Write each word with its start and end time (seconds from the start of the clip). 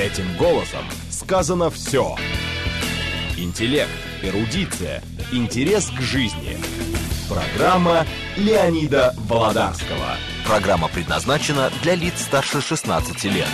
Этим 0.00 0.34
голосом 0.38 0.82
сказано 1.10 1.68
все. 1.68 2.16
Интеллект, 3.36 3.90
эрудиция, 4.22 5.02
интерес 5.30 5.90
к 5.90 6.00
жизни. 6.00 6.56
Программа 7.28 8.06
Леонида 8.38 9.14
Володарского. 9.28 10.16
Программа 10.46 10.88
предназначена 10.88 11.70
для 11.82 11.96
лиц 11.96 12.14
старше 12.22 12.62
16 12.62 13.24
лет. 13.24 13.46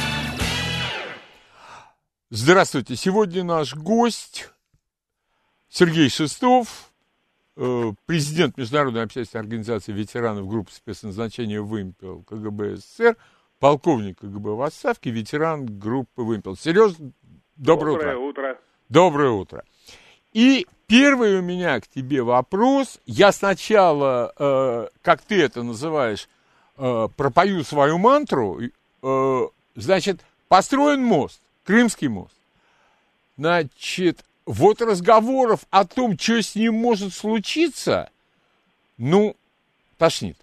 Здравствуйте. 2.30 2.94
Сегодня 2.94 3.42
наш 3.42 3.74
гость 3.74 4.48
Сергей 5.68 6.08
Шестов, 6.08 6.92
э, 7.56 7.92
президент 8.06 8.56
Международной 8.56 9.02
общественной 9.02 9.40
организации 9.40 9.90
ветеранов 9.90 10.46
группы 10.46 10.70
спецназначения 10.70 11.60
«Вымпел» 11.60 12.22
КГБ 12.22 12.76
СССР, 12.76 13.16
полковник 13.58 14.18
КГБ 14.20 14.50
в 14.50 14.62
отставке, 14.62 15.10
ветеран 15.10 15.66
группы 15.78 16.22
«Вымпел». 16.22 16.56
Сереж, 16.56 16.92
доброе, 17.56 17.94
Доброе 17.94 18.16
утро. 18.16 18.18
утро. 18.18 18.58
Доброе 18.88 19.30
утро. 19.30 19.64
И 20.32 20.66
первый 20.86 21.38
у 21.38 21.42
меня 21.42 21.80
к 21.80 21.88
тебе 21.88 22.22
вопрос. 22.22 22.98
Я 23.06 23.32
сначала, 23.32 24.32
э, 24.38 24.88
как 25.02 25.22
ты 25.22 25.42
это 25.42 25.62
называешь, 25.62 26.28
э, 26.76 27.08
пропою 27.16 27.64
свою 27.64 27.98
мантру. 27.98 28.60
Э, 29.02 29.46
значит, 29.74 30.20
построен 30.48 31.02
мост, 31.02 31.40
Крымский 31.64 32.08
мост. 32.08 32.34
Значит, 33.36 34.24
вот 34.44 34.80
разговоров 34.80 35.66
о 35.70 35.84
том, 35.84 36.18
что 36.18 36.40
с 36.40 36.54
ним 36.54 36.74
может 36.74 37.12
случиться, 37.12 38.10
ну, 38.96 39.36
тошнит. 39.98 40.36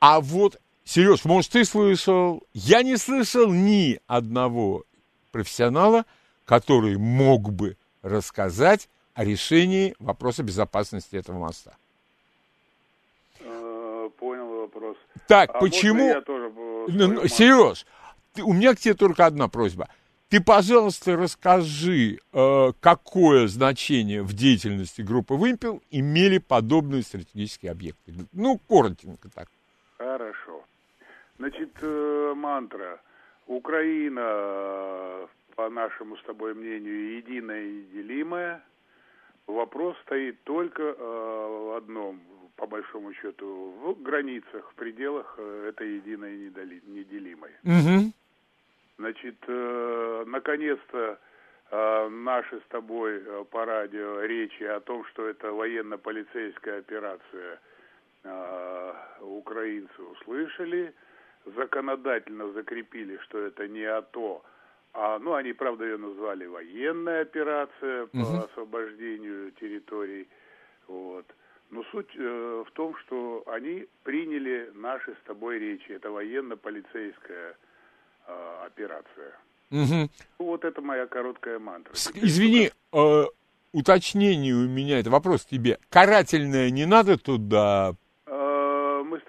А 0.00 0.20
вот, 0.20 0.60
Сереж, 0.84 1.24
может, 1.24 1.52
ты 1.52 1.64
слышал? 1.64 2.42
Я 2.52 2.82
не 2.82 2.96
слышал 2.96 3.50
ни 3.52 4.00
одного 4.06 4.84
профессионала, 5.30 6.04
который 6.44 6.96
мог 6.96 7.52
бы 7.52 7.76
рассказать 8.02 8.88
о 9.14 9.24
решении 9.24 9.94
вопроса 9.98 10.42
безопасности 10.42 11.16
этого 11.16 11.38
моста. 11.38 11.74
Э, 13.40 14.08
понял 14.18 14.60
вопрос. 14.62 14.96
Так, 15.28 15.50
А 15.54 15.58
почему... 15.60 16.08
я 16.08 16.20
тоже, 16.22 16.46
э, 16.56 16.86
Ну, 16.88 17.06
ну? 17.12 17.28
Сереж, 17.28 17.86
ты- 18.34 18.42
у 18.42 18.52
меня 18.52 18.74
к 18.74 18.78
тебе 18.80 18.94
только 18.94 19.26
одна 19.26 19.48
просьба. 19.48 19.88
Ты, 20.28 20.40
пожалуйста, 20.40 21.16
расскажи, 21.16 22.18
э, 22.32 22.72
какое 22.80 23.48
значение 23.48 24.22
в 24.22 24.32
деятельности 24.32 25.02
группы 25.02 25.34
«Вымпел» 25.34 25.82
имели 25.90 26.38
подобные 26.38 27.02
стратегические 27.02 27.72
объекты. 27.72 28.14
Ну, 28.32 28.58
коротенько 28.68 29.28
так. 29.28 29.48
Хорошо. 29.98 30.59
Значит, 31.40 31.70
э, 31.80 32.34
мантра. 32.36 33.00
Украина, 33.46 35.26
по 35.56 35.70
нашему 35.70 36.18
с 36.18 36.22
тобой 36.24 36.52
мнению, 36.52 37.16
единая 37.16 37.62
и 37.62 37.72
неделимая. 37.72 38.62
Вопрос 39.46 39.96
стоит 40.02 40.44
только 40.44 40.82
э, 40.82 40.94
в 40.98 41.76
одном, 41.78 42.20
по 42.56 42.66
большому 42.66 43.14
счету, 43.14 43.72
в 43.80 44.02
границах, 44.02 44.70
в 44.70 44.74
пределах 44.74 45.34
э, 45.38 45.68
этой 45.70 45.94
единой 45.94 46.36
и 46.36 46.50
неделимой. 46.86 47.52
Мгм. 47.62 48.12
Значит, 48.98 49.38
наконец-то 50.26 51.18
наши 52.10 52.60
с 52.60 52.68
тобой 52.68 53.22
по 53.50 53.64
радио 53.64 54.20
речи 54.24 54.62
о 54.64 54.80
том, 54.80 55.06
что 55.06 55.26
это 55.26 55.52
военно-полицейская 55.52 56.80
операция, 56.80 57.58
украинцы 59.22 60.02
услышали, 60.02 60.92
законодательно 61.46 62.52
закрепили, 62.52 63.18
что 63.24 63.38
это 63.38 63.66
не 63.68 63.84
АТО, 63.84 64.42
а, 64.92 65.18
ну, 65.18 65.34
они, 65.34 65.52
правда, 65.52 65.84
ее 65.84 65.96
назвали 65.98 66.46
военная 66.46 67.22
операция 67.22 68.06
по 68.06 68.18
Мгм. 68.18 68.38
освобождению 68.44 69.52
территорий, 69.52 70.28
вот. 70.88 71.26
Но 71.70 71.84
суть 71.92 72.10
э, 72.16 72.64
в 72.66 72.70
том, 72.72 72.96
что 72.96 73.44
они 73.46 73.86
приняли 74.02 74.72
наши 74.74 75.12
с 75.12 75.26
тобой 75.26 75.60
речи. 75.60 75.92
Это 75.92 76.10
военно-полицейская 76.10 77.54
э, 78.26 78.56
операция. 78.66 79.38
Ну, 79.70 80.08
Вот 80.40 80.64
это 80.64 80.80
моя 80.80 81.06
короткая 81.06 81.60
мантра. 81.60 81.94
С- 81.94 82.10
Извини, 82.12 82.72
э, 82.92 83.24
уточнение 83.72 84.52
у 84.54 84.66
меня, 84.68 84.98
это 84.98 85.10
вопрос 85.10 85.44
тебе. 85.44 85.78
Карательное 85.90 86.70
не 86.70 86.86
надо 86.86 87.16
туда? 87.18 87.94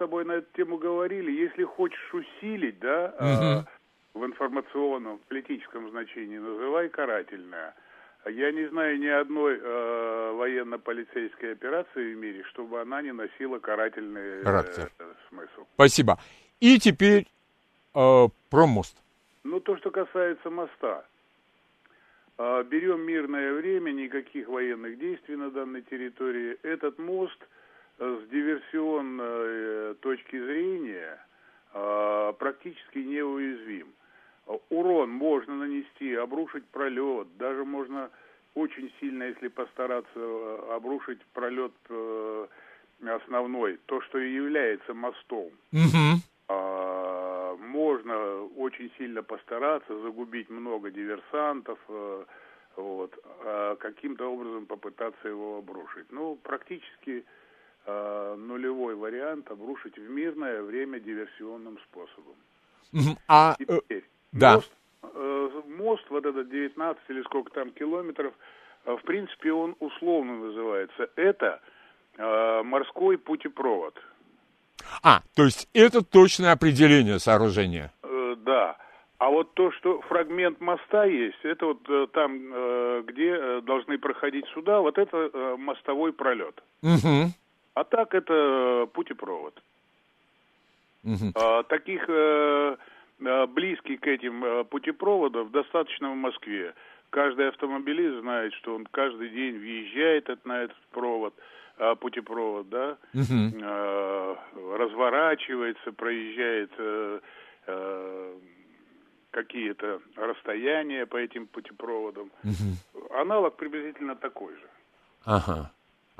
Э, 0.01 0.05
тобой 0.05 0.25
на 0.25 0.33
эту 0.33 0.47
тему 0.55 0.77
говорили. 0.77 1.31
Если 1.31 1.63
хочешь 1.63 2.13
усилить, 2.13 2.79
да, 2.79 3.13
э, 3.19 3.33
Мгм. 3.33 3.67
в 4.15 4.25
информационном, 4.25 5.19
политическом 5.29 5.89
значении, 5.91 6.39
называй 6.39 6.89
карательное. 6.89 7.75
Я 8.25 8.51
не 8.51 8.67
знаю 8.69 8.99
ни 8.99 9.07
одной 9.07 9.59
э, 9.61 10.31
военно-полицейской 10.33 11.53
операции 11.53 12.13
в 12.13 12.17
мире, 12.17 12.43
чтобы 12.45 12.81
она 12.81 13.01
не 13.01 13.13
носила 13.13 13.59
карательный 13.59 14.41
э, 14.41 14.43
Характер. 14.43 14.91
э, 14.99 15.13
смысл. 15.29 15.65
Спасибо. 15.75 16.17
И 16.59 16.77
теперь 16.79 17.27
э, 17.95 18.27
про 18.49 18.67
мост. 18.67 18.97
Ну, 19.43 19.59
то, 19.59 19.77
что 19.77 19.91
касается 19.91 20.49
моста. 20.49 21.05
А, 22.37 22.63
Берем 22.63 23.01
мирное 23.01 23.53
время, 23.53 23.91
никаких 23.91 24.47
военных 24.47 24.97
действий 24.99 25.35
на 25.35 25.49
данной 25.51 25.81
территории. 25.81 26.57
Этот 26.63 26.99
мост 26.99 27.37
э, 27.41 27.45
с 28.01 28.29
диверсионной 28.29 29.91
э, 29.91 29.95
точки 30.01 30.39
зрения 30.39 31.19
а, 31.73 32.33
практически 32.33 32.97
неуязвим. 32.97 33.93
А, 34.47 34.57
Урон 34.69 35.11
можно 35.11 35.55
нанести, 35.55 36.15
обрушить 36.15 36.65
пролет, 36.65 37.27
даже 37.37 37.63
можно 37.63 38.09
очень 38.55 38.91
сильно, 38.99 39.23
если 39.23 39.49
постараться, 39.49 40.09
э, 40.15 40.73
обрушить 40.75 41.21
пролет 41.33 41.73
э, 41.89 42.47
основной, 43.05 43.79
то, 43.85 44.01
что 44.01 44.17
и 44.17 44.33
является 44.33 44.95
мостом. 44.95 45.51
А, 46.47 47.55
можно 47.57 48.41
очень 48.57 48.91
сильно 48.97 49.21
постараться, 49.21 50.01
загубить 50.01 50.49
много 50.49 50.89
диверсантов, 50.89 51.79
вот, 52.77 53.13
каким-то 53.79 54.31
образом 54.31 54.65
попытаться 54.65 55.27
его 55.27 55.57
обрушить. 55.59 56.11
Ну, 56.11 56.37
практически 56.41 57.25
э, 57.85 58.35
нулевой 58.37 58.95
вариант 58.95 59.49
обрушить 59.51 59.97
в 59.97 60.09
мирное 60.09 60.61
время 60.61 60.99
диверсионным 60.99 61.77
способом. 61.89 62.35
А, 63.27 63.55
э, 63.59 63.65
Теперь, 63.65 64.03
да. 64.31 64.55
мост, 64.55 64.71
э, 65.03 65.61
мост, 65.77 66.03
вот 66.09 66.25
этот 66.25 66.49
19 66.49 67.01
или 67.09 67.21
сколько 67.23 67.51
там 67.51 67.71
километров, 67.71 68.33
э, 68.85 68.93
в 68.95 69.01
принципе, 69.03 69.51
он 69.53 69.75
условно 69.79 70.37
называется. 70.37 71.09
Это 71.15 71.61
э, 72.17 72.61
морской 72.63 73.17
путепровод. 73.17 73.97
а, 75.03 75.21
то 75.35 75.43
есть 75.43 75.69
это 75.73 76.03
точное 76.03 76.51
определение 76.51 77.19
сооружения. 77.19 77.91
Э, 78.03 78.35
да. 78.37 78.77
А 79.17 79.29
вот 79.29 79.53
то, 79.53 79.71
что 79.73 80.01
фрагмент 80.01 80.59
моста 80.59 81.05
есть, 81.05 81.37
это 81.43 81.67
вот 81.67 82.11
там, 82.11 83.03
где 83.05 83.61
должны 83.61 83.99
проходить 83.99 84.45
суда, 84.47 84.81
вот 84.81 84.97
это 84.97 85.55
мостовой 85.59 86.11
пролет. 86.11 86.59
Мгм. 86.81 87.31
А 87.73 87.83
так 87.83 88.13
это 88.13 88.33
э, 88.33 88.87
путепровод. 88.93 89.61
Мгм. 91.03 91.31
А, 91.35 91.63
таких 91.63 92.03
э, 92.07 92.77
э, 93.19 93.45
близких 93.47 93.99
к 94.01 94.07
этим 94.07 94.43
э, 94.43 94.63
путепроводов 94.65 95.51
достаточно 95.51 96.11
в 96.11 96.15
Москве. 96.15 96.73
Каждый 97.09 97.47
автомобилист 97.49 98.21
знает, 98.21 98.53
что 98.55 98.75
он 98.75 98.85
каждый 98.85 99.29
день 99.29 99.57
въезжает 99.57 100.45
на 100.45 100.63
этот 100.63 100.77
провод, 100.91 101.33
э, 101.77 101.95
путепровод, 101.95 102.69
да, 102.69 102.97
Мгм. 103.13 103.61
э, 103.63 104.35
разворачивается, 104.77 105.91
проезжает 105.93 106.71
э, 106.77 107.19
э, 107.67 108.33
какие-то 109.31 110.01
расстояния 110.17 111.05
по 111.05 111.15
этим 111.17 111.47
путепроводам. 111.47 112.31
Мгм. 112.43 112.75
Аналог 113.11 113.55
приблизительно 113.55 114.15
такой 114.15 114.53
же. 114.55 114.67
Ага. 115.25 115.71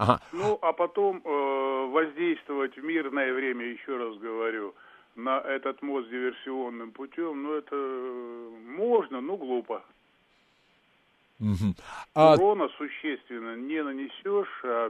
Ага. 0.02 0.20
Ну, 0.34 0.58
а 0.64 0.74
потом 0.74 1.22
э, 1.24 1.86
воздействовать 1.92 2.76
в 2.76 2.84
мирное 2.84 3.32
время, 3.34 3.66
еще 3.68 3.98
раз 3.98 4.18
говорю, 4.18 4.74
на 5.16 5.38
этот 5.42 5.84
мост 5.84 6.10
диверсионным 6.10 6.92
путем, 6.92 7.44
ну, 7.44 7.54
это 7.54 7.76
э, 7.76 8.50
можно, 8.66 9.22
но 9.22 9.38
глупо. 9.38 9.84
Мгм. 11.38 11.76
А, 12.16 12.34
Урона 12.34 12.68
существенно 12.78 13.56
не 13.58 13.84
нанесешь, 13.84 14.62
а 14.64 14.90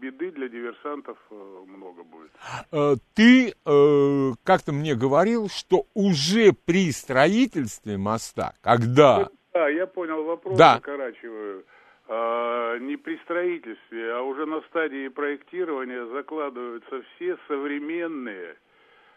беды 0.00 0.30
для 0.32 0.48
диверсантов 0.48 1.16
э, 1.30 1.64
много 1.66 2.02
будет. 2.02 2.30
э, 2.72 2.96
ты 3.14 3.48
э, 3.64 4.32
как-то 4.44 4.72
мне 4.72 4.94
говорил, 4.94 5.48
что 5.48 5.86
уже 5.94 6.52
при 6.52 6.92
строительстве 6.92 7.96
моста, 7.96 8.52
когда... 8.60 9.28
Да, 9.54 9.68
я 9.68 9.86
понял 9.86 10.22
вопрос, 10.24 10.58
Да. 10.58 10.74
закорачиваю. 10.74 11.64
А, 12.06 12.78
не 12.78 12.96
при 12.96 13.16
строительстве, 13.18 14.12
а 14.12 14.20
уже 14.22 14.44
на 14.46 14.60
стадии 14.62 15.08
проектирования 15.08 16.04
закладываются 16.06 17.02
все 17.02 17.38
современные 17.48 18.56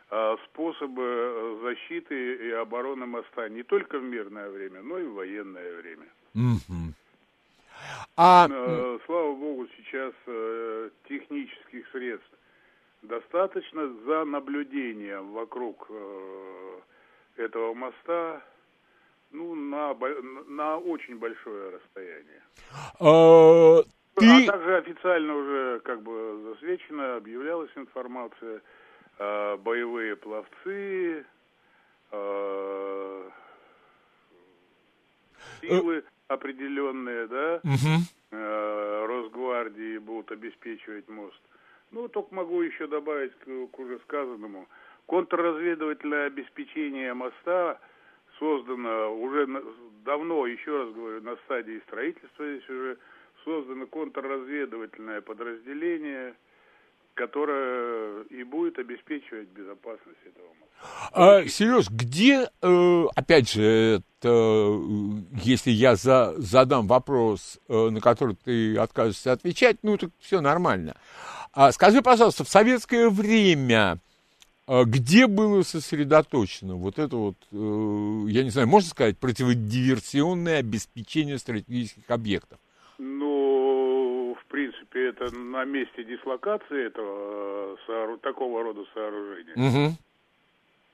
а, 0.09 0.37
способы 0.45 1.59
защиты 1.63 2.35
и 2.35 2.51
обороны 2.51 3.05
моста. 3.05 3.49
Не 3.49 3.63
только 3.63 3.99
в 3.99 4.03
мирное 4.03 4.49
время, 4.49 4.81
но 4.81 4.99
и 4.99 5.03
в 5.03 5.15
военное 5.15 5.81
время. 5.81 6.07
А, 8.15 8.47
Э, 8.49 8.99
Слава 9.05 9.35
богу, 9.35 9.67
сейчас 9.77 10.13
э, 10.25 10.89
технических 11.07 11.87
средств 11.91 12.31
достаточно 13.01 13.93
за 14.05 14.25
наблюдением 14.25 15.33
вокруг 15.33 15.85
э, 15.89 16.79
этого 17.35 17.73
моста 17.73 18.41
ну, 19.31 19.55
на, 19.55 19.95
на 20.47 20.77
очень 20.77 21.17
большое 21.17 21.71
расстояние. 21.71 22.41
э, 22.99 23.83
ты... 24.15 24.25
А 24.25 24.51
также 24.51 24.77
официально 24.77 25.35
уже 25.35 25.79
как 25.83 26.01
бы 26.01 26.41
засвечено, 26.43 27.17
объявлялась 27.17 27.71
информация, 27.75 28.61
э, 29.19 29.57
боевые 29.57 30.15
пловцы, 30.15 31.25
э, 32.11 33.29
силы 35.61 36.03
определенные, 36.27 37.27
да, 37.27 37.61
э, 38.31 39.05
Росгвардии 39.05 39.97
будут 39.97 40.31
обеспечивать 40.31 41.07
мост. 41.07 41.41
Ну, 41.91 42.07
только 42.07 42.33
могу 42.35 42.61
еще 42.61 42.87
добавить 42.87 43.33
к, 43.39 43.67
к 43.71 43.79
уже 43.79 43.99
сказанному. 43.99 44.67
Контрразведывательное 45.05 46.27
обеспечение 46.27 47.13
моста 47.13 47.79
создано 48.39 49.15
уже 49.15 49.47
давно, 50.05 50.47
еще 50.47 50.83
раз 50.83 50.93
говорю, 50.93 51.21
на 51.21 51.35
стадии 51.45 51.81
строительства 51.87 52.45
здесь 52.45 52.69
уже 52.69 52.97
создано 53.43 53.85
контрразведывательное 53.87 55.21
подразделение, 55.21 56.33
которое 57.13 58.23
и 58.29 58.43
будет 58.43 58.77
обеспечивать 58.79 59.49
безопасность 59.49 60.19
этого 60.25 60.47
моста. 60.59 61.09
А, 61.11 61.45
Сереж, 61.47 61.89
где, 61.89 62.49
э, 62.61 63.03
опять 63.15 63.51
же, 63.51 63.63
это, 64.21 64.29
э, 64.29 64.79
если 65.43 65.71
я 65.71 65.95
за, 65.95 66.35
задам 66.37 66.87
вопрос, 66.87 67.59
э, 67.67 67.89
на 67.89 67.99
который 67.99 68.35
ты 68.35 68.77
откажешься 68.77 69.31
отвечать, 69.31 69.77
ну, 69.81 69.97
так 69.97 70.11
все 70.19 70.41
нормально. 70.41 70.95
А 71.53 71.71
скажи, 71.71 72.01
пожалуйста, 72.01 72.43
в 72.43 72.49
советское 72.49 73.09
время 73.09 73.99
где 74.67 75.27
было 75.27 75.61
сосредоточено 75.61 76.75
вот 76.75 76.99
это 76.99 77.15
вот, 77.15 77.35
э, 77.51 78.29
я 78.29 78.43
не 78.43 78.49
знаю, 78.49 78.67
можно 78.67 78.89
сказать, 78.89 79.17
противодиверсионное 79.17 80.59
обеспечение 80.59 81.37
стратегических 81.37 82.09
объектов? 82.09 82.59
Ну, 82.97 84.35
в 84.39 84.45
принципе, 84.47 85.07
это 85.07 85.33
на 85.33 85.63
месте 85.63 86.03
дислокации 86.03 86.87
этого 86.87 87.77
э, 87.87 88.17
такого 88.21 88.63
рода 88.63 88.83
сооружения. 88.93 89.53
Угу. 89.55 89.97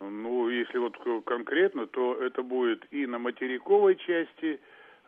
Ну, 0.02 0.50
если 0.50 0.78
вот 0.78 0.96
конкретно, 1.26 1.88
то 1.88 2.16
это 2.16 2.44
будет 2.44 2.86
и 2.92 3.08
на 3.08 3.18
материковой 3.18 3.96
части, 3.96 4.60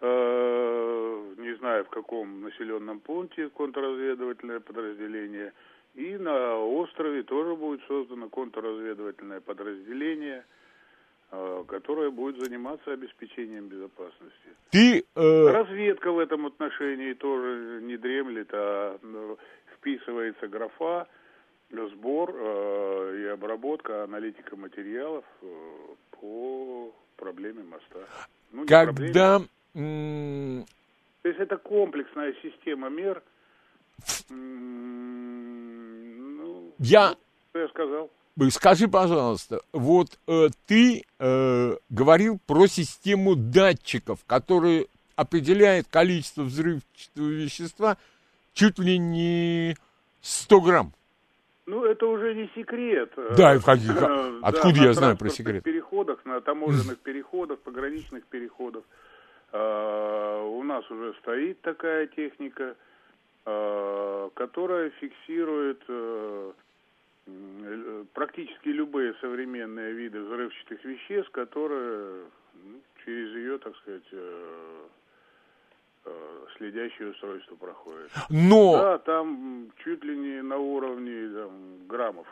э, 0.02 1.34
не 1.38 1.56
знаю 1.58 1.86
в 1.86 1.90
каком 1.90 2.42
населенном 2.42 3.00
пункте 3.00 3.50
контрразведывательное 3.50 4.60
подразделение, 4.60 5.54
и 5.96 6.18
на 6.18 6.58
острове 6.58 7.24
тоже 7.24 7.56
будет 7.56 7.82
создано 7.88 8.30
контрразведывательное 8.30 9.40
подразделение, 9.40 10.44
э, 11.32 11.64
которое 11.68 12.12
будет 12.12 12.44
заниматься 12.44 12.92
обеспечением 12.92 13.68
безопасности. 13.68 14.50
Ты, 14.72 15.06
э, 15.16 15.48
Разведка 15.48 16.12
в 16.12 16.20
этом 16.20 16.46
отношении 16.46 17.14
тоже 17.14 17.80
не 17.82 17.98
дремлет, 17.98 18.50
а 18.52 18.98
ну, 19.02 19.38
вписывается 19.78 20.48
графа, 20.48 21.08
сбор 21.94 22.32
э, 22.36 23.22
и 23.22 23.26
обработка, 23.28 24.04
аналитика 24.04 24.56
материалов 24.56 25.26
э, 25.42 25.48
по 26.12 26.94
проблеме 27.16 27.64
моста. 27.64 28.00
Ну, 28.52 28.66
проблеме, 28.66 29.14
когда... 29.14 29.42
м, 29.76 30.66
То 31.22 31.30
есть 31.30 31.40
это 31.40 31.58
комплексная 31.58 32.34
система 32.42 32.90
мер. 32.90 33.22
Ну, 34.30 36.74
Я 36.80 37.16
что 37.52 37.60
я 37.60 37.68
сказал. 37.70 38.10
Скажи, 38.50 38.88
пожалуйста, 38.90 39.62
вот 39.72 40.20
э, 40.28 40.50
ты 40.68 41.04
э, 41.20 41.76
говорил 41.90 42.38
про 42.46 42.68
систему 42.68 43.36
датчиков, 43.36 44.26
которые 44.26 44.88
определяет 45.16 45.88
количество 45.88 46.42
взрывчатого 46.44 47.30
вещества 47.30 47.96
чуть 48.54 48.78
ли 48.78 48.98
не 48.98 49.78
100 50.22 50.62
грамм. 50.62 50.92
Ну, 51.66 51.86
это 51.86 52.06
уже 52.08 52.36
не 52.36 52.50
секрет. 52.56 53.10
Да, 53.38 53.56
Э, 53.56 53.60
откуда 54.44 54.76
да, 54.76 54.82
я 54.82 54.88
на 54.88 54.94
знаю 54.94 55.18
про 55.18 55.30
секрет? 55.30 55.64
переходах, 55.64 56.20
на 56.26 56.42
таможенных 56.42 57.00
переходах, 57.00 57.60
пограничных 57.60 58.26
переходах. 58.26 58.84
э, 59.54 60.42
У 60.46 60.62
нас 60.64 60.90
уже 60.92 61.14
стоит 61.22 61.62
такая 61.62 62.08
техника, 62.08 62.76
которая 63.46 64.90
фиксирует 64.92 65.82
э, 65.88 66.52
э, 67.28 68.04
практически 68.14 68.70
любые 68.70 69.14
современные 69.22 69.94
виды 69.94 70.20
взрывчатых 70.22 70.84
веществ, 70.84 71.32
которые 71.32 72.26
ну, 72.54 72.82
через 73.04 73.36
ее, 73.36 73.58
так 73.60 73.76
сказать, 73.78 74.04
э, 74.12 74.88
э, 76.06 76.46
следящее 76.58 77.12
устройство 77.12 77.56
проходят. 77.56 78.12
Но, 78.30 78.78
Да, 78.78 78.98
там 79.00 79.72
чуть 79.84 80.04
ли 80.04 80.18
не 80.18 80.42
на 80.42 80.58
уровне 80.58 81.30
там, 81.34 81.88
граммов 81.88 82.28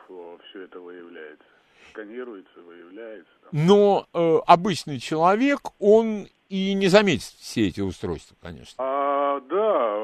все 0.49 0.61
это 0.61 0.79
выявляется. 0.79 1.52
Сканируется, 1.91 2.59
выявляется. 2.61 3.29
но 3.51 4.07
э, 4.13 4.37
обычный 4.47 4.99
человек, 4.99 5.59
он 5.79 6.27
и 6.49 6.73
не 6.73 6.87
заметит 6.87 7.23
все 7.39 7.67
эти 7.67 7.81
устройства, 7.81 8.35
конечно. 8.41 8.75
А, 8.77 9.39
да, 9.41 9.95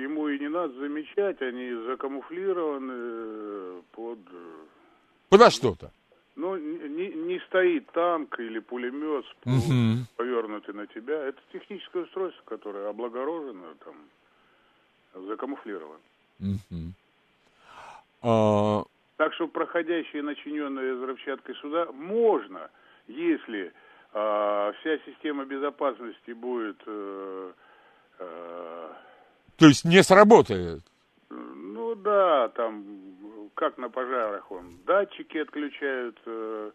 ему 0.00 0.28
и 0.28 0.38
не 0.38 0.48
надо 0.48 0.72
замечать, 0.74 1.40
они 1.42 1.72
закамуфлированы 1.86 2.92
э, 2.94 3.82
под... 3.92 4.18
э, 4.32 4.54
Подо 5.28 5.50
что-то. 5.50 5.90
Ну, 6.36 6.56
не, 6.56 7.08
не- 7.08 7.40
стоит 7.48 7.90
танк 7.92 8.38
или 8.38 8.60
пулемет 8.60 9.24
Мгм. 9.44 10.06
повернутый 10.16 10.72
на 10.74 10.86
тебя. 10.86 11.24
Это 11.26 11.38
техническое 11.52 12.04
устройство, 12.04 12.42
которое 12.44 12.88
облагорожено, 12.90 13.74
там, 13.84 15.26
закамуфлировано. 15.26 15.98
Мгм. 16.38 16.94
А, 18.22 18.84
Так 19.18 19.34
что 19.34 19.48
проходящие 19.48 20.22
начиненные 20.22 20.94
взрывчаткой 20.94 21.56
суда 21.56 21.86
можно, 21.92 22.70
если 23.08 23.72
а, 24.14 24.72
вся 24.80 24.98
система 25.06 25.44
безопасности 25.44 26.30
будет, 26.30 26.80
э, 26.86 27.52
э, 28.20 28.88
то 29.56 29.66
есть 29.66 29.84
не 29.84 30.04
сработает. 30.04 30.82
ну 31.30 31.96
да, 31.96 32.48
там 32.50 32.84
как 33.54 33.76
на 33.76 33.90
пожарах 33.90 34.52
он, 34.52 34.78
датчики 34.86 35.38
отключают 35.38 36.16
э, 36.24 36.70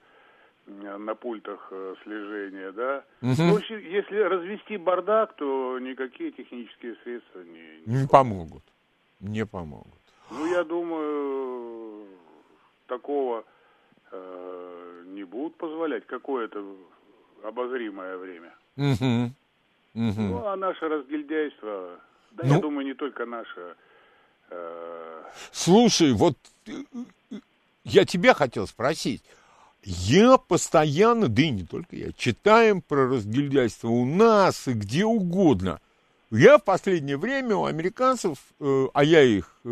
на 0.67 1.15
пультах 1.15 1.65
э, 1.71 1.95
слежения, 2.03 2.73
да. 2.73 3.05
Мгм. 3.21 3.53
В 3.53 3.55
общем, 3.55 3.79
если 3.79 4.17
развести 4.17 4.75
бардак, 4.75 5.33
то 5.37 5.79
никакие 5.79 6.33
технические 6.33 6.97
средства 7.05 7.39
не, 7.39 7.83
не 7.85 8.01
Не 8.01 8.07
помогут. 8.09 8.63
Не 9.21 9.45
помогут. 9.45 9.93
Ну, 10.29 10.45
я 10.45 10.65
думаю, 10.65 11.82
такого 12.87 13.43
э, 14.11 15.03
не 15.07 15.23
будут 15.23 15.55
позволять 15.57 16.05
какое-то 16.07 16.63
обозримое 17.43 18.17
время. 18.17 18.53
Мгм. 18.75 19.33
Мгм. 19.93 20.29
Ну, 20.29 20.45
а 20.47 20.55
наше 20.55 20.87
разгильдяйство, 20.87 21.99
да, 22.31 22.43
Ну. 22.45 22.55
я 22.55 22.59
думаю, 22.61 22.85
не 22.85 22.93
только 22.93 23.25
наше. 23.25 23.75
э, 24.49 25.23
Слушай, 25.51 26.13
вот 26.13 26.37
э, 26.67 26.71
э, 27.31 27.35
я 27.83 28.05
тебя 28.05 28.33
хотел 28.33 28.67
спросить. 28.67 29.23
Я 29.83 30.37
постоянно, 30.37 31.27
да 31.27 31.41
и 31.41 31.49
не 31.49 31.65
только 31.65 31.95
я, 31.95 32.11
читаем 32.13 32.81
про 32.81 33.07
разгильдяйство 33.07 33.89
у 33.89 34.05
нас 34.05 34.67
и 34.67 34.73
где 34.73 35.03
угодно. 35.05 35.81
Я 36.31 36.57
в 36.57 36.63
последнее 36.63 37.17
время 37.17 37.55
у 37.57 37.65
американцев, 37.65 38.37
э, 38.59 38.87
а 38.93 39.03
я 39.03 39.21
их 39.21 39.55
э, 39.65 39.69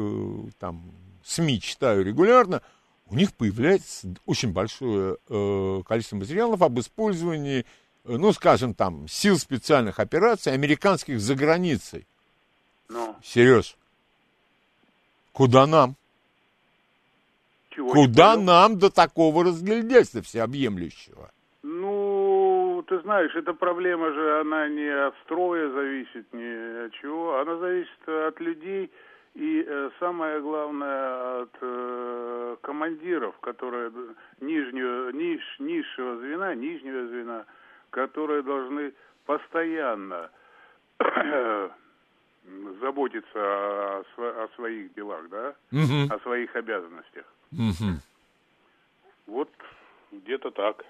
там 0.60 0.82
СМИ 1.24 1.62
читаю 1.62 2.04
регулярно, 2.04 2.62
у 3.12 3.16
них 3.16 3.34
появляется 3.34 4.08
очень 4.26 4.54
большое 4.54 5.18
э, 5.28 5.82
количество 5.86 6.16
материалов 6.16 6.62
об 6.62 6.80
использовании, 6.80 7.66
э, 8.06 8.16
ну, 8.18 8.32
скажем, 8.32 8.74
там, 8.74 9.08
сил 9.10 9.38
специальных 9.38 10.00
операций 10.00 10.54
американских 10.54 11.20
за 11.20 11.36
границей. 11.36 12.08
ну, 12.88 13.16
Сереж, 13.22 13.76
куда 15.34 15.68
нам? 15.68 15.96
чего 17.72 17.90
Куда 17.90 18.38
нам 18.38 18.80
до 18.80 18.90
такого 18.90 19.44
разглядельства 19.44 20.22
всеобъемлющего? 20.22 21.32
Ну, 21.64 22.84
ты 22.88 23.02
знаешь, 23.02 23.36
эта 23.36 23.54
проблема 23.54 24.12
же, 24.14 24.40
она 24.40 24.70
не 24.70 24.90
от 24.90 25.16
строя 25.26 25.70
зависит, 25.70 26.32
не 26.34 26.86
от 26.86 26.94
чего. 26.94 27.40
Она 27.40 27.58
зависит 27.58 28.08
от 28.08 28.40
людей 28.40 28.90
И 29.34 29.64
э, 29.66 29.90
самое 30.00 30.42
главное 30.42 31.42
от 31.44 31.58
э, 31.62 32.58
командиров, 32.62 33.38
которые 33.40 33.92
нижнего, 34.42 35.12
ниж, 35.12 35.42
низшего 35.60 36.18
звена, 36.18 36.54
нижнего 36.54 37.08
звена, 37.08 37.46
которые 37.92 38.42
должны 38.44 38.92
постоянно 39.26 40.30
заботиться 42.82 43.40
о, 43.40 44.04
о 44.18 44.50
своих 44.56 44.94
делах, 44.96 45.30
да, 45.30 45.56
Мгм. 45.72 46.12
о 46.12 46.20
своих 46.20 46.54
обязанностях. 46.56 47.26
Мгм. 47.52 48.02
Вот 49.28 49.50
где-то 50.12 50.52
так. 50.52 50.84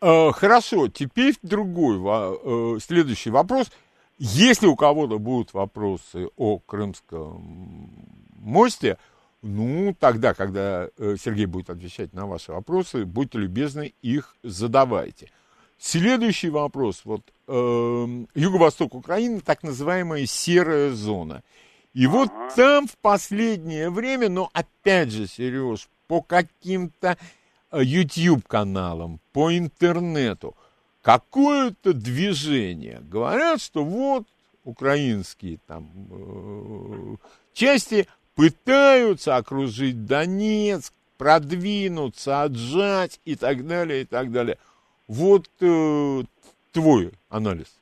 Э, 0.00 0.30
Хорошо, 0.32 0.88
теперь 0.88 1.34
другой, 1.42 1.96
э, 1.96 2.78
следующий 2.78 3.30
вопрос. 3.30 3.72
Если 4.18 4.66
у 4.66 4.76
кого-то 4.76 5.18
будут 5.18 5.54
вопросы 5.54 6.28
о 6.36 6.58
Крымском 6.60 7.90
мосте, 8.38 8.98
ну, 9.42 9.94
тогда, 9.98 10.32
когда 10.34 10.88
э, 10.96 11.16
Сергей 11.22 11.46
будет 11.46 11.68
отвечать 11.68 12.12
на 12.14 12.26
ваши 12.26 12.52
вопросы, 12.52 13.04
будьте 13.04 13.38
любезны, 13.38 13.92
их 14.00 14.36
задавайте. 14.42 15.30
Следующий 15.78 16.48
вопрос. 16.48 17.02
Вот 17.04 17.22
э, 17.48 18.24
юго-восток 18.34 18.94
Украины, 18.94 19.40
так 19.40 19.62
называемая 19.62 20.24
серая 20.26 20.92
зона. 20.92 21.42
И 21.92 22.06
вот 22.06 22.30
Ага. 22.30 22.54
там 22.56 22.86
в 22.86 22.96
последнее 22.98 23.90
время, 23.90 24.28
но 24.28 24.48
опять 24.52 25.10
же, 25.10 25.26
Сереж, 25.26 25.88
по 26.06 26.22
каким-то 26.22 27.18
э, 27.70 27.82
YouTube-каналам, 27.82 29.20
по 29.32 29.56
интернету, 29.56 30.56
какое-то 31.04 31.92
движение. 31.92 33.00
Говорят, 33.02 33.60
что 33.60 33.84
вот 33.84 34.24
украинские 34.64 35.58
там 35.66 35.86
э, 36.10 37.16
части 37.52 38.08
пытаются 38.34 39.36
окружить 39.36 40.06
Донецк, 40.06 40.94
продвинуться, 41.18 42.42
отжать 42.42 43.20
и 43.26 43.36
так 43.36 43.66
далее, 43.66 44.02
и 44.02 44.04
так 44.06 44.32
далее. 44.32 44.56
Вот 45.06 45.44
э, 45.60 46.22
твой 46.72 47.12
анализ. 47.28 47.78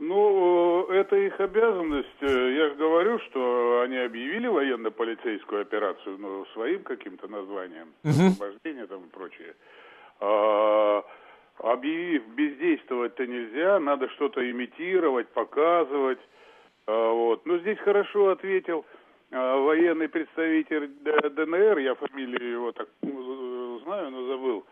Ну, 0.00 0.88
э, 0.90 0.96
это 0.96 1.14
их 1.14 1.38
обязанность. 1.38 2.20
Э, 2.20 2.26
Я 2.26 2.70
же 2.70 2.74
говорю, 2.74 3.20
что 3.30 3.82
они 3.84 3.98
объявили 3.98 4.48
военно-полицейскую 4.48 5.62
операцию, 5.62 6.18
ну, 6.18 6.46
своим 6.52 6.82
каким-то 6.82 7.28
названием, 7.28 7.92
освобождение 8.02 8.86
там 8.88 9.04
и 9.04 9.08
прочее. 9.08 9.54
А, 11.62 11.72
объявив 11.72 12.26
бездействовать-то 12.34 13.26
нельзя, 13.26 13.78
надо 13.80 14.08
что-то 14.10 14.48
имитировать, 14.50 15.28
показывать. 15.28 16.18
А, 16.86 17.12
вот. 17.12 17.46
Но 17.46 17.58
здесь 17.58 17.78
хорошо 17.78 18.30
ответил 18.30 18.84
а, 19.30 19.56
военный 19.58 20.08
представитель 20.08 20.88
ДНР, 20.88 21.78
я 21.78 21.94
фамилию 21.94 22.50
его 22.50 22.72
так 22.72 22.88
ну, 23.02 23.80
знаю, 23.84 24.10
но 24.10 24.26
забыл. 24.26 24.64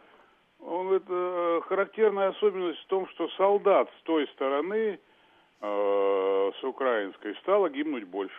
Он 0.63 0.89
говорит, 0.89 1.07
э, 1.09 1.61
характерная 1.69 2.29
особенность 2.29 2.81
в 2.81 2.87
том, 2.89 3.09
что 3.09 3.29
солдат 3.31 3.91
с 3.99 4.03
той 4.03 4.29
стороны, 4.29 4.99
э, 5.63 6.53
с 6.61 6.65
украинской, 6.65 7.35
стало 7.37 7.71
гибнуть 7.71 8.05
больше. 8.05 8.35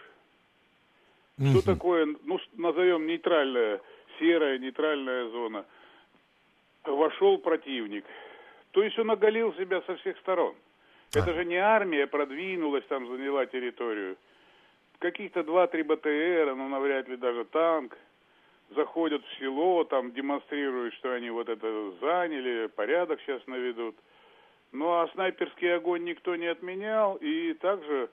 Что 1.39 1.65
такое, 1.65 2.07
ну, 2.23 2.39
назовем 2.53 3.07
нейтральная, 3.07 3.81
серая 4.19 4.59
нейтральная 4.59 5.29
зона? 5.29 5.65
Вошел 6.85 7.39
противник. 7.39 8.05
То 8.71 8.83
есть 8.83 8.97
он 8.97 9.11
оголил 9.11 9.53
себя 9.55 9.81
со 9.85 9.95
всех 9.97 10.17
сторон. 10.19 10.55
Это 11.13 11.33
же 11.33 11.43
не 11.43 11.57
армия 11.57 12.07
продвинулась, 12.07 12.85
там 12.85 13.05
заняла 13.07 13.45
территорию. 13.45 14.17
Каких-то 14.99 15.43
два-три 15.43 15.83
БТР, 15.83 16.53
ну, 16.55 16.69
навряд 16.69 17.09
ли 17.09 17.17
даже 17.17 17.43
танк 17.45 17.97
заходят 18.75 19.21
в 19.25 19.39
село, 19.39 19.83
там 19.83 20.13
демонстрируют, 20.13 20.93
что 20.95 21.13
они 21.13 21.29
вот 21.29 21.49
это 21.49 21.91
заняли, 21.99 22.67
порядок 22.67 23.19
сейчас 23.21 23.45
наведут. 23.47 23.95
Ну 24.71 24.89
а 24.89 25.09
снайперский 25.09 25.75
огонь 25.75 26.05
никто 26.05 26.35
не 26.37 26.47
отменял, 26.47 27.17
и 27.17 27.53
также 27.55 28.09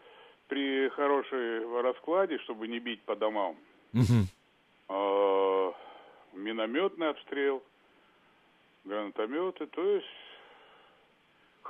при 0.48 0.88
хорошей 0.88 1.82
раскладе, 1.82 2.38
чтобы 2.38 2.66
не 2.66 2.80
бить 2.80 3.02
по 3.02 3.14
домам, 3.14 3.56
э, 4.88 5.72
минометный 6.32 7.10
обстрел, 7.10 7.62
гранатометы, 8.84 9.66
то 9.66 9.82
есть 9.82 10.06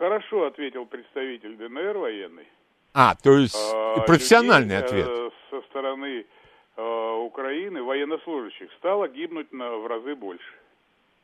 хорошо 0.03 0.47
ответил 0.47 0.87
представитель 0.87 1.57
ДНР 1.57 1.99
военный. 1.99 2.47
А, 2.95 3.15
то 3.17 3.33
есть 3.37 3.55
А, 3.75 4.01
профессиональный 4.07 4.77
людей, 4.77 5.03
ответ. 5.03 5.09
э, 5.09 5.31
со 5.51 5.61
стороны 5.69 6.25
э, 6.77 7.13
Украины 7.27 7.83
военнослужащих 7.83 8.69
стало 8.79 9.09
гибнуть 9.09 9.53
на, 9.53 9.77
в 9.77 9.87
разы 9.87 10.15
больше. 10.15 10.45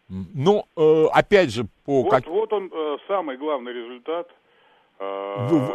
Ну, 0.09 0.67
э, 0.77 1.05
опять 1.13 1.51
же, 1.53 1.65
по 1.85 2.03
Вот, 2.03 2.11
как- 2.11 2.27
вот 2.27 2.53
он 2.53 2.71
самый 3.07 3.37
главный 3.37 3.73
результат 3.73 4.29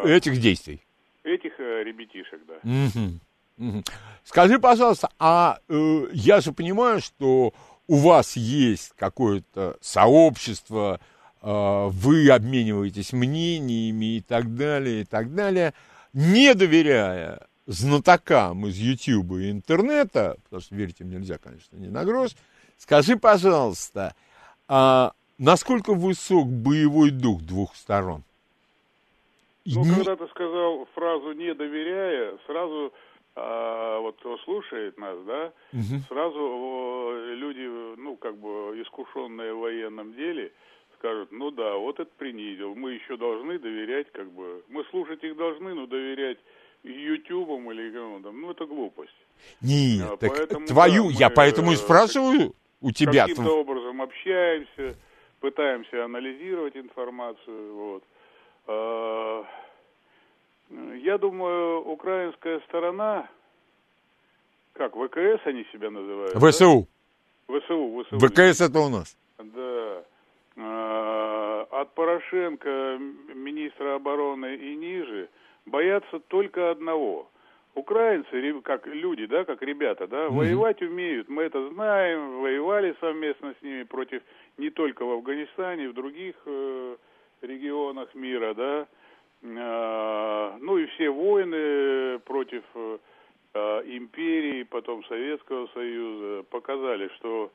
этих 0.06 0.40
действий. 0.40 0.82
этих 1.24 1.58
ребятишек, 1.60 2.40
да. 2.48 2.56
Мгм. 2.64 3.84
Скажи, 4.24 4.60
пожалуйста, 4.60 5.10
а 5.20 5.58
э, 5.68 5.74
я 6.14 6.40
же 6.40 6.54
понимаю, 6.54 7.02
что 7.02 7.52
у 7.88 7.96
вас 7.98 8.38
есть 8.38 8.94
какое-то 8.98 9.78
сообщество, 9.82 11.00
вы 11.42 12.30
обмениваетесь 12.30 13.14
мнениями 13.14 14.18
и 14.18 14.22
так 14.22 14.56
далее, 14.56 15.02
и 15.02 15.06
так 15.06 15.34
далее, 15.34 15.74
не 16.14 16.54
доверяя 16.54 17.48
знатокам 17.66 18.66
из 18.66 18.78
Ютьюба 18.78 19.40
и 19.40 19.52
интернета, 19.52 20.36
потому 20.44 20.62
что 20.62 20.76
верить 20.76 21.00
им 21.00 21.10
нельзя, 21.12 21.38
конечно, 21.38 21.78
не 21.78 21.88
на 21.88 22.04
грош, 22.04 22.32
скажи, 22.78 23.16
пожалуйста, 23.16 24.16
а 24.68 25.14
насколько 25.38 25.94
высок 25.94 26.48
боевой 26.48 27.12
дух 27.12 27.42
двух 27.44 27.76
сторон? 27.76 28.24
Ну, 29.66 29.84
Не- 29.84 29.90
когда 29.98 30.16
ты 30.16 30.28
сказал 30.30 30.88
фразу 30.96 31.32
«не 31.34 31.54
доверяя», 31.54 32.38
сразу 32.48 32.92
а, 33.36 34.00
вот 34.00 34.18
кто 34.18 34.38
слушает 34.40 34.98
нас, 34.98 35.18
да, 35.26 35.54
Мгм. 35.72 36.04
сразу 36.10 36.40
о, 36.40 37.14
люди, 37.36 37.96
ну, 38.02 38.18
как 38.18 38.36
бы 38.38 38.82
искушенные 38.82 39.54
в 39.54 39.60
военном 39.60 40.14
деле, 40.14 40.52
скажут, 41.00 41.32
ну 41.32 41.50
да, 41.52 41.76
вот 41.76 42.00
это 42.00 42.12
принизил, 42.18 42.76
мы 42.76 42.94
еще 42.94 43.18
должны 43.18 43.58
доверять, 43.58 44.12
как 44.12 44.30
бы, 44.32 44.64
мы 44.68 44.84
слушать 44.86 45.24
их 45.24 45.36
должны, 45.38 45.74
но 45.74 45.88
доверять 45.88 46.38
ютубам 46.84 47.72
или 47.72 47.92
кому 47.92 48.20
там, 48.22 48.40
ну, 48.42 48.52
это 48.52 48.66
глупость. 48.66 49.16
Нет, 49.62 50.06
А, 50.12 50.18
так 50.18 50.36
поэтому, 50.36 50.68
твою, 50.68 51.10
да, 51.10 51.16
я 51.18 51.30
поэтому 51.30 51.72
и 51.72 51.76
э, 51.76 51.78
спрашиваю 51.78 52.54
у 52.82 52.92
тебя. 52.92 53.28
Каким-то 53.28 53.60
образом 53.60 54.02
общаемся, 54.02 54.96
пытаемся 55.40 56.06
анализировать 56.06 56.76
информацию, 56.76 57.74
вот. 57.76 58.04
А, 58.68 59.46
Я 61.02 61.18
думаю, 61.18 61.80
украинская 61.88 62.60
сторона, 62.68 63.30
как, 64.74 64.94
ВКС 64.96 65.42
они 65.46 65.66
себя 65.72 65.90
называют? 65.90 66.34
да? 66.34 66.52
ВСУ. 66.52 66.88
ВСУ, 67.48 68.04
ВСУ. 68.04 68.20
ВКС 68.20 68.62
это 68.62 68.80
у 68.80 68.90
нас. 68.90 69.18
Да. 69.38 70.04
А, 70.62 71.68
От 71.72 71.94
Порошенко, 71.94 73.00
министра 73.34 73.96
обороны 73.96 74.56
и 74.56 74.76
ниже, 74.76 75.30
боятся 75.66 76.20
только 76.20 76.72
одного. 76.72 77.30
Украинцы, 77.76 78.62
как 78.64 78.88
люди, 78.88 79.26
да, 79.26 79.46
как 79.46 79.62
ребята, 79.62 80.08
да, 80.08 80.30
воевать 80.30 80.82
умеют. 80.82 81.30
Мы 81.30 81.44
это 81.44 81.70
знаем, 81.70 82.42
воевали 82.42 82.96
совместно 83.00 83.54
с 83.60 83.64
ними 83.64 83.84
против 83.84 84.22
не 84.58 84.70
только 84.70 85.06
в 85.06 85.12
Афганистане, 85.12 85.90
в 85.90 85.94
других 85.94 86.36
э, 86.46 86.96
регионах 87.42 88.14
мира, 88.16 88.54
да. 88.54 88.88
А, 89.44 90.58
ну 90.60 90.78
и 90.78 90.88
все 90.88 91.10
войны 91.10 92.20
против 92.26 92.64
э, 92.76 92.98
империи, 93.86 94.64
потом 94.64 95.06
Советского 95.06 95.68
Союза 95.68 96.44
показали, 96.50 97.10
что 97.18 97.52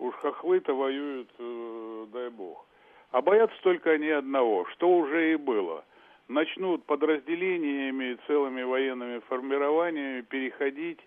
Уж 0.00 0.14
хохлы-то 0.14 0.72
воюют, 0.74 1.28
э, 1.38 2.06
дай 2.12 2.30
бог. 2.30 2.66
А 3.12 3.20
боятся 3.20 3.56
только 3.62 3.90
они 3.90 4.08
одного, 4.08 4.64
что 4.72 4.88
уже 4.88 5.32
и 5.32 5.36
было. 5.36 5.84
Начнут 6.28 6.84
подразделениями, 6.86 8.16
целыми 8.26 8.62
военными 8.62 9.18
формированиями 9.28 10.22
переходить 10.22 11.00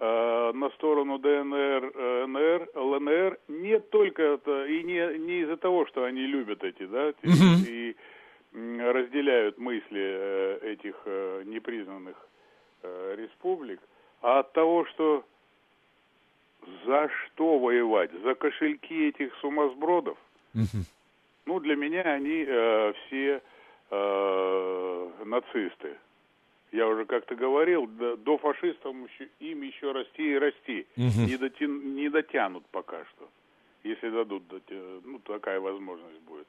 э, 0.00 0.52
на 0.52 0.68
сторону 0.70 1.18
ДНР, 1.18 1.92
э, 1.94 2.26
НР, 2.26 2.68
ЛНР, 2.74 3.38
не 3.48 3.80
только 3.80 4.22
это, 4.22 4.66
и 4.66 4.82
не, 4.82 5.18
не 5.18 5.40
из-за 5.42 5.56
того, 5.56 5.86
что 5.86 6.04
они 6.04 6.20
любят 6.26 6.62
эти, 6.64 6.84
да, 6.86 7.12
те- 7.12 7.28
и 7.66 7.96
разделяют 8.52 9.58
мысли 9.58 10.00
э, 10.02 10.58
этих 10.72 10.94
непризнанных 11.46 12.16
республик, 12.82 13.80
а 14.22 14.40
от 14.40 14.52
того, 14.52 14.84
что 14.86 15.24
за 16.86 17.08
что 17.08 17.58
воевать? 17.58 18.10
За 18.22 18.34
кошельки 18.34 19.08
этих 19.08 19.34
сумасбродов? 19.36 20.18
Ну, 21.46 21.60
для 21.60 21.76
меня 21.76 22.02
они 22.02 22.44
э, 22.46 22.92
все 23.06 23.40
э, 23.90 25.10
нацисты. 25.24 25.96
Я 26.72 26.86
уже 26.86 27.06
как-то 27.06 27.34
говорил, 27.34 27.86
до, 27.86 28.16
до 28.18 28.36
фашистов 28.38 28.94
им 29.40 29.62
еще 29.62 29.92
расти 29.92 30.32
и 30.32 30.38
расти. 30.38 30.86
Не, 31.26 31.36
дотя- 31.36 31.66
не 31.66 32.10
дотянут 32.10 32.64
пока 32.70 33.04
что. 33.06 33.28
Если 33.84 34.10
дадут, 34.10 34.42
ну, 35.04 35.18
такая 35.20 35.60
возможность 35.60 36.20
будет. 36.22 36.46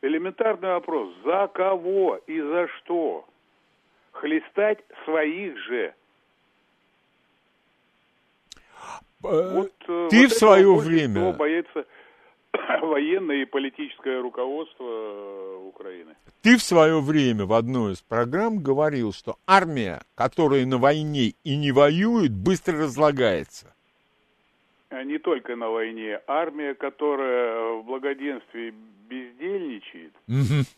Элементарный 0.00 0.68
вопрос. 0.70 1.14
За 1.24 1.48
кого 1.48 2.18
и 2.26 2.40
за 2.40 2.68
что? 2.68 3.26
Хлестать 4.12 4.78
своих 5.04 5.58
же. 5.58 5.94
Э, 9.22 9.50
Вот, 9.54 9.72
э, 9.88 10.08
ты 10.10 10.22
вот 10.22 10.32
в 10.32 10.38
свое 10.38 10.74
время- 10.76 11.32
боится 11.32 11.86
военное 12.82 13.42
и 13.42 13.44
политическое 13.44 14.20
руководство 14.20 14.84
э, 14.84 15.68
Украины. 15.68 16.14
Ты 16.42 16.56
в 16.56 16.62
свое 16.62 17.00
время 17.00 17.46
в 17.46 17.52
одной 17.52 17.92
из 17.94 18.02
программ 18.02 18.62
говорил, 18.62 19.12
что 19.12 19.36
армия, 19.46 20.02
которая 20.14 20.66
на 20.66 20.78
войне 20.78 21.32
и 21.42 21.56
не 21.56 21.72
воюет, 21.72 22.32
быстро 22.32 22.78
разлагается. 22.78 23.74
А 24.90 25.02
Не 25.02 25.18
только 25.18 25.56
на 25.56 25.70
войне. 25.70 26.20
Армия, 26.28 26.74
которая 26.74 27.72
в 27.78 27.84
благоденствии 27.84 28.72
бездельничает, 29.08 30.12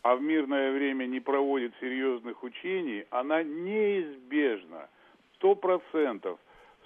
а 0.03 0.17
в 0.17 0.23
мирное 0.23 0.73
время 0.73 1.05
не 1.07 1.21
проводит 1.21 1.73
серьезных 1.81 2.43
учений, 2.43 3.05
она 3.11 3.43
неизбежно, 3.43 4.89
сто 5.35 5.55
процентов, 5.55 6.39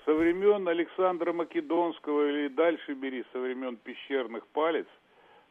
со 0.04 0.14
времен 0.14 0.66
Александра 0.68 1.32
Македонского 1.32 2.28
или 2.28 2.48
дальше 2.48 2.94
бери, 2.94 3.24
со 3.32 3.38
времен 3.38 3.76
пещерных 3.76 4.46
палец, 4.48 4.86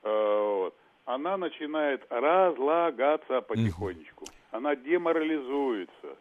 э, 0.03 0.09
вот, 0.09 0.75
она 1.05 1.37
начинает 1.37 2.05
разлагаться 2.09 3.41
потихонечку. 3.41 4.25
Она 4.51 4.75
деморализуется. 4.75 6.17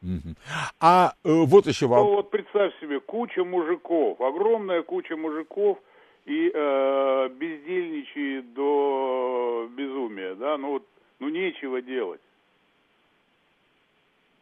Мгм. 0.00 0.36
А 0.80 1.12
э, 1.24 1.28
вот 1.46 1.66
еще 1.66 1.86
Ну 1.86 1.90
вопрос. 1.92 2.14
вот 2.16 2.30
представь 2.30 2.72
себе, 2.80 2.98
куча 3.00 3.44
мужиков, 3.44 4.20
огромная 4.20 4.82
куча 4.82 5.16
мужиков 5.16 5.78
и 6.26 6.50
э, 6.52 7.28
бездельничает 7.28 8.52
до 8.52 9.68
безумия, 9.70 10.34
да, 10.34 10.58
ну 10.58 10.70
вот, 10.72 10.86
ну 11.20 11.28
нечего 11.28 11.80
делать. 11.80 12.20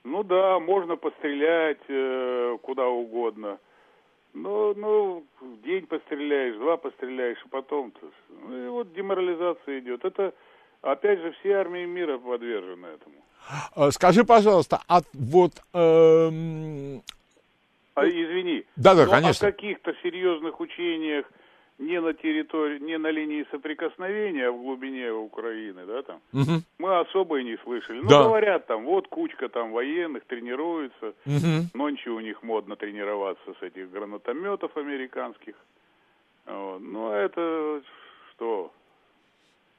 Ну 0.04 0.22
да, 0.22 0.58
можно 0.58 0.96
пострелять 0.96 1.80
э, 1.88 2.56
куда 2.62 2.86
угодно. 2.88 3.58
Ну, 4.32 4.74
ну, 4.74 5.24
день 5.64 5.86
постреляешь, 5.86 6.56
два 6.56 6.76
постреляешь, 6.76 7.38
а 7.44 7.48
потом 7.48 7.88
-то, 7.88 8.10
ну, 8.48 8.66
и 8.66 8.68
вот 8.68 8.92
деморализация 8.94 9.80
идет. 9.80 10.04
Это, 10.04 10.32
опять 10.82 11.20
же, 11.20 11.32
все 11.32 11.54
армии 11.54 11.84
мира 11.84 12.18
подвержены 12.18 12.86
этому. 12.86 13.16
Э, 13.76 13.90
Скажи, 13.90 14.24
пожалуйста, 14.24 14.80
а 14.88 15.00
вот... 15.12 15.52
эм, 15.74 17.02
А, 17.94 18.06
извини. 18.06 18.64
Да-да, 18.76 19.04
но 19.04 19.10
конечно. 19.10 19.48
о 19.48 19.52
каких-то 19.52 19.92
серьезных 20.02 20.60
учениях 20.60 21.26
не 21.80 22.00
на 22.00 22.12
территории, 22.12 22.78
не 22.78 22.98
на 22.98 23.10
линии 23.10 23.46
соприкосновения, 23.50 24.48
а 24.48 24.52
в 24.52 24.62
глубине 24.62 25.10
Украины, 25.12 25.86
да, 25.86 26.02
там, 26.02 26.20
мгм, 26.32 26.62
мы 26.78 26.98
особо 27.00 27.40
и 27.40 27.44
не 27.44 27.56
слышали. 27.64 28.00
Ну, 28.00 28.08
Да. 28.08 28.24
говорят 28.24 28.66
там, 28.66 28.84
вот 28.84 29.08
кучка 29.08 29.48
там 29.48 29.72
военных 29.72 30.24
тренируется, 30.26 31.14
мгм. 31.24 31.70
нонче 31.74 32.10
у 32.10 32.20
них 32.20 32.42
модно 32.42 32.76
тренироваться 32.76 33.54
с 33.58 33.62
этих 33.62 33.90
гранатометов 33.90 34.76
американских. 34.76 35.54
Вот. 36.46 36.80
Ну, 36.80 37.10
а 37.10 37.16
это 37.16 37.82
что? 38.34 38.72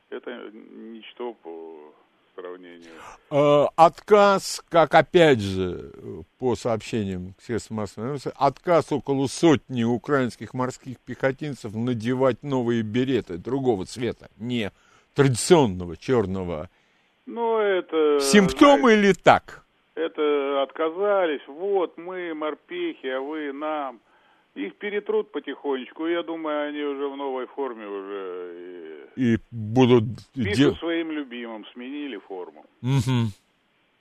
Это 0.10 0.52
ничто 0.54 1.34
по 1.34 1.94
сравнению. 2.36 2.92
Э, 3.30 3.66
отказ, 3.76 4.64
как 4.70 4.94
опять 4.96 5.40
же, 5.40 5.92
по 6.40 6.56
сообщениям 6.56 7.36
средств 7.40 7.72
массовой 7.72 8.06
информации, 8.06 8.34
отказ 8.36 8.92
около 8.92 9.28
сотни 9.28 9.84
украинских 9.84 10.54
морских 10.54 11.00
пехотинцев 11.00 11.74
надевать 11.74 12.44
новые 12.44 12.82
береты 12.82 13.38
другого 13.38 13.86
цвета, 13.86 14.30
не 14.38 14.72
традиционного 15.16 15.98
черного. 15.98 16.70
Ну, 17.26 17.58
это... 17.58 18.20
Симптомы 18.20 18.94
или 18.94 19.14
так? 19.14 19.64
Это 19.96 20.64
отказались, 20.64 21.42
вот 21.48 21.98
мы 21.98 22.34
морпехи, 22.34 23.08
а 23.08 23.20
вы 23.20 23.52
нам. 23.52 24.00
Их 24.56 24.76
перетрут 24.76 25.32
потихонечку, 25.32 26.08
я 26.08 26.24
думаю, 26.24 26.68
они 26.70 26.82
уже 26.82 27.08
в 27.08 27.16
новой 27.16 27.46
форме 27.48 27.88
уже 27.88 29.08
И 29.16 29.38
будут... 29.50 30.04
и 30.36 30.44
де- 30.44 30.50
пишут 30.50 30.80
своим 30.80 31.12
любимым, 31.12 31.66
сменили 31.74 32.18
форму. 32.18 32.66
Мгм. 32.82 33.32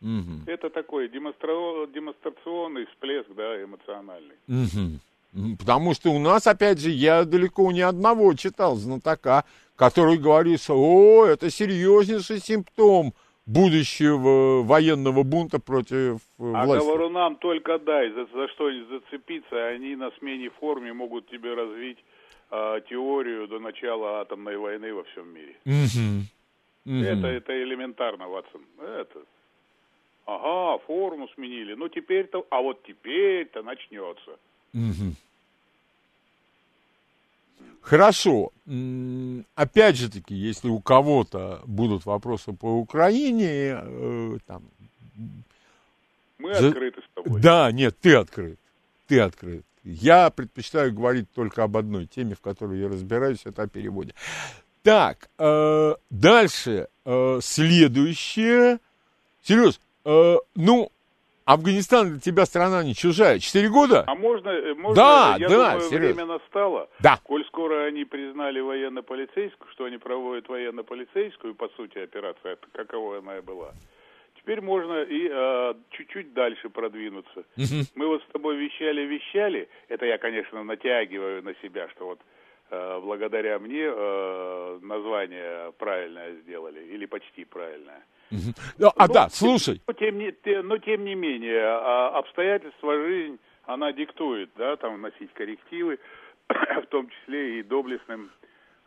Мгм. 0.01 0.43
Это 0.47 0.71
такой 0.71 1.09
демонстра- 1.09 1.87
демонстрационный 1.95 2.87
всплеск, 2.87 3.29
да, 3.37 3.63
эмоциональный. 3.63 4.35
М, 4.49 5.57
Потому 5.57 5.95
что 5.95 6.11
у 6.11 6.19
нас, 6.19 6.47
опять 6.49 6.81
же, 6.81 6.91
я 6.91 7.25
далеко 7.25 7.71
не 7.71 7.83
одного 7.83 8.35
читал 8.35 8.75
знатока, 8.75 9.45
который 9.77 10.19
говорит, 10.19 10.61
что 10.61 10.75
о, 10.77 11.27
это 11.27 11.49
серьезнейший 11.51 12.41
симптом 12.41 13.13
будущего 13.53 14.63
военного 14.63 15.23
бунта 15.23 15.59
против 15.59 16.21
э, 16.39 16.53
А 16.55 16.65
власти. 16.67 16.85
говорунам 16.85 17.37
только 17.37 17.79
дай, 17.79 18.11
за, 18.11 18.27
за 18.27 18.49
что-нибудь 18.49 18.89
зацепиться, 18.89 19.57
и 19.57 19.75
они 19.75 19.97
на 19.97 20.11
смене 20.19 20.51
форме 20.51 20.93
могут 20.93 21.29
тебе 21.29 21.55
развить 21.55 21.99
а, 22.51 22.81
теорию 22.81 23.49
до 23.49 23.59
начала 23.59 24.21
атомной 24.21 24.57
войны 24.57 24.93
во 24.95 25.03
всем 25.05 25.29
мире. 25.35 25.57
Это, 26.87 27.27
это 27.27 27.63
элементарно, 27.63 28.29
Ватсон. 28.29 28.63
Это. 28.79 29.21
Ага, 30.27 30.79
форму 30.87 31.29
сменили. 31.35 31.75
Ну 31.75 31.89
теперь-то, 31.89 32.47
а 32.51 32.61
вот 32.61 32.83
теперь-то 32.85 33.63
начнется. 33.63 34.39
Хорошо. 37.81 38.53
Опять 39.55 39.97
же 39.97 40.11
таки, 40.11 40.35
если 40.35 40.69
у 40.69 40.81
кого-то 40.81 41.63
будут 41.67 42.05
вопросы 42.07 42.53
по 42.53 42.67
Украине, 42.79 43.79
э, 43.83 44.39
там, 44.47 44.63
Мы 46.39 46.55
За- 46.55 46.69
открыты 46.69 47.01
с 47.03 47.05
тобой. 47.15 47.41
Да, 47.41 47.71
нет, 47.71 47.99
ты 48.01 48.15
открыт. 48.15 48.59
Ты 49.07 49.21
открыт. 49.21 49.63
Я 49.85 50.31
предпочитаю 50.31 50.91
говорить 50.95 51.31
только 51.35 51.63
об 51.65 51.77
одной 51.77 52.07
теме, 52.07 52.35
в 52.35 52.41
которой 52.41 52.79
я 52.81 52.89
разбираюсь, 52.89 53.41
это 53.45 53.63
о 53.63 53.67
переводе. 53.67 54.15
Так, 54.83 55.29
э, 55.39 55.95
дальше. 56.11 56.89
э, 57.05 57.41
следующее. 57.43 58.79
Сереж, 59.43 59.81
э, 60.05 60.37
ну, 60.55 60.91
Афганистан 61.53 62.11
для 62.11 62.21
тебя 62.21 62.45
страна 62.47 62.85
не 62.85 62.95
чужая. 62.95 63.39
Четыре 63.41 63.69
года? 63.69 64.05
А 64.07 64.15
можно, 64.15 64.51
э, 64.51 64.75
можно 64.75 64.95
Да, 64.95 65.37
я 65.39 65.49
да, 65.49 65.55
думаю, 65.55 65.81
серьезно. 65.81 66.07
время 66.07 66.25
настало. 66.27 66.89
Да. 67.01 67.19
Коль 67.25 67.45
скоро 67.47 67.85
они 67.87 68.05
признали 68.05 68.61
военно-полицейскую, 68.61 69.69
что 69.73 69.85
они 69.85 69.99
проводят 69.99 70.49
военно-полицейскую, 70.49 71.55
по 71.55 71.69
сути, 71.71 71.99
операцию, 71.99 72.53
это 72.53 72.67
каково 72.73 73.19
она 73.19 73.39
и 73.39 73.41
была. 73.41 73.73
Теперь 74.37 74.61
можно 74.61 75.03
и 75.03 75.29
э, 75.31 75.75
чуть-чуть 75.91 76.33
дальше 76.35 76.69
продвинуться. 76.71 77.45
Мы 77.95 78.07
вот 78.07 78.23
с 78.23 78.33
тобой 78.33 78.57
вещали-вещали, 78.57 79.69
это 79.89 80.07
я, 80.07 80.19
конечно, 80.19 80.63
натягиваю 80.63 81.43
на 81.43 81.55
себя, 81.63 81.89
что 81.91 82.07
вот 82.07 82.21
э, 82.71 83.01
благодаря 83.03 83.59
мне 83.59 83.83
э, 83.85 84.79
название 84.83 85.73
правильное 85.79 86.35
сделали, 86.43 86.81
или 86.95 87.07
почти 87.07 87.45
правильное. 87.45 88.03
Ну, 88.79 88.93
А, 88.97 89.07
Ну, 89.09 89.13
да, 89.15 89.29
слушай. 89.29 89.81
Но 89.87 89.93
тем, 89.95 90.19
не, 90.19 90.33
но 90.63 90.79
тем 90.79 91.05
не 91.05 91.15
менее, 91.15 91.65
а, 91.65 92.19
обстоятельства, 92.19 92.95
жизнь, 92.97 93.39
она 93.65 93.93
диктует, 93.93 94.51
да, 94.57 94.77
там 94.77 94.95
вносить 94.97 95.33
коррективы, 95.35 95.99
в 96.49 96.87
том 96.91 97.09
числе 97.09 97.59
и 97.59 97.63
доблестным 97.63 98.31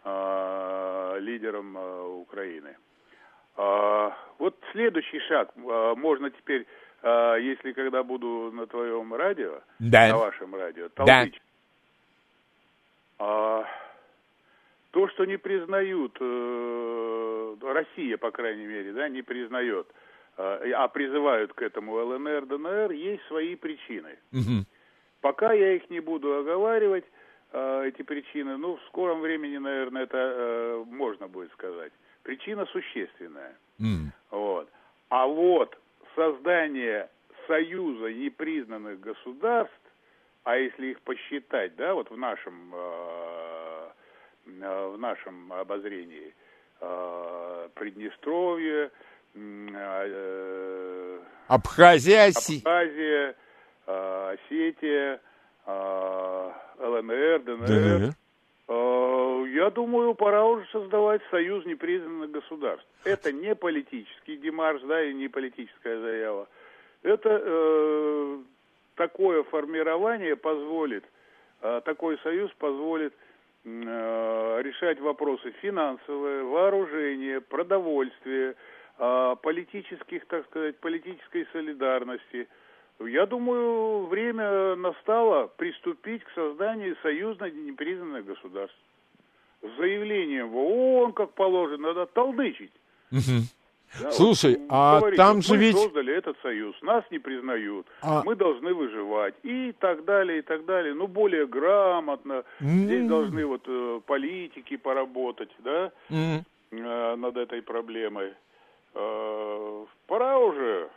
а, 0.03 1.17
лидерам 1.19 1.75
а, 1.77 2.07
Украины. 2.07 2.75
А, 3.55 4.17
вот 4.39 4.57
следующий 4.71 5.19
шаг. 5.27 5.49
а, 5.57 5.95
можно 5.95 6.29
теперь, 6.31 6.65
а, 7.01 7.35
если 7.35 7.73
когда 7.73 8.03
буду 8.03 8.51
на 8.53 8.65
твоем 8.67 9.13
радио, 9.13 9.61
Да. 9.79 10.07
на 10.07 10.17
вашем 10.17 10.55
радио, 10.55 10.89
Да. 10.95 11.05
толдычить. 11.05 11.41
То, 14.93 15.07
что 15.09 15.25
не 15.25 15.37
признают, 15.37 16.15
э, 16.21 17.55
Россия, 17.61 18.15
по 18.17 18.29
крайней 18.29 18.67
мере, 18.67 18.93
да, 18.93 19.09
не 19.09 19.23
признает, 19.23 19.87
э, 20.37 20.71
а 20.71 20.87
призывают 20.87 21.51
к 21.53 21.63
этому 21.63 21.93
ЛНР, 21.93 22.45
ДНР, 22.45 22.91
есть 22.91 23.23
свои 23.23 23.55
причины. 23.55 24.19
Мгм. 24.31 24.67
Пока 25.21 25.51
я 25.53 25.73
их 25.73 25.89
не 25.89 25.99
буду 25.99 26.35
оговаривать, 26.35 27.05
э, 27.53 27.87
эти 27.87 28.03
причины, 28.03 28.55
ну, 28.57 28.75
в 28.75 28.83
скором 28.83 29.21
времени, 29.21 29.57
наверное, 29.57 30.03
это 30.03 30.83
можно 30.85 31.27
будет 31.27 31.51
сказать. 31.53 31.91
Причина 32.21 32.67
существенная. 32.67 33.55
М. 33.79 34.11
Вот. 34.29 34.69
А 35.09 35.25
вот 35.25 35.75
создание 36.15 37.09
союза 37.47 38.13
непризнанных 38.13 38.99
государств, 38.99 39.73
а 40.43 40.55
если 40.55 40.87
их 40.91 41.01
посчитать, 41.01 41.75
да, 41.77 41.95
вот 41.95 42.11
в 42.11 42.17
нашем, 42.17 42.73
в 44.45 44.97
нашем 44.97 45.51
обозрении, 45.53 46.33
э, 46.81 47.69
Приднестровье, 47.75 48.91
э, 49.35 51.19
Абхазия. 51.47 52.27
Абхазия, 52.27 53.35
э, 53.87 54.35
Осетия, 54.35 55.19
э, 55.65 56.51
ЛНР, 56.79 57.39
ДНР. 57.43 57.67
ДНР. 57.67 58.13
Э, 58.67 59.45
Я 59.53 59.69
думаю, 59.69 60.15
пора 60.15 60.45
уже 60.45 60.65
создавать 60.71 61.21
союз 61.29 61.65
непризнанных 61.65 62.31
государств. 62.31 62.87
Это 63.03 63.31
не 63.31 63.53
политический 63.55 64.37
демарш, 64.37 64.81
да, 64.81 65.03
и 65.03 65.13
не 65.13 65.27
политическая 65.27 65.99
заява. 65.99 66.47
Это 67.03 67.41
э, 67.43 68.37
такое 68.95 69.43
формирование 69.43 70.35
позволит, 70.35 71.03
э, 71.61 71.81
такой 71.85 72.17
союз 72.23 72.51
позволит 72.57 73.13
э, 73.13 73.17
решать 73.65 74.99
вопросы 74.99 75.51
финансовые, 75.61 76.43
вооружения, 76.43 77.39
продовольствия, 77.39 78.55
э, 78.97 79.35
политических, 79.41 80.25
так 80.27 80.45
сказать, 80.47 80.79
политической 80.79 81.47
солидарности. 81.53 82.47
Я 82.99 83.25
думаю, 83.25 84.05
время 84.05 84.75
настало 84.75 85.47
приступить 85.47 86.23
к 86.23 86.31
созданию 86.31 86.95
союзно 87.01 87.49
непризнанных 87.49 88.25
государств. 88.25 88.77
С 89.61 89.77
заявлением 89.77 90.49
в 90.49 90.57
ООН, 90.57 91.13
как 91.13 91.33
положено, 91.33 91.87
надо 91.87 92.05
толдычить. 92.05 92.71
Мгм. 93.11 93.47
Да, 94.01 94.11
Слушай, 94.11 94.55
вот, 94.57 94.65
а 94.69 94.99
говорить, 94.99 95.17
там 95.17 95.35
вот 95.35 95.45
же 95.45 95.53
мы 95.53 95.59
ведь- 95.59 95.77
создали 95.77 96.17
этот 96.17 96.35
союз, 96.41 96.75
нас 96.81 97.03
не 97.11 97.19
признают, 97.19 97.85
А- 98.01 98.23
мы 98.23 98.35
должны 98.35 98.73
выживать 98.73 99.35
и 99.43 99.71
так 99.79 100.03
далее, 100.05 100.39
и 100.39 100.41
так 100.41 100.65
далее. 100.65 100.93
Ну, 100.95 101.07
более 101.07 101.45
грамотно. 101.45 102.43
Здесь 102.59 103.01
М. 103.01 103.07
должны 103.07 103.45
вот 103.45 103.61
э, 103.67 104.01
политики 104.05 104.77
поработать, 104.77 105.49
да, 105.59 105.91
М. 106.09 106.43
э, 106.71 107.15
над 107.15 107.37
этой 107.37 107.61
проблемой. 107.61 108.33
Э, 108.95 109.85
пора 110.07 110.39
уже 110.39 110.89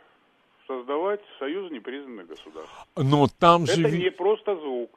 создавать 0.67 1.21
союз 1.39 1.71
непризнанных 1.71 2.27
государств. 2.27 2.87
Но 2.95 3.27
там 3.39 3.65
же 3.65 3.81
Это 3.81 3.95
не 3.95 4.11
просто 4.11 4.55
звук. 4.55 4.89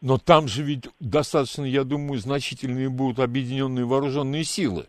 Но 0.00 0.18
там 0.18 0.46
же 0.48 0.62
ведь 0.62 0.88
достаточно, 1.00 1.64
я 1.64 1.82
думаю, 1.84 2.18
значительные 2.18 2.88
будут 2.88 3.18
объединенные 3.18 3.84
вооруженные 3.84 4.44
силы. 4.44 4.86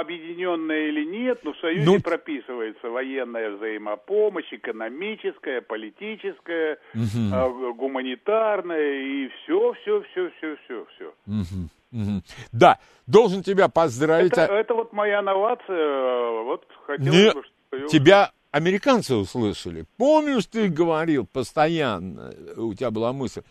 Объединенная 0.00 0.88
или 0.88 1.04
нет, 1.04 1.40
но 1.44 1.52
в 1.52 1.58
Союзе 1.58 1.84
Ну- 1.86 2.00
прописывается 2.00 2.88
военная 2.88 3.50
взаимопомощь, 3.56 4.52
экономическая, 4.52 5.60
политическая, 5.60 6.78
а, 7.32 7.48
гуманитарная 7.72 9.00
и 9.02 9.28
все, 9.28 9.72
все, 9.82 10.02
все, 10.10 10.30
все, 10.38 10.56
все, 10.64 10.86
все. 10.96 11.14
Мгм. 11.26 11.70
Мгм. 11.92 12.22
Да, 12.52 12.78
должен 13.06 13.42
тебя 13.42 13.68
поздравить. 13.68 14.32
Это, 14.32 14.46
а- 14.46 14.58
это 14.58 14.74
вот 14.74 14.92
моя 14.92 15.22
новация, 15.22 16.42
вот 16.42 16.66
хотелось 16.86 17.10
Не- 17.16 17.32
бы, 17.32 17.42
чтобы 17.70 17.88
Тебя 17.88 18.30
американцы 18.52 19.14
услышали. 19.16 19.84
Помнишь, 19.96 20.46
ты 20.46 20.68
говорил 20.68 21.26
постоянно, 21.26 22.32
у 22.56 22.72
тебя 22.74 22.90
была 22.90 23.12
мысль, 23.12 23.42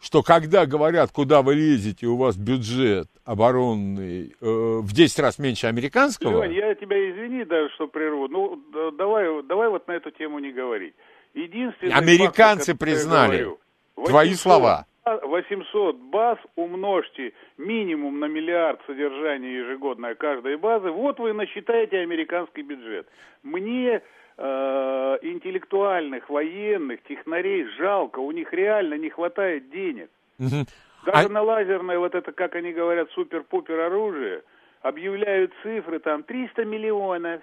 что 0.00 0.22
когда 0.22 0.66
говорят, 0.66 1.10
куда 1.12 1.42
вы 1.42 1.54
лезете, 1.54 2.06
у 2.06 2.16
вас 2.16 2.36
бюджет 2.36 3.08
оборонный 3.24 4.34
э, 4.40 4.44
в 4.80 4.92
10 4.92 5.18
раз 5.18 5.38
меньше 5.38 5.66
американского, 5.66 6.44
Лёнь, 6.44 6.54
я 6.54 6.74
тебя 6.74 6.96
извини 7.10 7.44
даже, 7.44 7.68
что 7.74 7.88
прерву. 7.88 8.28
Ну, 8.28 8.62
да- 8.72 8.90
давай, 8.92 9.42
давай 9.42 9.68
вот 9.68 9.88
на 9.88 9.92
эту 9.92 10.10
тему 10.10 10.38
не 10.38 10.52
говорить. 10.52 10.94
Единственный 11.34 11.92
Американцы 11.92 12.72
я 12.72 12.76
признали. 12.76 13.42
говорю, 13.42 13.58
Твои 14.06 14.34
слова. 14.34 14.86
800 15.04 15.96
баз 15.96 16.38
умножьте 16.54 17.32
минимум 17.56 18.20
на 18.20 18.26
миллиард 18.26 18.80
содержания 18.86 19.56
ежегодное 19.56 20.14
каждой 20.14 20.56
базы, 20.58 20.90
вот 20.90 21.18
вы 21.18 21.32
насчитаете 21.32 21.98
американский 21.98 22.62
бюджет. 22.62 23.06
Мне 23.42 24.02
э, 24.38 25.18
интеллектуальных, 25.22 26.30
военных, 26.30 27.02
технарей 27.02 27.64
жалко, 27.76 28.20
у 28.20 28.30
них 28.30 28.52
реально 28.52 28.94
не 28.94 29.10
хватает 29.10 29.70
денег. 29.70 30.08
Мгм. 30.38 30.64
Даже 31.04 31.26
А- 31.26 31.28
на 31.28 31.42
лазерное, 31.42 31.98
вот 31.98 32.14
это, 32.14 32.32
как 32.32 32.54
они 32.54 32.72
говорят, 32.72 33.10
супер-пупер 33.12 33.78
оружие, 33.80 34.42
объявляют 34.82 35.52
цифры, 35.62 35.98
там, 35.98 36.22
300 36.22 36.64
миллионов. 36.64 37.42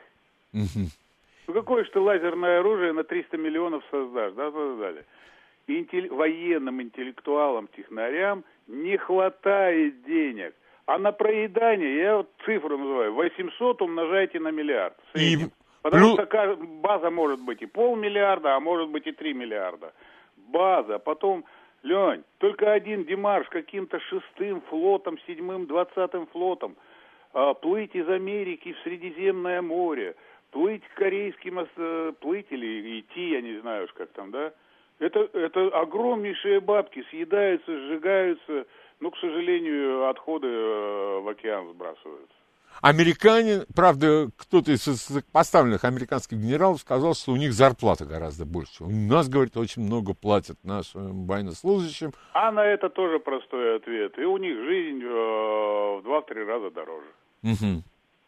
Ну, 0.53 1.53
какое 1.53 1.83
же 1.83 1.91
ты 1.91 1.99
лазерное 1.99 2.59
оружие 2.59 2.93
на 2.93 3.03
300 3.03 3.37
миллионов 3.37 3.83
создашь, 3.91 4.33
да, 4.33 4.51
создали? 4.51 5.03
Интель- 5.67 6.09
Военным 6.09 6.81
интеллектуалам, 6.81 7.67
технарям 7.75 8.43
не 8.67 8.97
хватает 8.97 10.03
денег. 10.05 10.53
А 10.85 10.97
на 10.99 11.11
проедание, 11.11 11.97
я 11.97 12.17
вот 12.17 12.29
цифру 12.45 12.77
называю, 12.77 13.13
800 13.13 13.81
умножайте 13.81 14.39
на 14.39 14.51
миллиард. 14.51 14.95
И. 15.15 15.37
Потому 15.85 16.15
плю- 16.15 16.25
что 16.25 16.57
база 16.81 17.11
может 17.11 17.39
быть 17.41 17.61
и 17.61 17.67
полмиллиарда, 17.67 18.55
а 18.55 18.59
может 18.59 18.89
быть 18.89 19.05
и 19.05 19.11
3 19.11 19.35
миллиарда. 19.35 19.93
База. 20.35 20.97
Потом, 20.97 21.45
Лень, 21.83 22.23
только 22.39 22.73
один 22.73 23.03
Димаш 23.03 23.47
каким-то 23.49 23.99
шестым 23.99 24.61
флотом, 24.61 25.19
седьмым, 25.27 25.67
двадцатым 25.67 26.25
флотом 26.25 26.75
а, 27.33 27.53
плыть 27.53 27.93
из 27.93 28.09
Америки 28.09 28.73
в 28.73 28.79
Средиземное 28.79 29.61
море, 29.61 30.15
плыть 30.49 30.81
к 30.87 30.97
корейским, 30.97 31.59
э, 31.59 32.13
плыть 32.19 32.47
или 32.49 33.01
идти, 33.01 33.29
я 33.29 33.41
не 33.41 33.59
знаю 33.59 33.85
уж 33.85 33.93
как 33.93 34.09
там, 34.09 34.31
да? 34.31 34.53
Это, 34.97 35.29
это 35.33 35.67
огромнейшие 35.67 36.61
бабки, 36.61 37.05
съедаются, 37.11 37.71
сжигаются, 37.71 38.65
ну, 38.99 39.11
к 39.11 39.17
сожалению, 39.19 40.09
отходы 40.09 40.47
э, 40.47 41.19
в 41.19 41.27
океан 41.27 41.69
сбрасываются. 41.69 42.34
Американе, 42.81 43.65
правда, 43.75 44.29
кто-то 44.37 44.71
из 44.71 45.23
поставленных 45.31 45.83
американских 45.85 46.37
генералов 46.37 46.81
сказал, 46.81 47.13
что 47.15 47.31
у 47.31 47.35
них 47.35 47.53
зарплата 47.53 48.05
гораздо 48.05 48.45
больше. 48.45 48.83
У 48.83 48.89
нас, 48.89 49.29
говорит, 49.29 49.57
очень 49.57 49.83
много 49.83 50.13
платят 50.13 50.57
нашим 50.63 51.25
военнослужащим. 51.25 52.13
А 52.33 52.51
на 52.51 52.65
это 52.65 52.89
тоже 52.89 53.19
простой 53.19 53.77
ответ. 53.77 54.17
И 54.17 54.23
у 54.23 54.37
них 54.37 54.57
жизнь 54.57 55.01
э, 55.03 55.07
в 55.07 56.01
два-три 56.03 56.43
раза 56.43 56.71
дороже. 56.71 57.07
Мгм. 57.41 57.83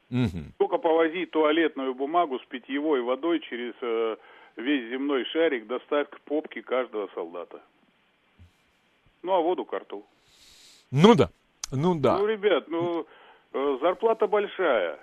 Мгм. 0.10 0.54
Только 0.58 0.78
повозить 0.78 1.32
туалетную 1.32 1.94
бумагу 1.94 2.40
с 2.40 2.46
питьевой 2.46 3.02
водой 3.02 3.42
через 3.42 3.74
э, 3.82 4.16
весь 4.56 4.90
земной 4.90 5.26
шарик, 5.26 5.68
доставь 5.68 6.10
к 6.10 6.20
попке 6.22 6.62
каждого 6.62 7.10
солдата. 7.14 7.62
Ну, 9.24 9.34
а 9.34 9.42
воду 9.42 9.66
к 9.66 9.74
рту. 9.74 10.06
Ну 10.92 11.16
да, 11.16 11.30
ну 11.72 11.96
да. 11.96 12.18
Ну, 12.18 12.28
ребят, 12.28 12.70
ну, 12.70 13.06
зарплата 13.54 14.28
большая. 14.28 15.00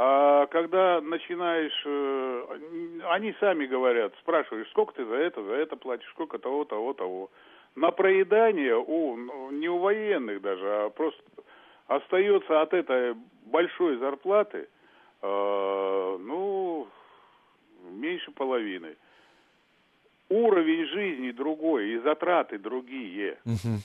А 0.00 0.46
когда 0.46 1.00
начинаешь, 1.00 1.82
э, 1.84 3.00
они 3.10 3.34
сами 3.40 3.66
говорят, 3.66 4.14
спрашиваешь, 4.20 4.68
сколько 4.70 4.94
ты 4.94 5.04
за 5.04 5.14
это, 5.14 5.42
за 5.42 5.54
это 5.54 5.76
платишь, 5.76 6.08
сколько 6.10 6.38
того, 6.38 6.64
того, 6.64 6.92
того. 6.92 7.30
На 7.74 7.90
проедание 7.90 8.76
у, 8.76 9.50
не 9.50 9.68
у 9.68 9.78
военных 9.78 10.40
даже, 10.40 10.66
а 10.66 10.90
просто 10.90 11.20
остается 11.88 12.60
от 12.60 12.74
этой 12.74 13.14
большой 13.46 13.96
зарплаты, 13.96 14.68
э, 15.22 16.16
ну, 16.20 16.86
меньше 17.90 18.30
половины. 18.30 18.96
Уровень 20.28 20.86
жизни 20.86 21.30
другой 21.32 21.88
и 21.88 21.98
затраты 21.98 22.58
другие. 22.58 23.38
Мгм. 23.44 23.80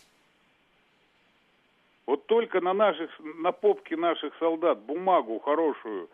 Вот 2.05 2.27
только 2.27 2.59
на 2.61 2.73
наших, 2.73 3.09
на 3.19 3.51
попке 3.51 3.95
наших 3.95 4.35
солдат 4.37 4.79
бумагу 4.79 5.39
хорошую 5.39 6.09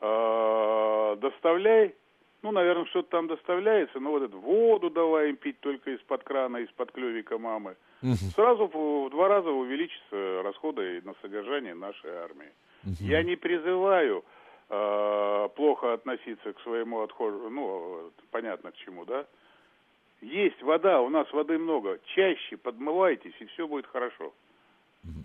э, 0.00 1.16
доставляй. 1.20 1.94
Ну, 2.42 2.52
наверное, 2.52 2.86
что-то 2.86 3.10
там 3.10 3.26
доставляется, 3.26 4.00
но 4.00 4.10
вот 4.10 4.22
эту 4.22 4.38
воду 4.38 4.88
давай 4.88 5.28
им 5.30 5.36
пить 5.36 5.60
только 5.60 5.90
из-под 5.90 6.24
крана, 6.24 6.58
из-под 6.58 6.90
клевика 6.92 7.36
мамы. 7.36 7.76
Мгм. 8.00 8.14
Сразу 8.34 8.66
в, 8.66 9.10
два 9.10 9.28
раза 9.28 9.50
увеличатся 9.50 10.42
расходы 10.42 11.02
на 11.04 11.14
содержание 11.20 11.74
нашей 11.74 12.10
армии. 12.10 12.50
Я 12.98 13.22
не 13.22 13.36
призываю 13.36 14.24
э, 14.70 15.48
плохо 15.54 15.92
относиться 15.92 16.54
к 16.54 16.60
своему 16.60 17.02
отходу, 17.02 17.50
ну, 17.50 18.10
понятно 18.30 18.72
к 18.72 18.76
чему, 18.76 19.04
да? 19.04 19.26
Есть 20.22 20.62
вода, 20.62 21.00
у 21.02 21.10
нас 21.10 21.30
воды 21.32 21.58
много. 21.58 21.98
Чаще 22.14 22.56
подмывайтесь, 22.56 23.34
и 23.40 23.46
все 23.46 23.66
будет 23.66 23.86
хорошо. 23.86 24.32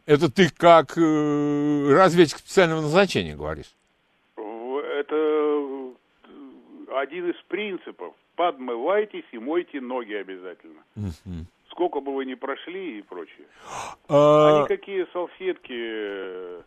Это 0.06 0.32
ты 0.32 0.50
как 0.50 0.98
э, 0.98 1.94
разведчик 1.94 2.38
специального 2.40 2.82
назначения 2.82 3.36
говоришь? 3.36 3.74
Это 4.38 5.16
э, 5.16 5.92
один 6.96 7.30
из 7.30 7.36
принципов. 7.48 8.14
Подмывайтесь 8.36 9.26
и 9.32 9.38
мойте 9.38 9.82
ноги 9.82 10.14
обязательно. 10.14 10.84
Сколько 11.72 12.00
бы 12.00 12.14
вы 12.14 12.26
ни 12.26 12.36
прошли 12.36 13.00
и 13.00 13.02
прочее. 13.02 13.48
А, 14.08 14.60
А 14.60 14.64
никакие 14.64 15.08
салфетки 15.12 15.74
э, 15.74 16.62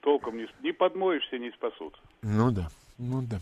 толком 0.00 0.36
не, 0.36 0.46
не 0.62 0.72
подмоешься, 0.72 1.38
не 1.38 1.50
спасут. 1.52 1.98
Ну 2.22 2.50
да, 2.52 2.68
ну 2.98 3.22
да. 3.22 3.40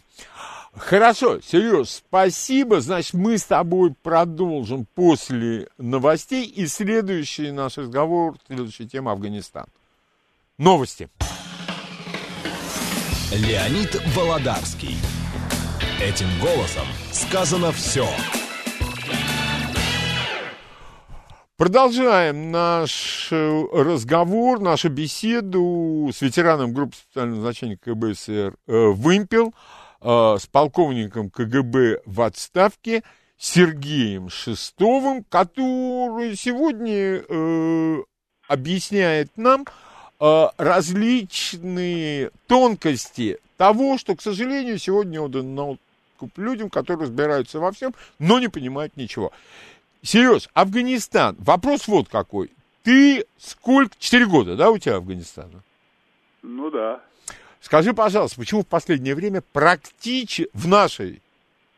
Хорошо, 0.74 1.40
Сереж, 1.40 1.88
спасибо. 1.88 2.80
Значит, 2.80 3.14
мы 3.14 3.38
с 3.38 3.44
тобой 3.44 3.92
продолжим 4.02 4.86
после 4.94 5.68
новостей. 5.78 6.46
И 6.46 6.66
следующий 6.66 7.50
наш 7.50 7.76
разговор, 7.76 8.36
следующая 8.46 8.86
тема 8.86 9.12
Афганистан. 9.12 9.66
Новости. 10.58 11.08
Леонид 13.32 14.00
Володарский. 14.14 14.96
Этим 16.00 16.28
голосом 16.40 16.86
сказано 17.12 17.72
все. 17.72 18.08
Продолжаем 21.60 22.50
наш 22.50 23.28
э, 23.30 23.64
разговор, 23.74 24.60
нашу 24.60 24.88
беседу 24.88 26.08
с 26.10 26.22
ветераном 26.22 26.72
группы 26.72 26.96
специального 26.96 27.36
назначения 27.36 27.76
КБСР 27.76 28.56
э, 28.66 28.88
«Вымпел», 28.88 29.52
э, 30.00 30.36
с 30.40 30.46
полковником 30.46 31.28
КГБ 31.28 32.00
в 32.06 32.22
отставке 32.22 33.02
Сергеем 33.36 34.30
Шестовым, 34.30 35.22
который 35.22 36.34
сегодня 36.34 37.24
объясняет 38.48 39.30
нам 39.36 39.66
различные 40.18 42.30
тонкости 42.46 43.38
того, 43.58 43.98
что, 43.98 44.16
к 44.16 44.22
сожалению, 44.22 44.78
сегодня 44.78 45.20
отдано 45.20 45.76
людям, 46.36 46.70
которые 46.70 47.04
разбираются 47.04 47.60
во 47.60 47.70
всем, 47.70 47.94
но 48.18 48.38
не 48.38 48.48
понимают 48.48 48.96
ничего. 48.96 49.30
Сереж, 50.02 50.48
Афганистан. 50.54 51.36
Вопрос 51.38 51.86
вот 51.88 52.08
какой. 52.08 52.50
Ты 52.82 53.26
сколько? 53.38 53.94
Четыре 53.98 54.26
года, 54.26 54.56
да, 54.56 54.70
у 54.70 54.78
тебя 54.78 54.96
Афганистана? 54.96 55.62
Ну 56.42 56.70
да. 56.70 57.00
Скажи, 57.60 57.92
пожалуйста, 57.92 58.36
почему 58.38 58.62
в 58.62 58.66
последнее 58.66 59.14
время 59.14 59.42
практически 59.52 60.48
в 60.54 60.66
нашей 60.66 61.20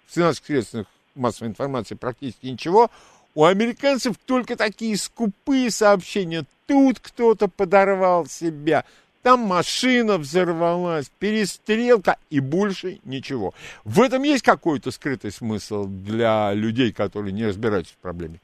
в 0.06 0.16
наших 0.16 0.44
средствах 0.44 0.86
массовой 1.14 1.48
информации 1.48 1.94
практически 1.94 2.46
ничего, 2.46 2.90
у 3.34 3.44
американцев 3.44 4.16
только 4.24 4.56
такие 4.56 4.96
скупые 4.96 5.70
сообщения. 5.70 6.44
Тут 6.66 7.00
кто-то 7.00 7.48
подорвал 7.48 8.26
себя, 8.26 8.84
там 9.22 9.40
машина 9.40 10.18
взорвалась, 10.18 11.10
перестрелка 11.18 12.16
и 12.30 12.40
больше 12.40 12.98
ничего. 13.04 13.52
В 13.84 14.00
этом 14.00 14.22
есть 14.22 14.44
какой-то 14.44 14.90
скрытый 14.90 15.30
смысл 15.30 15.86
для 15.86 16.52
людей, 16.54 16.92
которые 16.92 17.32
не 17.32 17.46
разбираются 17.46 17.94
в 17.94 17.98
проблеме? 17.98 18.40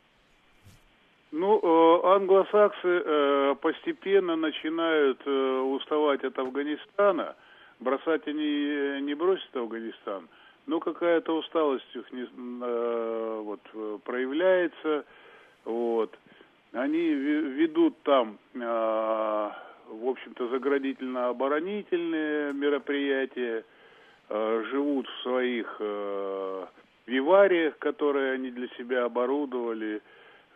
Ну, 1.31 1.61
э, 1.63 2.17
англосаксы 2.17 3.03
э, 3.05 3.55
постепенно 3.61 4.37
начинают 4.37 5.21
э, 5.27 5.61
уставать 5.61 6.25
от 6.25 6.39
Афганистана. 6.39 7.35
Бросать 7.81 8.27
они 8.27 9.03
не 9.03 9.15
бросят 9.15 9.55
Афганистан, 9.55 10.29
но 10.67 10.81
какая-то 10.81 11.37
усталость 11.37 11.87
их 11.95 12.11
не, 12.11 12.27
вот, 13.43 13.61
проявляется. 14.03 15.05
Вот. 15.65 16.19
Они 16.73 16.99
ведут 16.99 17.95
там 18.03 18.37
в 19.91 20.09
общем-то, 20.09 20.49
заградительно-оборонительные 20.49 22.53
мероприятия, 22.53 23.65
э, 24.29 24.65
живут 24.71 25.09
в 25.09 25.23
своих 25.23 25.77
э, 25.81 26.67
вивариях, 27.07 27.79
которые 27.79 28.33
они 28.33 28.51
для 28.51 28.69
себя 28.77 29.05
оборудовали, 29.05 30.03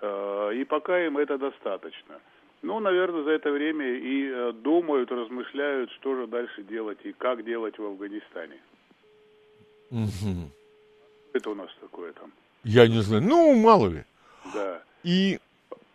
э, 0.01 0.51
и 0.55 0.65
пока 0.65 1.07
им 1.07 1.17
это 1.19 1.39
достаточно. 1.39 2.21
Ну, 2.63 2.81
наверное, 2.81 3.23
за 3.25 3.31
это 3.31 3.51
время 3.51 3.87
и 3.87 4.53
думают, 4.53 5.11
размышляют, 5.11 5.91
что 5.93 6.15
же 6.15 6.27
дальше 6.29 6.63
делать 6.63 6.99
и 7.03 7.13
как 7.13 7.45
делать 7.45 7.79
в 7.79 7.85
Афганистане. 7.85 8.61
Угу. 9.91 10.51
Это 11.33 11.51
у 11.51 11.55
нас 11.55 11.71
такое 11.81 12.13
там. 12.13 12.31
Я 12.63 12.87
не 12.87 13.03
знаю. 13.03 13.25
Ну, 13.25 13.57
мало 13.57 13.89
ли. 13.89 14.05
Да. 14.55 14.81
И 15.03 15.41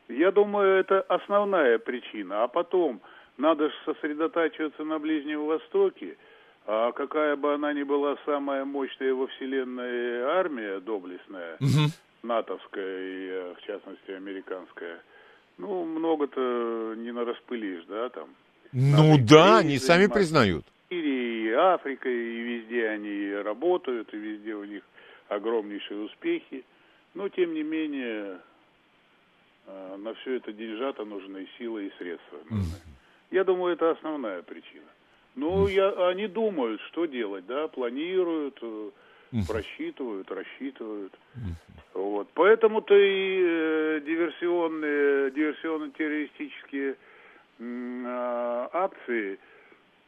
я 0.09 0.31
думаю, 0.31 0.79
это 0.79 1.01
основная 1.01 1.79
причина. 1.79 2.43
А 2.43 2.47
потом, 2.47 3.01
надо 3.37 3.69
же 3.69 3.75
сосредотачиваться 3.85 4.83
на 4.83 4.99
Ближнем 4.99 5.45
Востоке, 5.45 6.17
а 6.65 6.91
какая 6.91 7.35
бы 7.35 7.53
она 7.53 7.73
ни 7.73 7.83
была 7.83 8.17
самая 8.25 8.65
мощная 8.65 9.13
во 9.13 9.27
Вселенной 9.27 10.21
армия 10.23 10.79
доблестная, 10.79 11.55
угу. 11.55 11.91
натовская 12.23 12.99
и, 12.99 13.27
э, 13.29 13.55
в 13.57 13.65
частности, 13.65 14.11
американская, 14.11 15.01
ну, 15.57 15.85
много-то 15.85 16.95
не 16.97 17.11
нараспылишь, 17.11 17.85
да, 17.87 18.09
там. 18.09 18.29
Ну 18.73 19.11
Надо 19.11 19.29
да, 19.29 19.57
они 19.59 19.77
сами 19.77 20.07
признают. 20.07 20.65
И 20.89 21.49
Африка, 21.55 22.09
и 22.09 22.39
везде 22.41 22.89
они 22.89 23.33
работают, 23.33 24.13
и 24.13 24.17
везде 24.17 24.53
у 24.55 24.65
них 24.65 24.83
огромнейшие 25.29 26.01
успехи. 26.01 26.65
Но, 27.13 27.29
тем 27.29 27.53
не 27.53 27.63
менее, 27.63 28.39
э, 29.67 29.95
на 29.97 30.13
все 30.15 30.35
это 30.35 30.51
деньжата 30.51 31.05
нужны 31.05 31.47
силы 31.57 31.87
и 31.87 31.91
средства. 31.97 32.39
Нужны. 32.49 32.75
Я 33.31 33.43
думаю, 33.43 33.73
это 33.73 33.91
основная 33.91 34.41
причина. 34.41 34.85
Ну, 35.35 35.67
я, 35.67 35.89
они 36.09 36.27
думают, 36.27 36.81
что 36.81 37.05
делать, 37.05 37.45
да, 37.45 37.67
планируют, 37.67 38.57
э, 38.61 38.89
просчитывают, 39.47 40.31
рассчитывают. 40.31 41.13
Вот. 41.93 42.27
Поэтому-то 42.33 42.95
и 42.95 43.39
э, 43.39 44.01
диверсионные, 44.05 45.31
диверсионно-террористические 45.31 46.95
э, 47.59 48.67
акции 48.73 49.39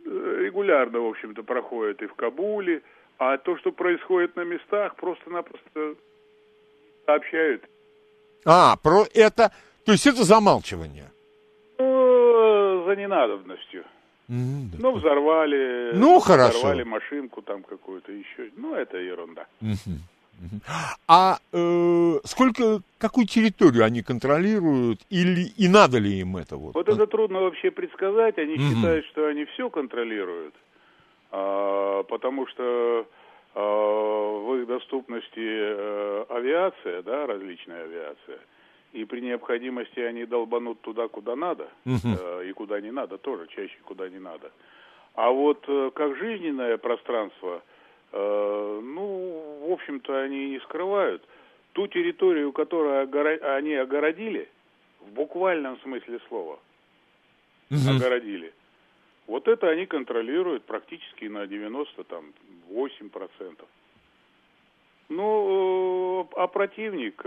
регулярно, 0.05 0.99
в 0.99 1.07
общем-то, 1.07 1.43
проходят 1.43 2.01
и 2.01 2.07
в 2.07 2.13
Кабуле, 2.13 2.81
а 3.17 3.37
то, 3.37 3.57
что 3.57 3.71
происходит 3.71 4.35
на 4.35 4.45
местах, 4.45 4.95
просто-напросто 4.95 5.95
сообщают. 7.05 7.63
А, 8.45 8.77
про 8.77 9.05
это, 9.13 9.51
то 9.83 9.91
есть 9.91 10.07
это 10.07 10.23
замалчивание? 10.23 11.11
За 12.89 12.95
ненадобностью. 12.95 13.83
Mm, 14.29 14.71
да. 14.71 14.77
Ну, 14.79 14.91
взорвали. 14.95 15.91
Ну, 15.93 16.19
хорошо. 16.19 16.59
Взорвали 16.59 16.83
машинку 16.83 17.41
там 17.41 17.63
какую-то 17.63 18.11
еще. 18.11 18.51
Ну, 18.57 18.75
это 18.75 18.97
ерунда. 18.97 19.45
А 21.07 21.37
э, 21.51 22.19
сколько, 22.23 22.81
какую 22.97 23.27
территорию 23.27 23.83
они 23.83 24.01
контролируют, 24.01 24.99
или 25.09 25.51
и 25.57 25.67
надо 25.67 25.97
ли 25.99 26.21
им 26.21 26.37
это 26.37 26.55
вот? 26.55 26.75
Вот 26.75 26.87
это 26.87 27.07
трудно 27.07 27.41
вообще 27.41 27.71
предсказать. 27.71 28.37
Они 28.37 28.53
угу. 28.53 28.61
считают, 28.61 29.05
что 29.07 29.27
они 29.27 29.45
все 29.45 29.69
контролируют, 29.69 30.55
а, 31.31 32.03
потому 32.03 32.47
что 32.47 33.05
а, 33.53 33.61
в 34.45 34.55
их 34.55 34.67
доступности 34.67 35.45
а, 35.45 36.25
авиация, 36.29 37.01
да, 37.01 37.27
различная 37.27 37.83
авиация 37.83 38.39
и 38.93 39.05
при 39.05 39.21
необходимости 39.21 39.99
они 39.99 40.25
долбанут 40.25 40.81
туда, 40.81 41.07
куда 41.07 41.35
надо, 41.35 41.69
э, 41.85 42.49
и 42.49 42.53
куда 42.53 42.81
не 42.81 42.91
надо 42.91 43.17
тоже, 43.17 43.47
чаще 43.47 43.77
куда 43.83 44.09
не 44.09 44.19
надо. 44.19 44.51
А 45.13 45.29
вот 45.29 45.63
э, 45.67 45.91
как 45.93 46.17
жизненное 46.17 46.77
пространство, 46.77 47.61
э, 48.11 48.81
ну, 48.83 49.67
в 49.67 49.71
общем-то, 49.71 50.21
они 50.21 50.51
не 50.51 50.59
скрывают. 50.59 51.23
Ту 51.73 51.87
территорию, 51.87 52.51
которую 52.51 53.07
они 53.55 53.75
огородили, 53.75 54.49
в 55.01 55.11
буквальном 55.11 55.79
смысле 55.81 56.19
слова, 56.27 56.59
угу. 57.69 57.95
огородили, 57.95 58.53
вот 59.27 59.47
это 59.47 59.69
они 59.69 59.85
контролируют 59.85 60.65
практически 60.65 61.25
на 61.25 61.43
98%. 61.43 63.65
Ну, 65.09 66.23
э, 66.23 66.41
а 66.41 66.47
противник... 66.47 67.23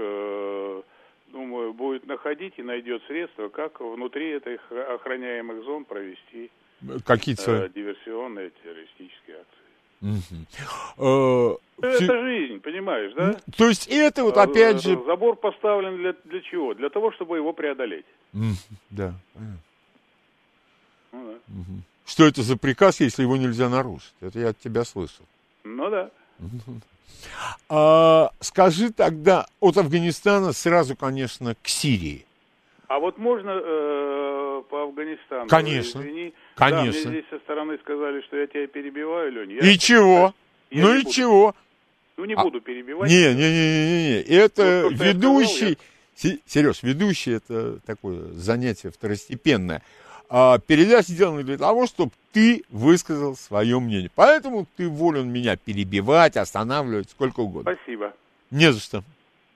Э, 1.32 1.36
думаю, 1.36 1.72
будет 1.72 2.06
находить 2.06 2.54
и 2.56 2.62
найдет 2.62 3.02
средства, 3.06 3.48
как 3.48 3.80
внутри 3.80 4.36
этих 4.36 4.60
охраняемых 4.70 5.64
зон 5.64 5.84
провести 5.84 6.50
какие-то 7.04 7.64
э, 7.64 7.68
диверсионные 7.74 8.50
террористические 8.62 9.38
акции. 9.38 9.58
Угу. 10.96 11.60
Это 11.80 12.22
жизнь, 12.22 12.60
понимаешь, 12.60 13.12
да? 13.14 13.36
То 13.56 13.68
есть 13.68 13.86
это 13.88 14.24
вот 14.24 14.36
опять 14.36 14.82
же... 14.82 15.00
Забор 15.06 15.36
поставлен 15.36 15.96
для, 15.96 16.14
для 16.24 16.40
чего? 16.40 16.74
Для 16.74 16.90
того, 16.90 17.12
чтобы 17.12 17.36
его 17.36 17.52
преодолеть. 17.52 18.06
Да. 18.90 19.14
Ну, 21.12 21.34
да. 21.46 21.54
Что 22.04 22.26
это 22.26 22.42
за 22.42 22.56
приказ, 22.56 23.00
если 23.00 23.22
его 23.22 23.36
нельзя 23.36 23.68
нарушить? 23.68 24.14
Это 24.20 24.38
я 24.40 24.48
от 24.48 24.58
тебя 24.58 24.84
слышал. 24.84 25.24
Ну 25.64 25.88
да. 25.88 26.10
А, 27.68 28.30
скажи 28.40 28.90
тогда 28.92 29.46
от 29.60 29.76
Афганистана 29.76 30.52
сразу, 30.52 30.96
конечно, 30.96 31.54
к 31.54 31.68
Сирии. 31.68 32.26
А 32.88 32.98
вот 32.98 33.16
можно 33.18 33.50
э, 33.50 34.62
по 34.68 34.82
Афганистану? 34.82 35.46
Конечно. 35.48 36.00
Извини. 36.00 36.34
Конечно. 36.56 37.02
Да, 37.04 37.08
мне 37.10 37.20
здесь 37.20 37.30
со 37.30 37.38
стороны 37.38 37.78
сказали, 37.78 38.20
что 38.22 38.36
я 38.36 38.46
тебя 38.46 38.66
перебиваю, 38.66 39.32
Леня. 39.32 39.54
Я... 39.62 39.70
И 39.70 39.78
чего? 39.78 40.34
Я 40.70 40.82
ну 40.82 40.94
и 40.94 41.02
буду. 41.02 41.12
чего? 41.12 41.54
Ну 42.16 42.24
не 42.26 42.34
а... 42.34 42.42
буду 42.42 42.60
перебивать. 42.60 43.10
Не, 43.10 43.34
не, 43.34 43.50
не, 43.50 43.86
не, 43.86 44.08
не. 44.08 44.34
Это 44.34 44.88
ну, 44.90 44.90
ведущий. 44.90 45.56
Сказал, 45.56 45.76
я... 46.24 46.38
Сереж, 46.46 46.82
ведущий 46.82 47.32
это 47.32 47.80
такое 47.86 48.18
занятие 48.32 48.90
второстепенное 48.90 49.82
а, 50.34 50.58
передача 50.58 51.12
сделана 51.12 51.42
для 51.42 51.58
того, 51.58 51.86
чтобы 51.86 52.12
ты 52.32 52.64
высказал 52.70 53.36
свое 53.36 53.78
мнение. 53.78 54.10
Поэтому 54.14 54.66
ты 54.78 54.88
волен 54.88 55.30
меня 55.30 55.58
перебивать, 55.58 56.38
останавливать, 56.38 57.10
сколько 57.10 57.40
угодно. 57.40 57.76
Спасибо. 57.76 58.14
Не 58.50 58.72
за 58.72 58.80
что. 58.80 59.02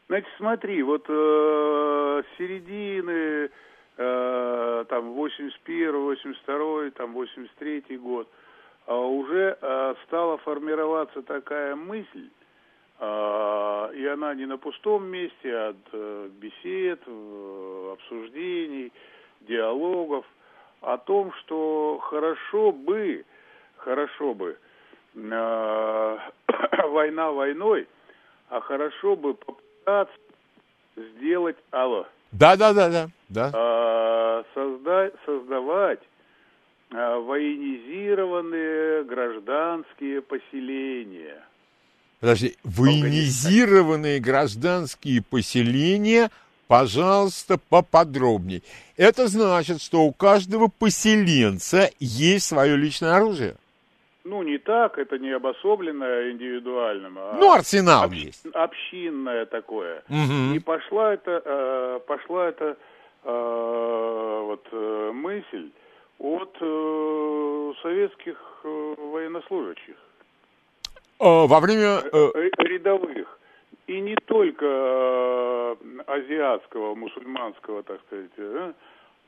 Значит, 0.08 0.28
смотри, 0.36 0.82
вот 0.82 1.06
э, 1.08 2.22
середины, 2.36 3.48
э, 3.96 4.84
там, 4.90 5.12
81 5.12 5.96
82 5.96 6.90
там, 6.90 7.14
83 7.14 7.96
год, 7.96 8.28
а 8.84 8.98
уже 8.98 9.56
а, 9.62 9.96
стала 10.06 10.36
формироваться 10.38 11.22
такая 11.22 11.74
мысль, 11.74 12.28
а, 12.98 13.90
и 13.94 14.04
она 14.04 14.34
не 14.34 14.44
на 14.44 14.58
пустом 14.58 15.06
месте, 15.06 15.56
а 15.56 15.70
от 15.70 15.76
а, 15.92 16.28
бесед, 16.28 17.00
обсуждений, 17.94 18.92
диалогов, 19.40 20.26
о 20.80 20.98
том, 20.98 21.32
что 21.40 21.98
хорошо 22.02 22.72
бы, 22.72 23.24
хорошо 23.76 24.34
бы, 24.34 24.56
э, 25.14 26.18
война 26.88 27.30
войной, 27.32 27.88
а 28.48 28.60
хорошо 28.60 29.16
бы 29.16 29.34
попытаться 29.34 30.16
сделать, 30.96 31.56
алло. 31.70 32.06
Да, 32.32 32.56
да, 32.56 32.72
да, 32.72 32.88
да. 32.88 33.08
да. 33.28 33.50
Э, 33.52 34.44
созда, 34.54 35.10
создавать 35.24 36.00
э, 36.90 37.16
военизированные 37.16 39.04
гражданские 39.04 40.22
поселения. 40.22 41.42
Подожди, 42.20 42.56
военизированные 42.64 44.20
гражданские 44.20 45.22
поселения– 45.22 46.30
Пожалуйста, 46.68 47.58
поподробней. 47.70 48.62
Это 48.96 49.28
значит, 49.28 49.80
что 49.80 50.02
у 50.02 50.12
каждого 50.12 50.68
поселенца 50.68 51.90
есть 52.00 52.46
свое 52.46 52.76
личное 52.76 53.14
оружие. 53.14 53.54
Ну, 54.24 54.42
не 54.42 54.58
так, 54.58 54.98
это 54.98 55.18
не 55.18 55.30
обособленное 55.30 56.32
индивидуальным. 56.32 57.16
А 57.16 57.36
ну, 57.38 57.52
арсенал 57.52 58.06
общ, 58.06 58.16
есть. 58.16 58.46
Общинное 58.52 59.46
такое. 59.46 60.02
Угу. 60.08 60.56
И 60.56 60.58
пошла 60.58 61.14
эта, 61.14 61.40
э, 61.44 62.00
пошла 62.08 62.48
эта 62.48 62.76
э, 63.22 64.42
вот, 64.44 64.66
э, 64.72 65.12
мысль 65.14 65.70
от 66.18 66.56
э, 66.60 67.72
советских 67.82 68.36
э, 68.64 68.94
военнослужащих. 68.98 69.94
Э, 71.20 71.46
во 71.46 71.60
время... 71.60 72.02
Э... 72.12 72.50
Рядовых 72.58 73.38
и 73.86 74.00
не 74.00 74.16
только 74.26 74.66
э, 74.66 75.76
азиатского, 76.16 76.94
мусульманского, 76.94 77.82
так 77.82 78.00
сказать, 78.06 78.30
э, 78.36 78.72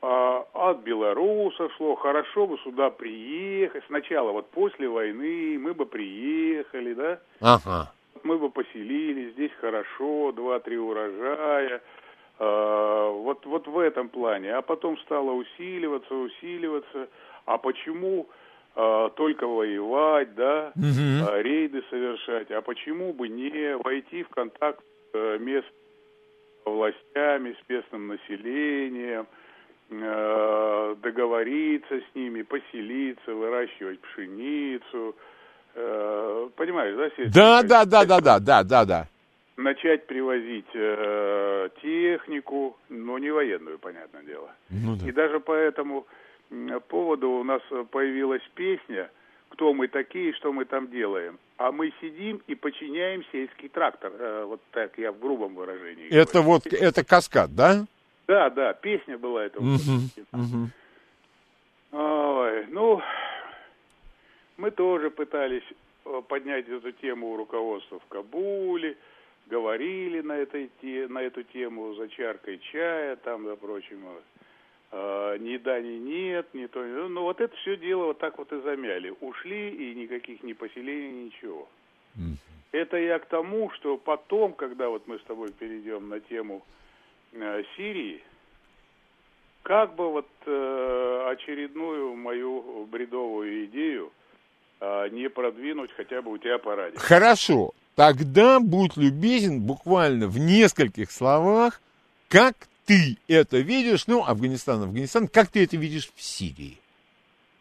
а 0.01 0.45
от 0.53 0.79
белоруса 0.79 1.69
шло, 1.75 1.95
хорошо 1.95 2.47
бы 2.47 2.57
сюда 2.59 2.89
приехать. 2.89 3.83
Сначала 3.87 4.31
вот 4.31 4.49
после 4.51 4.87
войны 4.87 5.59
мы 5.59 5.73
бы 5.73 5.85
приехали, 5.85 6.93
да? 6.93 7.19
Ага. 7.41 7.91
Мы 8.23 8.37
бы 8.37 8.49
поселились, 8.49 9.33
здесь 9.33 9.51
хорошо, 9.59 10.31
два-три 10.31 10.77
урожая. 10.77 11.81
Э, 12.39 13.11
вот, 13.11 13.45
вот 13.45 13.67
в 13.67 13.77
этом 13.79 14.07
плане. 14.09 14.55
А 14.55 14.61
потом 14.61 14.97
стало 14.99 15.31
усиливаться, 15.31 16.13
усиливаться. 16.15 17.09
А 17.45 17.57
почему 17.57 18.29
а, 18.75 19.09
только 19.09 19.45
воевать, 19.45 20.35
да, 20.35 20.71
угу. 20.75 21.27
а, 21.27 21.41
рейды 21.41 21.83
совершать, 21.89 22.49
а 22.51 22.61
почему 22.61 23.11
бы 23.11 23.27
не 23.27 23.75
войти 23.75 24.23
в 24.23 24.29
контакт 24.29 24.81
э, 25.13 25.37
местными 25.39 25.78
властями, 26.75 27.53
с 27.53 27.69
местным 27.69 28.07
населением, 28.07 29.27
э, 29.89 30.95
договориться 31.01 31.99
с 31.99 32.15
ними, 32.15 32.41
поселиться, 32.43 33.33
выращивать 33.33 33.99
пшеницу, 33.99 35.15
э, 35.75 36.49
понимаешь, 36.55 36.95
да? 36.95 37.25
Да, 37.33 37.63
да, 37.63 37.85
да, 37.85 38.05
да, 38.05 38.21
да, 38.21 38.39
да, 38.39 38.63
да, 38.63 38.85
да. 38.85 39.07
Начать 39.57 40.07
привозить 40.07 40.73
э, 40.73 41.69
технику, 41.81 42.77
но 42.87 43.19
не 43.19 43.29
военную, 43.29 43.77
понятное 43.77 44.23
дело. 44.23 44.49
Ну, 44.69 44.95
да. 44.95 45.07
И 45.07 45.11
даже 45.11 45.39
поэтому 45.39 46.05
поводу 46.87 47.29
у 47.29 47.43
нас 47.43 47.61
появилась 47.91 48.41
песня 48.55 49.09
«Кто 49.49 49.73
мы 49.73 49.87
такие, 49.87 50.33
что 50.33 50.53
мы 50.53 50.65
там 50.65 50.89
делаем?» 50.89 51.37
А 51.59 51.73
мы 51.73 51.91
сидим 51.99 52.41
и 52.47 52.55
подчиняем 52.55 53.21
сельский 53.33 53.67
трактор. 53.67 54.13
Э, 54.17 54.45
вот 54.45 54.61
так 54.71 54.97
я 54.97 55.11
в 55.11 55.19
грубом 55.19 55.55
выражении. 55.55 56.07
Это 56.07 56.41
говорю. 56.41 56.51
вот, 56.51 56.67
это 56.67 57.03
каскад, 57.03 57.53
да? 57.53 57.85
Да, 58.27 58.49
да, 58.49 58.71
песня 58.71 59.17
была. 59.17 59.47
Угу, 59.47 59.67
угу. 60.31 60.69
Ой, 61.91 62.65
ну, 62.67 63.01
мы 64.55 64.71
тоже 64.71 65.09
пытались 65.09 65.65
э, 66.05 66.21
поднять 66.29 66.69
эту 66.69 66.93
тему 66.93 67.31
у 67.31 67.35
руководства 67.35 67.99
в 67.99 68.05
Кабуле, 68.05 68.95
говорили 69.47 70.21
на, 70.21 70.37
этой, 70.37 70.71
на 71.09 71.21
эту 71.21 71.43
тему 71.43 71.93
за 71.95 72.07
чаркой 72.07 72.59
чая, 72.71 73.17
там, 73.17 73.43
да, 73.43 73.57
прочим 73.57 73.99
ни 74.91 75.57
да, 75.57 75.79
ни 75.79 75.97
нет, 75.97 76.47
ни 76.53 76.65
то, 76.65 76.83
ни 76.83 77.09
Ну, 77.09 77.21
вот 77.21 77.39
это 77.41 77.55
все 77.57 77.77
дело 77.77 78.05
вот 78.05 78.19
так 78.19 78.37
вот 78.37 78.51
и 78.51 78.61
замяли. 78.61 79.13
Ушли, 79.21 79.69
и 79.69 79.95
никаких 79.95 80.41
ни 80.43 80.53
поселений, 80.53 81.25
ничего. 81.25 81.67
Mm. 82.17 82.37
Это 82.71 82.97
я 82.97 83.19
к 83.19 83.25
тому, 83.25 83.71
что 83.71 83.97
потом, 83.97 84.53
когда 84.53 84.89
вот 84.89 85.07
мы 85.07 85.17
с 85.17 85.23
тобой 85.23 85.51
перейдем 85.51 86.09
на 86.09 86.19
тему 86.19 86.63
э, 87.33 87.63
Сирии, 87.75 88.21
как 89.63 89.95
бы 89.95 90.11
вот 90.11 90.27
э, 90.45 91.27
очередную 91.31 92.15
мою 92.15 92.85
бредовую 92.85 93.65
идею 93.65 94.11
э, 94.79 95.09
не 95.09 95.29
продвинуть 95.29 95.91
хотя 95.93 96.21
бы 96.21 96.31
у 96.31 96.37
тебя 96.37 96.59
по 96.59 96.75
радио. 96.75 96.99
Хорошо. 96.99 97.71
Тогда 97.95 98.59
будь 98.59 98.97
любезен 98.97 99.61
буквально 99.61 100.27
в 100.27 100.37
нескольких 100.37 101.11
словах, 101.11 101.81
как 102.29 102.55
ты 102.89 103.17
это 103.27 103.59
видишь, 103.59 104.07
ну, 104.07 104.25
Афганистан, 104.25 104.81
Афганистан, 104.81 105.27
как 105.27 105.49
ты 105.49 105.63
это 105.63 105.77
видишь 105.77 106.09
в 106.15 106.21
Сирии? 106.21 106.79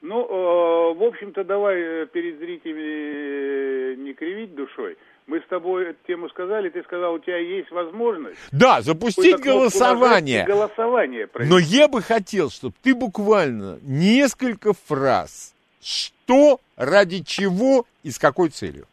Ну, 0.00 0.24
э, 0.24 0.94
в 0.94 1.02
общем-то, 1.02 1.44
давай 1.44 1.76
э, 1.78 2.06
перед 2.06 2.38
зрителями 2.38 3.92
э, 3.92 3.94
не 3.96 4.14
кривить 4.14 4.54
душой. 4.54 4.96
Мы 5.26 5.40
с 5.40 5.46
тобой 5.50 5.90
эту 5.90 5.98
тему 6.06 6.30
сказали, 6.30 6.70
ты 6.70 6.82
сказал, 6.84 7.14
у 7.14 7.18
тебя 7.18 7.36
есть 7.36 7.70
возможность. 7.70 8.38
Да, 8.52 8.80
запустить 8.80 9.38
голосование. 9.40 10.46
Голосование. 10.46 11.28
Но 11.34 11.58
я 11.58 11.88
бы 11.88 12.00
хотел, 12.00 12.48
чтобы 12.48 12.74
ты 12.82 12.94
буквально 12.94 13.78
несколько 13.82 14.72
фраз, 14.72 15.54
что, 15.82 16.58
ради 16.76 17.22
чего 17.22 17.84
и 18.02 18.10
с 18.10 18.18
какой 18.18 18.48
целью. 18.48 18.86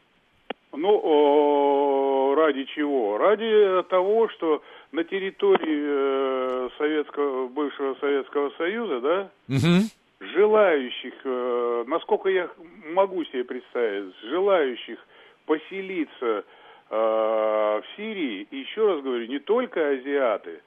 Ну, 0.74 2.36
ради 2.36 2.66
чего? 2.66 3.18
Ради 3.18 3.84
того, 3.90 4.28
что 4.30 4.62
на 4.96 5.04
территории 5.04 5.84
э, 5.86 6.70
советского, 6.78 7.48
бывшего 7.48 7.96
Советского 7.96 8.50
Союза, 8.58 9.02
да, 9.02 9.30
угу. 9.50 9.90
желающих, 10.20 11.14
э, 11.24 11.84
насколько 11.88 12.30
я 12.30 12.50
могу 12.94 13.24
себе 13.26 13.44
представить, 13.44 14.16
желающих 14.24 14.98
поселиться 15.46 16.46
э, 16.90 16.96
в 16.96 17.84
Сирии, 17.98 18.48
еще 18.52 18.88
раз 18.88 19.02
говорю, 19.02 19.28
не 19.28 19.40
только 19.40 19.90
азиаты, 19.90 20.62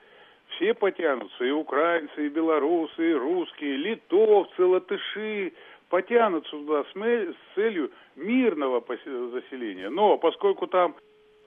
все 0.56 0.74
потянутся, 0.74 1.44
и 1.44 1.50
украинцы, 1.50 2.26
и 2.26 2.28
белорусы, 2.28 3.10
и 3.10 3.14
русские, 3.14 3.76
литовцы, 3.76 4.62
латыши, 4.62 5.52
потянутся 5.88 6.50
туда 6.50 6.84
с, 6.84 6.94
с 6.94 7.54
целью 7.54 7.90
мирного 8.14 8.84
заселения. 8.86 9.88
Но 9.88 10.18
поскольку 10.18 10.66
там 10.66 10.94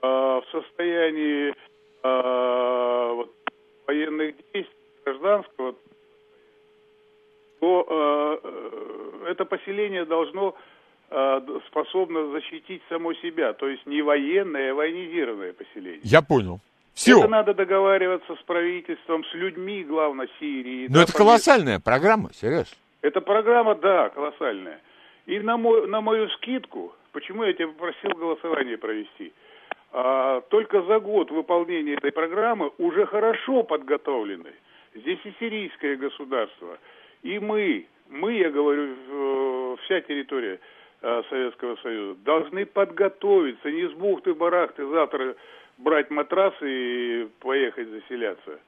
э, 0.02 0.06
в 0.06 0.44
состоянии 0.50 1.54
э, 2.02 3.12
вот, 3.14 3.32
военных 3.86 4.36
действий, 4.52 4.76
гражданского, 5.04 5.74
то 7.60 8.40
э, 9.24 9.30
это 9.30 9.44
поселение 9.44 10.04
должно 10.04 10.54
э, 11.10 11.40
способно 11.68 12.30
защитить 12.32 12.82
само 12.88 13.14
себя. 13.14 13.52
То 13.52 13.68
есть 13.68 13.86
не 13.86 14.02
военное, 14.02 14.72
а 14.72 14.74
военизированное 14.74 15.52
поселение. 15.52 16.00
Я 16.02 16.22
понял. 16.22 16.60
Все. 16.94 17.18
Это 17.18 17.28
надо 17.28 17.54
договариваться 17.54 18.36
с 18.36 18.42
правительством, 18.44 19.24
с 19.24 19.34
людьми, 19.34 19.82
главное, 19.82 20.28
Сирии. 20.38 20.88
Но 20.88 20.94
да, 20.96 21.02
это 21.04 21.12
колоссальная 21.12 21.80
программа, 21.80 22.30
Сереж. 22.34 22.68
Эта 23.00 23.20
программа, 23.20 23.74
да, 23.74 24.10
колоссальная. 24.10 24.80
И 25.26 25.38
на, 25.40 25.56
мой, 25.56 25.88
на 25.88 26.00
мою 26.00 26.28
скидку, 26.30 26.94
почему 27.12 27.44
я 27.44 27.54
тебя 27.54 27.68
попросил 27.68 28.10
голосование 28.10 28.76
провести– 28.76 29.32
а, 29.42 29.51
только 30.48 30.82
за 30.82 31.00
год 31.00 31.30
выполнения 31.30 31.94
этой 31.94 32.12
программы 32.12 32.72
уже 32.78 33.04
хорошо 33.04 33.62
подготовлены. 33.62 34.52
Здесь 34.94 35.18
и 35.24 35.34
сирийское 35.38 35.96
государство, 35.96 36.78
и 37.22 37.38
мы, 37.38 37.86
мы, 38.08 38.32
я 38.34 38.50
говорю, 38.50 39.76
вся 39.84 40.00
территория 40.00 40.60
а, 41.02 41.22
Советского 41.28 41.76
Союза, 41.82 42.18
должны 42.24 42.64
подготовиться, 42.64 43.70
не 43.70 43.88
с 43.88 43.92
бухты-барахты 43.92 44.86
завтра 44.86 45.34
брать 45.78 46.10
матрасы 46.10 46.62
и 46.62 47.28
поехать 47.40 47.88
заселяться. 47.88 48.60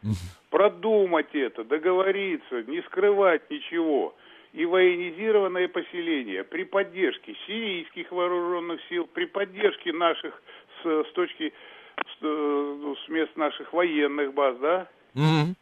Продумать 0.51 1.33
это, 1.33 1.63
договориться, 1.65 2.63
не 2.65 2.83
скрывать 2.83 3.49
ничего. 3.51 4.15
И 4.53 4.67
военизированное 4.67 5.69
поселение 5.69 6.45
при 6.45 6.65
поддержке 6.65 7.35
сирийских 7.47 8.11
вооруженных 8.13 8.81
сил, 8.89 9.09
при 9.13 9.27
поддержке 9.27 9.93
наших 9.93 10.41
с, 10.85 11.09
с 11.09 11.13
точки 11.13 11.53
с, 11.99 12.17
э, 12.23 12.95
с 13.05 13.09
мест 13.09 13.37
наших 13.37 13.73
военных 13.73 14.35
баз, 14.35 14.57
да? 14.59 14.87
Угу. 15.15 15.55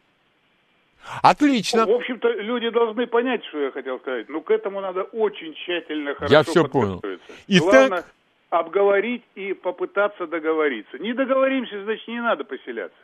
Отлично. 1.23 1.87
В 1.87 1.91
общем-то, 1.91 2.29
люди 2.31 2.70
должны 2.70 3.07
понять, 3.07 3.45
что 3.47 3.59
я 3.61 3.70
хотел 3.73 3.99
сказать. 4.01 4.29
Но 4.29 4.41
к 4.41 4.51
этому 4.51 4.81
надо 4.81 5.03
очень 5.03 5.55
тщательно, 5.55 6.14
хорошо 6.14 6.33
Я 6.33 6.43
все 6.43 6.64
понял. 6.68 7.03
Итак- 7.49 7.62
Главное, 7.89 8.05
обговорить 8.51 9.25
и 9.35 9.53
попытаться 9.53 10.27
договориться. 10.27 10.99
Не 10.99 11.12
договоримся, 11.12 11.83
значит, 11.85 12.07
не 12.07 12.20
надо 12.20 12.45
поселяться. 12.45 12.97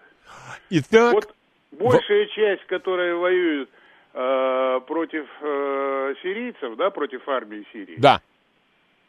Итак, 0.71 1.12
Вот 1.14 1.35
большая 1.73 2.27
часть, 2.27 2.64
которая 2.66 3.14
воюет 3.14 3.69
э, 4.14 4.81
против 4.87 5.27
э, 5.41 6.14
сирийцев, 6.23 6.77
да, 6.77 6.91
против 6.91 7.27
армии 7.29 7.66
Сирии, 7.73 7.97
да. 7.99 8.21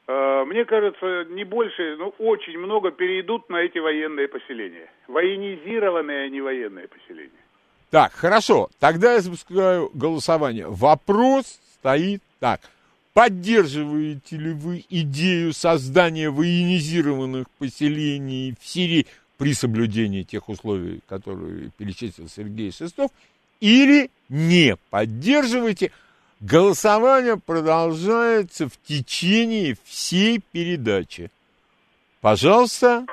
Э, 0.10 0.45
мне 0.45 0.66
кажется, 0.66 1.26
не 1.30 1.43
больше, 1.43 1.95
но 1.97 2.10
очень 2.18 2.57
много 2.57 2.91
перейдут 2.91 3.49
на 3.49 3.57
эти 3.57 3.78
военные 3.78 4.28
поселения. 4.28 4.91
Военизированные, 5.07 6.26
а 6.26 6.30
не 6.30 6.41
военные 6.41 6.88
поселения. 6.88 7.30
Так, 7.91 8.14
хорошо. 8.14 8.70
Тогда 8.80 9.14
я 9.14 9.22
запускаю 9.22 9.89
голосование. 9.93 10.68
Вопрос 10.68 11.60
стоит 11.80 12.22
так. 12.39 12.62
Поддерживаете 13.14 14.38
ли 14.38 14.53
вы 14.53 14.86
идею 14.89 15.53
создания 15.53 16.30
военизированных 16.30 17.49
поселений 17.57 18.55
в 18.60 18.66
Сирии 18.66 19.07
при 19.38 19.53
соблюдении 19.53 20.24
тех 20.24 20.47
условий, 20.49 21.01
которые 21.07 21.72
перечислил 21.78 22.28
Сергей 22.30 22.72
Шестов, 22.72 23.12
или 23.60 24.10
не 24.30 24.78
поддерживаете? 24.89 25.91
Голосование 26.39 27.35
продолжается 27.37 28.69
в 28.69 28.77
течение 28.81 29.75
всей 29.83 30.39
передачи. 30.39 31.31
Пожалуйста, 32.21 33.05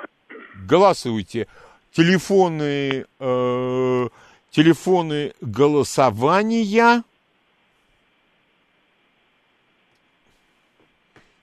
голосуйте. 0.55 1.49
Телефоны, 1.91 3.07
э, 3.19 4.09
телефоны 4.51 5.33
голосования. 5.41 7.03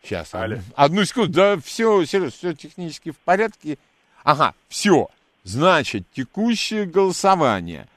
Сейчас, 0.02 0.34
одну, 0.34 0.60
одну 0.76 1.06
секунду. 1.06 1.34
Да, 1.34 1.58
все, 1.58 2.06
Сереж, 2.06 2.34
все 2.34 2.54
технически 2.54 3.12
в 3.12 3.18
порядке. 3.18 3.78
Ага, 4.24 4.54
все. 4.70 5.10
Значит, 5.44 6.06
текущее 6.14 6.86
голосование. 6.86 7.88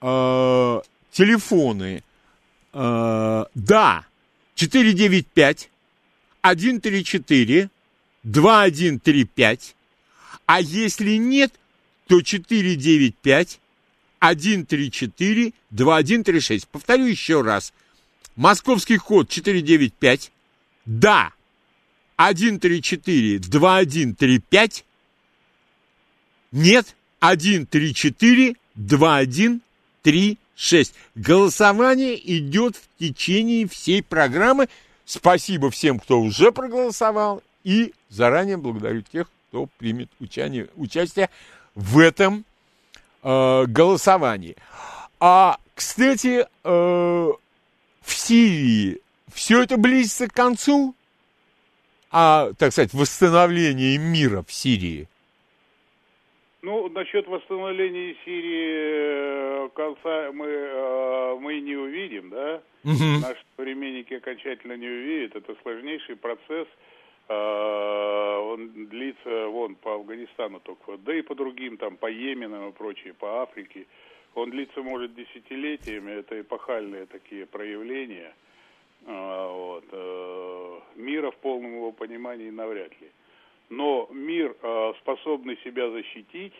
Э, 0.00 0.80
телефоны. 1.10 2.02
Э, 2.78 3.46
да, 3.54 4.04
495 4.54 5.70
134 6.42 7.70
2135. 8.22 9.74
А 10.44 10.60
если 10.60 11.16
нет, 11.16 11.54
то 12.06 12.20
495 12.20 13.60
134 14.20 15.52
2136. 15.70 16.68
Повторю 16.68 17.06
еще 17.06 17.40
раз. 17.40 17.72
Московский 18.36 18.98
код 18.98 19.30
495. 19.30 20.30
Да. 20.84 21.32
134 22.18 23.38
2135. 23.38 24.84
Нет. 26.52 26.94
134 27.22 28.54
2136. 30.56 30.94
Голосование 31.14 32.38
идет 32.38 32.76
в 32.76 32.98
течение 32.98 33.68
всей 33.68 34.02
программы. 34.02 34.68
Спасибо 35.04 35.70
всем, 35.70 36.00
кто 36.00 36.20
уже 36.20 36.50
проголосовал. 36.50 37.42
И 37.62 37.92
заранее 38.08 38.56
благодарю 38.56 39.02
тех, 39.02 39.30
кто 39.48 39.68
примет 39.78 40.10
участие, 40.18 40.68
участие 40.76 41.30
в 41.74 41.98
этом 41.98 42.44
э, 43.22 43.64
голосовании. 43.66 44.56
А, 45.20 45.58
кстати, 45.74 46.46
э, 46.64 47.32
в 48.02 48.14
Сирии 48.14 49.00
все 49.32 49.62
это 49.62 49.76
близится 49.76 50.28
к 50.28 50.32
концу, 50.32 50.94
а, 52.10 52.52
так 52.56 52.72
сказать, 52.72 52.94
восстановление 52.94 53.98
мира 53.98 54.44
в 54.46 54.52
Сирии. 54.52 55.08
Ну, 56.66 56.88
насчет 56.88 57.28
восстановления 57.28 58.16
Сирии 58.24 59.66
э, 59.66 59.68
конца 59.72 60.32
мы, 60.32 60.46
э, 60.46 61.36
мы 61.38 61.60
не 61.60 61.76
увидим, 61.76 62.28
да? 62.30 62.60
Мгм. 62.82 63.20
Наши 63.20 63.40
современники 63.56 64.14
окончательно 64.14 64.72
не 64.72 64.88
увидят. 64.88 65.36
Это 65.36 65.54
сложнейший 65.62 66.16
процесс. 66.16 66.66
Э, 67.28 68.38
Он 68.52 68.86
длится, 68.88 69.46
вон, 69.46 69.76
по 69.76 69.94
Афганистану 69.94 70.58
только, 70.58 70.96
да 70.96 71.14
и 71.14 71.22
по 71.22 71.36
другим, 71.36 71.76
там, 71.76 71.96
по 71.96 72.10
Йеменам 72.10 72.70
и 72.70 72.72
прочее, 72.72 73.14
по 73.14 73.42
Африке. 73.42 73.86
Он 74.34 74.50
длится, 74.50 74.82
может, 74.82 75.14
десятилетиями. 75.14 76.10
Это 76.10 76.40
эпохальные 76.40 77.06
такие 77.06 77.46
проявления. 77.46 78.34
Вот. 79.06 79.84
Мира 80.96 81.30
в 81.30 81.36
полном 81.36 81.76
его 81.76 81.92
понимании 81.92 82.50
навряд 82.50 82.90
ли. 83.00 83.08
Но 83.68 84.08
мир, 84.12 84.54
э, 84.62 84.92
способный 85.00 85.58
себя 85.64 85.90
защитить, 85.90 86.54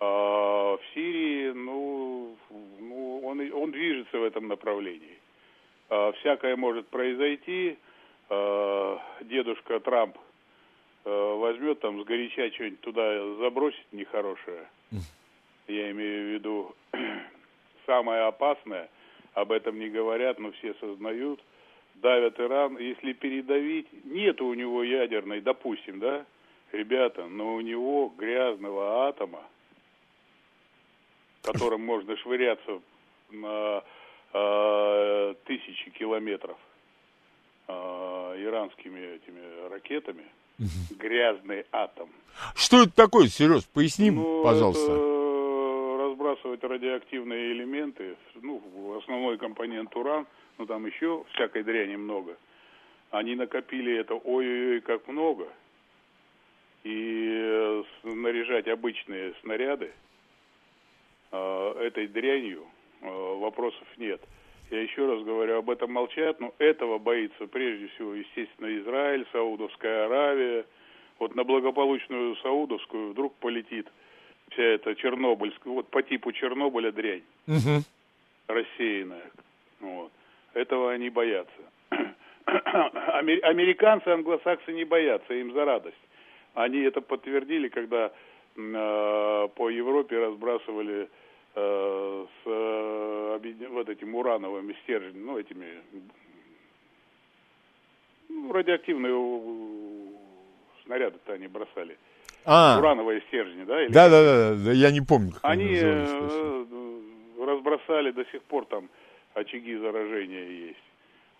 э, 0.00 0.04
в 0.04 0.80
Сирии, 0.92 1.52
ну, 1.52 2.36
ну 2.80 3.20
он, 3.24 3.40
он 3.52 3.70
движется 3.70 4.18
в 4.18 4.24
этом 4.24 4.48
направлении. 4.48 5.18
Э, 5.90 6.12
Всякое 6.20 6.56
может 6.56 6.88
произойти. 6.88 7.76
Дедушка 9.20 9.80
Трамп 9.80 10.16
возьмет 11.04 11.78
там 11.80 12.00
сгоряча 12.00 12.50
что-нибудь 12.52 12.80
туда 12.80 13.36
забросит 13.36 13.84
нехорошее. 13.92 14.66
Я 15.68 15.90
имею 15.90 16.24
в 16.24 16.32
виду 16.32 16.74
самое 17.86 18.22
опасное, 18.22 18.88
об 19.34 19.52
этом 19.52 19.78
не 19.78 19.90
говорят, 19.90 20.38
но 20.38 20.52
все 20.52 20.72
сознают, 20.80 21.38
давят 21.94 22.38
Иран, 22.40 22.78
если 22.78 23.12
передавить, 23.12 23.86
нет 24.04 24.40
у 24.40 24.52
него 24.54 24.82
ядерной, 24.82 25.40
допустим, 25.40 25.98
да, 26.00 26.24
ребята, 26.72 27.26
но 27.26 27.54
у 27.54 27.60
него 27.60 28.12
грязного 28.16 29.08
атома, 29.08 29.42
которым 31.42 31.84
можно 31.84 32.16
швыряться 32.16 32.80
на 33.30 33.82
э, 34.32 35.34
тысячи 35.44 35.90
километров 35.90 36.56
э, 37.68 37.72
иранскими 37.72 39.00
этими 39.16 39.68
ракетами, 39.70 40.24
грязный 40.90 41.64
атом. 41.72 42.08
Что 42.54 42.82
это 42.82 42.94
такое, 42.94 43.26
Сереж? 43.28 43.66
Поясни, 43.68 44.10
Ну, 44.10 44.42
пожалуйста. 44.42 44.92
это 44.92 46.04
разбрасывать 46.04 46.62
радиоактивные 46.62 47.52
элементы, 47.52 48.16
ну, 48.42 48.60
основной 48.98 49.36
компонент 49.38 49.94
уран, 49.96 50.26
ну, 50.58 50.66
там 50.66 50.86
еще 50.86 51.24
всякой 51.32 51.62
дряни 51.62 51.96
много. 51.96 52.36
Они 53.10 53.34
накопили 53.34 53.96
это 53.96 54.14
ой-ой-ой 54.14 54.80
как 54.80 55.06
много. 55.08 55.48
И 56.84 57.28
э, 57.40 57.84
снаряжать 58.02 58.68
обычные 58.68 59.34
снаряды 59.42 59.90
э, 61.32 61.72
этой 61.80 62.06
дрянью 62.08 62.64
э, 63.00 63.06
вопросов 63.08 63.86
нет. 63.96 64.20
Я 64.70 64.80
еще 64.82 65.06
раз 65.10 65.22
говорю, 65.24 65.58
об 65.58 65.70
этом 65.70 65.92
молчат, 65.92 66.40
но 66.40 66.54
этого 66.58 66.98
боится 66.98 67.46
прежде 67.46 67.88
всего, 67.88 68.14
естественно, 68.14 68.76
Израиль, 68.80 69.26
Саудовская 69.32 70.06
Аравия. 70.06 70.64
Вот 71.18 71.34
на 71.36 71.44
благополучную 71.44 72.36
Саудовскую 72.36 73.10
вдруг 73.12 73.34
полетит 73.36 73.86
вся 74.50 74.62
эта 74.62 74.94
чернобыльская, 74.94 75.72
вот 75.72 75.88
по 75.88 76.02
типу 76.02 76.32
Чернобыля 76.32 76.92
дрянь 76.92 77.22
Мгм. 77.46 77.84
рассеянная. 78.48 79.30
Вот. 79.80 80.12
Этого 80.54 80.92
они 80.92 81.10
боятся. 81.10 81.52
Аме- 82.46 83.40
Американцы, 83.40 84.08
англосаксы 84.08 84.72
не 84.72 84.84
боятся, 84.84 85.34
им 85.34 85.52
за 85.52 85.64
радость. 85.64 85.96
Они 86.54 86.80
это 86.80 87.00
подтвердили, 87.00 87.68
когда 87.68 88.12
э, 88.56 89.48
по 89.56 89.68
Европе 89.68 90.18
разбрасывали 90.18 91.08
э, 91.56 92.26
с 92.26 92.46
э, 92.46 93.66
вот 93.70 93.88
этим 93.88 94.14
урановыми 94.14 94.76
стержнями, 94.84 95.24
ну, 95.24 95.38
этими 95.38 95.66
ну, 98.28 98.52
радиоактивные 98.52 99.12
снаряды-то 100.84 101.32
они 101.32 101.48
бросали. 101.48 101.98
А, 102.46 102.78
Урановые 102.78 103.22
стержни, 103.22 103.64
да? 103.64 103.82
или 103.82 103.92
да, 103.92 104.08
да, 104.08 104.22
да, 104.22 104.54
да, 104.66 104.72
я 104.72 104.90
не 104.92 105.00
помню, 105.00 105.32
как 105.32 105.40
они 105.44 105.66
э, 105.74 106.64
разбросали 107.40 108.10
до 108.12 108.24
сих 108.26 108.42
пор 108.42 108.66
там 108.66 108.88
очаги 109.34 109.76
заражения 109.76 110.48
есть. 110.68 110.82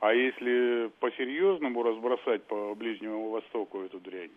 А 0.01 0.13
если 0.13 0.91
по-серьезному 1.01 1.83
разбросать 1.83 2.45
по 2.45 2.75
Ближнему 2.75 3.31
Востоку 3.31 3.81
эту 3.81 4.01
дрянь, 4.01 4.31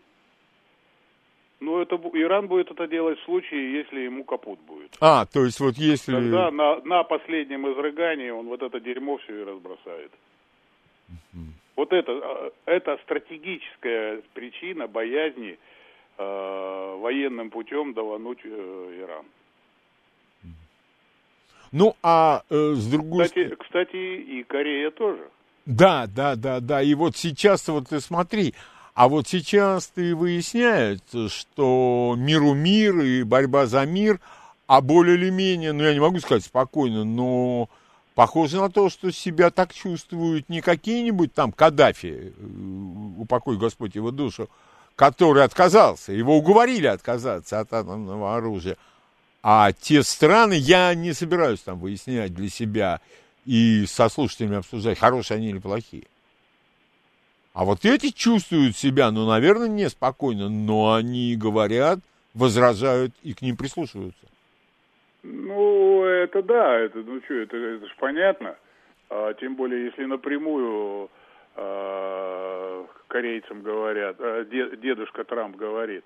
ну, 1.59 1.79
это 1.79 1.95
Иран 2.13 2.47
будет 2.47 2.69
это 2.69 2.87
делать 2.87 3.19
в 3.19 3.25
случае, 3.25 3.79
если 3.79 4.01
ему 4.01 4.23
капут 4.23 4.59
будет. 4.61 4.95
А, 5.01 5.25
то 5.25 5.43
есть 5.43 5.59
вот 5.59 5.73
если... 5.75 6.13
Тогда 6.13 6.51
на, 6.51 6.79
на 6.81 7.03
последнем 7.03 7.71
изрыгании 7.71 8.29
он 8.29 8.47
вот 8.47 8.61
это 8.61 8.79
дерьмо 8.79 9.17
все 9.17 9.41
и 9.41 9.43
разбросает. 9.43 10.11
Вот 11.75 11.93
это, 11.93 12.11
э, 12.11 12.51
это 12.65 12.99
стратегическая 13.03 14.21
причина 14.33 14.87
боязни 14.87 15.57
э, 16.17 16.97
военным 16.99 17.49
путем 17.49 17.93
давануть 17.93 18.39
э, 18.43 18.99
Иран. 18.99 19.25
Ну, 21.71 21.95
а 22.01 22.43
э, 22.49 22.73
с 22.73 22.87
другой 22.87 23.25
Кстати, 23.25 23.45
стороны... 23.45 23.63
кстати, 23.63 23.95
и 23.95 24.43
Корея 24.43 24.91
тоже. 24.91 25.29
Да, 25.65 26.07
да, 26.07 26.35
да, 26.35 26.59
да. 26.59 26.81
И 26.81 26.93
вот 26.93 27.17
сейчас 27.17 27.67
вот 27.67 27.89
ты 27.89 27.99
смотри, 27.99 28.53
а 28.93 29.09
вот 29.09 29.27
сейчас 29.27 29.87
ты 29.87 30.15
выясняется, 30.15 31.29
что 31.29 32.15
миру 32.17 32.53
мир 32.53 32.99
и 32.99 33.23
борьба 33.23 33.65
за 33.65 33.85
мир, 33.85 34.19
а 34.65 34.81
более 34.81 35.15
или 35.15 35.29
менее, 35.29 35.73
ну 35.73 35.83
я 35.83 35.93
не 35.93 35.99
могу 35.99 36.19
сказать 36.19 36.45
спокойно, 36.45 37.03
но 37.03 37.69
похоже 38.15 38.57
на 38.57 38.69
то, 38.69 38.89
что 38.89 39.11
себя 39.11 39.51
так 39.51 39.73
чувствуют 39.73 40.49
не 40.49 40.61
какие-нибудь 40.61 41.33
там 41.33 41.51
Каддафи, 41.51 42.33
э, 42.35 43.19
упокой 43.19 43.57
Господь 43.57 43.95
его 43.95 44.11
душу, 44.11 44.49
который 44.95 45.43
отказался, 45.43 46.11
его 46.11 46.35
уговорили 46.37 46.87
отказаться 46.87 47.59
от 47.59 47.71
атомного 47.71 48.35
оружия, 48.35 48.77
а 49.43 49.71
те 49.71 50.03
страны, 50.03 50.53
я 50.53 50.93
не 50.93 51.13
собираюсь 51.13 51.61
там 51.61 51.79
выяснять 51.79 52.33
для 52.33 52.49
себя 52.49 52.99
и 53.45 53.85
со 53.85 54.09
слушателями 54.09 54.57
обсуждать, 54.57 54.99
хорошие 54.99 55.37
они 55.37 55.49
или 55.49 55.59
плохие. 55.59 56.05
А 57.53 57.65
вот 57.65 57.85
эти 57.85 58.11
чувствуют 58.11 58.75
себя, 58.75 59.09
ну, 59.09 59.25
наверное, 59.25 59.67
неспокойно, 59.67 60.47
но 60.47 60.93
они 60.93 61.35
говорят, 61.35 61.99
возражают 62.35 63.13
и 63.23 63.33
к 63.33 63.41
ним 63.41 63.57
прислушиваются. 63.57 64.27
Ну, 65.23 66.03
это 66.03 66.43
да, 66.43 66.77
это, 66.77 66.99
ну 66.99 67.19
что, 67.25 67.33
это, 67.33 67.57
это 67.57 67.85
же 67.87 67.93
понятно. 67.99 68.55
А, 69.09 69.33
тем 69.33 69.55
более, 69.55 69.85
если 69.85 70.05
напрямую 70.05 71.09
а, 71.55 72.85
корейцам 73.07 73.61
говорят, 73.61 74.17
а, 74.19 74.43
дед, 74.45 74.79
дедушка 74.79 75.23
Трамп 75.23 75.55
говорит, 75.55 76.03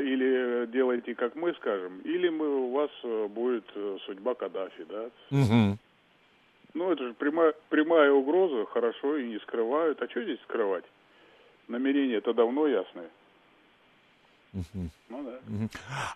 или 0.00 0.66
делайте, 0.66 1.14
как 1.14 1.34
мы 1.34 1.54
скажем, 1.54 2.00
или 2.00 2.28
мы, 2.28 2.48
у 2.48 2.72
вас 2.72 2.90
э, 3.02 3.26
будет 3.28 3.64
э, 3.74 3.98
судьба 4.06 4.34
Каддафи, 4.34 4.84
да? 4.88 5.10
Угу. 5.30 5.78
Ну, 6.74 6.92
это 6.92 7.08
же 7.08 7.14
прямая, 7.14 7.54
прямая 7.68 8.12
угроза, 8.12 8.66
хорошо, 8.66 9.16
и 9.16 9.28
не 9.28 9.38
скрывают. 9.40 10.00
А 10.02 10.08
что 10.08 10.22
здесь 10.22 10.40
скрывать? 10.42 10.84
Намерения-то 11.68 12.32
давно 12.32 12.66
ясные. 12.66 13.08
Угу. 14.54 14.88
Ну 15.08 15.22
да. 15.24 15.38
Угу. 15.46 15.68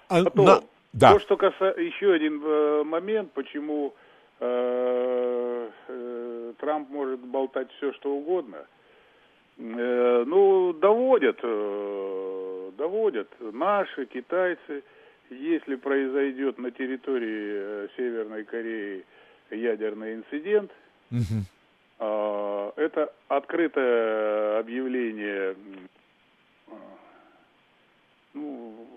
А, 0.09 0.25
Потом, 0.25 0.45
на... 0.45 0.63
да. 0.93 1.13
то, 1.13 1.21
что 1.21 1.37
касается... 1.37 1.81
Еще 1.81 2.13
один 2.13 2.43
э, 2.45 2.83
момент, 2.85 3.33
почему 3.33 3.95
э, 4.41 5.71
э, 5.89 6.53
Трамп 6.59 6.91
может 6.91 7.21
болтать 7.21 7.69
все, 7.77 7.93
что 7.95 8.15
угодно. 8.15 8.67
Э, 9.59 10.25
ну, 10.27 10.73
доводят, 10.73 11.39
э, 11.43 12.62
доводят 12.77 13.29
наши, 13.41 14.07
китайцы. 14.07 14.83
Если 15.31 15.77
произойдет 15.77 16.59
на 16.59 16.71
территории 16.71 17.53
э, 17.55 17.89
Северной 17.97 18.45
Кореи 18.45 19.05
ядерный 19.51 20.15
инцидент. 20.15 20.71
Угу. 21.11 22.73
Это 22.77 23.13
открытое 23.29 24.59
объявление 24.59 25.55
ну, 28.35 28.89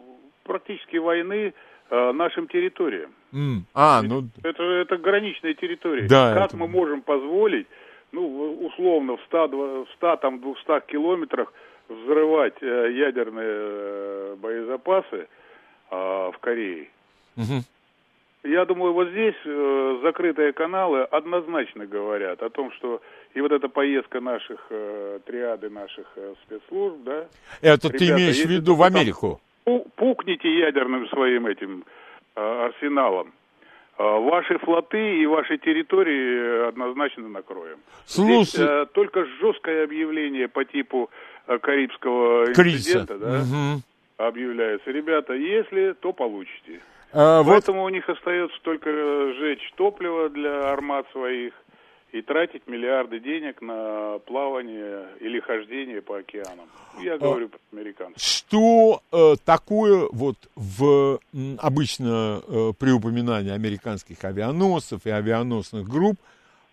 практически 0.43 0.97
войны 0.97 1.53
нашим 1.91 2.47
территориям. 2.47 3.13
Mm. 3.35 3.63
А, 3.73 4.01
ну... 4.01 4.23
Это, 4.43 4.63
это 4.63 4.97
граничная 4.97 5.53
территория. 5.53 6.07
Да, 6.07 6.33
как 6.33 6.47
это... 6.47 6.57
мы 6.57 6.67
можем 6.67 7.01
позволить, 7.01 7.67
ну, 8.11 8.65
условно, 8.65 9.17
в 9.17 9.21
100, 9.25 9.47
в 9.47 9.87
100 9.97 10.15
там, 10.17 10.39
200 10.41 10.87
километрах 10.87 11.53
взрывать 11.89 12.61
ядерные 12.61 14.35
боезапасы 14.35 15.27
а, 15.91 16.31
в 16.31 16.37
Корее? 16.39 16.89
Угу. 17.37 17.63
Я 18.45 18.65
думаю, 18.65 18.93
вот 18.93 19.09
здесь 19.09 19.35
э, 19.43 19.99
закрытые 20.03 20.53
каналы 20.53 21.01
однозначно 21.01 21.87
говорят 21.87 22.43
о 22.43 22.51
том, 22.51 22.71
что 22.73 23.01
и 23.33 23.41
вот 23.41 23.51
эта 23.51 23.67
поездка 23.69 24.21
наших 24.21 24.67
э, 24.69 25.19
триады 25.25 25.71
наших 25.71 26.05
э, 26.15 26.35
спецслужб, 26.43 26.97
да. 27.03 27.25
Это 27.61 27.87
Ребята, 27.87 27.89
ты 27.89 28.07
имеешь 28.09 28.39
в 28.39 28.49
виду 28.49 28.75
в 28.75 28.83
Америку? 28.83 29.41
Там, 29.63 29.81
пукните 29.95 30.59
ядерным 30.59 31.07
своим 31.09 31.47
этим 31.47 31.85
э, 32.35 32.65
арсеналом. 32.65 33.33
Э, 33.97 34.03
ваши 34.03 34.59
флоты 34.59 35.21
и 35.21 35.25
ваши 35.25 35.57
территории 35.57 36.67
однозначно 36.67 37.27
накроем. 37.27 37.79
Слушай, 38.05 38.43
Здесь, 38.43 38.59
э, 38.59 38.85
только 38.93 39.25
жесткое 39.39 39.85
объявление 39.85 40.47
по 40.47 40.65
типу 40.65 41.09
э, 41.09 41.34
Карибского 41.61 42.53
Кризиса. 42.53 42.99
инцидента, 42.99 43.17
да, 43.17 43.39
угу. 43.41 43.81
объявляется. 44.17 44.91
Ребята, 44.91 45.33
если, 45.33 45.93
то 45.93 46.13
получите. 46.13 46.81
А, 47.13 47.43
Поэтому 47.43 47.81
вот... 47.81 47.87
у 47.87 47.89
них 47.89 48.07
остается 48.09 48.57
только 48.61 48.89
сжечь 48.89 49.71
топливо 49.75 50.29
для 50.29 50.71
армат 50.71 51.05
своих 51.11 51.53
и 52.11 52.21
тратить 52.21 52.65
миллиарды 52.67 53.19
денег 53.19 53.61
на 53.61 54.19
плавание 54.19 55.05
или 55.19 55.41
хождение 55.41 56.01
по 56.01 56.19
океанам. 56.19 56.69
Я 57.01 57.15
а, 57.15 57.17
говорю 57.17 57.49
про 57.49 57.59
американцев. 57.73 58.21
Что 58.21 59.01
э, 59.11 59.35
такое 59.43 60.07
вот 60.13 60.37
в 60.55 61.19
обычно 61.57 62.41
э, 62.47 62.71
при 62.79 62.91
упоминании 62.91 63.51
американских 63.51 64.23
авианосцев 64.23 65.05
и 65.05 65.09
авианосных 65.09 65.89
групп 65.89 66.15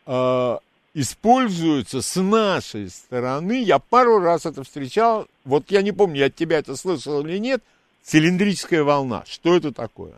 э, 0.06 0.56
используется 0.94 2.02
с 2.02 2.20
нашей 2.20 2.88
стороны, 2.88 3.62
я 3.62 3.78
пару 3.78 4.18
раз 4.18 4.46
это 4.46 4.62
встречал, 4.62 5.26
вот 5.44 5.70
я 5.70 5.82
не 5.82 5.92
помню, 5.92 6.20
я 6.20 6.26
от 6.26 6.34
тебя 6.34 6.58
это 6.58 6.76
слышал 6.76 7.24
или 7.24 7.38
нет, 7.38 7.62
цилиндрическая 8.02 8.82
волна. 8.82 9.24
Что 9.26 9.56
это 9.56 9.72
такое? 9.72 10.14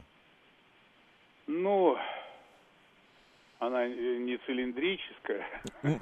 Ну, 1.47 1.97
она 3.59 3.87
не 3.87 4.39
цилиндрическая. 4.47 5.45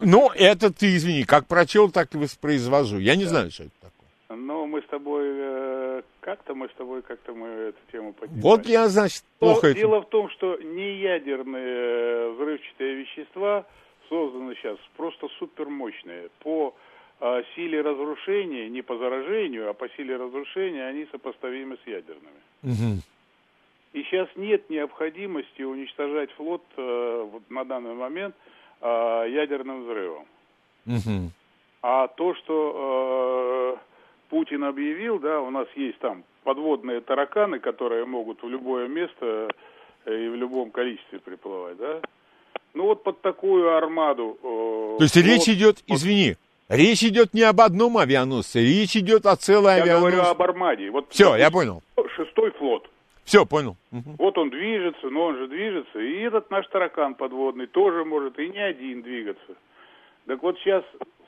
Ну, 0.00 0.30
это 0.34 0.72
ты, 0.72 0.96
извини, 0.96 1.24
как 1.24 1.46
прочел, 1.46 1.90
так 1.90 2.14
и 2.14 2.18
воспроизвожу. 2.18 2.98
Я 2.98 3.16
не 3.16 3.24
да. 3.24 3.30
знаю, 3.30 3.50
что 3.50 3.64
это 3.64 3.72
такое. 3.80 4.38
Ну, 4.38 4.66
мы 4.66 4.80
с 4.80 4.86
тобой, 4.86 5.24
э, 5.26 6.02
как-то 6.20 6.54
мы 6.54 6.68
с 6.68 6.72
тобой, 6.72 7.02
как-то 7.02 7.34
мы 7.34 7.48
эту 7.48 7.78
тему 7.90 8.12
поднимали. 8.14 8.42
Вот 8.42 8.66
я, 8.66 8.88
значит, 8.88 9.24
плохо 9.38 9.68
Но 9.68 9.72
Дело 9.74 10.00
в 10.00 10.08
том, 10.08 10.30
что 10.30 10.56
неядерные 10.56 12.32
взрывчатые 12.32 12.94
вещества 12.94 13.66
созданы 14.12 14.54
сейчас 14.56 14.78
просто 14.96 15.28
супермощные. 15.38 16.28
По 16.40 16.74
э, 17.20 17.42
силе 17.54 17.80
разрушения, 17.80 18.68
не 18.68 18.82
по 18.82 18.98
заражению, 18.98 19.70
а 19.70 19.72
по 19.72 19.88
силе 19.90 20.16
разрушения, 20.16 20.86
они 20.86 21.06
сопоставимы 21.10 21.78
с 21.82 21.86
ядерными. 21.86 22.40
Угу. 22.62 23.00
И 23.94 24.02
сейчас 24.02 24.28
нет 24.36 24.68
необходимости 24.68 25.62
уничтожать 25.62 26.30
флот 26.32 26.62
э, 26.76 27.28
вот 27.32 27.42
на 27.48 27.64
данный 27.64 27.94
момент 27.94 28.34
э, 28.82 29.26
ядерным 29.30 29.84
взрывом. 29.84 30.26
Угу. 30.86 31.30
А 31.80 32.08
то, 32.08 32.34
что 32.34 33.78
э, 33.78 33.82
Путин 34.28 34.64
объявил, 34.64 35.18
да, 35.20 35.40
у 35.40 35.50
нас 35.50 35.68
есть 35.74 35.98
там 36.00 36.24
подводные 36.44 37.00
тараканы, 37.00 37.60
которые 37.60 38.04
могут 38.04 38.42
в 38.42 38.48
любое 38.48 38.88
место 38.88 39.48
э, 40.04 40.24
и 40.24 40.28
в 40.28 40.34
любом 40.34 40.70
количестве 40.70 41.18
приплывать, 41.18 41.78
да. 41.78 42.02
Ну 42.74 42.84
вот 42.84 43.02
под 43.02 43.20
такую 43.20 43.76
армаду. 43.76 44.38
Э, 44.42 44.96
то 44.98 45.04
есть 45.04 45.14
флот, 45.14 45.24
речь 45.24 45.48
идет, 45.48 45.82
извини, 45.86 46.36
речь 46.68 47.02
идет 47.02 47.34
не 47.34 47.42
об 47.42 47.60
одном 47.60 47.98
авианосце, 47.98 48.60
речь 48.60 48.96
идет 48.96 49.26
о 49.26 49.36
целой 49.36 49.76
я 49.76 49.82
авианосце. 49.82 49.92
Я 49.92 49.98
говорю 50.00 50.30
об 50.30 50.42
Армаде. 50.42 50.90
Вот, 50.90 51.06
Все, 51.10 51.36
я 51.36 51.50
понял. 51.50 51.82
Шестой 52.16 52.50
флот. 52.52 52.88
Все, 53.24 53.46
понял. 53.46 53.76
Угу. 53.92 54.16
Вот 54.18 54.38
он 54.38 54.50
движется, 54.50 55.08
но 55.08 55.26
он 55.26 55.36
же 55.36 55.48
движется. 55.48 56.00
И 56.00 56.20
этот 56.20 56.50
наш 56.50 56.66
таракан 56.68 57.14
подводный 57.14 57.66
тоже 57.66 58.04
может 58.04 58.38
и 58.38 58.48
не 58.48 58.58
один 58.58 59.02
двигаться. 59.02 59.54
Так 60.26 60.42
вот 60.42 60.58
сейчас 60.58 60.84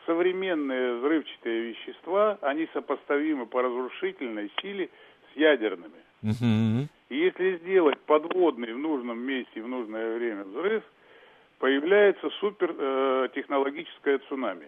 современные 0.06 0.96
взрывчатые 0.96 1.70
вещества, 1.70 2.38
они 2.42 2.68
сопоставимы 2.72 3.46
по 3.46 3.62
разрушительной 3.62 4.50
силе 4.60 4.90
с 5.32 5.36
ядерными. 5.36 6.02
Угу. 6.22 6.88
И 7.10 7.16
если 7.16 7.58
сделать 7.58 7.98
подводный 8.00 8.72
в 8.72 8.78
нужном 8.78 9.18
месте 9.18 9.62
в 9.62 9.68
нужное 9.68 10.16
время 10.16 10.44
взрыв, 10.44 10.82
появляется 11.58 12.30
супер 12.40 12.74
э, 12.78 13.28
цунами. 14.28 14.66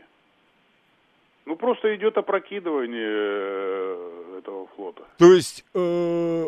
Ну 1.44 1.56
просто 1.56 1.94
идет 1.94 2.18
опрокидывание 2.18 3.08
э, 3.08 4.38
этого 4.38 4.66
флота. 4.74 5.02
То 5.18 5.32
есть 5.32 5.64
э, 5.74 6.44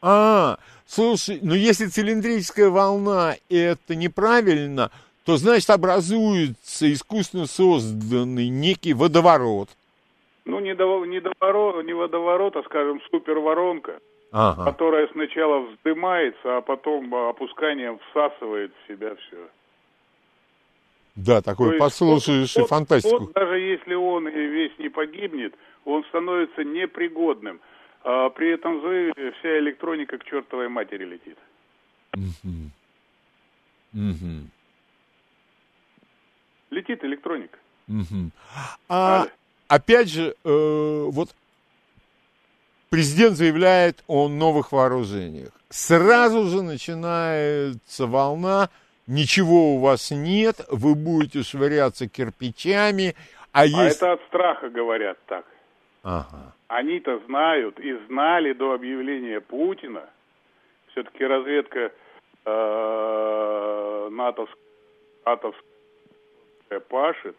а, 0.00 0.56
слушай, 0.86 1.38
ну 1.42 1.54
если 1.54 1.86
цилиндрическая 1.86 2.70
волна 2.70 3.34
это 3.48 3.94
неправильно, 3.94 4.90
то 5.24 5.36
значит 5.36 5.70
образуется 5.70 6.92
искусственно 6.92 7.46
созданный 7.46 8.48
некий 8.48 8.94
водоворот. 8.94 9.68
Ну, 10.44 10.58
не, 10.58 10.74
до, 10.74 11.04
не, 11.04 11.20
водоворот, 11.20 11.82
не 11.84 11.92
водоворот, 11.92 12.56
а, 12.56 12.62
скажем, 12.64 13.00
суперворонка, 13.10 14.00
ага. 14.32 14.64
которая 14.64 15.06
сначала 15.12 15.60
вздымается, 15.60 16.56
а 16.56 16.60
потом 16.62 17.14
опусканием 17.14 18.00
всасывает 18.10 18.72
в 18.72 18.92
себя 18.92 19.14
все. 19.14 19.48
Да, 21.14 21.42
такой 21.42 21.78
послушающий 21.78 22.64
фантастику. 22.64 23.24
Вот, 23.24 23.32
даже 23.32 23.58
если 23.58 23.94
он 23.94 24.28
и 24.28 24.46
весь 24.46 24.78
не 24.78 24.88
погибнет, 24.88 25.54
он 25.84 26.04
становится 26.04 26.64
непригодным– 26.64 27.60
а 28.04 28.30
при 28.30 28.52
этом 28.52 28.78
взрыве 28.78 29.32
вся 29.38 29.58
электроника 29.58 30.18
к 30.18 30.24
чертовой 30.24 30.68
матери 30.68 31.04
летит. 31.04 31.38
Угу. 32.14 32.70
Мгм. 33.92 34.50
Летит 36.70 37.04
электроника. 37.04 37.58
Мгм. 37.86 38.32
А 38.88 39.26
опять 39.68 40.08
же, 40.08 40.34
э, 40.44 41.04
вот 41.10 41.34
президент 42.90 43.36
заявляет 43.36 44.02
о 44.08 44.28
новых 44.28 44.72
вооружениях. 44.72 45.52
Сразу 45.68 46.44
же 46.46 46.62
начинается 46.62 48.06
волна, 48.06 48.68
ничего 49.06 49.74
у 49.74 49.78
вас 49.78 50.10
нет, 50.10 50.56
вы 50.70 50.94
будете 50.94 51.42
швыряться 51.42 52.08
кирпичами, 52.08 53.14
а 53.52 53.62
А 53.62 53.66
есть... 53.66 53.96
это 53.96 54.12
от 54.12 54.22
страха 54.28 54.68
говорят 54.68 55.18
так. 55.26 55.44
Ага. 56.02 56.54
Они-то 56.68 57.18
знают 57.26 57.78
и 57.78 57.92
знали 58.08 58.52
до 58.54 58.72
объявления 58.72 59.40
Путина. 59.40 60.08
Все-таки 60.88 61.24
разведка 61.24 61.92
э, 62.44 64.08
натовская, 64.10 64.56
натовская 65.24 66.80
пашет, 66.88 67.36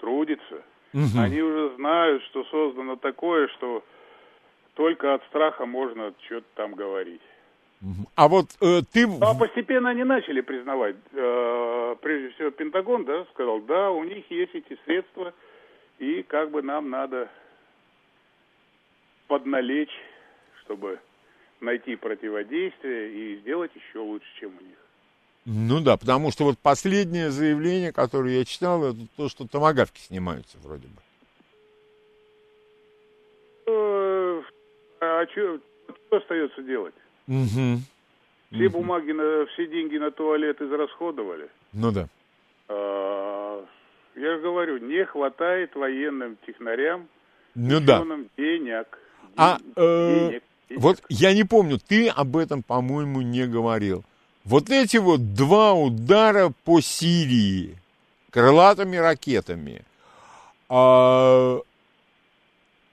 трудится. 0.00 0.62
Мгм. 0.92 1.20
Они 1.20 1.40
уже 1.40 1.74
знают, 1.76 2.22
что 2.24 2.44
создано 2.44 2.96
такое, 2.96 3.48
что 3.48 3.82
только 4.74 5.14
от 5.14 5.22
страха 5.24 5.64
можно 5.64 6.12
что-то 6.26 6.46
там 6.54 6.74
говорить. 6.74 7.22
А 8.14 8.28
вот 8.28 8.46
э, 8.60 8.82
ты... 8.92 9.06
Ну, 9.06 9.18
а 9.22 9.34
постепенно 9.34 9.90
они 9.90 10.04
начали 10.04 10.40
признавать. 10.40 10.94
Э, 11.12 11.96
прежде 12.00 12.30
всего, 12.30 12.50
Пентагон, 12.50 13.04
да, 13.04 13.24
сказал, 13.32 13.60
да, 13.60 13.90
у 13.90 14.04
них 14.04 14.30
есть 14.30 14.54
эти 14.54 14.78
средства, 14.84 15.34
и 15.98 16.22
как 16.22 16.52
бы 16.52 16.62
нам 16.62 16.90
надо 16.90 17.28
подналечь, 19.26 19.92
чтобы 20.62 21.00
найти 21.60 21.96
противодействие 21.96 23.10
и 23.10 23.40
сделать 23.40 23.72
еще 23.74 23.98
лучше, 23.98 24.26
чем 24.38 24.50
у 24.56 24.62
них. 24.62 24.78
Ну 25.44 25.80
да, 25.80 25.96
потому 25.96 26.30
что 26.30 26.44
вот 26.44 26.58
последнее 26.60 27.30
заявление, 27.30 27.92
которое 27.92 28.38
я 28.38 28.44
читал, 28.44 28.84
это 28.84 28.98
то, 29.16 29.28
что 29.28 29.48
томогавки 29.48 29.98
снимаются 29.98 30.56
вроде 30.58 30.86
бы. 30.86 31.00
Э, 33.66 34.42
А 35.00 35.26
что 35.26 35.58
остается 36.12 36.62
делать? 36.62 36.94
Мгм. 37.26 37.82
Все 38.50 38.68
бумаги, 38.68 39.12
на, 39.12 39.46
все 39.46 39.66
деньги 39.66 39.96
на 39.96 40.10
туалет 40.10 40.60
израсходовали. 40.60 41.48
Ну 41.72 41.90
да. 41.92 42.06
А, 42.68 43.64
Я 44.14 44.36
же 44.36 44.42
говорю, 44.42 44.78
не 44.78 45.04
хватает 45.06 45.74
военным 45.74 46.36
технарям, 46.46 47.08
Ну 47.54 47.80
да. 47.80 48.00
ученым 48.00 48.26
денег. 48.36 48.86
А, 49.36 49.58
э, 49.76 50.28
денег, 50.28 50.42
денег. 50.68 50.82
Вот 50.82 51.02
я 51.08 51.32
не 51.34 51.44
помню, 51.44 51.78
ты 51.78 52.08
об 52.08 52.36
этом, 52.36 52.62
по-моему, 52.62 53.22
не 53.22 53.46
говорил. 53.46 54.04
Вот 54.44 54.68
эти 54.70 54.98
вот 54.98 55.34
два 55.34 55.72
удара 55.72 56.52
по 56.64 56.80
Сирии 56.80 57.76
крылатыми 58.30 58.96
ракетами. 58.96 59.82
а, 60.68 61.58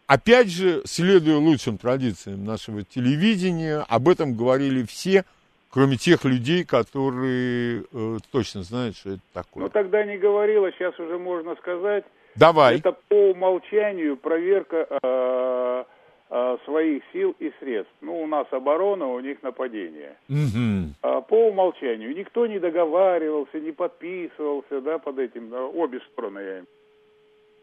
опять 0.09 0.49
же, 0.49 0.81
следуя 0.85 1.37
лучшим 1.37 1.77
традициям 1.77 2.43
нашего 2.43 2.83
телевидения, 2.83 3.85
об 3.87 4.09
этом 4.09 4.35
говорили 4.35 4.83
все, 4.83 5.23
кроме 5.69 5.97
тех 5.97 6.25
людей, 6.25 6.65
которые 6.65 7.83
э, 7.93 8.17
точно 8.31 8.63
знают, 8.63 8.97
что 8.97 9.11
это 9.11 9.21
такое. 9.33 9.63
Ну 9.63 9.69
тогда 9.69 10.03
не 10.03 10.17
говорила, 10.17 10.71
сейчас 10.71 10.99
уже 10.99 11.17
можно 11.19 11.55
сказать. 11.57 12.03
Давай. 12.35 12.77
Это 12.77 12.93
по 13.07 13.13
умолчанию 13.13 14.17
проверка 14.17 14.87
э, 14.89 15.83
э, 16.31 16.57
своих 16.65 17.03
сил 17.13 17.35
и 17.37 17.51
средств. 17.59 17.93
Ну, 18.01 18.21
у 18.21 18.27
нас 18.27 18.47
оборона, 18.51 19.07
у 19.07 19.19
них 19.19 19.43
нападение. 19.43 20.15
Мгм. 20.27 20.95
А 21.03 21.21
по 21.21 21.49
умолчанию 21.49 22.15
никто 22.15 22.47
не 22.47 22.59
договаривался, 22.59 23.59
не 23.59 23.71
подписывался, 23.71 24.81
да, 24.81 24.97
под 24.97 25.19
этим, 25.19 25.53
обе 25.53 25.99
стороны, 26.11 26.39
я 26.39 26.51
имею. 26.51 26.67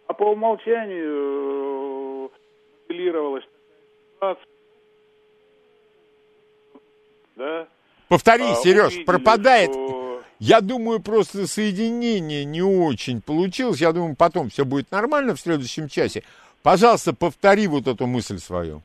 А 0.09 0.13
по 0.13 0.25
умолчанию 0.33 2.27
э, 2.27 2.29
моделировалась 2.89 3.45
такая 4.21 4.35
ситуация, 4.35 4.47
да. 7.37 7.69
Повтори, 8.09 8.45
А, 8.45 8.55
Сереж, 8.57 8.87
увидели, 8.89 9.05
пропадает. 9.05 9.71
что- 9.73 10.23
Я 10.39 10.61
думаю, 10.61 11.01
просто 11.01 11.47
соединение 11.47 12.45
не 12.45 12.63
очень 12.63 13.21
получилось. 13.23 13.81
Я 13.81 13.93
думаю, 13.93 14.15
потом 14.17 14.49
все 14.51 14.65
будет 14.65 14.91
нормально 14.93 15.35
в 15.35 15.41
следующем 15.41 15.89
часе. 15.89 16.23
Пожалуйста, 16.63 17.15
повтори 17.15 17.67
вот 17.67 17.87
эту 17.89 18.07
мысль 18.07 18.39
свою. 18.39 18.83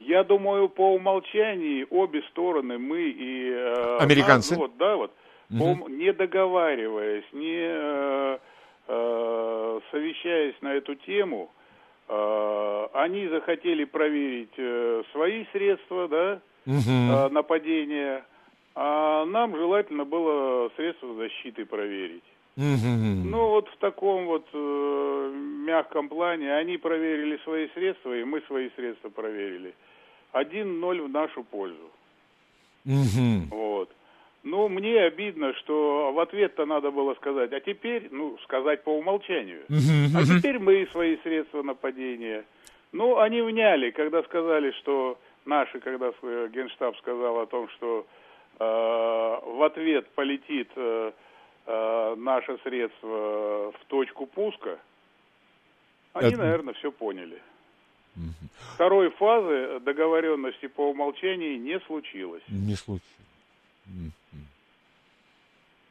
Я 0.00 0.22
думаю, 0.24 0.68
по 0.68 0.94
умолчанию 0.94 1.86
обе 1.90 2.22
стороны, 2.30 2.78
мы 2.78 3.02
и... 3.10 3.50
э, 3.50 3.98
Американцы. 3.98 4.52
нас, 4.52 4.58
вот, 4.60 4.76
да, 4.78 4.96
вот, 4.96 5.10
по 5.50 5.62
ум- 5.64 5.98
не 5.98 6.12
договариваясь, 6.12 7.24
не 7.32 7.56
э, 7.58 8.34
э, 8.34 8.38
совещаясь 8.86 10.54
на 10.60 10.74
эту 10.74 10.94
тему, 10.94 11.50
э, 12.08 12.86
они 12.92 13.28
захотели 13.28 13.84
проверить 13.84 14.54
э, 14.56 15.02
свои 15.12 15.44
средства, 15.52 16.08
да, 16.08 16.40
э, 16.66 17.28
нападения, 17.30 18.24
а 18.74 19.24
нам 19.24 19.56
желательно 19.56 20.04
было 20.04 20.70
средства 20.76 21.14
защиты 21.14 21.64
проверить. 21.64 22.24
Мгм. 22.56 23.30
Ну, 23.30 23.48
вот 23.50 23.68
в 23.68 23.76
таком 23.78 24.26
вот 24.26 24.46
э, 24.52 25.32
мягком 25.66 26.08
плане 26.08 26.54
они 26.54 26.78
проверили 26.78 27.38
свои 27.44 27.68
средства, 27.74 28.16
и 28.16 28.24
мы 28.24 28.40
свои 28.42 28.70
средства 28.76 29.10
проверили. 29.10 29.74
1-0 30.32 31.02
в 31.02 31.08
нашу 31.10 31.44
пользу. 31.44 31.90
Мгм. 32.84 33.48
Вот. 33.50 33.90
Ну, 34.46 34.68
мне 34.68 35.00
обидно, 35.00 35.54
что 35.54 36.12
в 36.12 36.20
ответ-то 36.20 36.66
надо 36.66 36.92
было 36.92 37.14
сказать, 37.14 37.52
а 37.52 37.58
теперь, 37.58 38.06
ну, 38.12 38.38
сказать 38.44 38.84
по 38.84 38.90
умолчанию. 38.90 39.64
А 40.14 40.22
теперь 40.24 40.60
мы 40.60 40.86
свои 40.92 41.16
средства 41.24 41.62
нападения. 41.64 42.44
Ну, 42.92 43.18
они 43.18 43.40
вняли, 43.42 43.90
когда 43.90 44.22
сказали, 44.22 44.70
что 44.78 45.18
наши, 45.46 45.80
когда 45.80 46.12
э, 46.22 46.48
Генштаб 46.52 46.96
сказал 46.98 47.40
о 47.40 47.46
том, 47.46 47.68
что 47.70 48.06
э, 48.60 48.64
в 48.64 49.66
ответ 49.66 50.06
полетит 50.10 50.70
э, 50.76 51.10
э, 51.66 52.14
наше 52.16 52.56
средство 52.62 53.72
в 53.72 53.84
точку 53.88 54.26
пуска, 54.26 54.78
они, 56.12 56.28
Это- 56.28 56.38
наверное, 56.38 56.74
все 56.74 56.92
поняли. 56.92 57.42
Второй 58.74 59.10
фазы 59.10 59.80
договоренности 59.80 60.68
по 60.68 60.88
умолчанию 60.90 61.60
не 61.60 61.80
случилось. 61.80 62.44
Не 62.46 62.76
случилось. 62.76 63.02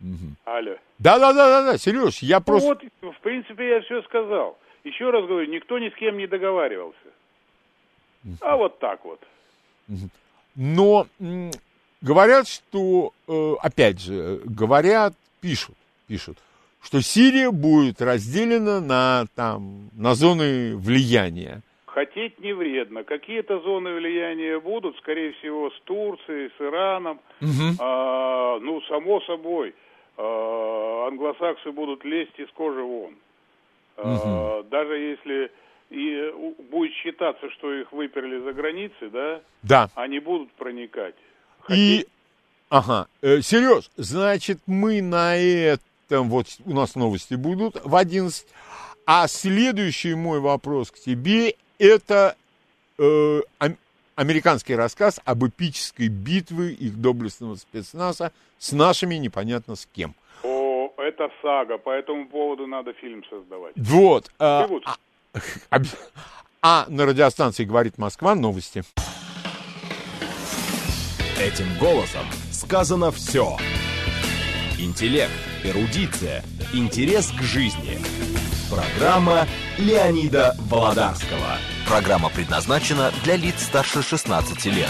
Мгм. 0.05 0.35
Алло. 0.45 0.75
Да-да-да-да, 0.99 1.77
Сереж, 1.79 2.19
я 2.19 2.37
Ну 2.37 2.43
просто... 2.45 2.67
вот, 3.01 3.15
в 3.15 3.19
принципе, 3.21 3.69
я 3.69 3.81
все 3.81 4.03
сказал. 4.03 4.57
Еще 4.83 5.09
раз 5.09 5.25
говорю, 5.25 5.49
никто 5.51 5.79
ни 5.79 5.89
с 5.89 5.95
кем 5.95 6.17
не 6.17 6.27
договаривался. 6.27 6.97
А 8.41 8.55
вот 8.55 8.77
так 8.79 9.03
вот. 9.03 9.19
Но 10.55 11.07
говорят, 12.01 12.47
что, 12.47 13.11
э, 13.27 13.53
опять 13.61 13.99
же, 13.99 14.41
говорят, 14.45 15.13
пишут, 15.41 15.75
пишут, 16.07 16.37
что 16.83 17.01
Сирия 17.01 17.49
будет 17.51 17.99
разделена 17.99 18.79
на, 18.81 19.25
там, 19.35 19.89
на 19.93 20.13
зоны 20.13 20.75
влияния. 20.77 21.61
Хотеть 21.87 22.39
не 22.39 22.53
вредно. 22.53 23.03
Какие-то 23.03 23.59
зоны 23.61 23.95
влияния 23.95 24.59
будут, 24.59 24.97
скорее 24.97 25.31
всего, 25.33 25.71
с 25.71 25.79
Турцией, 25.85 26.51
с 26.57 26.61
Ираном. 26.61 27.19
Мгм. 27.41 27.77
А, 27.79 28.59
ну, 28.59 28.81
само 28.81 29.21
собой, 29.21 29.73
англосаксы 30.17 31.71
будут 31.71 32.03
лезть 32.05 32.37
из 32.39 32.49
кожи 32.51 32.81
вон. 32.81 33.15
А, 33.97 34.63
Даже 34.63 34.97
если 34.97 35.51
и 35.89 36.31
будет 36.71 36.93
считаться, 36.93 37.49
что 37.51 37.71
их 37.73 37.91
выперли 37.91 38.39
за 38.39 38.53
границы, 38.53 39.09
да, 39.11 39.41
Да. 39.61 39.89
они 39.95 40.19
будут 40.19 40.51
проникать. 40.53 41.15
И, 41.69 42.07
ага, 42.69 43.07
э, 43.21 43.41
Сереж, 43.41 43.89
значит, 43.95 44.59
мы 44.65 45.01
на 45.01 45.35
этом, 45.37 46.29
вот 46.29 46.47
у 46.65 46.73
нас 46.73 46.95
новости 46.95 47.35
будут 47.35 47.79
в 47.85 47.95
11, 47.95 48.47
а 49.05 49.27
следующий 49.27 50.15
мой 50.15 50.39
вопрос 50.39 50.91
к 50.91 50.95
тебе, 50.99 51.55
это 51.77 52.35
э, 52.97 53.41
американский 54.15 54.75
рассказ 54.75 55.19
об 55.25 55.45
эпической 55.45 56.07
битве 56.07 56.71
их 56.73 56.99
доблестного 56.99 57.55
спецназа 57.55 58.31
с 58.57 58.71
нашими 58.71 59.15
непонятно 59.15 59.75
с 59.75 59.87
кем. 59.93 60.15
О, 60.43 60.89
это 60.97 61.29
сага, 61.41 61.77
по 61.77 61.89
этому 61.89 62.27
поводу 62.27 62.67
надо 62.67 62.93
фильм 62.93 63.23
создавать. 63.29 63.73
Вот. 63.75 64.31
а, 64.39 64.67
а, 64.85 64.95
об- 65.69 65.85
а 66.61 66.85
на 66.89 67.05
радиостанции 67.05 67.63
«Говорит 67.65 67.97
Москва» 67.97 68.35
новости. 68.35 68.83
Этим 71.39 71.77
голосом 71.79 72.25
сказано 72.51 73.11
все. 73.11 73.57
Интеллект, 74.79 75.31
эрудиция, 75.63 76.43
интерес 76.73 77.31
к 77.31 77.41
жизни. 77.41 77.99
Программа 78.69 79.45
Леонида 79.77 80.55
Володарского. 80.69 81.57
Программа 81.87 82.29
предназначена 82.29 83.11
для 83.23 83.35
лиц 83.35 83.63
старше 83.63 84.01
16 84.01 84.65
лет. 84.65 84.89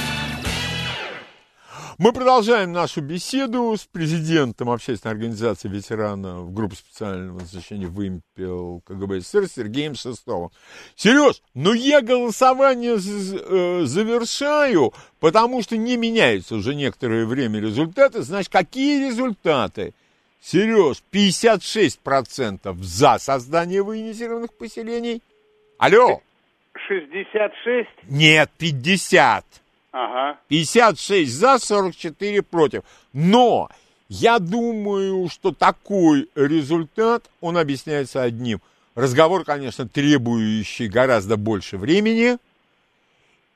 Мы 1.98 2.14
продолжаем 2.14 2.72
нашу 2.72 3.02
беседу 3.02 3.76
с 3.78 3.86
президентом 3.86 4.70
общественной 4.70 5.14
организации 5.14 5.68
ветеранов 5.68 6.54
группы 6.54 6.76
специального 6.76 7.40
назначения 7.40 7.88
«Вымпел 7.88 8.82
КГБ 8.86 9.22
СССР» 9.22 9.48
Сергеем 9.48 9.96
Шестовым. 9.96 10.52
Сереж, 10.96 11.42
ну 11.54 11.74
я 11.74 12.02
голосование 12.02 12.96
э, 12.96 13.86
завершаю, 13.86 14.94
потому 15.20 15.64
что 15.64 15.78
не 15.78 15.98
меняются 15.98 16.56
уже 16.56 16.76
некоторое 16.76 17.26
время 17.26 17.60
результаты. 17.60 18.24
Значит, 18.24 18.52
какие 18.52 19.08
результаты? 19.08 19.94
Сереж, 20.42 21.02
56% 21.12 22.84
за 22.84 23.18
создание 23.20 23.84
военизированных 23.84 24.54
поселений. 24.54 25.22
Алло. 25.78 26.22
66? 26.88 27.90
Нет, 28.10 28.50
50. 28.58 29.46
Ага. 29.92 30.38
56 30.50 31.32
за, 31.32 31.58
44 31.58 32.42
против. 32.42 32.84
Но 33.14 33.70
я 34.10 34.40
думаю, 34.40 35.30
что 35.30 35.52
такой 35.52 36.30
результат, 36.36 37.30
он 37.42 37.58
объясняется 37.58 38.22
одним. 38.22 38.62
Разговор, 38.94 39.44
конечно, 39.44 39.88
требующий 39.88 40.88
гораздо 40.88 41.38
больше 41.38 41.78
времени, 41.78 42.38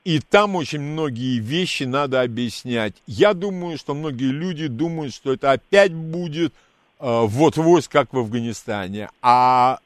и 0.04 0.18
там 0.18 0.56
очень 0.56 0.80
многие 0.80 1.38
вещи 1.38 1.84
надо 1.84 2.22
объяснять. 2.22 2.94
Я 3.06 3.34
думаю, 3.34 3.78
что 3.78 3.94
многие 3.94 4.32
люди 4.32 4.66
думают, 4.66 5.14
что 5.14 5.32
это 5.32 5.52
опять 5.52 5.92
будет 5.92 6.52
э, 6.98 7.20
вот 7.26 7.56
войск, 7.56 7.92
как 7.92 8.12
в 8.12 8.18
Афганистане. 8.18 9.10
А 9.22 9.78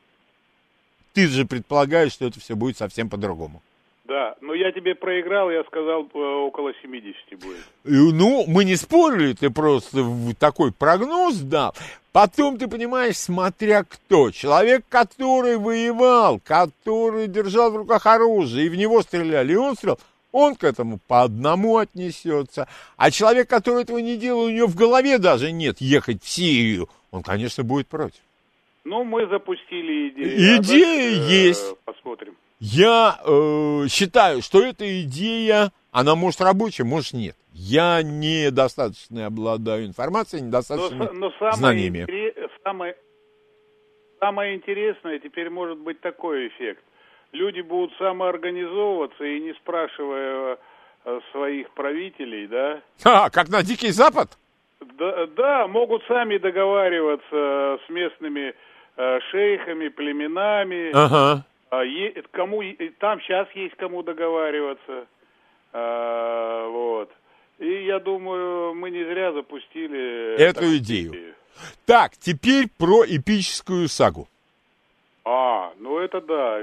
ты 1.15 1.29
же 1.29 1.47
предполагаешь, 1.47 2.13
что 2.13 2.27
это 2.27 2.39
все 2.41 2.55
будет 2.55 2.77
совсем 2.77 3.09
по-другому. 3.09 3.63
Да, 4.05 4.35
но 4.43 4.53
я 4.53 4.71
тебе 4.71 4.95
проиграл, 4.95 5.51
я 5.51 5.65
сказал, 5.65 6.07
э, 6.13 6.19
около 6.19 6.73
70 6.83 7.17
будет. 7.41 7.65
Ну, 7.85 8.45
мы 8.47 8.65
не 8.67 8.77
спорили, 8.77 9.33
ты 9.33 9.49
просто 9.49 10.05
такой 10.39 10.73
прогноз 10.73 11.37
дал. 11.37 11.75
Потом, 12.13 12.59
ты 12.59 12.69
понимаешь, 12.69 13.17
смотря 13.17 13.83
кто. 13.83 14.31
Человек, 14.31 14.85
который 14.91 15.57
воевал, 15.57 16.39
который 16.45 17.29
держал 17.29 17.71
в 17.71 17.77
руках 17.77 18.05
оружие, 18.05 18.67
и 18.67 18.69
в 18.69 18.77
него 18.77 19.01
стреляли, 19.01 19.55
и 19.55 19.57
он 19.57 19.75
стрелял, 19.75 19.99
он 20.33 20.55
к 20.55 20.65
этому 20.65 20.99
по 21.07 21.23
одному 21.23 21.79
отнесется. 21.79 22.69
А 22.99 23.11
человек, 23.11 23.49
который 23.49 23.85
этого 23.85 23.99
не 23.99 24.19
делал, 24.19 24.43
у 24.43 24.51
него 24.51 24.67
в 24.67 24.75
голове 24.75 25.17
даже 25.19 25.51
нет 25.51 25.81
ехать 25.81 26.23
в 26.23 26.29
Сирию, 26.29 26.91
он, 27.11 27.23
конечно, 27.23 27.65
будет 27.65 27.87
против. 27.87 28.21
Ну, 28.85 29.03
мы 29.03 29.27
запустили 29.29 30.11
идею. 30.11 30.59
Идея 30.59 31.19
а 31.19 31.31
есть. 31.31 31.77
Посмотрим. 31.85 32.37
Я 32.61 33.19
э, 33.25 33.89
считаю, 33.89 34.43
что 34.43 34.63
эта 34.63 35.03
идея, 35.03 35.73
она 35.91 36.15
может 36.15 36.41
рабочая, 36.41 36.85
может 36.85 37.15
нет. 37.15 37.35
Я 37.53 38.03
недостаточно 38.03 39.27
обладаю 39.27 39.87
информацией, 39.87 40.43
недостаточно 40.43 40.97
но, 40.97 41.13
но 41.13 41.31
самое 41.39 41.53
знаниями. 41.55 41.99
Интерес, 42.03 42.51
самое, 42.63 42.97
самое 44.21 44.55
интересное 44.55 45.19
теперь 45.19 45.51
может 45.51 45.79
быть 45.79 46.01
такой 46.01 46.49
эффект. 46.49 46.83
Люди 47.33 47.61
будут 47.63 47.97
самоорганизовываться 47.97 49.25
и 49.25 49.41
не 49.41 49.55
спрашивая 49.55 50.59
э, 51.05 51.21
своих 51.33 51.71
правителей, 51.71 52.47
да? 52.49 52.83
А, 53.05 53.31
как 53.31 53.49
на 53.49 53.63
Дикий 53.63 53.91
Запад? 53.91 54.37
Да, 54.99 55.27
да, 55.27 55.69
могут 55.69 56.03
сами 56.05 56.37
договариваться 56.37 57.79
с 57.87 57.89
местными 57.89 58.55
шейхами, 58.97 59.89
племенами. 59.89 60.91
Ага 60.95 61.45
а, 61.75 61.85
кому, 62.33 62.63
там 62.99 63.21
сейчас 63.21 63.49
есть 63.55 63.75
кому 63.77 64.03
договариваться. 64.03 65.07
А, 65.73 66.69
вот. 66.69 67.11
И 67.59 67.85
я 67.85 67.99
думаю, 68.01 68.75
мы 68.75 68.91
не 68.91 69.05
зря 69.05 69.33
запустили 69.33 70.37
эту 70.37 70.77
идею. 70.77 71.11
идею. 71.11 71.35
Так, 71.87 72.13
теперь 72.17 72.67
про 72.79 73.05
эпическую 73.07 73.89
сагу. 73.89 74.29
А, 75.25 75.73
ну 75.79 75.99
это 75.99 76.21
да. 76.21 76.61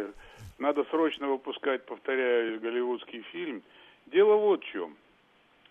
Надо 0.59 0.83
срочно 0.91 1.27
выпускать, 1.27 1.85
повторяю, 1.85 2.59
голливудский 2.59 3.23
фильм. 3.31 3.63
Дело 4.07 4.35
вот 4.35 4.63
в 4.63 4.71
чем. 4.71 4.95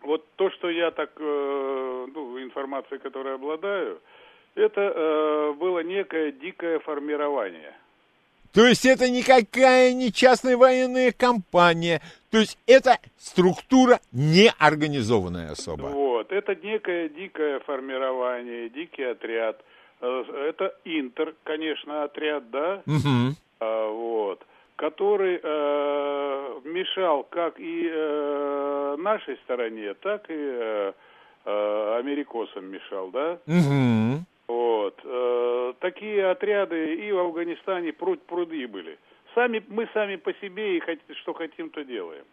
Вот 0.03 0.27
то, 0.37 0.51
что 0.51 0.71
я 0.71 0.91
так, 0.91 1.11
э, 1.19 2.07
ну, 2.15 2.43
информацией, 2.43 2.99
которой 2.99 3.35
обладаю, 3.35 4.01
это 4.55 4.81
э, 4.81 5.53
было 5.59 5.81
некое 5.83 6.33
дикое 6.33 6.79
формирование– 6.81 7.75
то 8.53 8.67
есть 8.67 8.85
это 8.85 9.09
никакая 9.09 9.93
не 9.93 10.13
частная 10.13 10.57
военная 10.57 11.13
компания. 11.13 12.01
То 12.31 12.39
есть 12.39 12.59
это 12.67 12.99
структура 13.17 14.01
неорганизованная 14.13 15.53
особо. 15.53 15.83
Вот, 15.87 16.33
это 16.33 16.57
некое 16.57 17.09
дикое 17.09 17.61
формирование, 17.61 18.69
дикий 18.69 19.05
отряд. 19.05 19.63
Э, 20.01 20.25
это 20.49 20.75
Интер, 20.85 21.35
конечно, 21.45 22.03
отряд, 22.03 22.51
да? 22.51 22.83
Угу. 22.87 23.35
А, 23.61 23.91
вот 23.91 24.45
который 24.77 25.39
э, 25.43 26.61
мешал 26.65 27.25
как 27.25 27.61
и 27.61 27.87
э, 27.87 28.97
нашей 28.99 29.37
стороне, 29.45 29.93
так 29.93 30.25
и 30.31 30.35
э, 30.35 30.93
э, 31.45 31.99
америкосам 31.99 32.65
мешал, 32.65 33.11
да? 33.11 33.39
Угу. 33.47 34.25
Вот. 34.91 35.01
Э, 35.05 35.73
такие 35.81 36.31
отряды 36.31 36.95
и 36.95 37.13
в 37.13 37.19
Афганистане 37.19 37.93
пруд 37.93 38.23
пруды 38.23 38.67
были. 38.67 38.99
Сами, 39.35 39.63
мы 39.69 39.89
сами 39.95 40.17
по 40.17 40.33
себе 40.35 40.77
и 40.77 40.81
хот, 40.81 40.99
что 41.23 41.33
хотим, 41.33 41.71
то 41.71 41.85
делаем. 41.85 42.25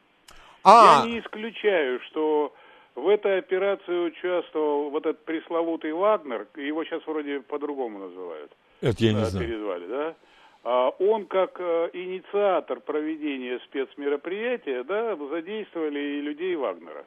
А... 0.63 1.03
Я 1.03 1.09
не 1.09 1.19
исключаю, 1.19 1.99
что 2.07 2.53
в 2.95 3.07
этой 3.07 3.37
операции 3.37 4.07
участвовал 4.07 4.89
вот 4.89 5.05
этот 5.05 5.23
пресловутый 5.23 5.93
Вагнер, 5.93 6.47
его 6.55 6.83
сейчас 6.83 7.05
вроде 7.05 7.41
по-другому 7.41 7.99
называют. 7.99 8.51
Это 8.81 9.03
я 9.03 9.13
не 9.13 9.21
э, 9.21 9.25
знаю. 9.25 9.47
Перезвали, 9.47 9.87
да? 9.87 10.15
А 10.63 10.89
он 10.89 11.25
как 11.27 11.59
э, 11.59 11.89
инициатор 11.93 12.79
проведения 12.79 13.59
спецмероприятия, 13.65 14.83
да, 14.83 15.15
задействовали 15.15 15.99
и 15.99 16.21
людей 16.21 16.55
Вагнера. 16.55 17.05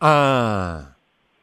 А. 0.00 0.06
-а, 0.06 0.92
-а 0.92 0.95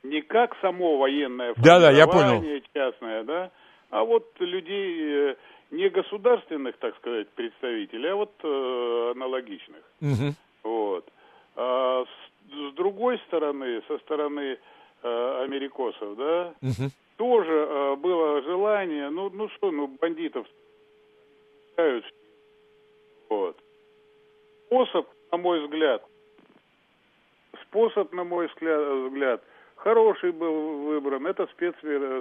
не 0.04 0.22
как 0.22 0.56
само 0.62 0.98
военное 0.98 1.54
да, 1.58 1.80
да, 1.80 1.92
я 1.92 2.08
понял. 2.08 2.62
частное, 2.74 3.24
да, 3.24 3.52
а 3.90 4.04
вот 4.04 4.26
людей 4.40 5.32
э, 5.32 5.36
не 5.72 5.90
государственных, 5.90 6.78
так 6.78 6.96
сказать, 6.98 7.30
представителей, 7.30 8.10
а 8.10 8.16
вот 8.16 8.34
э, 8.44 9.12
аналогичных. 9.16 9.84
Угу. 10.02 10.34
Вот. 10.64 11.06
А 11.56 12.04
с, 12.04 12.72
с 12.72 12.74
другой 12.76 13.20
стороны, 13.28 13.82
со 13.88 13.98
стороны 14.00 14.58
э, 15.04 15.44
америкосов, 15.46 16.16
да, 16.18 16.54
угу. 16.62 16.90
тоже 17.18 17.68
э, 17.70 17.96
было 17.96 18.42
желание, 18.42 19.10
ну, 19.10 19.30
ну 19.30 19.50
что, 19.50 19.72
ну 19.72 19.88
бандитов 19.88 20.48
вот. 23.30 23.58
Способ, 24.68 25.08
на 25.32 25.38
мой 25.38 25.66
взгляд, 25.66 26.04
способ, 27.64 28.12
на 28.14 28.24
мой 28.24 28.48
взгляд, 28.48 29.44
Хороший 29.84 30.32
был 30.32 30.86
выбран, 30.86 31.28
это 31.28 31.46
спец, 31.48 31.76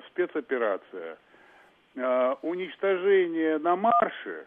спецоперация. 0.08 1.16
А, 1.96 2.36
уничтожение 2.42 3.58
на 3.58 3.76
марше, 3.76 4.46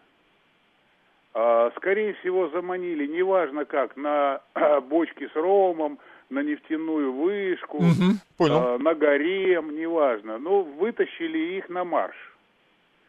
а, 1.34 1.72
скорее 1.78 2.14
всего, 2.16 2.50
заманили, 2.50 3.08
неважно 3.08 3.64
как, 3.64 3.96
на 3.96 4.42
а, 4.54 4.82
бочки 4.82 5.30
с 5.32 5.36
ромом, 5.36 5.98
на 6.30 6.44
нефтяную 6.44 7.14
вышку, 7.14 7.78
угу, 7.78 8.20
понял. 8.38 8.58
а, 8.58 8.78
на 8.80 8.94
гарем, 8.94 9.74
неважно. 9.74 10.38
Но 10.38 10.64
вытащили 10.64 11.58
их 11.58 11.70
на 11.70 11.86
марш. 11.86 12.18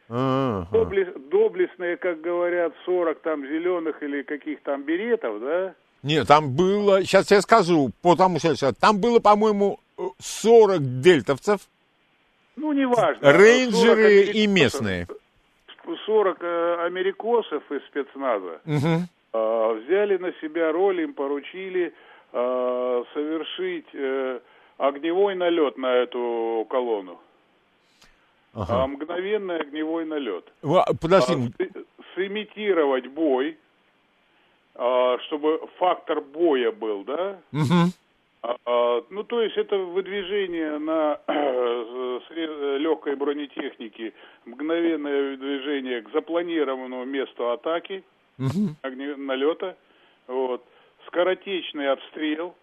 Доблес, 0.08 1.08
доблестные, 1.32 1.96
как 1.96 2.20
говорят, 2.20 2.72
40 2.84 3.22
там 3.22 3.44
зеленых 3.44 4.00
или 4.04 4.22
каких 4.22 4.60
там 4.60 4.84
беретов, 4.84 5.40
да? 5.40 5.74
Нет, 6.04 6.28
там 6.28 6.54
было, 6.54 7.02
сейчас 7.02 7.28
я 7.32 7.40
скажу, 7.40 7.90
потому 8.02 8.38
что 8.38 8.72
там 8.72 9.00
было, 9.00 9.18
по-моему, 9.18 9.80
40 10.18 11.00
дельтовцев. 11.00 11.60
Ну, 12.56 12.72
неважно. 12.72 13.32
Рейнджеры 13.32 14.22
и 14.24 14.46
местные. 14.46 15.06
40 16.06 16.38
э, 16.42 16.86
америкосов 16.86 17.62
из 17.70 17.84
спецназа 17.86 18.60
угу. 18.64 19.74
взяли 19.74 20.16
на 20.16 20.32
себя 20.40 20.72
роль, 20.72 21.02
им 21.02 21.14
поручили 21.14 21.92
э, 22.32 23.04
совершить 23.14 23.86
огневой 24.78 25.34
налет 25.34 25.78
на 25.78 25.92
эту 25.94 26.66
колонну. 26.68 27.20
Ага. 28.56 28.84
А, 28.84 28.86
мгновенный 28.86 29.60
огневой 29.60 30.06
налет. 30.06 30.50
Подожди. 31.00 31.52
А, 31.58 31.64
сымитировать 32.14 33.06
бой, 33.06 33.58
а, 34.74 35.18
чтобы 35.26 35.60
фактор 35.78 36.22
боя 36.22 36.72
был, 36.72 37.04
да? 37.04 37.38
Угу. 37.52 37.92
А, 38.64 39.02
ну, 39.10 39.24
то 39.24 39.42
есть 39.42 39.56
это 39.56 39.76
выдвижение 39.76 40.78
на 40.78 41.20
легкой 42.78 43.16
бронетехнике, 43.16 44.12
мгновенное 44.44 45.30
выдвижение 45.30 46.02
к 46.02 46.12
запланированному 46.12 47.04
месту 47.04 47.50
атаки, 47.50 48.04
угу. 48.38 48.76
налета, 49.16 49.76
вот, 50.28 50.64
скоротечный 51.06 51.90
обстрел, 51.90 52.54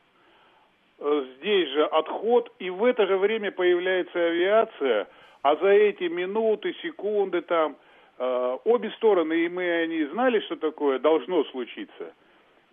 э, 0.99 1.25
здесь 1.37 1.69
же 1.69 1.85
отход, 1.85 2.51
и 2.59 2.69
в 2.69 2.83
это 2.85 3.05
же 3.05 3.17
время 3.17 3.51
появляется 3.51 4.25
авиация, 4.25 5.07
а 5.41 5.55
за 5.57 5.67
эти 5.67 6.03
минуты, 6.03 6.73
секунды 6.81 7.41
там, 7.41 7.75
э, 8.19 8.57
обе 8.63 8.89
стороны, 8.91 9.33
и 9.33 9.49
мы 9.49 9.69
они 9.69 10.05
знали, 10.05 10.39
что 10.41 10.55
такое 10.55 10.99
должно 10.99 11.43
случиться. 11.45 12.13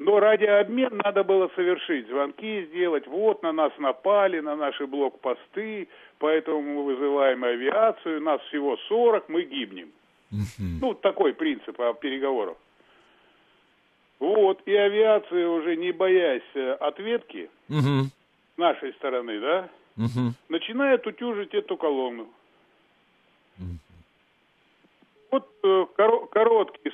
Но 0.00 0.18
ради 0.18 0.44
обмен 0.46 0.96
надо 1.04 1.22
было 1.24 1.48
совершить, 1.54 2.08
звонки 2.08 2.64
сделать, 2.70 3.06
вот 3.06 3.42
на 3.42 3.52
нас 3.52 3.70
напали, 3.78 4.40
на 4.40 4.56
наши 4.56 4.86
блокпосты, 4.86 5.88
поэтому 6.18 6.62
мы 6.62 6.84
вызываем 6.84 7.44
авиацию, 7.44 8.22
нас 8.22 8.40
всего 8.48 8.78
40, 8.88 9.28
мы 9.28 9.42
гибнем. 9.42 9.92
Ну, 10.80 10.94
такой 10.94 11.34
принцип 11.34 11.76
переговоров. 12.00 12.56
Вот, 14.20 14.62
и 14.64 14.74
авиация 14.74 15.46
уже 15.48 15.76
не 15.76 15.92
боясь 15.92 16.42
э, 16.54 16.72
ответки 16.80 17.50
Угу. 17.68 18.06
с 18.54 18.58
нашей 18.58 18.92
стороны, 18.94 19.38
да, 19.40 19.68
Угу. 19.98 20.32
начинает 20.48 21.06
утюжить 21.06 21.52
эту 21.52 21.76
колонну. 21.76 22.26
Вот 25.30 25.46
э, 25.62 25.86
коро- 25.96 26.26
короткий 26.28 26.90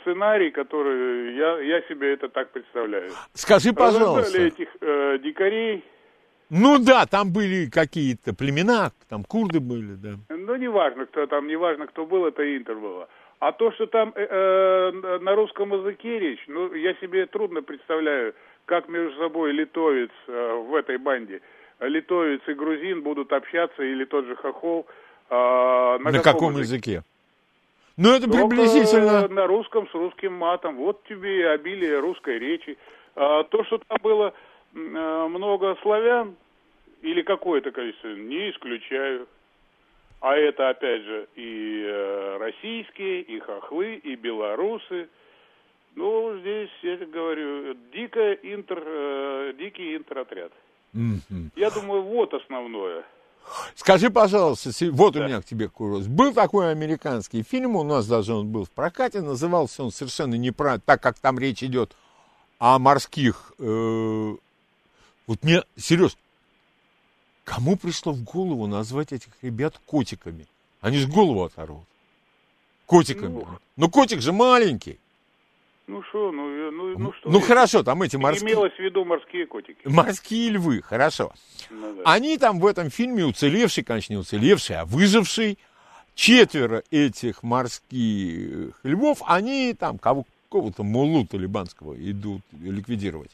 сценарий, 0.00 0.50
который 0.50 1.34
я, 1.36 1.58
я 1.60 1.82
себе 1.88 2.12
это 2.14 2.28
так 2.28 2.50
представляю. 2.50 3.10
Скажи, 3.34 3.72
пожалуйста. 3.72 4.22
Раздали 4.22 4.46
этих 4.48 4.68
э, 4.80 5.18
дикарей, 5.22 5.84
Ну 6.50 6.78
да, 6.78 7.04
там 7.06 7.32
были 7.32 7.68
какие-то 7.70 8.32
племена, 8.34 8.90
там 9.08 9.24
курды 9.24 9.60
были, 9.60 9.94
да. 9.94 10.10
ну, 10.30 10.56
неважно, 10.56 11.04
кто 11.06 11.26
там, 11.26 11.46
неважно, 11.46 11.86
кто 11.86 12.06
был, 12.06 12.26
это 12.26 12.42
Интер 12.56 12.76
было. 12.76 13.08
А 13.40 13.52
то, 13.52 13.70
что 13.72 13.86
там 13.86 14.12
э, 14.16 14.26
э, 14.28 15.18
на 15.20 15.34
русском 15.34 15.72
языке 15.72 16.18
речь, 16.18 16.42
ну, 16.48 16.72
я 16.74 16.94
себе 16.94 17.26
трудно 17.26 17.62
представляю, 17.62 18.34
как 18.64 18.88
между 18.88 19.16
собой 19.18 19.52
литовец 19.52 20.10
э, 20.26 20.64
в 20.68 20.74
этой 20.74 20.96
банде, 20.98 21.40
литовец 21.80 22.40
и 22.48 22.54
грузин 22.54 23.02
будут 23.02 23.32
общаться, 23.32 23.82
или 23.82 24.04
тот 24.06 24.24
же 24.26 24.34
хохол. 24.36 24.86
э, 25.30 25.34
на, 25.34 26.10
На, 26.10 26.20
каком 26.20 26.56
языке? 26.58 27.02
Ну, 27.98 28.14
это 28.14 28.30
Только 28.30 28.48
приблизительно... 28.48 29.26
на 29.26 29.46
русском 29.48 29.88
с 29.88 29.92
русским 29.92 30.32
матом. 30.32 30.76
Вот 30.76 31.02
тебе 31.08 31.40
и 31.40 31.42
обилие 31.42 31.98
русской 31.98 32.38
речи. 32.38 32.78
А, 33.16 33.42
то, 33.42 33.64
что 33.64 33.78
там 33.78 33.98
было 34.00 34.32
э, 34.72 34.78
много 35.28 35.76
славян 35.82 36.36
или 37.02 37.22
какое-то 37.22 37.72
количество, 37.72 38.08
не 38.08 38.50
исключаю. 38.50 39.26
А 40.20 40.36
это, 40.36 40.68
опять 40.68 41.02
же, 41.02 41.28
и 41.34 41.82
э, 41.84 42.36
российские, 42.38 43.22
и 43.22 43.40
хохлы, 43.40 43.94
и 43.96 44.14
белорусы. 44.14 45.08
Ну, 45.96 46.38
здесь, 46.38 46.70
я 46.82 46.96
говорю, 46.98 47.74
дико 47.92 48.32
интер, 48.34 48.80
э, 48.86 49.52
дикий 49.58 49.96
интеротряд. 49.96 50.52
Мгм. 50.92 51.50
Я 51.56 51.70
думаю, 51.70 52.02
вот 52.02 52.32
основное. 52.32 53.02
Скажи, 53.74 54.10
пожалуйста, 54.10 54.70
вот 54.92 55.16
у 55.16 55.24
меня 55.24 55.40
к 55.40 55.44
тебе 55.44 55.68
курс. 55.68 56.06
Был 56.06 56.32
такой 56.32 56.70
американский 56.70 57.42
фильм, 57.42 57.76
у 57.76 57.82
нас 57.82 58.06
даже 58.06 58.34
он 58.34 58.48
был 58.48 58.64
в 58.64 58.70
прокате, 58.70 59.20
назывался 59.20 59.82
он 59.82 59.92
совершенно 59.92 60.34
неправильно, 60.34 60.82
так 60.84 61.02
как 61.02 61.18
там 61.18 61.38
речь 61.38 61.62
идет 61.62 61.96
о 62.58 62.78
морских... 62.78 63.52
э, 63.58 64.36
вот 65.26 65.44
мне, 65.44 65.62
Сереж, 65.76 66.16
кому 67.44 67.76
пришло 67.76 68.12
в 68.12 68.22
голову 68.22 68.66
назвать 68.66 69.12
этих 69.12 69.32
ребят 69.42 69.78
котиками? 69.86 70.46
Они 70.80 70.98
же 70.98 71.08
голову 71.08 71.44
оторвут. 71.44 71.84
Котиками. 72.86 73.44
Ну. 73.44 73.58
Ну, 73.76 73.90
котик 73.90 74.22
же 74.22 74.32
маленький. 74.32 74.98
Ну 75.88 76.02
что, 76.10 76.30
ну, 76.30 76.50
э, 76.50 76.70
ну, 76.70 76.98
ну 76.98 77.12
что? 77.14 77.30
Ну, 77.30 77.40
хорошо, 77.40 77.82
там 77.82 78.02
эти 78.02 78.16
морские... 78.16 78.52
Имелось 78.52 78.74
в 78.74 78.78
виду 78.78 79.06
морские 79.06 79.46
котики. 79.46 79.80
Морские 79.86 80.50
львы, 80.50 80.82
хорошо. 80.82 81.32
Ну 81.70 81.94
да. 81.94 82.02
Они 82.04 82.36
там 82.36 82.60
в 82.60 82.66
этом 82.66 82.90
фильме 82.90 83.24
уцелевший, 83.24 83.84
конечно, 83.84 84.12
не 84.12 84.18
уцелевший, 84.18 84.76
а 84.76 84.84
выживший. 84.84 85.58
Четверо 86.14 86.82
этих 86.90 87.44
морских 87.44 88.80
львов, 88.82 89.22
они 89.24 89.72
там 89.72 89.98
кого, 89.98 90.26
какого-то 90.48 90.82
мулу 90.82 91.24
талибанского 91.24 91.94
идут 91.94 92.42
ликвидировать. 92.60 93.30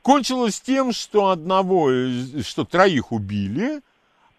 Кончилось 0.00 0.60
тем, 0.60 0.92
что 0.92 1.30
одного, 1.30 1.90
что 2.42 2.64
троих 2.64 3.10
убили, 3.10 3.80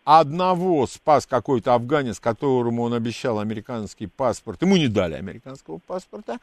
одного 0.06 0.88
спас 0.88 1.26
какой-то 1.26 1.74
афганец, 1.74 2.20
которому 2.20 2.84
он 2.84 2.94
обещал 2.94 3.40
американский 3.40 4.08
паспорт, 4.08 4.62
ему 4.62 4.78
не 4.78 4.88
дали 4.88 5.16
американского 5.16 5.80
паспорта, 5.80 6.40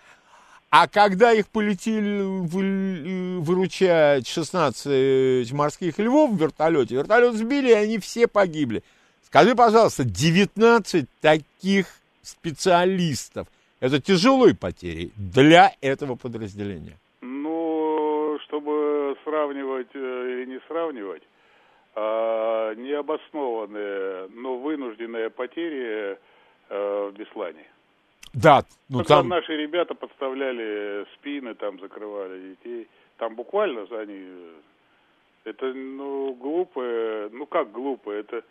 а 0.72 0.88
когда 0.88 1.32
их 1.32 1.48
полетели 1.48 2.22
вы- 2.22 3.40
выручать 3.40 4.26
16 4.26 5.52
морских 5.52 5.98
львов 5.98 6.30
в 6.30 6.40
вертолете, 6.40 6.94
вертолет 6.94 7.34
сбили, 7.34 7.68
и 7.68 7.74
они 7.74 7.98
все 7.98 8.26
погибли. 8.26 8.82
Скажи, 9.26 9.54
пожалуйста, 9.54 10.04
19 10.04 11.06
таких 11.20 11.88
специалистов. 12.22 13.48
Это 13.80 14.00
тяжелые 14.00 14.56
потери 14.56 15.10
для 15.14 15.74
этого 15.82 16.16
подразделения. 16.16 16.96
Ну, 17.20 18.38
чтобы 18.46 19.14
сравнивать 19.24 19.94
э, 19.94 19.98
или 19.98 20.46
не 20.54 20.60
сравнивать, 20.68 21.22
а, 21.94 22.74
необоснованные, 22.76 24.28
но 24.28 24.56
вынужденные 24.56 25.28
потери 25.28 26.16
э, 26.70 27.10
в 27.10 27.18
Беслане. 27.18 27.66
Да, 28.34 28.64
ну 28.88 28.98
Когда 28.98 29.16
там... 29.16 29.28
наши 29.28 29.56
ребята 29.56 29.94
подставляли 29.94 31.06
спины, 31.14 31.54
там 31.54 31.78
закрывали 31.80 32.50
детей. 32.50 32.88
Там 33.18 33.34
буквально 33.34 33.82
они... 33.90 34.26
Это, 35.44 35.72
ну, 35.72 36.34
глупые, 36.34 37.28
ну 37.30 37.46
как 37.46 37.72
глупые, 37.72 38.20
это 38.20 38.44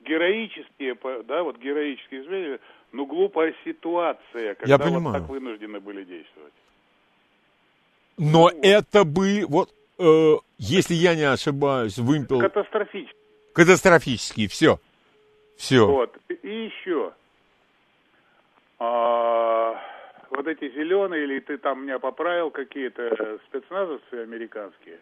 героические, 0.00 0.96
да, 1.24 1.42
вот 1.42 1.58
героические 1.58 2.22
изменения, 2.22 2.60
ну 2.92 3.04
глупая 3.06 3.54
ситуация, 3.64 4.54
когда 4.54 4.78
вот 4.78 4.86
понимаю. 4.86 5.20
так 5.20 5.28
вынуждены 5.28 5.80
были 5.80 6.04
действовать. 6.04 6.52
Но 8.16 8.50
это 8.62 9.04
бы, 9.04 9.44
вот, 9.48 9.70
э, 9.98 10.34
если 10.58 10.94
я 10.94 11.14
не 11.14 11.24
ошибаюсь, 11.24 11.98
вымпел 11.98 12.40
Катастрофически. 12.40 13.16
катастрофический, 13.52 14.48
все. 14.48 14.80
Все. 15.56 15.86
Вот. 15.86 16.16
И 16.42 16.48
еще. 16.48 17.12
А, 18.78 19.74
вот 20.30 20.46
эти 20.46 20.68
зеленые, 20.70 21.24
или 21.24 21.40
ты 21.40 21.58
там 21.58 21.82
меня 21.82 21.98
поправил, 21.98 22.50
какие-то 22.50 23.38
спецназовцы 23.48 24.14
американские, 24.14 24.98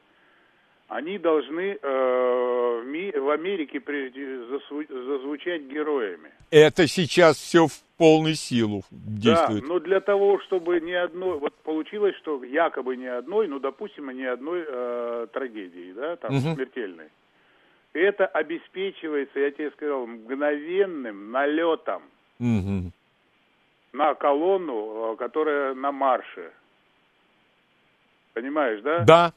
они 0.89 1.19
должны 1.19 1.79
э, 1.83 2.81
в, 2.83 2.87
ми- 2.87 3.11
в 3.11 3.29
Америке 3.31 3.81
прежде 3.81 4.21
засву- 4.21 4.87
зазвучать 4.89 5.63
героями. 5.63 6.31
Это 6.51 6.87
сейчас 6.87 7.37
все 7.37 7.67
в 7.67 7.73
полную 7.99 8.35
силу 8.35 8.83
действует. 8.91 9.63
Да, 9.63 9.67
но 9.69 9.81
для 9.81 10.01
того, 10.01 10.39
чтобы 10.41 10.81
ни 10.81 10.93
одной, 10.93 11.39
вот 11.39 11.55
получилось, 11.65 12.15
что 12.17 12.43
якобы 12.45 12.97
ни 12.97 13.07
одной, 13.07 13.49
ну, 13.49 13.59
допустим, 13.59 14.09
ни 14.11 14.23
одной 14.23 14.65
э, 14.67 15.27
трагедии, 15.33 15.93
да, 15.93 16.17
там, 16.17 16.35
Мгм. 16.37 16.55
смертельной. 16.55 17.09
Это 17.93 18.27
обеспечивается, 18.27 19.41
я 19.41 19.51
тебе 19.51 19.71
сказал, 19.73 20.07
мгновенным 20.07 21.31
налетом 21.33 22.03
Мгм. 22.39 22.93
На 23.97 24.15
колонну, 24.15 25.13
э, 25.13 25.17
которая 25.17 25.75
на 25.75 25.91
марше. 25.91 26.53
Понимаешь, 28.35 28.83
да? 28.83 29.05
Да. 29.05 29.33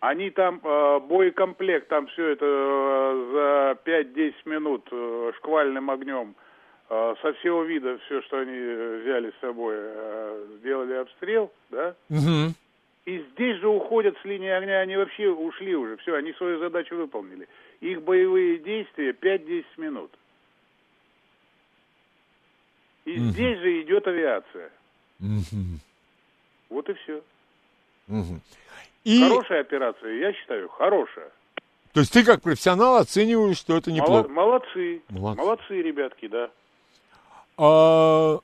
Они 0.00 0.30
там, 0.30 0.60
э, 0.62 1.00
боекомплект, 1.00 1.88
там 1.88 2.06
все 2.08 2.30
это 2.30 2.46
э, 2.46 3.76
за 3.84 3.90
5-10 3.90 4.34
минут 4.46 4.88
э, 4.90 5.32
шквальным 5.36 5.90
огнем 5.90 6.34
э, 6.88 7.14
со 7.22 7.32
всего 7.34 7.62
вида, 7.62 7.98
все, 8.06 8.22
что 8.22 8.38
они 8.38 8.56
э, 8.56 9.00
взяли 9.02 9.30
с 9.30 9.40
собой, 9.40 9.74
э, 9.76 10.46
сделали 10.58 10.94
обстрел, 10.94 11.52
да? 11.70 11.94
Мгм. 12.08 12.54
И 13.06 13.24
здесь 13.32 13.58
же 13.58 13.68
уходят 13.68 14.16
с 14.20 14.24
линии 14.24 14.50
огня, 14.50 14.80
они 14.80 14.96
вообще 14.96 15.28
ушли 15.28 15.74
уже, 15.76 15.96
все, 15.98 16.14
они 16.14 16.32
свою 16.34 16.58
задачу 16.58 16.96
выполнили. 16.96 17.48
Их 17.80 18.02
боевые 18.02 18.58
действия 18.58 19.12
5-10 19.12 19.64
минут. 19.76 20.10
И 23.04 23.18
Мгм. 23.18 23.30
здесь 23.30 23.58
же 23.58 23.82
идет 23.82 24.06
авиация. 24.06 24.70
Мгм. 25.18 25.80
Вот 26.68 26.88
и 26.88 26.94
все. 26.94 27.22
Мгм. 28.06 28.40
И, 29.04 29.20
Хорошая 29.22 29.60
операция, 29.62 30.12
я 30.20 30.32
считаю, 30.34 30.68
хорошая. 30.68 31.30
то 31.92 32.00
есть 32.00 32.12
ты 32.12 32.24
как 32.24 32.42
профессионал 32.42 32.96
оцениваешь, 32.96 33.56
что 33.58 33.76
это 33.76 33.90
неплохо. 33.90 34.28
молодцы. 34.28 35.02
Молодцы. 35.08 35.38
молодцы. 35.42 35.82
ребятки, 35.82 36.28
да. 36.28 36.50
А, 37.56 38.38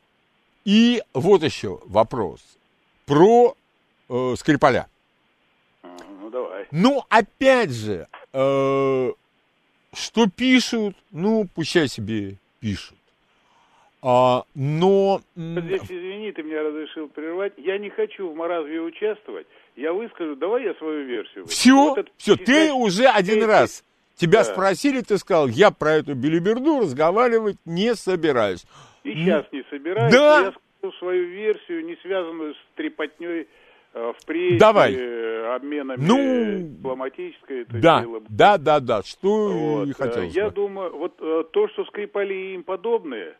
и 0.64 1.02
вот 1.14 1.42
еще 1.42 1.80
вопрос 1.84 2.40
про 3.06 3.54
э, 4.08 4.34
Скрипаля. 4.36 4.88
А, 5.82 5.96
Ну, 6.20 6.30
давай. 6.30 6.66
Ну, 6.70 7.04
опять 7.08 7.70
же, 7.70 8.08
э, 8.32 9.12
что 9.94 10.26
пишут, 10.34 10.96
ну, 11.10 11.46
пущай 11.54 11.88
себе 11.88 12.36
пишут. 12.60 12.96
А, 14.08 14.44
но... 14.54 15.20
Здесь, 15.34 15.82
извини, 15.82 16.30
ты 16.30 16.44
меня 16.44 16.62
разрешил 16.62 17.08
прервать. 17.08 17.54
Я 17.56 17.76
не 17.76 17.90
хочу 17.90 18.30
в 18.30 18.36
маразме 18.36 18.80
участвовать. 18.80 19.48
Я 19.74 19.92
выскажу, 19.92 20.36
давай 20.36 20.62
я 20.62 20.74
свою 20.74 21.04
версию. 21.06 21.44
Все, 21.46 21.74
вот 21.74 22.08
все, 22.16 22.36
ты 22.36 22.72
уже 22.72 23.06
один 23.06 23.44
раз. 23.44 23.82
Тебя 24.14 24.44
да. 24.44 24.44
спросили, 24.44 25.00
ты 25.00 25.18
сказал, 25.18 25.48
я 25.48 25.72
про 25.72 25.94
эту 25.94 26.14
билиберду 26.14 26.82
разговаривать 26.82 27.56
не 27.64 27.96
собираюсь. 27.96 28.64
И 29.02 29.12
сейчас 29.12 29.44
не 29.50 29.64
собираюсь. 29.70 30.12
Да. 30.12 30.40
Я 30.40 30.52
скажу 30.52 30.96
свою 31.00 31.26
версию, 31.26 31.86
не 31.86 31.96
связанную 31.96 32.54
с 32.54 32.58
трепотней 32.76 33.48
э, 33.92 34.12
в 34.16 34.24
прессе, 34.24 34.58
Давай. 34.58 34.94
Э, 34.94 35.56
обменами 35.56 36.00
ну, 36.00 36.58
дипломатической. 36.60 37.62
Это 37.62 37.76
да, 37.80 38.00
дело. 38.02 38.22
да, 38.28 38.56
да, 38.56 38.78
да, 38.78 39.02
что 39.02 39.48
вот. 39.48 39.88
и 39.88 39.92
хотелось 39.94 40.32
Я 40.32 40.50
бы. 40.50 40.54
думаю, 40.54 40.96
вот 40.96 41.16
то, 41.16 41.68
что 41.70 41.84
Скрипали 41.86 42.32
и 42.32 42.54
им 42.54 42.62
подобные, 42.62 43.34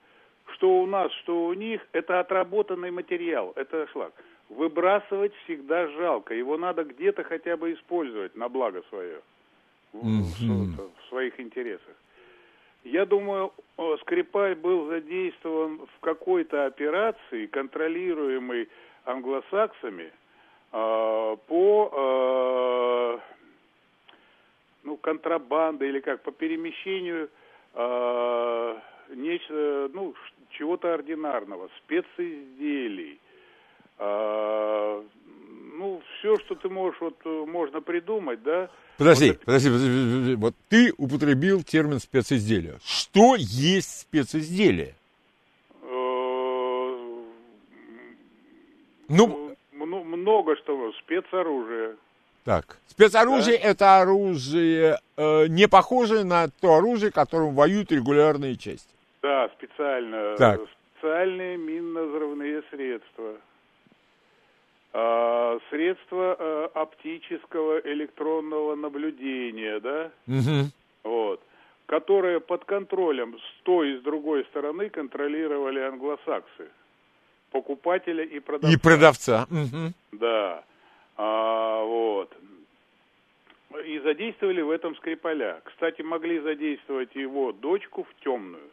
что 0.56 0.80
у 0.80 0.86
нас, 0.86 1.12
что 1.22 1.46
у 1.46 1.52
них, 1.52 1.86
это 1.92 2.20
отработанный 2.20 2.90
материал, 2.90 3.52
это 3.56 3.86
шлак. 3.88 4.12
Выбрасывать 4.48 5.34
всегда 5.44 5.88
жалко, 5.88 6.34
его 6.34 6.56
надо 6.56 6.84
где-то 6.84 7.24
хотя 7.24 7.56
бы 7.56 7.72
использовать 7.74 8.36
на 8.36 8.48
благо 8.48 8.82
свое, 8.88 9.20
mm-hmm. 9.92 10.76
в, 10.76 10.76
в 10.76 11.08
своих 11.08 11.38
интересах. 11.40 11.94
Я 12.84 13.04
думаю, 13.04 13.52
Скрипаль 14.02 14.54
был 14.54 14.86
задействован 14.86 15.80
в 15.96 16.00
какой-то 16.00 16.66
операции, 16.66 17.46
контролируемой 17.46 18.68
англосаксами, 19.04 20.12
э, 20.72 21.36
по 21.46 21.90
э, 21.92 23.18
ну, 24.84 24.96
контрабанде 24.96 25.88
или 25.88 26.00
как, 26.00 26.22
по 26.22 26.30
перемещению 26.30 27.28
э, 27.74 28.76
нечто, 29.14 29.90
ну, 29.92 30.14
чего-то 30.58 30.94
ординарного, 30.94 31.68
специзделий, 31.78 33.18
а, 33.98 35.02
ну, 35.78 36.02
все, 36.18 36.36
что 36.38 36.54
ты 36.54 36.68
можешь, 36.68 37.00
вот, 37.00 37.24
можно 37.24 37.80
придумать, 37.80 38.42
да. 38.42 38.70
Подожди, 38.98 39.32
вот 39.32 39.40
подожди, 39.40 39.68
подожди, 39.68 39.88
подожди, 39.88 40.34
вот 40.36 40.54
ты 40.68 40.92
употребил 40.96 41.62
термин 41.62 42.00
специзделие. 42.00 42.78
Что 42.84 43.36
есть 43.36 44.00
специзделие? 44.00 44.94
Э, 45.82 45.86
ну, 49.08 49.56
ну, 49.72 50.04
много 50.04 50.56
что, 50.56 50.92
спецоружие. 51.04 51.96
Так, 52.44 52.78
спецоружие 52.86 53.58
да? 53.58 53.68
это 53.68 54.00
оружие, 54.00 54.98
э, 55.16 55.46
не 55.48 55.68
похожее 55.68 56.24
на 56.24 56.48
то 56.48 56.76
оружие, 56.76 57.12
которым 57.12 57.54
воюют 57.54 57.92
регулярные 57.92 58.56
части. 58.56 58.95
Да, 59.26 59.50
специально. 59.58 60.36
Так. 60.36 60.60
Специальные 60.98 61.56
минно-взрывные 61.56 62.62
средства. 62.70 63.34
А, 64.92 65.58
средства 65.68 66.36
а, 66.38 66.70
оптического 66.74 67.80
электронного 67.80 68.76
наблюдения, 68.76 69.80
да? 69.80 70.12
Угу. 70.28 70.70
Вот. 71.02 71.42
Которые 71.86 72.38
под 72.38 72.64
контролем 72.66 73.36
с 73.36 73.62
той 73.64 73.94
и 73.94 73.98
с 73.98 74.02
другой 74.02 74.44
стороны 74.44 74.90
контролировали 74.90 75.80
англосаксы. 75.80 76.68
Покупателя 77.50 78.22
и 78.22 78.38
продавца. 78.38 78.76
И 78.76 78.80
продавца. 78.80 79.46
Угу. 79.50 79.92
Да. 80.20 80.62
А, 81.16 81.82
вот. 81.82 82.32
И 83.84 83.98
задействовали 83.98 84.62
в 84.62 84.70
этом 84.70 84.94
Скрипаля. 84.96 85.60
Кстати, 85.64 86.02
могли 86.02 86.38
задействовать 86.38 87.12
его 87.16 87.50
дочку 87.50 88.04
в 88.04 88.24
темную. 88.24 88.70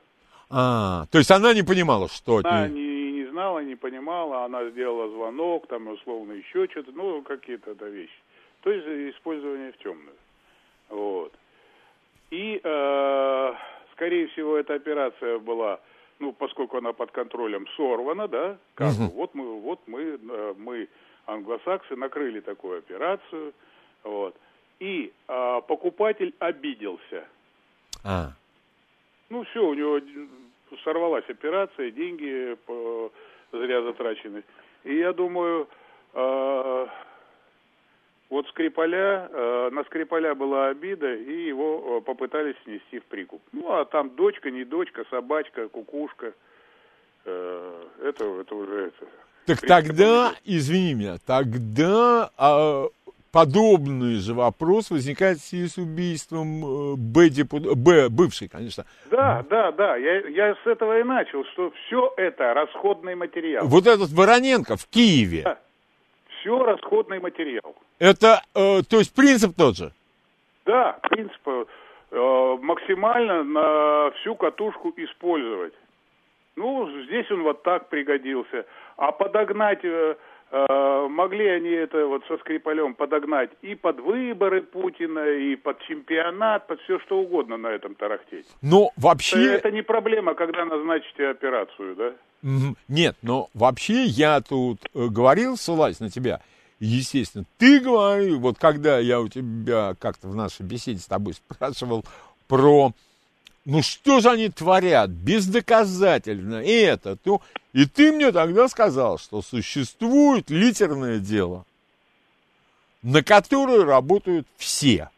А, 0.50 1.06
то 1.12 1.18
есть 1.18 1.32
она 1.32 1.54
не 1.54 1.64
понимала, 1.64 2.08
что... 2.08 2.42
Она 2.44 2.68
не, 2.68 3.12
не 3.12 3.26
знала, 3.26 3.60
не 3.60 3.76
понимала, 3.76 4.46
она 4.46 4.70
сделала 4.70 5.10
звонок, 5.10 5.68
там, 5.68 5.88
условно, 5.88 6.34
еще 6.34 6.68
что-то, 6.68 6.92
ну, 6.92 7.22
какие-то 7.22 7.76
да, 7.76 7.88
вещи. 7.88 8.14
То 8.62 8.72
есть 8.72 9.16
использование 9.16 9.72
в 9.72 9.78
темную. 9.78 10.16
Вот. 10.90 11.34
И, 12.32 12.60
э, 12.64 13.54
скорее 13.94 14.28
всего, 14.28 14.58
эта 14.58 14.76
операция 14.76 15.40
была, 15.40 15.80
ну, 16.20 16.34
поскольку 16.34 16.78
она 16.78 16.94
под 16.94 17.12
контролем 17.12 17.68
сорвана, 17.76 18.28
да, 18.28 18.58
как 18.76 18.94
угу. 18.94 19.04
вот 19.16 19.36
мы, 19.36 19.60
вот 19.60 19.80
мы, 19.88 20.02
э, 20.02 20.54
мы, 20.58 20.88
англосаксы, 21.26 21.96
накрыли 21.96 22.40
такую 22.40 22.80
операцию, 22.80 23.54
вот. 24.04 24.36
И 24.80 25.14
э, 25.28 25.62
покупатель 25.68 26.34
обиделся. 26.40 27.26
А. 28.04 28.32
Ну, 29.30 29.44
все, 29.46 29.66
у 29.66 29.74
него 29.74 30.00
сорвалась 30.84 31.30
операция, 31.30 31.92
деньги 31.92 32.56
по, 32.66 33.12
зря 33.52 33.82
затрачены. 33.82 34.44
И 34.84 34.96
я 34.98 35.14
думаю, 35.14 35.68
э, 36.14 36.88
вот 38.30 38.48
Скрипаля, 38.50 39.30
э, 39.32 39.70
на 39.72 39.84
Скрипаля 39.86 40.34
была 40.36 40.70
обида, 40.70 41.14
и 41.14 41.48
его 41.48 42.00
э, 42.00 42.02
попытались 42.02 42.56
снести 42.64 43.00
в 43.00 43.06
прикуп. 43.06 43.42
Ну, 43.52 43.72
а 43.72 43.86
там 43.86 44.16
дочка, 44.16 44.50
не 44.52 44.66
дочка, 44.66 45.06
собачка, 45.10 45.68
кукушка. 45.70 46.34
Э, 47.26 47.86
это, 48.02 48.26
это 48.42 48.56
уже... 48.56 48.88
Это, 48.88 49.08
так 49.46 49.62
тогда, 49.62 50.34
извини 50.46 50.94
меня, 50.94 51.18
тогда 51.26 52.32
а, 52.38 52.88
подобный 53.34 54.20
же 54.20 54.34
вопрос 54.34 54.92
возникает 54.92 55.40
в 55.40 55.42
связи 55.42 55.68
с 55.68 55.78
убийством 55.78 56.94
э, 56.94 56.96
Б, 56.96 57.30
депут... 57.30 57.64
Б 57.76 58.08
бывший, 58.10 58.48
конечно. 58.48 58.86
Да, 59.10 59.44
да, 59.50 59.72
да, 59.72 59.98
я, 59.98 60.28
я 60.28 60.56
с 60.64 60.68
этого 60.68 61.00
и 61.00 61.04
начал, 61.04 61.44
что 61.46 61.72
все 61.72 62.14
это 62.16 62.54
расходный 62.54 63.16
материал. 63.16 63.66
Вот 63.68 63.88
этот 63.88 64.12
Вороненко 64.12 64.78
в 64.78 64.86
Киеве. 64.88 65.42
Да. 65.44 65.58
Все 66.40 66.64
расходный 66.64 67.20
материал. 67.20 67.76
Это, 68.00 68.42
э, 68.54 68.84
то 68.88 68.98
есть 69.00 69.16
принцип 69.16 69.56
тот 69.58 69.78
же? 69.78 69.92
Да, 70.66 71.00
принцип 71.10 71.48
э, 71.48 72.58
максимально 72.62 73.44
на 73.44 74.12
всю 74.18 74.36
катушку 74.36 74.94
использовать. 74.96 75.74
Ну, 76.56 76.88
здесь 77.06 77.30
он 77.32 77.42
вот 77.42 77.64
так 77.64 77.90
пригодился. 77.90 78.66
А 78.96 79.12
подогнать... 79.12 79.84
Э, 79.84 80.14
Э, 80.14 80.16
могли 80.54 81.48
они 81.48 81.70
это 81.70 82.06
вот 82.06 82.24
со 82.28 82.38
Скрипалем 82.38 82.94
подогнать 82.94 83.50
и 83.62 83.76
под 83.76 84.00
выборы 84.00 84.62
Путина, 84.62 85.28
и 85.28 85.56
под 85.56 85.80
чемпионат, 85.82 86.68
под 86.68 86.80
все 86.82 87.00
что 87.00 87.20
угодно 87.20 87.58
на 87.58 87.68
этом 87.68 87.96
тарахтеть. 87.96 88.46
Но 88.62 88.92
вообще... 88.98 89.44
Это, 89.46 89.68
это 89.68 89.72
не 89.72 89.82
проблема, 89.82 90.36
когда 90.36 90.66
назначите 90.66 91.28
операцию, 91.28 91.96
да? 91.96 92.14
Нет, 92.88 93.16
но 93.22 93.50
вообще 93.54 94.04
я 94.04 94.42
тут 94.42 94.80
э, 94.94 95.08
говорил, 95.08 95.56
ссылаясь 95.58 96.00
на 96.00 96.10
тебя, 96.10 96.42
естественно, 96.80 97.46
ты 97.58 97.80
говорил, 97.80 98.40
вот 98.40 98.60
когда 98.60 99.00
я 99.00 99.22
у 99.22 99.30
тебя 99.30 99.96
как-то 100.00 100.28
в 100.28 100.36
нашей 100.36 100.66
беседе 100.66 101.00
с 101.00 101.08
тобой 101.08 101.34
спрашивал 101.34 102.04
про 102.48 102.92
ну 103.66 103.82
что 103.82 104.20
же 104.20 104.30
они 104.30 104.50
творят 104.50 105.10
бездоказательно 105.10 106.64
это, 106.64 107.16
то... 107.16 107.42
И 107.72 107.86
ты 107.86 108.12
мне 108.12 108.32
тогда 108.32 108.68
сказал, 108.68 109.18
что 109.18 109.42
существует 109.42 110.50
литерное 110.50 111.20
дело, 111.20 111.66
на 113.02 113.24
которое 113.24 113.84
работают 113.84 114.48
все. 114.58 115.10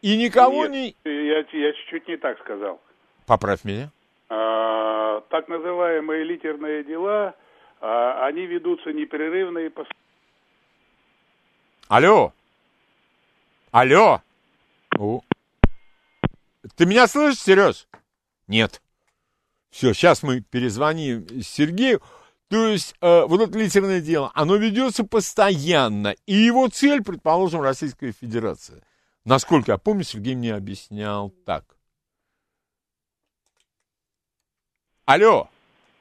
И 0.00 0.16
никого 0.16 0.66
Нет, 0.66 0.96
не... 1.04 1.10
Я, 1.10 1.38
я 1.38 1.72
чуть-чуть 1.72 2.08
не 2.08 2.16
так 2.16 2.38
сказал. 2.40 2.80
Поправь 3.26 3.64
меня. 3.64 3.90
А, 4.28 5.20
так 5.28 5.48
называемые 5.48 6.24
литерные 6.24 6.84
дела, 6.84 7.34
а, 7.80 8.26
они 8.26 8.46
ведутся 8.46 8.92
непрерывно 8.92 9.58
и 9.58 9.68
постоянно. 9.68 10.06
Алло. 11.88 12.32
Алло. 13.70 14.22
О. 14.98 15.20
Ты 16.76 16.84
меня 16.84 17.08
слышишь, 17.08 17.42
Сереж? 17.42 17.88
Нет. 18.46 18.82
Все, 19.70 19.92
сейчас 19.92 20.22
мы 20.22 20.40
перезвоним 20.40 21.26
Сергею. 21.42 22.02
То 22.48 22.68
есть 22.68 22.94
э, 23.00 23.24
вот 23.24 23.40
это 23.40 23.58
литерное 23.58 24.00
дело, 24.00 24.30
оно 24.34 24.56
ведется 24.56 25.02
постоянно. 25.04 26.14
И 26.26 26.34
его 26.34 26.68
цель, 26.68 27.02
предположим, 27.02 27.60
Российская 27.60 28.12
Федерация. 28.12 28.82
Насколько 29.24 29.72
я 29.72 29.78
помню, 29.78 30.04
Сергей 30.04 30.36
мне 30.36 30.54
объяснял 30.54 31.30
так. 31.44 31.64
Алло. 35.06 35.48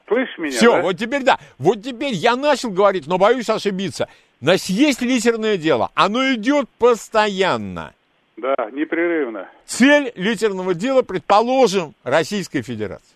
Слышишь 0.08 0.38
меня, 0.38 0.58
Все, 0.58 0.72
да? 0.74 0.82
вот 0.84 0.98
теперь 1.00 1.24
да. 1.24 1.40
Вот 1.58 1.82
теперь 1.82 2.14
я 2.14 2.36
начал 2.36 2.70
говорить, 2.70 3.08
но 3.08 3.18
боюсь 3.18 3.50
ошибиться. 3.50 4.08
Нас 4.40 4.66
есть 4.66 5.02
литерное 5.02 5.58
дело. 5.58 5.90
Оно 5.96 6.34
идет 6.36 6.70
постоянно. 6.78 7.96
Да, 8.38 8.56
непрерывно. 8.72 9.50
Цель 9.66 10.12
литерного 10.16 10.74
дела, 10.74 11.02
предположим, 11.04 11.96
Российской 12.04 12.62
Федерации. 12.62 13.16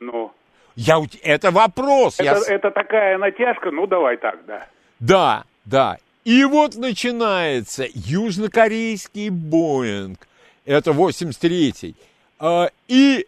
Ну? 0.00 0.32
Я, 0.74 0.98
это 1.22 1.50
вопрос. 1.50 2.18
Это, 2.18 2.40
я... 2.48 2.54
это 2.54 2.70
такая 2.70 3.18
натяжка, 3.18 3.70
ну 3.70 3.86
давай 3.86 4.16
так, 4.16 4.44
да. 4.46 4.66
Да, 5.00 5.44
да. 5.64 5.98
И 6.24 6.44
вот 6.44 6.76
начинается 6.76 7.84
южнокорейский 7.92 9.28
Боинг, 9.28 10.26
это 10.64 10.92
83-й, 10.92 11.94
а, 12.38 12.70
и 12.88 13.26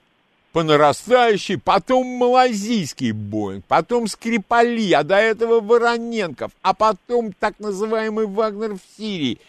по 0.53 0.63
нарастающей, 0.63 1.59
потом 1.59 2.07
малазийский 2.07 3.11
Боинг, 3.11 3.65
потом 3.67 4.07
Скрипали, 4.07 4.93
а 4.93 5.03
до 5.03 5.17
этого 5.17 5.61
Вороненков, 5.61 6.53
а 6.63 6.73
потом 6.73 7.33
так 7.33 7.59
называемый 7.59 8.27
Вагнер 8.27 8.75
в 8.75 8.81
Сирии. 8.97 9.41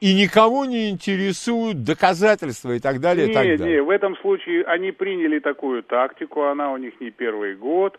И 0.00 0.14
никого 0.14 0.64
не 0.64 0.90
интересуют 0.90 1.82
доказательства 1.82 2.72
и 2.72 2.78
так 2.78 3.00
далее, 3.00 3.28
и 3.30 3.32
так 3.34 3.44
Не, 3.44 3.56
далее. 3.56 3.76
не, 3.76 3.82
в 3.82 3.90
этом 3.90 4.16
случае 4.18 4.62
они 4.64 4.92
приняли 4.92 5.40
такую 5.40 5.82
тактику, 5.82 6.42
она 6.44 6.72
у 6.72 6.76
них 6.76 7.00
не 7.00 7.10
первый 7.10 7.56
год. 7.56 7.98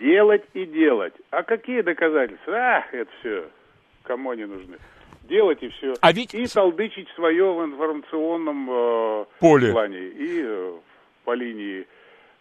Делать 0.00 0.42
и 0.54 0.64
делать. 0.66 1.12
А 1.30 1.44
какие 1.44 1.82
доказательства? 1.82 2.52
А, 2.56 2.84
это 2.90 3.10
все, 3.20 3.44
кому 4.02 4.30
они 4.30 4.46
нужны? 4.46 4.76
Делать 5.28 5.62
и 5.62 5.68
все. 5.68 5.94
А 6.00 6.12
ведь- 6.12 6.34
И 6.34 6.44
толдычить 6.46 7.08
свое 7.14 7.52
в 7.54 7.64
информационном 7.64 8.68
э, 8.68 9.24
Поле. 9.38 9.70
плане. 9.70 9.98
И 10.08 10.42
э, 10.44 10.72
по 11.24 11.34
линии 11.34 11.86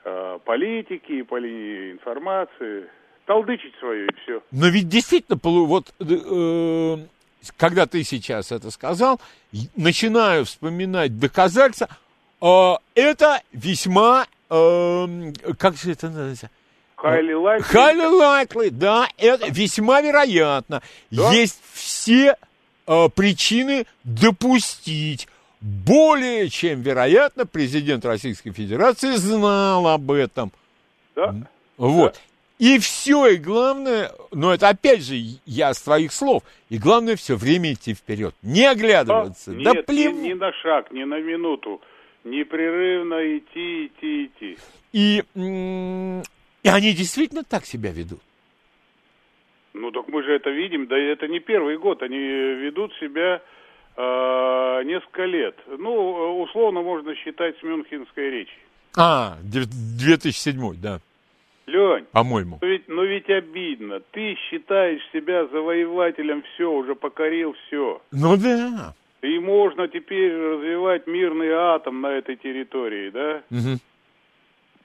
э, 0.03 0.39
политики, 0.43 1.11
и 1.11 1.21
по 1.21 1.37
линии 1.37 1.91
информации. 1.91 2.85
Толдычить 3.25 3.75
свое 3.79 4.07
и 4.07 4.15
все. 4.23 4.41
Но 4.51 4.67
ведь 4.69 4.89
действительно, 4.89 5.37
вот 5.43 5.93
э, 5.99 6.95
когда 7.57 7.85
ты 7.85 8.03
сейчас 8.03 8.51
это 8.51 8.71
сказал, 8.71 9.19
начинаю 9.75 10.45
вспоминать 10.45 11.19
доказательства, 11.19 11.89
э, 12.41 12.73
это 12.95 13.41
весьма, 13.51 14.27
э, 14.49 15.33
как 15.57 15.77
же 15.77 15.91
это 15.91 16.09
называется? 16.09 16.49
Хайли 16.95 17.33
Лайк. 17.33 17.63
Highly 17.73 18.47
likely, 18.47 18.69
да, 18.69 19.07
это 19.17 19.49
весьма 19.49 20.01
вероятно. 20.01 20.83
Да? 21.09 21.31
Есть 21.31 21.59
все 21.73 22.35
э, 22.85 23.09
причины 23.09 23.87
допустить. 24.03 25.27
Более 25.61 26.49
чем 26.49 26.81
вероятно, 26.81 27.45
президент 27.45 28.03
Российской 28.03 28.51
Федерации 28.51 29.15
знал 29.15 29.87
об 29.87 30.11
этом. 30.11 30.51
Да? 31.15 31.35
Вот. 31.77 32.19
И 32.61 32.77
все, 32.77 33.25
и 33.25 33.37
главное, 33.37 34.11
но 34.31 34.53
это 34.53 34.69
опять 34.69 35.01
же 35.01 35.15
я 35.47 35.73
с 35.73 35.81
твоих 35.81 36.13
слов, 36.13 36.43
и 36.69 36.77
главное 36.77 37.15
все 37.15 37.35
время 37.35 37.73
идти 37.73 37.95
вперед, 37.95 38.35
не 38.43 38.67
оглядываться. 38.67 39.49
А, 39.49 39.53
да 39.55 39.71
Нет, 39.71 39.89
плев- 39.89 40.13
ни, 40.13 40.27
ни 40.27 40.33
на 40.33 40.53
шаг, 40.53 40.91
ни 40.91 41.03
на 41.03 41.19
минуту. 41.19 41.81
Непрерывно 42.23 43.15
идти, 43.35 43.87
идти, 43.87 44.25
идти. 44.25 44.57
И, 44.93 45.23
и 45.33 46.69
они 46.69 46.93
действительно 46.93 47.43
так 47.43 47.65
себя 47.65 47.91
ведут. 47.91 48.21
Ну 49.73 49.89
так 49.89 50.07
мы 50.07 50.21
же 50.21 50.31
это 50.31 50.51
видим, 50.51 50.85
да 50.85 50.95
это 50.95 51.27
не 51.27 51.39
первый 51.39 51.79
год, 51.79 52.03
они 52.03 52.15
ведут 52.19 52.93
себя 52.99 53.41
э, 53.97 54.83
несколько 54.85 55.25
лет. 55.25 55.55
Ну, 55.79 56.43
условно 56.43 56.83
можно 56.83 57.15
считать 57.15 57.57
с 57.57 57.63
Мюнхенской 57.63 58.29
речи. 58.29 58.59
А, 58.95 59.39
дев- 59.41 59.65
2007, 59.97 60.75
да, 60.79 60.99
Лень, 61.71 62.05
по-моему. 62.11 62.59
ну 62.61 62.67
ведь, 62.67 62.87
ну 62.87 63.03
ведь 63.03 63.29
обидно. 63.29 64.01
Ты 64.11 64.35
считаешь 64.49 65.01
себя 65.13 65.47
завоевателем, 65.47 66.43
все, 66.53 66.71
уже 66.71 66.95
покорил 66.95 67.55
все. 67.67 68.01
Ну 68.11 68.37
да. 68.37 68.93
И 69.21 69.39
можно 69.39 69.87
теперь 69.87 70.35
развивать 70.35 71.07
мирный 71.07 71.51
атом 71.51 72.01
на 72.01 72.07
этой 72.07 72.35
территории, 72.35 73.09
да? 73.11 73.41
Мгм. 73.49 73.79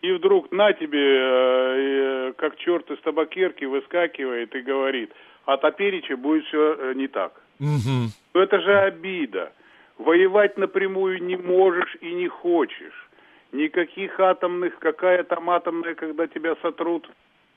И 0.02 0.12
вдруг 0.12 0.52
на 0.52 0.72
тебе, 0.72 0.98
э, 1.00 2.28
э, 2.28 2.32
как 2.36 2.56
черт 2.58 2.90
из 2.90 3.00
табакерки, 3.00 3.64
выскакивает 3.64 4.54
и 4.54 4.60
говорит, 4.60 5.10
а 5.46 5.56
топереча 5.56 6.16
будет 6.16 6.44
все 6.44 6.92
не 6.94 7.08
так. 7.08 7.32
Ну 7.58 8.40
это 8.40 8.60
же 8.60 8.78
обида. 8.78 9.52
Воевать 9.98 10.58
напрямую 10.58 11.22
не 11.22 11.36
можешь 11.36 11.96
и 12.02 12.12
не 12.12 12.28
хочешь. 12.28 13.05
Никаких 13.52 14.18
атомных, 14.20 14.78
какая 14.78 15.22
там 15.24 15.48
атомная, 15.50 15.94
когда 15.94 16.26
тебя 16.26 16.56
сотрут 16.62 17.08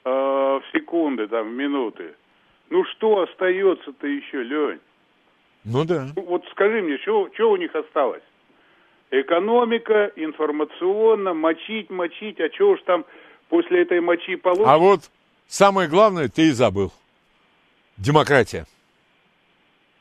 э, 0.06 0.10
в 0.10 0.64
секунды, 0.72 1.28
там, 1.28 1.50
в 1.50 1.54
минуты. 1.54 2.14
Ну 2.70 2.84
что 2.86 3.22
остается-то 3.24 4.08
еще, 4.08 4.44
Лень? 4.44 4.80
Ну 5.66 5.84
да. 5.86 6.08
Ну, 6.16 6.22
Вот 6.24 6.46
скажи 6.52 6.82
мне, 6.82 6.98
что 7.00 7.30
у 7.52 7.58
них 7.58 7.74
осталось? 7.76 8.24
Экономика, 9.12 10.12
информационно, 10.16 11.34
мочить, 11.34 11.90
мочить, 11.90 12.40
а 12.40 12.50
что 12.54 12.72
уж 12.72 12.82
там 12.84 13.06
после 13.50 13.82
этой 13.82 14.00
мочи 14.02 14.36
получится? 14.36 14.72
А 14.74 14.78
вот 14.78 15.00
самое 15.48 15.90
главное 15.90 16.28
ты 16.30 16.50
и 16.50 16.52
забыл. 16.52 16.92
Демократия. 17.98 18.66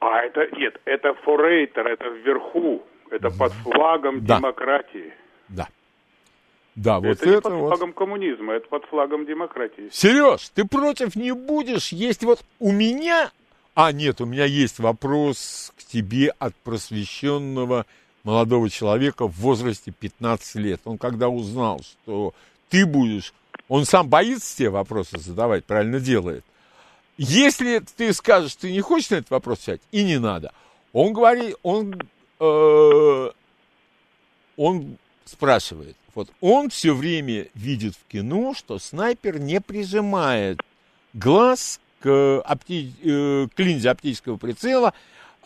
А 0.00 0.20
это, 0.20 0.48
нет, 0.56 0.80
это 0.84 1.14
форейтер, 1.14 1.86
это 1.88 2.08
вверху, 2.08 2.84
это 3.10 3.30
под 3.30 3.52
флагом 3.64 4.24
Да. 4.24 4.36
демократии. 4.36 5.12
Да. 5.48 5.66
Да, 6.78 7.00
вот 7.00 7.06
это 7.08 7.26
не 7.26 7.32
это 7.32 7.42
под 7.42 7.52
вот. 7.54 7.68
флагом 7.70 7.92
коммунизма, 7.92 8.52
это 8.52 8.68
под 8.68 8.84
флагом 8.84 9.26
демократии. 9.26 9.88
Сереж, 9.90 10.48
ты 10.54 10.64
против 10.64 11.16
не 11.16 11.34
будешь? 11.34 11.90
Есть 11.90 12.22
вот 12.22 12.44
у 12.60 12.70
меня... 12.70 13.32
А, 13.74 13.90
нет, 13.90 14.20
у 14.20 14.26
меня 14.26 14.44
есть 14.44 14.78
вопрос 14.78 15.72
к 15.76 15.82
тебе 15.82 16.32
от 16.38 16.54
просвещенного 16.54 17.84
молодого 18.22 18.70
человека 18.70 19.26
в 19.26 19.32
возрасте 19.40 19.90
15 19.90 20.54
лет. 20.54 20.80
Он 20.84 20.98
когда 20.98 21.28
узнал, 21.28 21.80
что 21.80 22.32
ты 22.68 22.86
будешь... 22.86 23.34
Он 23.66 23.84
сам 23.84 24.08
боится 24.08 24.56
тебе 24.56 24.70
вопросы 24.70 25.18
задавать, 25.18 25.64
правильно 25.64 25.98
делает. 25.98 26.44
Если 27.16 27.80
ты 27.96 28.12
скажешь, 28.12 28.54
ты 28.54 28.70
не 28.70 28.82
хочешь 28.82 29.10
на 29.10 29.16
этот 29.16 29.30
вопрос 29.30 29.58
отвечать, 29.62 29.80
и 29.90 30.04
не 30.04 30.20
надо. 30.20 30.52
Он 30.92 31.12
говорит, 31.12 31.56
он, 31.64 32.00
э, 32.38 33.30
он 34.56 34.96
спрашивает, 35.24 35.96
вот 36.18 36.30
он 36.40 36.68
все 36.68 36.94
время 36.94 37.46
видит 37.54 37.94
в 37.94 38.04
кино, 38.10 38.52
что 38.52 38.80
снайпер 38.80 39.38
не 39.38 39.60
прижимает 39.60 40.60
глаз 41.12 41.80
к, 42.00 42.08
опти- 42.08 42.90
э, 43.04 43.46
к 43.54 43.60
линзе 43.60 43.90
оптического 43.90 44.36
прицела, 44.36 44.94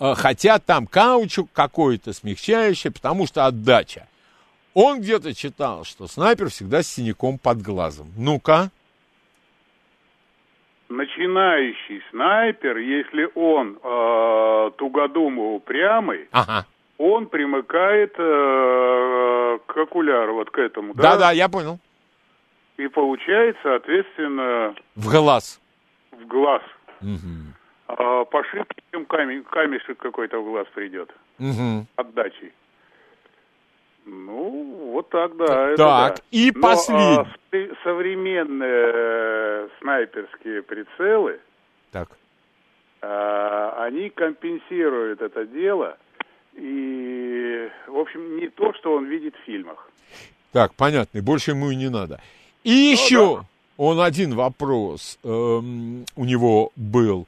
э, 0.00 0.14
хотя 0.16 0.58
там 0.58 0.86
каучук 0.86 1.50
какой-то 1.52 2.14
смягчающий, 2.14 2.90
потому 2.90 3.26
что 3.26 3.44
отдача. 3.44 4.08
Он 4.72 5.02
где-то 5.02 5.34
читал, 5.34 5.84
что 5.84 6.06
снайпер 6.06 6.48
всегда 6.48 6.82
с 6.82 6.88
синяком 6.88 7.36
под 7.38 7.60
глазом. 7.60 8.10
Ну-ка. 8.16 8.70
Начинающий 10.88 12.02
снайпер, 12.10 12.78
если 12.78 13.28
он 13.34 13.78
э, 13.82 14.70
тугодум 14.78 15.38
и 15.38 15.54
упрямый, 15.56 16.28
Ага. 16.32 16.66
Он 17.02 17.26
примыкает 17.26 18.14
э, 18.16 19.58
к 19.66 19.76
окуляру, 19.76 20.34
вот 20.34 20.50
к 20.50 20.58
этому, 20.58 20.94
да? 20.94 21.02
Да-да, 21.02 21.32
я 21.32 21.48
понял. 21.48 21.78
И 22.76 22.86
получает, 22.88 23.56
соответственно, 23.62 24.74
В 24.94 25.10
глаз. 25.10 25.60
в 26.12 26.26
глаз. 26.26 26.62
Мгм. 27.00 27.54
А 27.88 28.24
по 28.24 28.44
шибкам 28.44 29.04
камень, 29.06 29.42
камешек 29.44 29.98
какой-то 29.98 30.38
в 30.40 30.44
глаз 30.44 30.66
придет. 30.74 31.10
Мгм. 31.38 31.86
Отдачей. 31.96 32.52
Ну, 34.04 34.90
вот 34.92 35.08
так, 35.10 35.36
да. 35.36 35.68
это 35.70 35.76
Так, 35.76 36.16
да. 36.16 36.22
и 36.30 36.50
Но, 36.54 36.60
последний. 36.60 37.18
а, 37.18 37.74
современные 37.84 38.90
э, 38.94 39.68
снайперские 39.80 40.62
прицелы, 40.62 41.40
Так. 41.92 42.08
а, 43.00 43.84
они 43.84 44.10
компенсируют 44.10 45.20
это 45.22 45.44
дело. 45.46 45.96
И, 46.54 47.68
в 47.88 47.96
общем, 47.96 48.38
не 48.38 48.48
то, 48.48 48.72
что 48.74 48.94
он 48.94 49.06
видит 49.06 49.34
в 49.34 49.44
фильмах. 49.44 49.90
Так, 50.52 50.74
понятно, 50.74 51.18
и 51.18 51.20
больше 51.20 51.52
ему 51.52 51.70
и 51.70 51.76
не 51.76 51.88
надо. 51.88 52.20
И 52.62 52.70
еще 52.70 53.44
он 53.76 54.00
один 54.00 54.34
вопрос 54.34 55.18
эм, 55.24 56.04
у 56.14 56.24
него 56.24 56.72
был. 56.76 57.26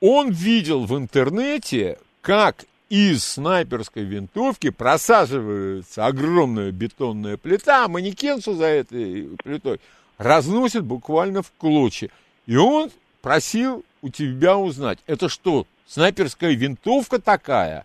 Он 0.00 0.30
видел 0.30 0.84
в 0.84 0.96
интернете, 0.96 1.98
как 2.20 2.64
из 2.88 3.24
снайперской 3.24 4.04
винтовки 4.04 4.70
просаживается 4.70 6.06
огромная 6.06 6.70
бетонная 6.70 7.36
плита, 7.36 7.84
а 7.84 7.88
манекен, 7.88 8.40
что 8.40 8.54
за 8.54 8.66
этой 8.66 9.30
плитой, 9.42 9.80
разносит 10.18 10.84
буквально 10.84 11.42
в 11.42 11.50
клочья. 11.58 12.08
И 12.46 12.56
он 12.56 12.90
просил 13.20 13.84
у 14.02 14.10
тебя 14.10 14.56
узнать, 14.56 14.98
это 15.06 15.28
что, 15.28 15.66
снайперская 15.86 16.52
винтовка 16.52 17.18
такая? 17.18 17.84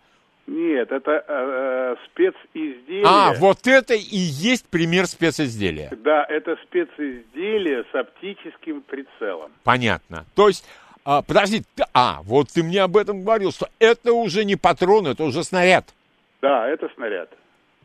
Нет, 0.49 0.91
это 0.91 1.23
э, 1.27 1.95
специзделие. 2.07 3.03
А, 3.05 3.33
вот 3.35 3.67
это 3.67 3.93
и 3.93 4.17
есть 4.17 4.65
пример 4.65 5.05
специзделия. 5.05 5.91
Да, 6.03 6.25
это 6.27 6.57
специзделие 6.63 7.83
с 7.91 7.95
оптическим 7.95 8.81
прицелом. 8.81 9.51
Понятно. 9.63 10.25
То 10.33 10.47
есть, 10.47 10.65
а, 11.05 11.21
подожди, 11.21 11.61
ты- 11.75 11.85
а, 11.93 12.21
вот 12.23 12.49
ты 12.49 12.63
мне 12.63 12.81
об 12.81 12.97
этом 12.97 13.23
говорил, 13.23 13.51
что 13.51 13.67
это 13.77 14.11
уже 14.13 14.43
не 14.43 14.55
патрон, 14.55 15.05
это 15.05 15.23
уже 15.23 15.43
снаряд. 15.43 15.93
Да, 16.41 16.67
это 16.67 16.89
снаряд. 16.95 17.29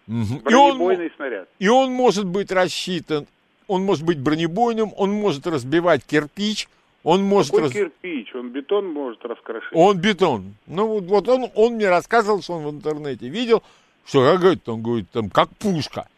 Мгм. 0.06 0.36
И, 0.48 0.54
он, 0.54 0.78
Бронебойный 0.78 1.12
снаряд. 1.16 1.48
и 1.58 1.68
он 1.68 1.92
может 1.92 2.24
быть 2.26 2.50
рассчитан, 2.50 3.26
он 3.66 3.82
может 3.84 4.04
быть 4.04 4.18
бронебойным, 4.18 4.92
он 4.96 5.10
может 5.12 5.46
разбивать 5.46 6.02
кирпич, 6.04 6.68
он 7.04 7.22
может... 7.22 7.52
Какой 7.52 7.64
раз- 7.64 7.72
кирпич? 7.72 8.34
Он 8.34 8.48
бетон 8.48 8.88
может 8.88 9.24
раскрошить. 9.24 9.70
Он 9.72 9.98
бетон. 9.98 10.54
Ну, 10.66 10.88
вот, 10.88 11.04
вот 11.04 11.28
он, 11.28 11.50
он 11.54 11.74
мне 11.74 11.88
рассказывал, 11.88 12.42
что 12.42 12.54
он 12.54 12.64
в 12.64 12.70
интернете 12.70 13.28
видел, 13.28 13.62
что, 14.04 14.28
как 14.28 14.40
говорит, 14.40 14.68
он 14.68 14.82
говорит, 14.82 15.10
там, 15.12 15.30
как 15.30 15.50
пушка. 15.50 16.08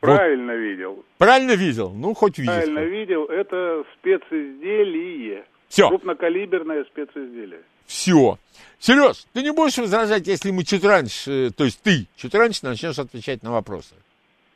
Правильно 0.00 0.52
видел. 0.52 1.04
Правильно 1.18 1.52
видел? 1.52 1.90
Ну, 1.90 2.14
хоть 2.14 2.38
видел. 2.38 2.54
Правильно 2.54 2.80
видел. 2.80 3.26
Это 3.26 3.84
специзделие. 3.98 5.44
Все. 5.68 5.88
Крупнокалиберное 5.88 6.84
специзделие. 6.84 7.60
Все. 7.86 8.38
Сереж, 8.78 9.26
ты 9.34 9.42
не 9.42 9.52
будешь 9.52 9.76
возражать, 9.76 10.26
если 10.26 10.50
мы 10.52 10.64
чуть 10.64 10.84
раньше, 10.84 11.50
то 11.54 11.64
есть 11.64 11.82
ты 11.82 12.06
чуть 12.16 12.34
раньше 12.34 12.64
начнешь 12.64 12.98
отвечать 12.98 13.42
на 13.42 13.52
вопросы? 13.52 13.94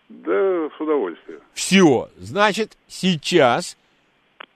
Да, 0.08 0.70
с 0.74 0.80
удовольствием. 0.80 1.40
Все. 1.52 2.08
Значит, 2.16 2.78
сейчас 2.88 3.76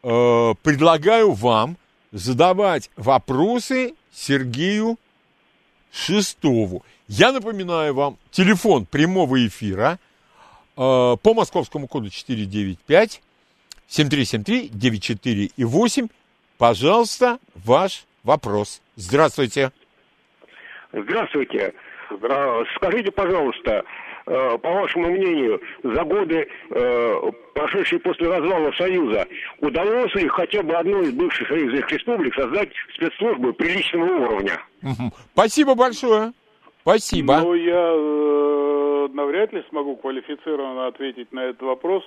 э, 0.03 0.55
предлагаю 0.63 1.33
вам 1.33 1.77
задавать 2.13 2.91
вопросы 2.97 3.95
Сергею 4.13 4.99
Шестову. 5.93 6.85
Я 7.07 7.33
напоминаю 7.33 7.95
вам, 7.95 8.19
телефон 8.31 8.87
прямого 8.87 9.47
эфира 9.47 9.93
э, 9.93 9.97
по 10.77 11.35
московскому 11.35 11.87
коду 11.87 12.11
495 12.11 13.23
7373 13.89 14.69
94 14.69 15.51
и 15.57 15.65
8. 15.65 16.09
Пожалуйста, 16.59 17.39
ваш 17.55 18.05
вопрос. 18.25 18.83
Здравствуйте. 18.97 19.73
Здравствуйте. 20.93 21.75
А, 22.11 22.65
Скажите, 22.77 23.11
пожалуйста, 23.11 23.71
э, 23.71 23.83
по 24.29 24.71
вашему 24.71 25.11
мнению, 25.11 25.61
за 25.83 26.05
годы, 26.05 26.49
э, 26.71 27.21
прошедшие 27.55 27.99
после 28.01 28.29
развала 28.29 28.71
Союза, 28.73 29.27
удалось 29.61 30.15
ли 30.15 30.29
хотя 30.29 30.63
бы 30.63 30.75
одной 30.75 31.05
из 31.05 31.13
бывших 31.13 31.49
союзных 31.49 31.91
республик 31.91 32.35
создать 32.35 32.69
спецслужбы 32.95 33.53
приличного 33.53 34.27
уровня? 34.27 34.61
Спасибо 35.33 35.75
большое. 35.75 36.33
Спасибо. 36.83 37.39
Ну, 37.41 37.55
я 37.55 37.93
э, 37.95 39.09
навряд 39.13 39.53
ли 39.53 39.63
смогу 39.69 39.97
квалифицированно 39.97 40.87
ответить 40.87 41.33
на 41.33 41.45
этот 41.45 41.63
вопрос. 41.63 42.03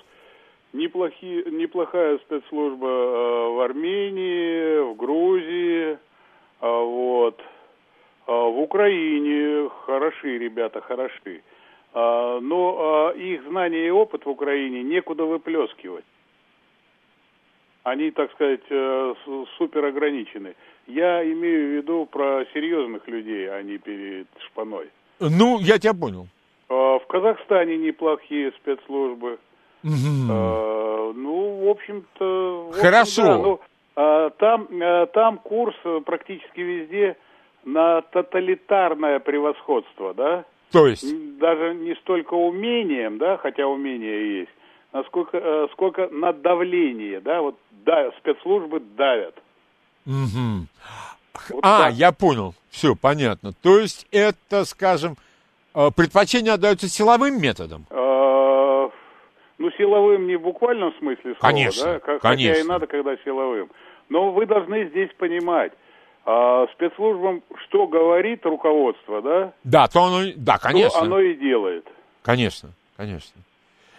Неплохи, 0.72 1.44
неплохая 1.50 2.18
спецслужба 2.18 2.88
э, 2.88 3.48
в 3.50 3.60
Армении, 3.60 4.92
в 4.92 4.96
Грузии, 4.96 5.98
а, 6.60 6.80
вот. 6.80 7.40
А, 8.26 8.32
в 8.32 8.58
Украине 8.60 9.68
хороши 9.84 10.38
ребята, 10.38 10.80
хороши. 10.80 11.42
А, 11.94 12.40
но 12.40 13.10
а, 13.10 13.12
их 13.12 13.42
знания 13.44 13.86
и 13.86 13.90
опыт 13.90 14.24
в 14.24 14.30
Украине 14.30 14.82
некуда 14.82 15.24
выплескивать. 15.24 16.04
Они, 17.84 18.12
так 18.12 18.30
сказать, 18.32 18.62
э, 18.70 19.14
супер 19.58 19.84
ограничены. 19.84 20.54
Я 20.86 21.24
имею 21.24 21.68
в 21.68 21.72
виду 21.76 22.06
про 22.06 22.44
серьезных 22.54 23.08
людей, 23.08 23.50
а 23.50 23.60
не 23.62 23.76
перед 23.78 24.28
шпаной. 24.46 24.88
Ну, 25.18 25.58
я 25.58 25.78
тебя 25.80 25.92
понял. 25.92 26.28
А, 26.68 27.00
В 27.00 27.06
Казахстане 27.08 27.76
неплохие 27.76 28.52
спецслужбы. 28.52 29.38
А, 29.84 31.12
Ну, 31.12 31.66
в 31.66 31.68
общем-то... 31.70 32.64
в 32.66 32.68
общем, 32.68 32.82
Хорошо. 32.82 33.22
да, 33.24 33.38
ну, 33.38 33.60
там, 34.38 34.68
там 35.12 35.38
курс 35.38 35.74
э, 35.84 36.00
практически 36.06 36.60
везде 36.60 37.16
на 37.64 38.00
тоталитарное 38.02 39.18
превосходство, 39.18 40.14
да? 40.14 40.44
То 40.72 40.86
есть, 40.86 41.04
Даже 41.38 41.74
не 41.74 41.94
столько 41.96 42.34
умением, 42.34 43.18
да, 43.18 43.36
хотя 43.36 43.66
умение 43.66 44.38
есть, 44.40 44.50
насколько, 44.92 45.36
э, 45.38 45.68
сколько 45.72 46.08
на 46.08 46.32
давление, 46.32 47.20
да, 47.20 47.42
вот 47.42 47.58
да, 47.84 48.10
спецслужбы 48.18 48.80
давят. 48.80 49.34
мгм. 50.06 50.68
Вот 51.50 51.60
а, 51.64 51.84
так. 51.84 51.94
я 51.94 52.12
понял. 52.12 52.54
Все, 52.70 52.94
понятно. 52.94 53.52
То 53.62 53.78
есть, 53.78 54.06
это, 54.12 54.64
скажем, 54.64 55.16
э, 55.74 55.88
предпочтение 55.96 56.52
отдается 56.52 56.88
силовым 56.88 57.40
методом. 57.40 57.86
А, 57.90 58.90
Ну, 59.58 59.70
силовым 59.78 60.26
не 60.26 60.36
в 60.36 60.42
буквальном 60.42 60.92
смысле 60.98 61.34
слова, 61.34 61.38
Конечно, 61.40 61.84
да, 61.84 61.98
как- 62.00 62.20
конечно. 62.20 62.48
хотя 62.54 62.60
и 62.60 62.66
надо, 62.68 62.86
когда 62.86 63.16
силовым. 63.24 63.70
Но 64.08 64.32
вы 64.32 64.44
должны 64.46 64.88
здесь 64.88 65.10
понимать, 65.18 65.72
а, 66.24 66.66
спецслужбам 66.74 67.42
что 67.66 67.86
говорит 67.86 68.44
руководство, 68.44 69.22
да, 69.22 69.52
Да, 69.64 69.88
то 69.88 70.04
оно, 70.04 70.30
да, 70.36 70.58
конечно. 70.58 71.00
то 71.00 71.04
оно 71.04 71.20
и 71.20 71.34
делает. 71.34 71.86
Конечно, 72.22 72.70
конечно. 72.96 73.40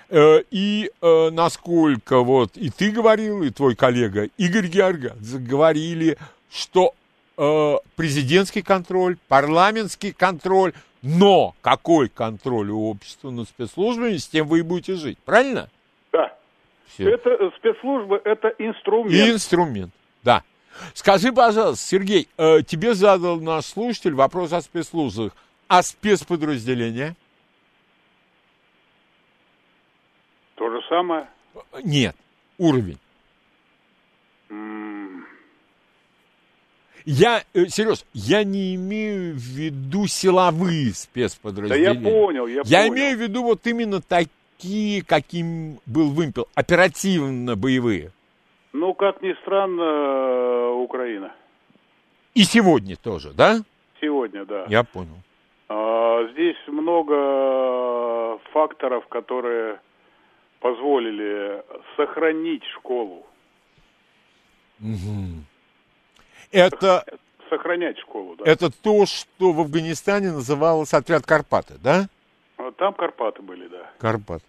Э, 0.10 0.42
И 0.52 0.92
э, 1.02 1.30
насколько 1.32 2.20
вот 2.20 2.56
и 2.56 2.70
ты 2.70 2.92
говорил, 2.92 3.44
и 3.44 3.50
твой 3.50 3.76
коллега 3.76 4.30
Игорь 4.38 4.68
Георгадзе 4.68 5.40
говорили, 5.40 6.18
что 6.52 6.94
э, 7.38 7.76
президентский 7.96 8.62
контроль, 8.62 9.18
парламентский 9.28 10.12
контроль, 10.12 10.74
но 11.02 11.56
какой 11.62 12.10
контроль 12.10 12.70
у 12.70 12.90
общества 12.90 13.32
над 13.32 13.50
спецслужбами, 13.50 14.18
с 14.18 14.28
тем 14.28 14.48
вы 14.48 14.60
и 14.60 14.62
будете 14.62 14.96
жить. 14.96 15.18
Правильно? 15.26 15.70
Да. 16.12 16.34
Все. 16.88 17.10
Это 17.10 17.52
спецслужбы, 17.58 18.22
это 18.24 18.50
инструмент. 18.60 19.12
И 19.14 19.32
инструмент, 19.32 19.92
да. 20.24 20.44
Скажи, 20.94 21.32
пожалуйста, 21.32 21.86
Сергей, 21.86 22.28
э, 22.38 22.62
тебе 22.64 22.94
задал 22.94 23.40
наш 23.40 23.66
слушатель 23.66 24.14
вопрос 24.14 24.52
о 24.54 24.62
спецслужбах. 24.62 25.34
А 25.68 25.82
спецподразделения? 25.84 27.16
То 30.56 30.70
же 30.70 30.80
самое. 30.90 31.28
Нет, 31.84 32.16
уровень. 32.58 32.98
М, 34.50 35.26
Я, 37.06 37.44
э, 37.54 37.66
Сереж, 37.68 38.06
я 38.14 38.44
не 38.44 38.76
имею 38.76 39.34
в 39.36 39.38
виду 39.40 40.08
силовые 40.08 40.90
Да 40.90 40.96
спецподразделения. 40.96 41.94
я 41.94 42.00
понял, 42.12 42.48
я, 42.48 42.62
Я 42.66 42.80
понял. 42.88 42.94
имею 42.94 43.18
в 43.18 43.22
виду 43.22 43.44
вот 43.44 43.66
именно 43.68 44.02
такие, 44.02 45.04
каким 45.04 45.80
был 45.86 46.12
вымпел, 46.12 46.48
оперативно-боевые. 46.56 48.12
Ну, 48.74 48.94
как 48.96 49.22
ни 49.22 49.34
странно, 49.42 49.82
э, 49.82 50.70
Украина. 50.74 51.32
И 52.34 52.44
сегодня 52.44 52.96
тоже, 52.96 53.32
да? 53.34 53.60
Сегодня, 54.02 54.46
да. 54.46 54.66
Я 54.68 54.84
понял. 54.84 55.18
А, 55.70 56.28
Здесь 56.32 56.58
много 56.68 58.40
факторов, 58.52 59.08
которые 59.08 59.80
позволили 60.60 61.64
сохранить 61.96 62.64
школу. 62.76 63.26
Мгм. 64.80 65.46
Это, 66.52 67.06
Сохранять 67.50 68.00
школу, 68.00 68.36
да. 68.38 68.46
это 68.50 68.72
то, 68.72 69.06
что 69.06 69.52
в 69.52 69.60
Афганистане 69.60 70.32
называлось 70.32 70.94
отряд 70.94 71.26
Карпаты, 71.26 71.76
да? 71.84 72.08
Вот 72.58 72.76
Там 72.78 72.94
Карпаты 72.94 73.42
были, 73.42 73.68
да. 73.68 73.90
Карпаты. 74.00 74.46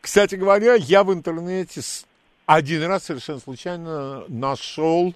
Кстати 0.00 0.34
говоря, 0.34 0.74
я 0.74 1.04
в 1.04 1.12
интернете 1.12 1.80
один 2.46 2.84
раз 2.84 3.04
совершенно 3.04 3.40
случайно 3.40 4.24
нашел 4.28 5.14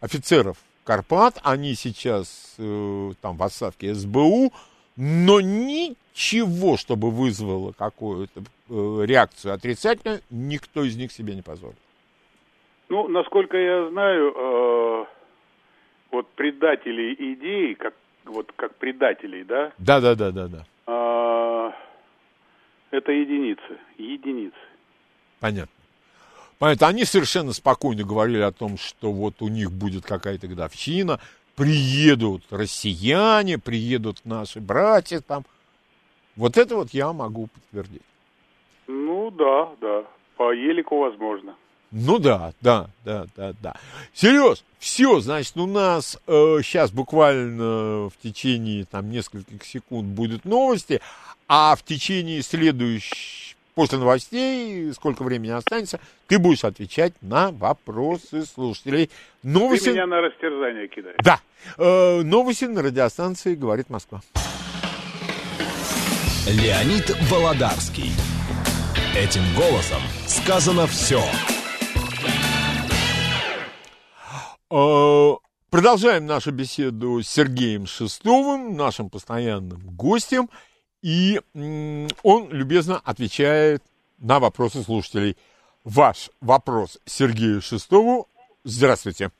офицеров 0.00 0.56
Карпат. 0.84 1.38
Они 1.42 1.74
сейчас 1.74 2.54
э, 2.58 3.12
там 3.20 3.36
в 3.36 3.42
отставке 3.42 3.94
СБУ, 3.94 4.52
но 4.96 5.40
ничего, 5.40 6.76
чтобы 6.76 7.10
вызвало 7.10 7.72
какую-то 7.72 8.40
э, 8.40 9.02
реакцию 9.04 9.54
отрицательную, 9.54 10.20
никто 10.30 10.82
из 10.82 10.96
них 10.96 11.12
себе 11.12 11.34
не 11.34 11.42
позволил. 11.42 11.76
Ну, 12.88 13.08
насколько 13.08 13.56
я 13.56 13.88
знаю, 13.90 14.32
э, 14.34 15.04
вот 16.10 16.28
предателей 16.32 17.14
идей, 17.14 17.74
как 17.74 17.94
вот 18.24 18.52
как 18.56 18.74
предателей, 18.76 19.44
да, 19.44 19.72
Да, 19.78 20.00
да, 20.00 20.14
да, 20.14 20.30
да, 20.30 20.46
да. 20.46 20.66
а, 20.86 21.72
это 22.90 23.12
единицы, 23.12 23.78
единицы. 23.98 24.56
Понятно. 25.40 25.81
Понятно. 26.62 26.86
Они 26.86 27.04
совершенно 27.04 27.52
спокойно 27.52 28.04
говорили 28.04 28.42
о 28.42 28.52
том, 28.52 28.78
что 28.78 29.10
вот 29.10 29.42
у 29.42 29.48
них 29.48 29.72
будет 29.72 30.04
какая-то 30.04 30.46
годовщина, 30.46 31.18
приедут 31.56 32.44
россияне, 32.50 33.58
приедут 33.58 34.20
наши 34.22 34.60
братья 34.60 35.18
там. 35.18 35.44
Вот 36.36 36.56
это 36.56 36.76
вот 36.76 36.90
я 36.90 37.12
могу 37.12 37.48
подтвердить. 37.48 38.02
Ну 38.86 39.32
да, 39.32 39.70
да, 39.80 40.04
по 40.36 40.52
елику 40.52 40.98
возможно. 40.98 41.56
Ну 41.90 42.20
да, 42.20 42.52
да, 42.60 42.88
да, 43.04 43.26
да, 43.34 43.54
да. 43.60 43.74
Сереж, 44.14 44.62
все, 44.78 45.18
значит, 45.18 45.56
у 45.56 45.66
нас 45.66 46.16
сейчас 46.28 46.92
буквально 46.92 48.08
в 48.08 48.12
течение 48.22 48.84
там 48.84 49.10
нескольких 49.10 49.64
секунд 49.64 50.10
будут 50.10 50.44
новости, 50.44 51.00
а 51.48 51.74
в 51.74 51.82
течение 51.82 52.40
следующих, 52.40 53.51
после 53.74 53.98
новостей, 53.98 54.92
сколько 54.92 55.22
времени 55.22 55.50
останется, 55.50 56.00
ты 56.26 56.38
будешь 56.38 56.64
отвечать 56.64 57.14
на 57.20 57.50
вопросы 57.50 58.44
слушателей. 58.44 59.10
Новости... 59.42 59.86
Ты 59.86 59.92
меня 59.92 60.06
на 60.06 60.20
растерзание 60.20 60.88
кидаешь. 60.88 61.16
Да, 61.22 61.40
э, 61.78 62.22
новости 62.22 62.64
на 62.64 62.82
радиостанции 62.82 63.54
«Говорит 63.54 63.90
Москва». 63.90 64.20
Леонид 66.46 67.10
Володарский. 67.30 68.10
Этим 69.16 69.42
голосом 69.56 70.02
сказано 70.26 70.86
все. 70.86 71.22
Э, 74.70 75.36
Продолжаем 75.72 76.26
нашу 76.26 76.52
беседу 76.52 77.22
с 77.22 77.28
Сергеем 77.28 77.86
Шестовым, 77.86 78.76
нашим 78.76 79.08
постоянным 79.08 79.80
гостем. 79.96 80.50
И 81.02 81.40
он 82.22 82.48
любезно 82.50 83.00
отвечает 83.04 83.82
на 84.18 84.38
вопросы 84.38 84.82
слушателей. 84.82 85.36
Ваш 85.84 86.30
вопрос 86.40 86.98
Сергею 87.04 87.60
Шестову. 87.60 88.28
Здравствуйте. 88.64 89.30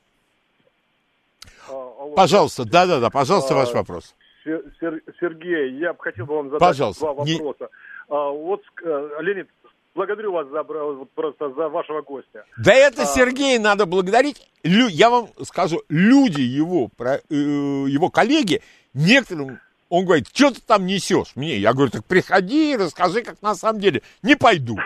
А, 1.69 2.09
пожалуйста, 2.17 2.65
да-да-да, 2.65 3.11
пожалуйста, 3.11 3.55
а, 3.55 3.59
ваш 3.59 3.73
вопрос. 3.73 4.15
Сергей, 4.45 5.79
я 5.79 5.95
хотел 5.97 6.27
бы 6.27 6.35
вам 6.35 6.47
задать 6.47 6.61
пожалуйста, 6.61 7.01
два 7.01 7.13
вопроса. 7.13 7.65
Не... 7.65 8.17
А, 8.17 8.31
вот, 8.31 8.63
э, 8.83 9.09
Леонид, 9.21 9.49
благодарю 9.95 10.33
вас 10.33 10.49
за, 10.49 10.65
просто 11.15 11.51
за 11.51 11.69
вашего 11.69 12.03
гостя. 12.03 12.45
Да 12.59 12.75
это 12.75 13.03
а... 13.03 13.07
Сергей 13.07 13.59
надо 13.59 13.87
благодарить. 13.87 14.45
Лю, 14.65 14.89
я 14.89 15.11
вам 15.11 15.29
скажу, 15.45 15.83
люди 15.89 16.41
его, 16.41 16.89
про, 16.89 17.19
э, 17.19 17.21
его 17.31 18.11
коллеги, 18.11 18.63
некоторым 18.95 19.61
он 19.93 20.07
говорит, 20.07 20.27
что 20.33 20.51
ты 20.51 20.61
там 20.67 20.87
несешь 20.87 21.37
мне? 21.37 21.59
Я 21.59 21.75
говорю, 21.75 21.91
так 21.91 22.07
приходи 22.07 22.73
и 22.73 22.77
расскажи, 22.79 23.21
как 23.23 23.43
на 23.43 23.55
самом 23.55 23.79
деле. 23.79 24.01
Не 24.23 24.37
пойду. 24.37 24.79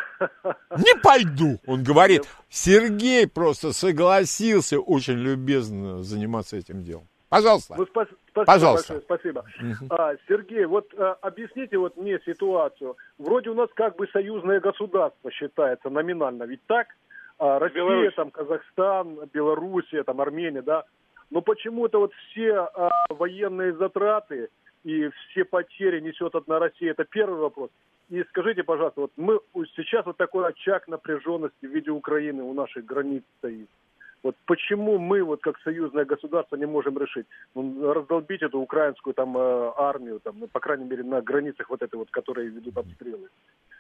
Не 0.77 1.01
пойду. 1.01 1.61
Он 1.65 1.85
говорит, 1.85 2.25
Сергей 2.49 3.29
просто 3.29 3.73
согласился 3.73 4.81
очень 4.81 5.15
любезно 5.15 6.03
заниматься 6.03 6.57
этим 6.57 6.83
делом. 6.83 7.07
Пожалуйста. 7.29 7.77
Ну, 7.79 7.85
спа- 7.85 8.09
спасибо 8.31 8.45
Пожалуйста. 8.47 8.95
Большое, 8.95 9.05
спасибо. 9.05 9.45
Угу. 9.61 9.87
А, 9.91 10.15
Сергей, 10.27 10.65
вот 10.65 10.93
а, 10.99 11.17
объясните 11.23 11.79
вот 11.79 11.97
мне 11.97 12.19
ситуацию. 12.27 12.97
Вроде 13.19 13.51
у 13.51 13.55
нас 13.55 13.69
как 13.77 13.95
бы 13.95 14.09
союзное 14.09 14.59
государство 14.59 15.31
считается 15.31 15.89
номинально, 15.89 16.45
ведь 16.45 16.67
так? 16.67 16.89
А, 17.39 17.61
Россия, 17.61 17.85
Беларусь. 17.85 18.15
там, 18.15 18.33
Казахстан, 18.33 19.21
Белоруссия, 19.33 20.03
там, 20.03 20.21
Армения, 20.21 20.63
да? 20.63 20.83
Но 21.31 21.43
почему-то 21.43 22.01
вот 22.01 22.13
все 22.15 22.55
а, 22.55 22.91
военные 23.09 23.73
затраты 23.75 24.49
и 24.87 25.11
все 25.11 25.45
потери 25.45 25.99
несет 25.99 26.37
одна 26.37 26.61
Россия. 26.61 26.93
Это 26.93 27.05
первый 27.05 27.41
вопрос. 27.41 27.71
И 28.09 28.23
скажите, 28.29 28.63
пожалуйста, 28.63 29.01
вот 29.01 29.11
мы 29.17 29.41
сейчас 29.75 30.07
вот 30.07 30.17
такой 30.17 30.47
очаг 30.47 30.87
напряженности 30.87 31.67
в 31.67 31.75
виде 31.75 31.91
Украины 31.91 32.45
у 32.45 32.53
наших 32.53 32.85
границ 32.85 33.25
стоит. 33.39 33.69
Вот 34.23 34.37
почему 34.47 34.99
мы, 34.99 35.25
вот 35.25 35.43
как 35.43 35.59
союзное 35.65 36.05
государство, 36.05 36.55
не 36.55 36.67
можем 36.67 36.97
решить 36.99 37.27
ну, 37.57 37.93
раздолбить 37.93 38.43
эту 38.43 38.61
украинскую 38.61 39.13
там 39.13 39.37
э, 39.37 39.73
армию, 39.77 40.21
там, 40.21 40.39
ну, 40.39 40.47
по 40.47 40.61
крайней 40.61 40.85
мере, 40.85 41.03
на 41.03 41.21
границах 41.21 41.69
вот 41.69 41.83
этой 41.83 41.97
вот, 41.97 42.11
которые 42.13 42.49
ведут 42.49 42.77
обстрелы. 42.77 43.29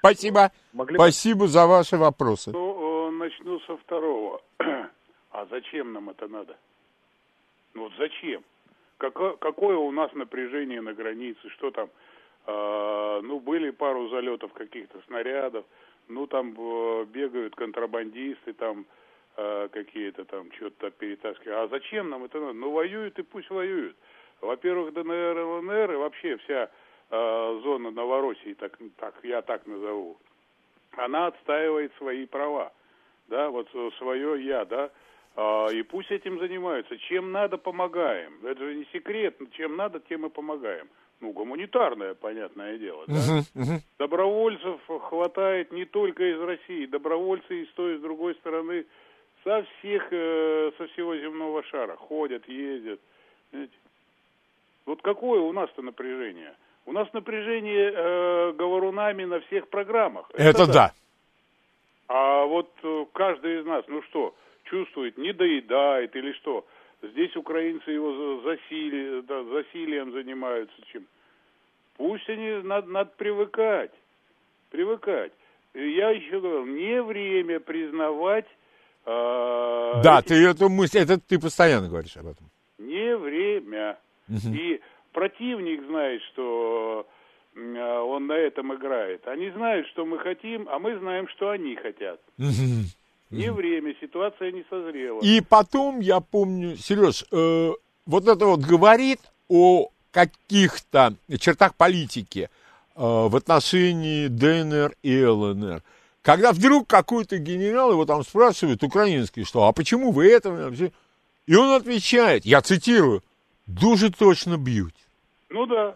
Спасибо. 0.00 0.50
Могли 0.72 0.96
Спасибо 0.96 1.42
бы... 1.42 1.48
за 1.48 1.66
ваши 1.68 1.96
вопросы. 1.96 2.50
Ну, 2.50 3.08
э, 3.08 3.10
начну 3.12 3.60
со 3.60 3.76
второго. 3.76 4.42
а 5.30 5.46
зачем 5.50 5.92
нам 5.92 6.10
это 6.10 6.26
надо? 6.26 6.56
Ну 7.74 7.82
вот 7.82 7.92
зачем? 7.96 8.42
Какое, 8.98 9.76
у 9.76 9.90
нас 9.90 10.12
напряжение 10.14 10.80
на 10.80 10.94
границе, 10.94 11.48
что 11.50 11.70
там, 11.70 11.90
э, 12.46 13.20
ну, 13.22 13.40
были 13.40 13.70
пару 13.70 14.08
залетов 14.08 14.52
каких-то 14.54 15.00
снарядов, 15.06 15.66
ну, 16.08 16.26
там 16.26 16.54
э, 16.58 17.04
бегают 17.04 17.54
контрабандисты, 17.56 18.54
там 18.54 18.86
э, 19.36 19.68
какие-то 19.70 20.24
там 20.24 20.50
что-то 20.52 20.90
перетаскивают. 20.90 21.58
А 21.58 21.68
зачем 21.68 22.08
нам 22.08 22.24
это 22.24 22.40
надо? 22.40 22.54
Ну, 22.54 22.70
воюют 22.70 23.18
и 23.18 23.22
пусть 23.22 23.50
воюют. 23.50 23.96
Во-первых, 24.40 24.94
ДНР, 24.94 25.38
ЛНР 25.38 25.92
и 25.92 25.96
вообще 25.96 26.36
вся 26.38 26.70
э, 27.10 27.60
зона 27.62 27.90
Новороссии, 27.90 28.54
так, 28.54 28.78
так, 28.96 29.14
я 29.22 29.42
так 29.42 29.66
назову, 29.66 30.16
она 30.92 31.26
отстаивает 31.26 31.92
свои 31.98 32.24
права, 32.24 32.72
да, 33.28 33.50
вот 33.50 33.68
свое 33.98 34.42
я, 34.42 34.64
да, 34.64 34.84
а, 34.84 34.90
и 35.36 35.82
пусть 35.82 36.10
этим 36.10 36.38
занимаются. 36.38 36.96
Чем 36.98 37.32
надо, 37.32 37.58
помогаем. 37.58 38.32
Это 38.44 38.64
же 38.64 38.74
не 38.74 38.86
секрет. 38.92 39.36
Чем 39.52 39.76
надо, 39.76 40.00
тем 40.00 40.24
и 40.24 40.30
помогаем. 40.30 40.88
Ну, 41.20 41.32
гуманитарное, 41.32 42.14
понятное 42.14 42.78
дело. 42.78 43.04
Да? 43.06 43.78
Добровольцев 43.98 44.80
хватает 44.86 45.72
не 45.72 45.84
только 45.84 46.24
из 46.24 46.40
России. 46.40 46.86
Добровольцы 46.86 47.62
и 47.62 47.66
с 47.66 47.72
той, 47.72 47.94
и 47.94 47.98
с 47.98 48.00
другой 48.00 48.34
стороны 48.36 48.86
со 49.46 49.62
всех, 49.62 50.08
э, 50.10 50.72
со 50.76 50.86
всего 50.88 51.16
земного 51.16 51.62
шара 51.64 51.96
ходят, 51.96 52.46
ездят. 52.48 53.00
Знаете? 53.52 53.72
Вот 54.84 55.00
какое 55.02 55.40
у 55.40 55.52
нас-то 55.52 55.82
напряжение? 55.82 56.54
У 56.84 56.92
нас 56.92 57.08
напряжение 57.12 57.92
э, 57.94 58.52
говорунами 58.52 59.24
на 59.24 59.40
всех 59.40 59.68
программах. 59.68 60.28
Это, 60.34 60.42
Это 60.42 60.66
да. 60.66 60.72
да. 60.72 60.92
А 62.08 62.44
вот 62.44 62.70
э, 62.82 63.06
каждый 63.12 63.60
из 63.60 63.66
нас, 63.66 63.84
ну 63.88 64.02
что, 64.02 64.34
чувствует, 64.66 65.18
не 65.18 65.32
доедает 65.32 66.14
или 66.14 66.32
что. 66.34 66.66
Здесь 67.02 67.34
украинцы 67.36 67.90
его 67.90 68.40
засили, 68.42 69.20
да, 69.22 69.44
засилием 69.44 70.12
занимаются 70.12 70.74
чем. 70.92 71.06
Пусть 71.96 72.28
они, 72.28 72.62
надо, 72.62 72.88
надо 72.88 73.10
привыкать, 73.16 73.92
привыкать. 74.70 75.32
Я 75.74 76.10
еще 76.10 76.40
говорил, 76.40 76.66
не 76.66 77.02
время 77.02 77.60
признавать... 77.60 78.46
Э, 79.04 80.00
да, 80.02 80.20
эти... 80.20 80.28
ты 80.28 80.46
эту 80.46 80.68
мысль, 80.68 80.98
это 80.98 81.20
ты 81.20 81.38
постоянно 81.38 81.88
говоришь 81.88 82.16
об 82.16 82.26
этом. 82.26 82.46
Не 82.78 83.16
время. 83.16 83.98
Угу. 84.28 84.54
И 84.54 84.80
противник 85.12 85.84
знает, 85.86 86.22
что 86.32 87.06
он 87.54 88.26
на 88.26 88.34
этом 88.34 88.74
играет. 88.74 89.26
Они 89.26 89.50
знают, 89.50 89.86
что 89.88 90.04
мы 90.04 90.18
хотим, 90.18 90.68
а 90.68 90.78
мы 90.78 90.98
знаем, 90.98 91.28
что 91.28 91.50
они 91.50 91.74
хотят. 91.76 92.20
Угу. 92.38 92.84
Не 93.30 93.50
время, 93.50 93.94
ситуация 94.00 94.52
не 94.52 94.64
созрела. 94.70 95.20
И 95.20 95.40
потом, 95.40 96.00
я 96.00 96.20
помню, 96.20 96.76
Сереж, 96.76 97.24
э, 97.32 97.72
вот 98.06 98.28
это 98.28 98.46
вот 98.46 98.60
говорит 98.60 99.20
о 99.48 99.88
каких-то 100.12 101.14
чертах 101.38 101.74
политики 101.74 102.48
э, 102.94 103.00
в 103.00 103.34
отношении 103.34 104.28
ДНР 104.28 104.94
и 105.02 105.24
ЛНР. 105.24 105.82
Когда 106.22 106.52
вдруг 106.52 106.88
какой-то 106.88 107.38
генерал 107.38 107.92
его 107.92 108.04
там 108.04 108.22
спрашивает, 108.24 108.82
украинский, 108.82 109.44
что, 109.44 109.66
а 109.66 109.72
почему 109.72 110.12
вы 110.12 110.30
это? 110.30 110.72
И 111.46 111.54
он 111.54 111.70
отвечает, 111.70 112.44
я 112.44 112.62
цитирую, 112.62 113.22
дуже 113.66 114.10
точно 114.10 114.56
бьют. 114.56 114.94
Ну 115.50 115.66
да. 115.66 115.94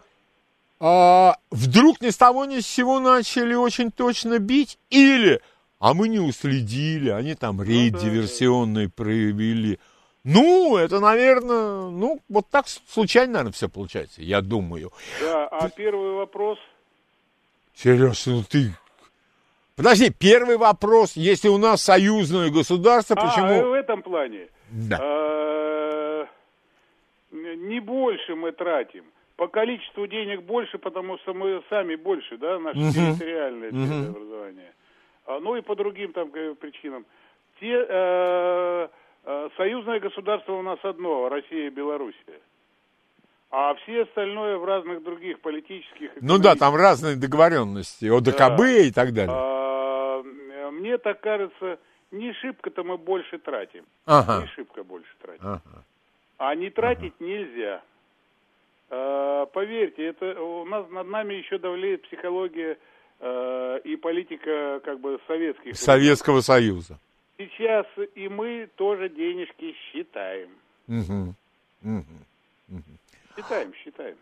А, 0.79 1.37
вдруг 1.51 2.01
ни 2.01 2.09
с 2.09 2.17
того 2.17 2.45
ни 2.45 2.59
с 2.59 2.67
сего 2.67 2.99
начали 2.99 3.53
очень 3.53 3.91
точно 3.91 4.39
бить? 4.39 4.79
Или 4.89 5.41
а 5.81 5.95
мы 5.95 6.07
не 6.07 6.19
уследили, 6.19 7.09
они 7.09 7.33
там 7.33 7.57
ну 7.57 7.63
рейд 7.63 7.93
ну, 7.93 7.99
да, 7.99 8.05
диверсионный 8.05 8.85
да. 8.85 8.91
провели. 8.95 9.79
Ну, 10.23 10.77
это, 10.77 10.99
наверное, 10.99 11.89
ну, 11.89 12.19
вот 12.29 12.47
так 12.51 12.67
случайно, 12.67 13.33
наверное, 13.33 13.53
все 13.53 13.67
получается, 13.67 14.21
я 14.21 14.41
думаю. 14.41 14.91
Да, 15.19 15.47
а 15.47 15.69
первый 15.69 16.13
вопрос? 16.13 16.59
Сереж, 17.73 18.27
ну 18.27 18.43
ты... 18.43 18.71
Подожди, 19.75 20.11
первый 20.11 20.57
вопрос, 20.57 21.13
если 21.15 21.47
у 21.47 21.57
нас 21.57 21.81
союзное 21.81 22.51
государство, 22.51 23.15
а, 23.19 23.25
почему... 23.27 23.71
в 23.71 23.73
этом 23.73 24.03
плане? 24.03 24.49
Да. 24.69 24.99
А, 25.01 26.27
не 27.31 27.79
больше 27.79 28.35
мы 28.35 28.51
тратим. 28.51 29.05
По 29.35 29.47
количеству 29.47 30.05
денег 30.05 30.43
больше, 30.43 30.77
потому 30.77 31.17
что 31.19 31.33
мы 31.33 31.63
сами 31.71 31.95
больше, 31.95 32.37
да, 32.37 32.59
наше 32.59 32.77
угу. 32.77 32.91
территориальное 32.91 33.69
угу. 33.69 34.09
образование. 34.09 34.73
А, 35.25 35.39
ну 35.39 35.55
и 35.55 35.61
по 35.61 35.75
другим 35.75 36.13
там 36.13 36.31
э, 36.33 36.55
причинам. 36.55 37.05
Те, 37.59 37.85
э, 37.87 38.87
э, 39.25 39.49
союзное 39.57 39.99
государство 39.99 40.53
у 40.53 40.61
нас 40.61 40.79
одно, 40.83 41.29
Россия 41.29 41.67
и 41.67 41.69
Белоруссия. 41.69 42.39
А 43.51 43.75
все 43.75 44.03
остальное 44.03 44.57
в 44.57 44.65
разных 44.65 45.03
других 45.03 45.41
политических... 45.41 46.11
Ну 46.21 46.39
да, 46.39 46.55
там 46.55 46.73
разные 46.73 47.17
договоренности, 47.17 48.05
ОДКБ 48.05 48.57
да. 48.57 48.79
и 48.79 48.91
так 48.91 49.13
далее. 49.13 49.35
А, 49.35 50.23
мне 50.71 50.97
так 50.97 51.19
кажется, 51.19 51.77
не 52.11 52.33
шибко-то 52.33 52.83
мы 52.83 52.97
больше 52.97 53.37
тратим. 53.39 53.85
Ага. 54.05 54.41
Не 54.41 54.47
шибко 54.47 54.83
больше 54.83 55.13
тратим. 55.21 55.45
Ага. 55.45 55.83
А 56.37 56.55
не 56.55 56.69
тратить 56.69 57.13
ага. 57.19 57.25
нельзя. 57.29 57.81
А, 58.89 59.45
поверьте, 59.47 60.05
это 60.05 60.41
у 60.41 60.65
нас 60.65 60.89
над 60.89 61.07
нами 61.07 61.35
еще 61.35 61.57
давлеет 61.57 62.03
психология 62.03 62.77
Э, 63.23 63.79
и 63.83 63.95
политика 63.97 64.81
как 64.83 64.99
бы 64.99 65.19
советских... 65.27 65.75
Советского 65.75 66.37
людей. 66.37 66.45
Союза. 66.45 66.99
Сейчас 67.37 67.85
и 68.15 68.27
мы 68.27 68.67
тоже 68.75 69.09
денежки 69.09 69.75
считаем. 69.91 70.49
Угу. 70.87 71.35
Угу. 71.83 72.05
Угу. 72.69 72.83
Считаем, 73.35 73.73
считаем. 73.75 74.15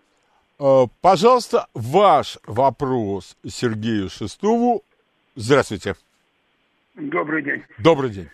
Э, 0.60 0.88
пожалуйста, 1.02 1.68
ваш 1.74 2.40
вопрос 2.46 3.38
Сергею 3.48 4.10
Шестову. 4.10 4.84
Здравствуйте. 5.36 5.96
Добрый 6.96 7.42
день. 7.42 7.64
Добрый 7.78 8.10
день. 8.10 8.30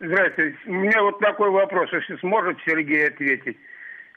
Здравствуйте. 0.00 0.58
У 0.66 0.72
меня 0.72 1.02
вот 1.02 1.20
такой 1.20 1.50
вопрос, 1.50 1.88
если 1.92 2.16
сможет 2.16 2.58
Сергей 2.66 3.06
ответить. 3.06 3.56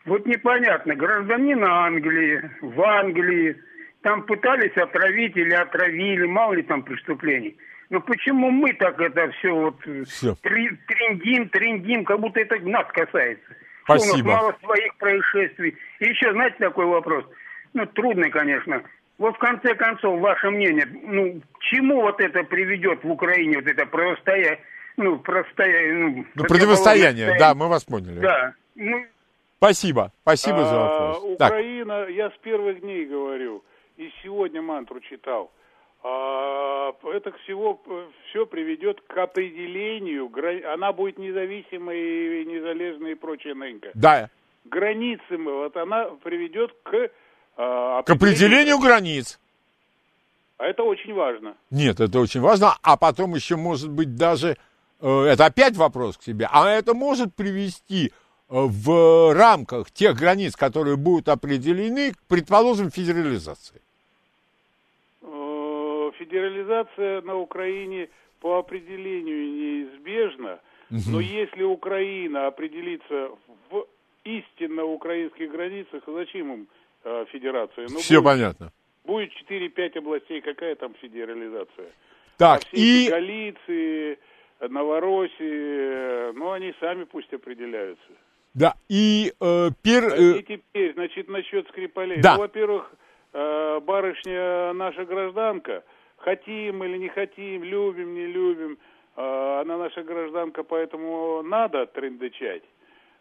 Вот 0.06 0.26
непонятно, 0.26 0.96
гражданин 0.96 1.64
Англии, 1.64 2.50
в 2.62 2.82
Англии, 2.82 3.62
там 4.08 4.24
пытались 4.24 4.78
отравить 4.78 5.36
или 5.36 5.54
отравили, 5.54 6.26
мало 6.28 6.54
ли 6.54 6.64
там 6.64 6.82
преступлений. 6.82 7.58
Но 7.90 8.00
почему 8.00 8.50
мы 8.52 8.72
так 8.72 8.98
это 9.02 9.30
все 9.32 9.54
вот 9.54 9.76
э, 9.86 10.06
все. 10.06 10.34
трендим, 10.36 11.50
трендим, 11.50 12.06
как 12.06 12.22
будто 12.22 12.40
это 12.40 12.56
нас 12.62 12.88
касается? 12.94 13.44
Спасибо. 13.84 14.08
Что 14.08 14.24
у 14.24 14.32
нас 14.32 14.42
мало 14.42 14.56
своих 14.64 14.96
происшествий. 14.96 15.76
И 16.00 16.06
еще, 16.06 16.32
знаете, 16.32 16.56
такой 16.58 16.86
вопрос. 16.86 17.26
ну, 17.74 17.86
трудный, 17.86 18.30
конечно. 18.30 18.82
Вот 19.18 19.36
в 19.36 19.40
конце 19.40 19.76
концов, 19.76 20.22
ваше 20.22 20.52
мнение, 20.52 20.88
ну, 21.04 21.42
к 21.42 21.60
чему 21.64 22.00
вот 22.00 22.22
это 22.22 22.44
приведет 22.44 23.04
в 23.04 23.12
Украине, 23.12 23.58
вот 23.58 23.68
это 23.68 23.86
противостояние, 23.86 24.60
ну, 24.96 25.20
простоя... 25.20 25.94
ну, 25.94 26.26
ну 26.34 26.44
противостояние, 26.46 27.36
да, 27.38 27.54
мы 27.54 27.68
вас 27.68 27.84
поняли. 27.84 28.20
Да. 28.20 28.54
Ну, 28.76 29.06
спасибо, 29.58 30.14
спасибо 30.22 30.62
а, 30.62 30.66
за 30.66 30.76
вопрос. 30.78 31.24
Украина, 31.26 32.06
так. 32.06 32.10
я 32.12 32.30
с 32.30 32.38
первых 32.42 32.80
дней 32.80 33.06
говорю, 33.06 33.64
и 33.98 34.12
сегодня 34.24 34.62
мантру 34.62 35.00
читал, 35.02 35.52
а, 36.04 36.94
это 37.14 37.32
всего 37.44 37.82
все 38.30 38.46
приведет 38.46 39.02
к 39.02 39.18
определению, 39.18 40.32
она 40.72 40.94
будет 40.94 41.18
независимой, 41.18 42.46
незалежной 42.46 43.14
и 43.14 43.16
прочее, 43.16 43.56
Ненька. 43.56 43.90
Да. 43.94 44.30
Границы, 44.66 45.38
вот 45.38 45.76
она 45.76 46.06
приведет 46.24 46.74
к... 46.84 47.10
А, 47.58 48.04
к 48.04 48.10
определению 48.10 48.80
границ. 48.80 49.40
А 50.58 50.66
это 50.66 50.84
очень 50.84 51.14
важно. 51.14 51.56
Нет, 51.72 52.00
это 52.00 52.20
очень 52.20 52.42
важно, 52.42 52.76
а 52.82 52.98
потом 52.98 53.36
еще 53.36 53.56
может 53.56 53.90
быть 53.90 54.16
даже, 54.16 54.58
э, 55.02 55.22
это 55.24 55.46
опять 55.46 55.76
вопрос 55.76 56.18
к 56.18 56.24
себе, 56.24 56.48
а 56.52 56.70
это 56.70 56.94
может 56.96 57.36
привести 57.36 58.08
э, 58.08 58.12
в 58.50 59.34
рамках 59.36 59.92
тех 59.92 60.16
границ, 60.16 60.56
которые 60.56 60.96
будут 60.96 61.30
определены, 61.30 62.14
предположим, 62.28 62.90
федерализации 62.90 63.82
федерализация 66.28 67.22
на 67.22 67.36
Украине 67.36 68.10
по 68.40 68.60
определению 68.60 69.52
неизбежна, 69.52 70.60
но 70.90 71.20
если 71.20 71.64
Украина 71.64 72.48
определится 72.48 73.32
в 73.70 73.88
истинно 74.24 74.86
украинских 74.86 75.52
границах, 75.52 76.04
зачем 76.06 76.54
им 76.54 76.68
э, 77.04 77.26
федерация? 77.32 77.88
Ну, 77.90 78.00
Все 78.00 78.16
будет, 78.16 78.26
понятно. 78.26 78.72
Будет 79.06 79.32
4-5 79.50 79.98
областей, 79.98 80.42
какая 80.42 80.76
там 80.76 80.94
федерализация? 80.96 81.92
Так, 82.38 82.62
а 82.64 82.68
и... 82.76 83.10
Галиции, 83.10 84.20
Новороссии, 84.60 86.34
ну, 86.34 86.52
они 86.52 86.74
сами 86.80 87.06
пусть 87.06 87.34
определяются. 87.34 88.12
Да, 88.54 88.76
и 88.90 89.34
э, 89.40 89.70
пер... 89.82 90.14
И 90.16 90.44
теперь, 90.44 90.94
значит, 90.94 91.30
насчет 91.30 91.68
Скрипалей. 91.70 92.22
Да. 92.22 92.36
Ну, 92.36 92.40
во-первых, 92.42 92.92
э, 93.34 93.80
барышня 93.82 94.74
наша 94.74 95.06
гражданка– 95.06 95.84
хотим 96.18 96.84
или 96.84 96.98
не 96.98 97.10
хотим, 97.10 97.64
любим, 97.64 98.14
не 98.14 98.26
любим, 98.26 98.78
э, 99.16 99.62
она 99.62 99.78
наша 99.78 100.04
гражданка, 100.04 100.64
поэтому 100.64 101.42
надо 101.44 101.86
трендычать. 101.86 102.64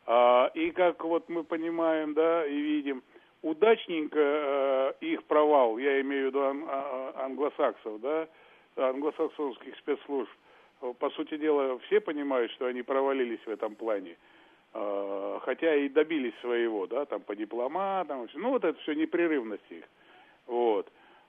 А, 0.06 0.50
и 0.54 0.70
как 0.70 1.04
вот 1.04 1.28
мы 1.28 1.44
понимаем, 1.44 2.14
да, 2.14 2.46
и 2.46 2.56
видим, 2.56 3.02
удачненько 3.42 4.18
э, 4.18 4.92
их 5.00 5.24
провал, 5.24 5.78
я 5.78 6.00
имею 6.00 6.24
в 6.24 6.26
виду 6.28 6.40
а, 6.42 7.24
англосаксов, 7.24 8.00
да, 8.00 8.28
англосаксонских 8.76 9.76
спецслужб, 9.78 10.30
по 10.98 11.10
сути 11.10 11.36
дела, 11.38 11.78
все 11.86 12.00
понимают, 12.00 12.52
что 12.52 12.66
они 12.66 12.82
провалились 12.82 13.40
в 13.46 13.48
этом 13.48 13.74
плане, 13.76 14.18
хотя 14.74 15.74
и 15.74 15.88
добились 15.88 16.34
своего, 16.42 16.86
да, 16.86 17.06
там 17.06 17.22
по 17.22 17.34
дипломатам, 17.34 18.28
ну 18.34 18.50
вот 18.50 18.62
это 18.62 18.78
все 18.80 18.92
непрерывность 18.92 19.64
их, 19.70 19.84
вот. 20.46 20.86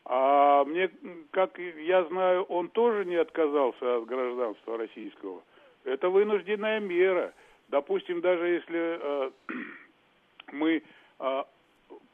А 0.10 0.64
мне, 0.64 0.90
как 1.32 1.60
я 1.60 2.06
знаю, 2.06 2.44
он 2.44 2.70
тоже 2.70 3.04
не 3.04 3.18
отказался 3.18 3.98
от 3.98 4.06
гражданства 4.06 4.78
российского. 4.78 5.44
Это 5.84 6.10
вынужденная 6.10 6.80
мера. 6.80 7.34
Допустим, 7.68 8.22
даже 8.22 8.48
если 8.48 9.00
э, 9.02 9.32
мы 10.54 10.82
э, 11.20 11.44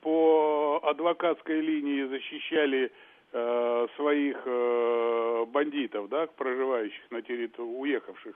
по 0.02 0.80
адвокатской 0.84 1.62
линии 1.62 2.04
защищали 2.06 2.92
э, 3.32 3.88
своих 3.96 4.42
э, 4.44 5.46
бандитов, 5.50 6.10
да, 6.10 6.26
проживающих 6.26 7.12
на 7.12 7.22
территории, 7.22 7.70
уехавших, 7.70 8.36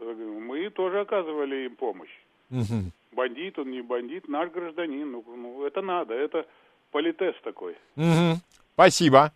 мы 0.00 0.68
тоже 0.68 1.00
оказывали 1.00 1.64
им 1.64 1.76
помощь. 1.76 2.14
Угу. 2.50 2.92
Бандит 3.12 3.58
он, 3.58 3.70
не 3.70 3.80
бандит, 3.80 4.28
наш 4.28 4.50
гражданин. 4.50 5.10
Ну, 5.10 5.24
ну 5.34 5.64
это 5.64 5.80
надо, 5.80 6.12
это 6.12 6.46
политез 6.90 7.34
такой. 7.42 7.72
Угу. 7.96 8.36
Спасибо. 8.78 9.32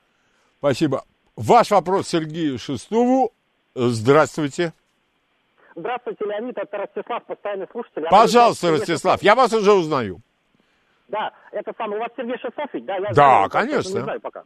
Спасибо. 0.59 1.03
Ваш 1.35 1.73
вопрос 1.73 2.07
Сергею 2.07 2.61
Шестову. 2.61 3.33
Здравствуйте. 3.75 4.73
Здравствуйте, 5.75 6.25
Леонид, 6.27 6.57
это 6.57 6.79
Ростислав, 6.79 7.25
постоянный 7.25 7.67
слушатель. 7.73 8.05
Пожалуйста, 8.09 8.71
Ростислав, 8.71 9.21
я 9.21 9.35
вас 9.35 9.53
уже 9.53 9.73
узнаю. 9.73 10.21
Да, 11.09 11.33
это 11.51 11.73
самый, 11.77 11.99
у 11.99 12.01
вас 12.01 12.11
Сергей 12.17 12.39
Шестов 12.39 12.67
ведь, 12.73 12.85
да? 12.85 12.95
Я 12.99 13.09
да, 13.09 13.15
знаю, 13.15 13.51
конечно. 13.51 13.99
Не 13.99 14.05
знаю 14.05 14.21
пока. 14.21 14.45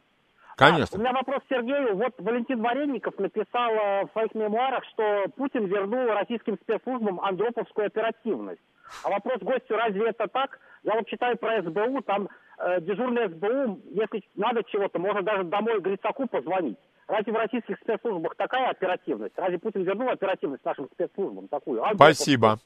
Конечно. 0.55 0.95
А, 0.95 0.97
у 0.97 0.99
меня 0.99 1.13
вопрос 1.13 1.43
к 1.43 1.53
Сергею. 1.53 1.95
Вот 1.95 2.15
Валентин 2.17 2.59
Вареников 2.63 3.19
написал 3.19 3.69
э, 3.69 4.05
в 4.05 4.11
своих 4.13 4.33
мемуарах, 4.33 4.83
что 4.85 5.25
Путин 5.35 5.67
вернул 5.67 6.07
российским 6.07 6.57
спецслужбам 6.63 7.19
андроповскую 7.19 7.85
оперативность. 7.85 8.61
А 9.03 9.09
вопрос 9.09 9.39
гостю, 9.41 9.75
разве 9.75 10.09
это 10.09 10.27
так? 10.27 10.59
Я 10.83 10.93
вот 10.95 11.07
читаю 11.07 11.37
про 11.37 11.61
СБУ, 11.61 12.01
там 12.01 12.29
э, 12.59 12.81
дежурный 12.81 13.29
СБУ, 13.29 13.81
если 13.91 14.23
надо 14.35 14.63
чего-то, 14.63 14.99
можно 14.99 15.21
даже 15.21 15.43
домой 15.43 15.79
Грицаку 15.79 16.27
позвонить. 16.27 16.77
Разве 17.07 17.31
в 17.31 17.35
российских 17.37 17.77
спецслужбах 17.79 18.35
такая 18.35 18.69
оперативность? 18.69 19.33
Разве 19.37 19.59
Путин 19.59 19.83
вернул 19.83 20.09
оперативность 20.09 20.65
нашим 20.65 20.89
спецслужбам 20.93 21.47
такую? 21.47 21.81
Спасибо. 21.95 22.59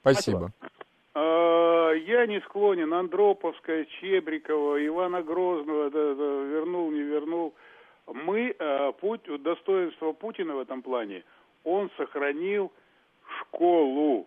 Спасибо. 0.00 0.50
А, 1.14 1.92
я 1.92 2.26
не 2.26 2.40
склонен. 2.40 2.92
Андроповская, 2.92 3.84
Чебрикова, 3.84 4.84
Ивана 4.84 5.22
Грозного 5.22 5.90
да, 5.90 6.14
да, 6.14 6.42
вернул, 6.42 6.90
не 6.90 7.02
вернул. 7.02 7.54
Мы, 8.06 8.54
а, 8.58 8.92
путь, 8.92 9.22
достоинство 9.42 10.12
Путина 10.12 10.56
в 10.56 10.60
этом 10.60 10.82
плане, 10.82 11.22
он 11.62 11.90
сохранил 11.96 12.72
школу 13.40 14.26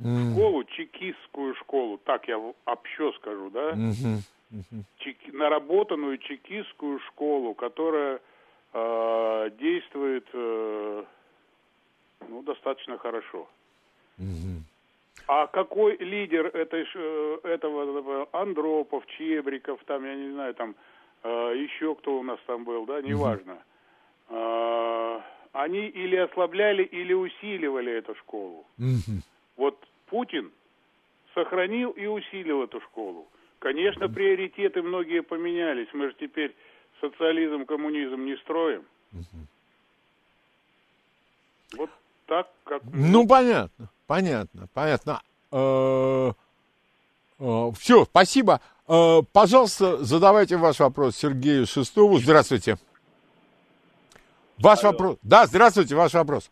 mm. 0.00 0.32
школу, 0.32 0.64
чекистскую 0.64 1.54
школу, 1.56 1.98
так 1.98 2.28
я 2.28 2.38
общо 2.64 3.12
скажу, 3.12 3.50
да, 3.50 3.72
mm-hmm. 3.72 4.18
Mm-hmm. 4.52 4.82
Чеки, 4.98 5.30
наработанную 5.32 6.18
чекистскую 6.18 6.98
школу, 7.00 7.54
которая 7.54 8.20
э, 8.72 9.50
действует 9.58 10.26
э, 10.32 11.04
ну, 12.28 12.42
достаточно 12.42 12.98
хорошо. 12.98 13.48
Mm-hmm. 14.18 14.62
А 15.26 15.46
какой 15.46 15.96
лидер 15.98 16.46
этой, 16.46 16.86
э, 16.94 17.38
этого 17.44 18.28
Андропов, 18.32 19.06
Чебриков, 19.06 19.80
там, 19.84 20.04
я 20.04 20.14
не 20.14 20.32
знаю, 20.32 20.54
там 20.54 20.74
э, 21.22 21.54
еще 21.56 21.94
кто 21.94 22.18
у 22.18 22.22
нас 22.22 22.38
там 22.46 22.64
был, 22.64 22.86
да, 22.86 23.00
неважно. 23.00 23.58
Mm-hmm. 24.28 25.18
Э, 25.18 25.20
они 25.52 25.86
или 25.86 26.16
ослабляли, 26.16 26.82
или 26.82 27.12
усиливали 27.12 27.92
эту 27.92 28.14
школу. 28.16 28.66
Mm-hmm. 28.78 29.22
Вот 29.56 29.76
Путин 30.10 30.50
сохранил 31.34 31.90
и 31.90 32.06
усилил 32.06 32.64
эту 32.64 32.80
школу. 32.80 33.28
Конечно, 33.60 34.08
приоритеты 34.08 34.82
многие 34.82 35.22
поменялись. 35.22 35.86
Мы 35.92 36.08
же 36.08 36.16
теперь 36.18 36.54
социализм, 37.00 37.64
коммунизм 37.64 38.24
не 38.24 38.36
строим. 38.38 38.84
Вот 41.76 41.90
так, 42.26 42.50
как... 42.64 42.82
Ну, 42.92 43.26
понятно, 43.26 43.88
понятно, 44.06 44.68
понятно. 44.74 45.22
Э, 45.52 46.32
э, 47.38 47.70
Все, 47.78 48.04
спасибо. 48.04 48.60
Э, 48.88 49.20
пожалуйста, 49.32 50.02
задавайте 50.04 50.56
ваш 50.56 50.80
вопрос 50.80 51.16
Сергею 51.16 51.66
Шестову. 51.66 52.18
Здравствуйте. 52.18 52.76
Ваш 54.58 54.82
Алло. 54.82 54.92
вопрос. 54.92 55.18
Да, 55.22 55.46
здравствуйте, 55.46 55.94
ваш 55.94 56.14
вопрос. 56.14 56.50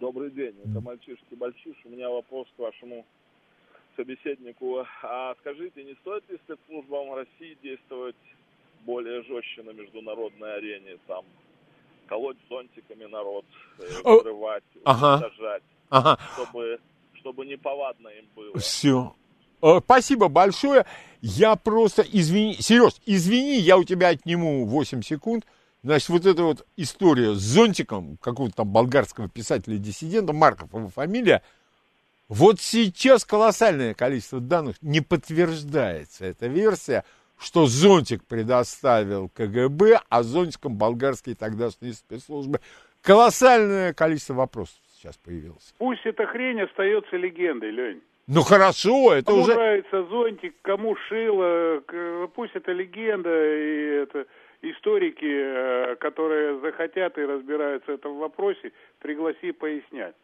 Добрый 0.00 0.30
день, 0.30 0.54
это 0.64 0.80
мальчишки 0.80 1.34
Большиш. 1.34 1.74
У 1.84 1.88
меня 1.88 2.08
вопрос 2.08 2.46
к 2.56 2.60
вашему 2.60 3.04
собеседнику. 3.96 4.86
А 5.02 5.34
скажите, 5.40 5.82
не 5.82 5.94
стоит 5.94 6.22
ли 6.30 6.38
спецслужбам 6.44 7.14
России 7.14 7.58
действовать 7.62 8.14
более 8.86 9.22
жестче 9.24 9.64
на 9.64 9.70
международной 9.70 10.54
арене, 10.54 10.98
там, 11.08 11.24
колоть 12.06 12.36
зонтиками 12.48 13.06
народ, 13.06 13.44
э, 13.80 14.18
взрывать, 14.20 14.62
уничтожать, 14.76 15.62
ага. 15.90 16.16
чтобы, 16.34 16.80
чтобы 17.14 17.46
неповадно 17.46 18.08
им 18.08 18.26
было? 18.36 18.56
Все. 18.58 19.16
Спасибо 19.84 20.28
большое. 20.28 20.86
Я 21.20 21.56
просто, 21.56 22.02
извини, 22.02 22.54
Сереж, 22.54 22.92
извини, 23.04 23.56
я 23.56 23.76
у 23.76 23.82
тебя 23.82 24.10
отниму 24.10 24.64
8 24.64 25.02
секунд. 25.02 25.44
Значит, 25.82 26.08
вот 26.08 26.26
эта 26.26 26.42
вот 26.42 26.66
история 26.76 27.34
с 27.34 27.38
зонтиком 27.38 28.16
какого-то 28.18 28.56
там 28.56 28.68
болгарского 28.68 29.28
писателя-диссидента, 29.28 30.32
Марков 30.32 30.72
его 30.74 30.88
фамилия, 30.88 31.42
вот 32.28 32.60
сейчас 32.60 33.24
колоссальное 33.24 33.94
количество 33.94 34.40
данных 34.40 34.76
не 34.82 35.00
подтверждается 35.00 36.26
эта 36.26 36.46
версия, 36.46 37.04
что 37.38 37.66
зонтик 37.66 38.24
предоставил 38.24 39.28
КГБ, 39.28 40.00
а 40.08 40.22
зонтиком 40.22 40.76
болгарские 40.76 41.36
тогдашние 41.36 41.94
спецслужбы. 41.94 42.60
Колоссальное 43.00 43.94
количество 43.94 44.34
вопросов 44.34 44.76
сейчас 44.96 45.16
появилось. 45.16 45.72
Пусть 45.78 46.04
эта 46.04 46.26
хрень 46.26 46.60
остается 46.60 47.16
легендой, 47.16 47.70
Лень. 47.70 48.02
Ну 48.26 48.42
хорошо, 48.42 49.14
это 49.14 49.26
кому 49.26 49.42
уже... 49.42 49.54
нравится 49.54 50.04
зонтик, 50.04 50.54
кому 50.60 50.96
шило, 51.08 51.80
пусть 52.34 52.54
это 52.54 52.72
легенда 52.72 53.30
и 53.30 54.02
это 54.02 54.26
историки, 54.62 55.24
э, 55.24 55.96
которые 55.96 56.58
захотят 56.60 57.16
и 57.18 57.22
разбираются 57.24 57.92
в 57.92 57.94
этом 57.94 58.18
вопросе, 58.18 58.72
пригласи 59.00 59.52
пояснять. 59.52 60.14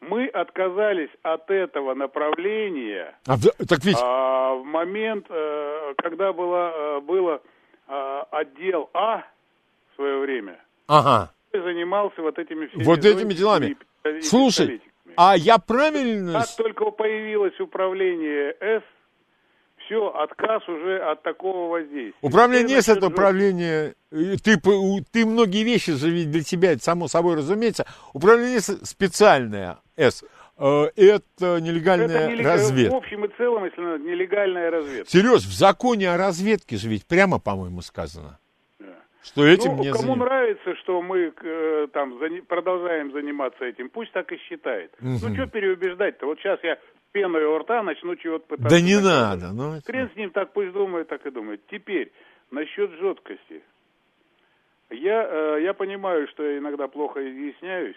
Мы 0.00 0.26
отказались 0.26 1.10
от 1.22 1.50
этого 1.50 1.94
направления 1.94 3.14
А 3.26 3.36
так 3.68 3.84
ведь... 3.84 3.98
а, 4.00 4.54
в 4.54 4.64
момент, 4.64 5.26
э, 5.28 5.94
когда 5.98 6.32
было, 6.32 6.72
э, 6.74 7.00
было 7.00 7.42
э, 7.86 8.22
отдел 8.30 8.88
А 8.94 9.18
в 9.92 9.96
свое 9.96 10.18
время, 10.20 10.58
Ага. 10.88 11.32
занимался 11.52 12.22
вот 12.22 12.38
этими 12.38 12.66
всеми 12.66 12.82
Вот 12.84 13.04
этими 13.04 13.34
делами. 13.34 13.76
и 14.04 14.08
и 14.08 14.20
Слушай, 14.22 14.80
а 15.16 15.36
я 15.36 15.58
правильно... 15.58 16.40
Как 16.40 16.56
только 16.56 16.90
появилось 16.90 17.58
управление 17.60 18.56
С, 18.58 18.82
все, 19.90 20.06
отказ 20.14 20.66
уже 20.68 20.98
от 21.00 21.22
такого 21.22 21.68
воздействия. 21.70 22.14
Управление 22.22 22.68
Теперь 22.80 22.82
С 22.82 22.88
это 22.96 23.06
управление... 23.08 23.94
э, 24.12 24.36
Ты, 24.42 24.56
ты 25.12 25.26
многие 25.26 25.64
вещи 25.64 25.92
же 25.92 26.10
ведь 26.10 26.30
для 26.30 26.42
тебя, 26.42 26.76
само 26.78 27.08
собой 27.08 27.34
разумеется. 27.36 27.86
Управление 28.12 28.60
специальное 28.60 29.78
С. 29.96 30.22
э, 30.58 30.84
Это 30.96 31.60
нелегальная 31.60 32.06
Это 32.06 32.32
нелег- 32.32 32.44
разведка. 32.44 32.92
В 32.94 32.96
общем 32.98 33.24
и 33.24 33.28
целом, 33.36 33.64
если 33.64 33.80
надо, 33.80 34.04
нелегальная 34.04 34.70
разведка. 34.70 35.10
Сереж, 35.10 35.40
в 35.42 35.52
законе 35.58 36.10
о 36.12 36.16
разведке 36.16 36.76
же 36.76 36.88
ведь 36.88 37.04
прямо, 37.06 37.40
по-моему, 37.40 37.80
сказано, 37.82 38.38
что 39.22 39.44
этим 39.44 39.76
ну, 39.76 39.82
не 39.82 39.90
кому 39.92 39.98
занимаются. 40.14 40.24
нравится, 40.24 40.74
что 40.76 41.02
мы 41.02 41.32
э, 41.42 41.86
там 41.92 42.14
зани- 42.22 42.42
продолжаем 42.42 43.12
заниматься 43.12 43.64
этим, 43.64 43.90
пусть 43.90 44.12
так 44.12 44.30
и 44.32 44.36
считает. 44.38 44.92
Ну, 45.00 45.16
Мгм. 45.18 45.34
что 45.34 45.46
переубеждать-то? 45.46 46.26
Вот 46.26 46.38
сейчас 46.38 46.58
я 46.62 46.78
пеной 47.12 47.44
у 47.44 47.58
рта 47.58 47.82
начну 47.82 48.16
чего-то 48.16 48.46
пытаться... 48.46 48.76
Да 48.76 48.80
не 48.80 48.96
надо. 49.00 49.52
Ну, 49.52 49.74
это- 49.76 49.86
Хрен 49.86 50.10
с 50.12 50.16
ним 50.16 50.30
так 50.30 50.52
пусть 50.52 50.72
думает, 50.72 51.08
так 51.08 51.24
и 51.26 51.30
думает. 51.30 51.60
Теперь, 51.70 52.12
насчет 52.50 52.90
жесткости. 52.92 53.62
Я, 54.90 55.28
э, 55.56 55.62
я 55.62 55.72
понимаю, 55.74 56.26
что 56.28 56.42
я 56.44 56.58
иногда 56.58 56.88
плохо 56.88 57.20
изъясняюсь. 57.28 57.96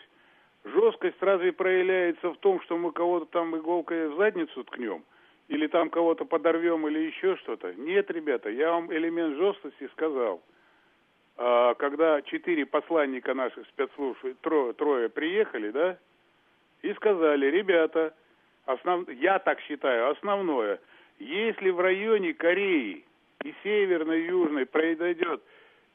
Жесткость 0.63 1.17
разве 1.21 1.51
проявляется 1.51 2.29
в 2.29 2.37
том, 2.37 2.61
что 2.61 2.77
мы 2.77 2.91
кого-то 2.91 3.25
там 3.25 3.57
иголкой 3.57 4.09
в 4.09 4.17
задницу 4.17 4.63
ткнем? 4.63 5.03
Или 5.49 5.67
там 5.67 5.89
кого-то 5.89 6.23
подорвем, 6.25 6.87
или 6.87 6.99
еще 6.99 7.35
что-то? 7.37 7.73
Нет, 7.73 8.09
ребята, 8.11 8.49
я 8.49 8.71
вам 8.71 8.93
элемент 8.93 9.35
жесткости 9.37 9.89
сказал. 9.91 10.41
А, 11.35 11.73
когда 11.73 12.21
четыре 12.21 12.65
посланника 12.65 13.33
наших 13.33 13.67
спецслужб, 13.67 14.19
трое, 14.41 14.73
трое 14.73 15.09
приехали, 15.09 15.71
да, 15.71 15.97
и 16.81 16.93
сказали, 16.93 17.47
ребята, 17.47 18.13
основ... 18.65 19.07
я 19.09 19.39
так 19.39 19.59
считаю, 19.61 20.11
основное, 20.11 20.79
если 21.19 21.69
в 21.69 21.79
районе 21.79 22.33
Кореи 22.33 23.05
и 23.43 23.53
Северной, 23.63 24.21
и 24.21 24.27
Южной 24.27 24.65
произойдет, 24.65 25.41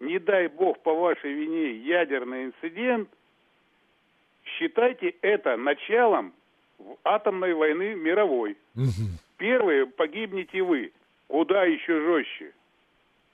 не 0.01 0.19
дай 0.19 0.49
бог 0.49 0.78
по 0.81 0.95
вашей 0.95 1.32
вине, 1.32 1.73
ядерный 1.73 2.47
инцидент, 2.47 3.09
считайте 4.45 5.15
это 5.23 5.57
началом 5.57 6.32
атомной 7.05 7.55
войны 7.55 7.95
мировой. 7.95 8.57
Первые 9.36 9.86
погибнете 9.86 10.62
вы. 10.62 10.93
Куда 11.27 11.65
еще 11.65 12.01
жестче? 12.01 12.53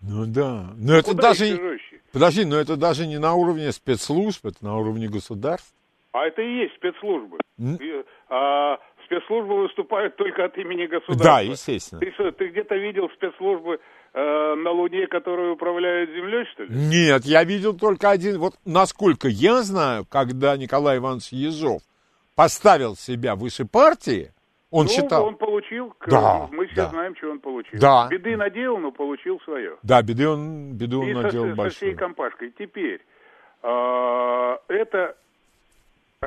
Ну 0.00 0.26
да. 0.26 0.72
Но 0.76 0.96
это 0.96 1.10
Куда 1.10 1.28
даже... 1.28 1.44
еще 1.44 1.56
жестче? 1.56 2.00
Подожди, 2.12 2.44
но 2.44 2.56
это 2.56 2.76
даже 2.76 3.06
не 3.06 3.18
на 3.18 3.34
уровне 3.34 3.72
спецслужб, 3.72 4.44
это 4.46 4.64
на 4.64 4.76
уровне 4.76 5.08
государств. 5.08 5.72
А 6.12 6.26
это 6.26 6.42
и 6.42 6.58
есть 6.58 6.74
спецслужбы. 6.76 7.38
И, 7.58 8.04
а, 8.28 8.78
спецслужбы 9.14 9.62
выступают 9.62 10.16
только 10.16 10.44
от 10.44 10.56
имени 10.58 10.86
государства. 10.86 11.24
Да, 11.24 11.40
естественно. 11.40 12.00
Ты 12.00 12.12
что, 12.12 12.32
ты 12.32 12.48
где-то 12.48 12.76
видел 12.76 13.08
спецслужбы 13.10 13.78
э, 14.12 14.54
на 14.54 14.70
Луне, 14.70 15.06
которые 15.06 15.52
управляют 15.52 16.10
Землей, 16.10 16.44
что 16.52 16.64
ли? 16.64 16.70
Нет, 16.70 17.24
я 17.24 17.44
видел 17.44 17.76
только 17.76 18.10
один. 18.10 18.38
Вот 18.38 18.54
насколько 18.64 19.28
я 19.28 19.62
знаю, 19.62 20.04
когда 20.08 20.56
Николай 20.56 20.98
Иванович 20.98 21.32
Ежов 21.32 21.82
поставил 22.34 22.96
себя 22.96 23.36
выше 23.36 23.64
партии, 23.64 24.32
он 24.70 24.86
ну, 24.86 24.90
считал... 24.90 25.24
он 25.26 25.36
получил, 25.36 25.94
Да, 26.06 26.48
мы 26.50 26.66
все 26.66 26.76
да. 26.76 26.88
знаем, 26.88 27.14
что 27.16 27.30
он 27.30 27.38
получил. 27.38 27.78
Да. 27.78 28.08
Беды 28.10 28.36
наделал, 28.36 28.78
но 28.78 28.90
получил 28.90 29.40
свое. 29.44 29.76
Да, 29.84 30.02
беды 30.02 30.28
он, 30.28 30.72
беду 30.72 31.02
он 31.02 31.08
И 31.08 31.14
со, 31.14 31.22
наделал 31.22 31.46
со 31.46 31.52
всей 31.52 31.90
большую. 31.94 31.96
компашкой. 31.96 32.54
Теперь, 32.58 33.00
а, 33.62 34.58
это 34.66 35.16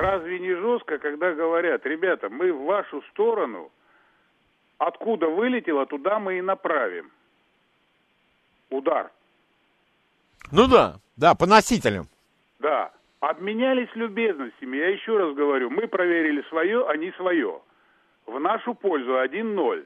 разве 0.00 0.38
не 0.38 0.54
жестко, 0.54 0.98
когда 0.98 1.32
говорят, 1.32 1.84
ребята, 1.86 2.28
мы 2.28 2.52
в 2.52 2.64
вашу 2.64 3.02
сторону, 3.10 3.70
откуда 4.78 5.28
вылетело, 5.28 5.86
туда 5.86 6.18
мы 6.18 6.38
и 6.38 6.42
направим. 6.42 7.10
Удар. 8.70 9.10
Ну 10.52 10.66
да, 10.68 10.96
да, 11.16 11.34
по 11.34 11.46
носителям. 11.46 12.06
Да. 12.58 12.92
Обменялись 13.20 13.88
любезностями. 13.94 14.76
Я 14.76 14.88
еще 14.90 15.16
раз 15.18 15.34
говорю, 15.34 15.70
мы 15.70 15.88
проверили 15.88 16.42
свое, 16.48 16.86
они 16.88 17.10
свое. 17.12 17.60
В 18.26 18.38
нашу 18.38 18.74
пользу 18.74 19.10
1-0. 19.20 19.84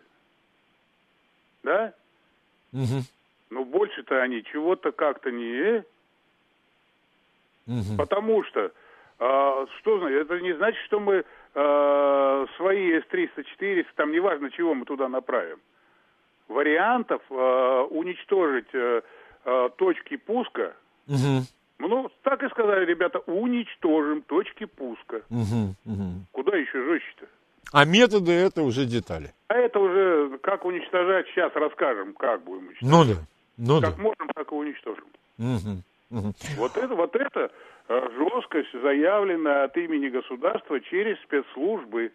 Да? 1.63 1.95
Мгм, 2.73 3.03
Ну, 3.51 3.65
больше-то 3.65 4.21
они 4.21 4.43
чего-то 4.45 4.93
как-то 4.93 5.31
не... 5.31 5.85
мгм. 7.67 7.97
Потому 7.97 8.45
что, 8.45 8.73
а, 9.19 9.67
что 9.81 9.99
значит, 9.99 10.23
это 10.23 10.41
не 10.41 10.53
значит, 10.57 10.81
что 10.87 11.01
мы 11.01 11.25
а, 11.55 12.47
свои 12.57 12.93
С-300, 13.01 13.45
400, 13.45 13.93
там 13.97 14.13
неважно, 14.13 14.51
чего 14.51 14.75
мы 14.75 14.85
туда 14.85 15.09
направим. 15.09 15.59
Вариантов 16.49 17.23
а, 17.31 17.85
уничтожить 17.85 18.69
а, 18.75 19.03
а, 19.45 19.69
точки 19.71 20.17
пуска, 20.17 20.75
Мгм, 21.07 21.43
ну, 21.79 22.09
так 22.23 22.43
и 22.45 22.49
сказали 22.51 22.85
ребята, 22.85 23.19
уничтожим 23.27 24.23
точки 24.23 24.65
пуска. 24.67 25.23
мгм, 25.31 25.75
мгм. 25.85 26.27
Куда 26.33 26.57
еще 26.57 26.83
жестче-то? 26.85 27.27
А 27.73 27.85
методы 27.85 28.33
это 28.33 28.63
уже 28.63 28.85
детали. 28.85 29.33
А 29.49 29.55
это 29.55 29.79
уже 29.81 30.39
как 30.43 30.65
уничтожать, 30.65 31.27
сейчас 31.29 31.53
расскажем, 31.55 32.13
как 32.15 32.43
будем 32.45 32.69
уничтожать. 32.69 32.91
Ну 32.91 33.05
да, 33.15 33.21
ну 33.57 33.81
да. 33.81 33.91
Как 33.91 33.99
можем, 33.99 34.29
так 34.35 34.53
и 34.53 34.55
уничтожим. 34.55 35.05
Мгм, 35.39 35.83
мгм. 36.11 36.35
Вот 36.57 36.77
это, 36.77 36.95
вот 36.95 37.17
это 37.17 37.41
э, 37.41 37.49
жесткость 37.89 38.73
заявлена 38.73 39.65
от 39.65 39.77
имени 39.77 40.09
государства 40.09 40.81
через 40.81 41.21
спецслужбы. 41.23 42.13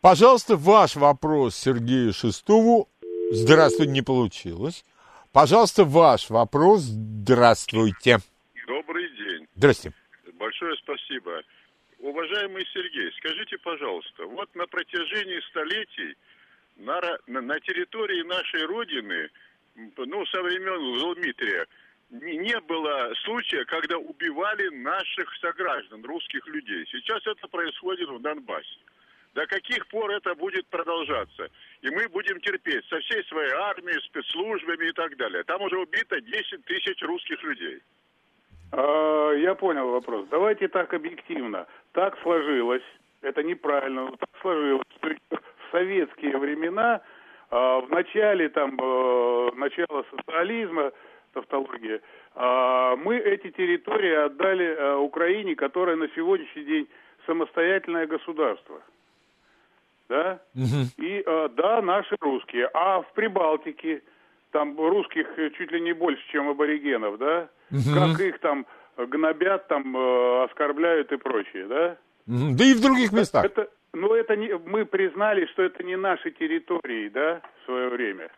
Пожалуйста, 0.00 0.56
ваш 0.56 0.96
вопрос 0.96 1.56
Сергею 1.56 2.12
Шестову. 2.12 2.88
Здравствуйте, 3.32 3.92
не 3.92 4.02
получилось. 4.02 4.84
Пожалуйста, 5.32 5.84
ваш 5.84 6.30
вопрос. 6.30 6.82
Здравствуйте. 6.82 8.18
Добрый 8.66 9.08
день. 9.16 9.46
Здрасте. 9.56 9.92
Большое 10.38 10.76
спасибо. 10.76 11.42
Уважаемый 11.98 12.64
Сергей, 12.72 13.10
скажите, 13.18 13.58
пожалуйста, 13.58 14.26
вот 14.26 14.54
на 14.54 14.66
протяжении 14.66 15.40
столетий 15.50 16.14
на, 16.76 17.00
на, 17.26 17.58
территории 17.60 18.22
нашей 18.22 18.64
Родины, 18.66 19.28
ну, 19.74 20.26
со 20.26 20.42
времен 20.42 21.14
Дмитрия, 21.16 21.66
не, 22.10 22.60
было 22.60 23.12
случая, 23.24 23.64
когда 23.64 23.98
убивали 23.98 24.68
наших 24.68 25.34
сограждан, 25.40 26.04
русских 26.04 26.46
людей. 26.46 26.86
Сейчас 26.90 27.26
это 27.26 27.48
происходит 27.48 28.08
в 28.08 28.20
Донбассе. 28.20 28.78
До 29.34 29.46
каких 29.46 29.86
пор 29.88 30.10
это 30.12 30.34
будет 30.34 30.66
продолжаться? 30.68 31.48
И 31.82 31.90
мы 31.90 32.08
будем 32.08 32.40
терпеть 32.40 32.86
со 32.86 32.98
всей 33.00 33.22
своей 33.24 33.50
армией, 33.50 34.00
спецслужбами 34.06 34.88
и 34.88 34.92
так 34.92 35.16
далее. 35.16 35.44
Там 35.44 35.60
уже 35.60 35.78
убито 35.78 36.20
10 36.20 36.64
тысяч 36.64 37.02
русских 37.02 37.42
людей. 37.42 37.82
А, 38.72 39.32
Я 39.32 39.54
понял 39.54 39.90
вопрос. 39.90 40.26
Давайте 40.30 40.68
так 40.68 40.94
объективно. 40.94 41.66
Так 41.92 42.18
сложилось, 42.22 42.82
это 43.20 43.42
неправильно, 43.42 44.06
но 44.06 44.16
так 44.16 44.30
сложилось, 44.40 44.86
в 45.02 45.70
советские 45.70 46.38
времена, 46.38 47.02
а, 47.50 47.80
в 47.80 47.90
начале 47.90 48.48
там, 48.48 48.78
э, 48.80 49.50
начала 49.54 50.04
социализма, 50.10 50.92
тавтология, 51.36 52.00
а, 52.34 52.96
мы 52.96 53.18
эти 53.18 53.50
территории 53.50 54.14
отдали 54.26 54.64
э, 54.64 54.96
Украине, 54.96 55.54
которая 55.54 55.96
на 55.96 56.08
сегодняшний 56.08 56.64
день 56.64 56.88
самостоятельное 57.26 58.06
государство. 58.06 58.80
Да? 60.08 60.40
Мгм. 60.54 60.88
И 60.98 61.22
э, 61.26 61.48
да, 61.56 61.82
наши 61.82 62.16
русские. 62.20 62.70
А 62.72 63.02
в 63.02 63.12
Прибалтике 63.12 64.02
там 64.50 64.78
русских 64.78 65.26
чуть 65.58 65.70
ли 65.72 65.80
не 65.80 65.92
больше, 65.92 66.22
чем 66.32 66.48
аборигенов, 66.48 67.18
да? 67.18 67.48
Мгм. 67.70 67.94
Как 67.94 68.20
их 68.20 68.38
там 68.38 68.66
гнобят, 68.96 69.68
там 69.68 69.96
э, 69.96 70.44
оскорбляют 70.44 71.12
и 71.12 71.16
прочее, 71.16 71.66
да? 71.66 71.96
Да 72.26 72.64
и 72.64 72.74
в 72.74 72.80
других 72.80 73.12
местах. 73.12 73.44
Это, 73.44 73.68
но 73.92 74.14
это 74.14 74.36
не, 74.36 74.56
мы 74.56 74.84
признали, 74.84 75.46
что 75.46 75.62
это 75.62 75.82
не 75.84 75.96
наши 75.96 76.30
территории, 76.30 77.08
да, 77.08 77.40
в 77.60 77.64
свое 77.66 77.88
время. 77.88 78.30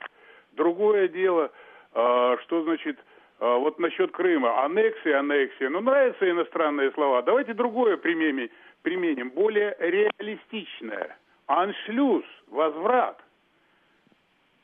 Другое 0.53 1.09
дело, 1.09 1.53
что 1.93 2.63
значит 2.65 2.99
А, 3.41 3.57
вот 3.59 3.79
насчет 3.79 4.11
Крыма, 4.11 4.65
аннексия, 4.65 5.21
аннексия. 5.21 5.69
Ну, 5.69 5.81
нравятся 5.81 6.29
иностранные 6.29 6.91
слова. 6.93 7.23
Давайте 7.23 7.55
другое 7.55 7.97
применим, 7.97 8.51
применим 8.83 9.31
более 9.31 9.77
реалистичное. 9.79 11.17
Аншлюз, 11.47 12.25
возврат. 12.49 13.23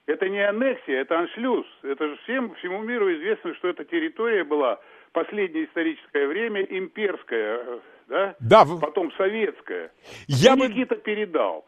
Это 0.06 0.28
не 0.28 0.40
аннексия, 0.40 1.00
это 1.00 1.18
аншлюз. 1.18 1.66
Это 1.82 2.08
же 2.08 2.16
всем, 2.24 2.54
всему 2.56 2.82
миру 2.82 3.12
известно, 3.14 3.54
что 3.54 3.68
эта 3.68 3.84
территория 3.84 4.44
была 4.44 4.80
последнее 5.12 5.64
историческое 5.64 6.26
время 6.26 6.62
имперская, 6.62 7.80
да? 8.08 8.34
Да. 8.40 8.64
Потом 8.80 9.12
советская. 9.12 9.92
Я 10.26 10.54
И 10.54 10.58
бы... 10.58 10.66
Никита 10.68 10.96
передал. 10.96 11.64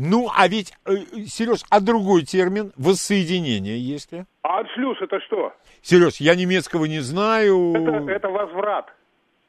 Ну, 0.00 0.28
а 0.32 0.46
ведь, 0.46 0.72
э, 0.86 0.94
Сереж, 1.26 1.64
а 1.70 1.80
другой 1.80 2.22
термин, 2.22 2.72
воссоединение, 2.76 3.76
есть 3.80 4.12
ли? 4.12 4.24
А 4.42 4.60
аншлюз 4.60 4.96
это 5.00 5.18
что? 5.22 5.52
Сереж, 5.82 6.20
я 6.20 6.36
немецкого 6.36 6.84
не 6.84 7.00
знаю. 7.00 7.72
Это, 7.74 8.08
это 8.12 8.28
возврат. 8.28 8.94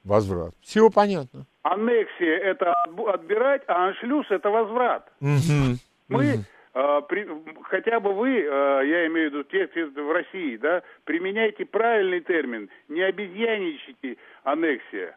Возврат. 0.04 0.56
Все 0.62 0.90
понятно. 0.90 1.46
Аннексия 1.62 2.36
это 2.40 2.74
отбирать, 3.14 3.62
а 3.68 3.90
аншлюз 3.90 4.26
это 4.32 4.50
возврат. 4.50 5.12
Мгм. 5.20 5.78
Мы, 6.08 6.26
э, 6.74 7.02
при- 7.08 7.28
хотя 7.66 8.00
бы 8.00 8.14
вы, 8.14 8.40
э, 8.40 8.44
я 8.88 9.06
имею 9.06 9.30
в 9.30 9.34
виду 9.34 9.44
те, 9.44 9.68
те 9.68 9.86
в 9.86 10.12
России, 10.12 10.58
да, 10.58 10.82
применяйте 11.04 11.66
правильный 11.66 12.22
термин, 12.22 12.70
не 12.88 13.02
обезьяничайте 13.04 14.18
аннексия. 14.44 15.16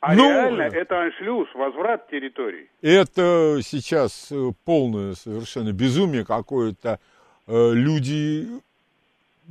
А 0.00 0.14
Ну, 0.14 0.24
реально 0.24 0.62
это 0.62 1.02
аншлюз, 1.02 1.48
возврат 1.54 2.08
территорий. 2.08 2.68
Это 2.80 3.58
сейчас 3.62 4.32
э, 4.32 4.50
полное 4.64 5.12
совершенно 5.14 5.72
безумие 5.72 6.24
какое-то. 6.24 6.98
Э, 7.46 7.72
Люди 7.74 8.46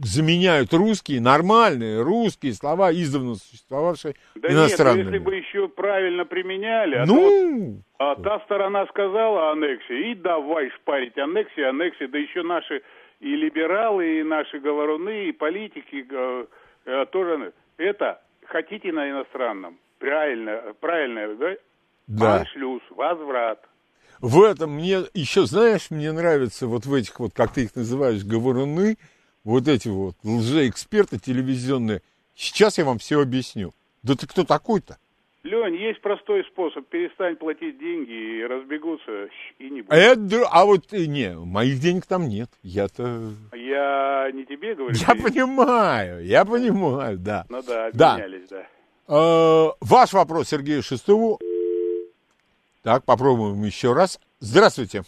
заменяют 0.02 0.74
русские, 0.74 1.22
нормальные 1.22 2.02
русские 2.02 2.54
слова, 2.54 2.92
издавна 2.92 3.36
существовавшие 3.36 4.16
Да 4.36 4.48
нет, 4.50 4.58
иностранными. 4.58 5.04
ну, 5.04 5.10
если 5.12 5.24
бы 5.24 5.36
еще 5.36 5.68
правильно 5.68 6.26
применяли, 6.26 6.96
а, 6.96 7.06
Ну, 7.06 7.82
то, 7.98 8.06
а 8.06 8.16
та 8.16 8.40
сторона 8.46 8.88
сказала 8.88 9.52
аннексия, 9.52 10.12
и 10.12 10.16
давай 10.16 10.70
шпарить 10.72 11.18
аннексия, 11.18 11.70
аннексия, 11.70 12.08
да 12.08 12.18
еще 12.18 12.44
наши 12.44 12.82
и 13.20 13.36
либералы, 13.36 14.20
и 14.20 14.24
наши 14.24 14.60
говоруны, 14.60 15.26
и 15.26 15.32
политики 15.34 16.08
э, 16.10 16.46
э, 16.86 17.06
тоже. 17.12 17.52
Это 17.78 18.22
хотите 18.46 18.92
на 18.94 19.10
иностранном, 19.10 19.78
правильно, 20.00 20.74
правильно, 20.80 21.36
да? 21.36 21.56
Да. 22.08 22.36
Аншлюз, 22.42 22.82
возврат. 22.90 23.60
в 24.20 24.42
этом 24.42 24.72
мне 24.76 25.02
еще, 25.14 25.46
знаешь, 25.46 25.92
мне 25.92 26.12
нравится 26.12 26.66
вот 26.68 26.86
в 26.86 26.94
этих 26.94 27.20
вот, 27.20 27.34
как 27.34 27.54
ты 27.54 27.64
их 27.66 27.76
называешь, 27.76 28.24
говоруны, 28.24 28.98
вот 29.44 29.68
эти 29.68 29.88
вот 29.90 30.16
лжеэксперты 30.24 31.20
телевизионные. 31.20 32.02
Сейчас 32.36 32.78
я 32.78 32.86
вам 32.86 32.98
все 33.00 33.22
объясню. 33.22 33.72
Да 34.04 34.16
ты 34.16 34.26
кто 34.28 34.44
такой-то? 34.44 34.98
Лень, 35.44 35.76
есть 35.76 36.02
простой 36.02 36.44
способ. 36.46 36.86
Перестань 36.90 37.36
платить 37.38 37.80
деньги 37.80 38.40
и 38.40 38.44
разбегутся, 38.44 39.30
и 39.58 39.70
не 39.70 39.82
будет. 39.82 39.94
Это, 39.94 40.46
а 40.52 40.66
вот, 40.66 40.92
э, 40.92 41.06
не, 41.06 41.34
моих 41.34 41.80
денег 41.80 42.06
там 42.06 42.28
нет. 42.28 42.50
Я-то... 42.62 43.32
Я 43.54 44.30
не 44.34 44.46
тебе 44.46 44.76
говорю. 44.76 44.94
Я 44.96 45.16
ты- 45.16 45.22
понимаю, 45.24 46.26
я 46.26 46.44
понимаю, 46.44 47.18
да. 47.18 47.46
Ну 47.50 47.62
да, 47.64 47.90
Да. 47.94 48.14
обменялись, 48.16 48.50
да. 48.50 48.62
Э, 48.62 48.66
ваш 49.10 50.14
вопрос 50.14 50.50
Сергею 50.50 50.84
Шестову. 50.84 51.40
Так, 52.84 53.04
попробуем 53.04 53.62
еще 53.64 53.94
раз. 53.94 54.20
Здравствуйте. 54.40 55.04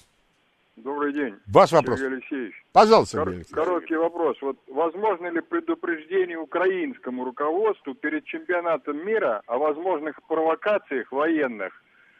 Добрый 0.75 1.13
день. 1.13 1.35
Ваш 1.47 1.71
вопрос. 1.71 1.99
Сергей 1.99 2.17
Алексеевич. 2.17 2.55
Пожалуйста, 2.73 3.17
Кор- 3.17 3.27
Сергей 3.27 3.37
Алексеевич. 3.41 3.65
короткий 3.65 3.95
вопрос. 3.95 4.37
Вот 4.41 4.57
возможно 4.67 5.27
ли 5.27 5.41
предупреждение 5.41 6.37
украинскому 6.37 7.23
руководству 7.25 7.93
перед 7.93 8.25
чемпионатом 8.25 8.97
мира 9.05 9.41
о 9.45 9.57
возможных 9.57 10.21
провокациях 10.27 11.11
военных 11.11 11.71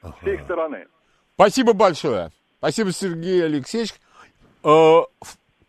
с 0.04 0.28
их 0.28 0.42
стороны? 0.44 0.86
Спасибо 1.34 1.74
большое. 1.74 2.30
Спасибо, 2.60 2.92
Сергей 2.92 3.44
Алексеевич. 3.44 3.96
Э, 4.64 5.00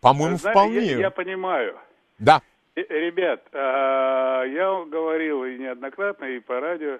по-моему, 0.00 0.36
Знаете, 0.36 0.50
вполне. 0.60 0.86
Я, 0.86 0.98
я 0.98 1.10
понимаю. 1.10 1.78
Да. 2.18 2.42
Э, 2.74 2.82
Ребят, 2.88 3.46
а, 3.52 4.44
я 4.44 4.84
говорил 4.84 5.44
и 5.44 5.58
неоднократно, 5.58 6.24
и 6.24 6.40
по 6.40 6.60
радио, 6.60 6.98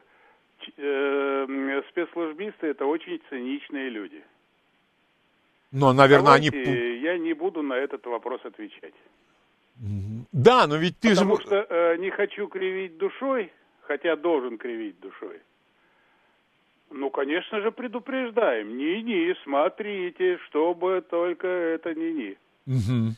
э, 0.77 1.83
спецслужбисты 1.91 2.69
это 2.69 2.85
очень 2.85 3.21
циничные 3.31 3.89
люди. 3.89 4.23
Но, 5.71 5.93
наверное, 5.93 6.35
они... 6.35 6.51
Давайте 6.51 6.71
пу- 6.71 6.99
Я 7.01 7.19
не 7.19 7.33
буду 7.33 7.63
на 7.63 7.75
этот 7.75 8.05
вопрос 8.07 8.45
отвечать. 8.45 8.95
Да, 10.33 10.67
но 10.67 10.77
ведь 10.77 10.99
ты 11.01 11.11
Потому 11.11 11.37
же... 11.37 11.43
что 11.43 11.67
э, 11.69 11.97
не 11.97 12.11
хочу 12.11 12.47
кривить 12.49 12.99
душой, 12.99 13.51
хотя 13.83 14.17
должен 14.17 14.59
кривить 14.59 15.01
душой. 15.01 15.41
Ну, 16.91 17.09
конечно 17.09 17.61
же, 17.63 17.73
предупреждаем. 17.73 18.77
Не-не, 18.77 19.35
смотрите, 19.45 20.39
чтобы 20.49 21.03
только 21.09 21.47
это 21.49 21.95
не-не. 21.95 22.37
Мгм. 22.67 23.17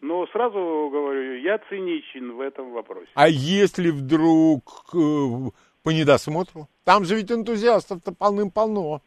Но 0.00 0.26
сразу 0.28 0.58
говорю, 0.90 1.40
я 1.40 1.58
циничен 1.68 2.32
в 2.36 2.40
этом 2.40 2.72
вопросе. 2.72 3.08
А 3.14 3.28
если 3.28 3.90
вдруг 3.90 4.86
э, 4.94 5.50
по 5.82 5.90
недосмотру? 5.90 6.68
Там 6.84 7.04
же 7.04 7.16
ведь 7.16 7.30
энтузиастов-то 7.30 8.12
полным-полно. 8.12 9.02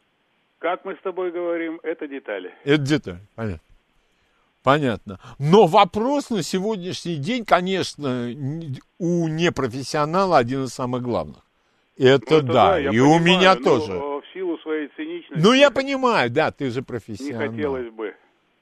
Как 0.58 0.84
мы 0.84 0.94
с 0.94 1.00
тобой 1.02 1.32
говорим, 1.32 1.80
это 1.82 2.06
детали. 2.06 2.54
Это 2.64 2.78
деталь, 2.82 3.18
понятно. 3.34 3.60
Понятно. 4.62 5.20
Но 5.38 5.66
вопрос 5.66 6.30
на 6.30 6.42
сегодняшний 6.42 7.16
день, 7.16 7.44
конечно, 7.44 8.30
у 8.98 9.28
непрофессионала 9.28 10.38
один 10.38 10.64
из 10.64 10.70
самых 10.70 11.02
главных. 11.02 11.44
Это, 11.98 12.40
Ну, 12.40 12.52
да, 12.52 12.78
я 12.78 12.90
и 12.90 12.98
у 12.98 13.18
понимаю, 13.18 13.24
меня 13.24 13.54
но, 13.56 13.62
тоже. 13.62 13.92
в 13.92 14.22
силу 14.32 14.56
своей 14.58 14.88
циничности 14.96 15.38
Ну, 15.44 15.52
я 15.52 15.70
понимаю, 15.70 16.30
да, 16.30 16.50
ты 16.50 16.70
же 16.70 16.80
не 16.80 16.84
профессионал. 16.84 17.48
хотелось 17.50 17.90
бы. 17.90 18.14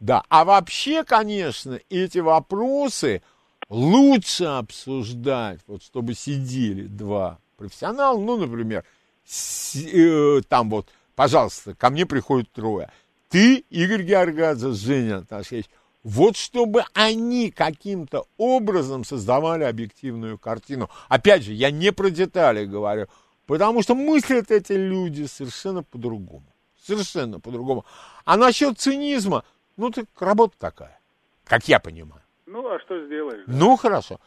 Да, 0.03 0.25
а 0.31 0.45
вообще, 0.45 1.05
конечно, 1.05 1.79
эти 1.89 2.19
вопросы 2.19 3.23
лучше 3.69 4.47
обсуждать, 4.47 5.61
вот 5.69 5.85
чтобы 5.85 6.15
сидели 6.15 6.89
два 6.89 7.39
профессионала, 7.57 8.19
ну, 8.19 8.37
например, 8.37 8.83
с- 9.25 9.77
э, 9.77 10.43
там 10.49 10.71
вот, 10.71 10.89
пожалуйста, 11.15 11.77
ко 11.77 11.89
мне 11.89 12.05
приходят 12.05 12.51
трое. 12.51 12.91
Ты, 13.29 13.65
Игорь 13.71 14.03
Георгадзе, 14.03 14.73
Женя 14.73 15.23
Ташевич. 15.23 15.67
Вот 16.03 16.37
чтобы 16.37 16.83
они 16.95 17.53
каким-то 17.53 18.27
образом 18.39 19.05
создавали 19.05 19.63
объективную 19.63 20.37
картину. 20.37 20.91
Опять 21.09 21.45
же, 21.45 21.53
я 21.53 21.71
не 21.71 21.93
про 21.93 22.11
детали 22.11 22.65
говорю, 22.65 23.07
потому 23.47 23.83
что 23.83 23.95
мыслят 23.95 24.51
эти 24.51 24.73
люди 24.73 25.27
совершенно 25.27 25.85
по-другому. 25.85 26.43
Совершенно 26.85 27.39
по-другому. 27.39 27.85
А 28.25 28.37
насчет 28.37 28.81
цинизма, 28.81 29.45
ну, 29.77 29.91
так 29.91 30.07
работа 30.21 30.57
такая, 30.59 31.01
как 31.45 31.69
я 31.69 31.81
понимаю. 31.81 32.23
Ну, 32.47 32.69
а 32.69 32.79
что 32.81 33.05
сделаешь? 33.07 33.45
Ну, 33.47 33.77
хорошо. 33.77 34.21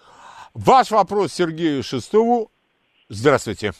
Ваш 0.53 0.91
вопрос 0.91 1.33
Сергею 1.33 1.83
Шестову. 1.83 2.49
Здравствуйте. 3.09 3.73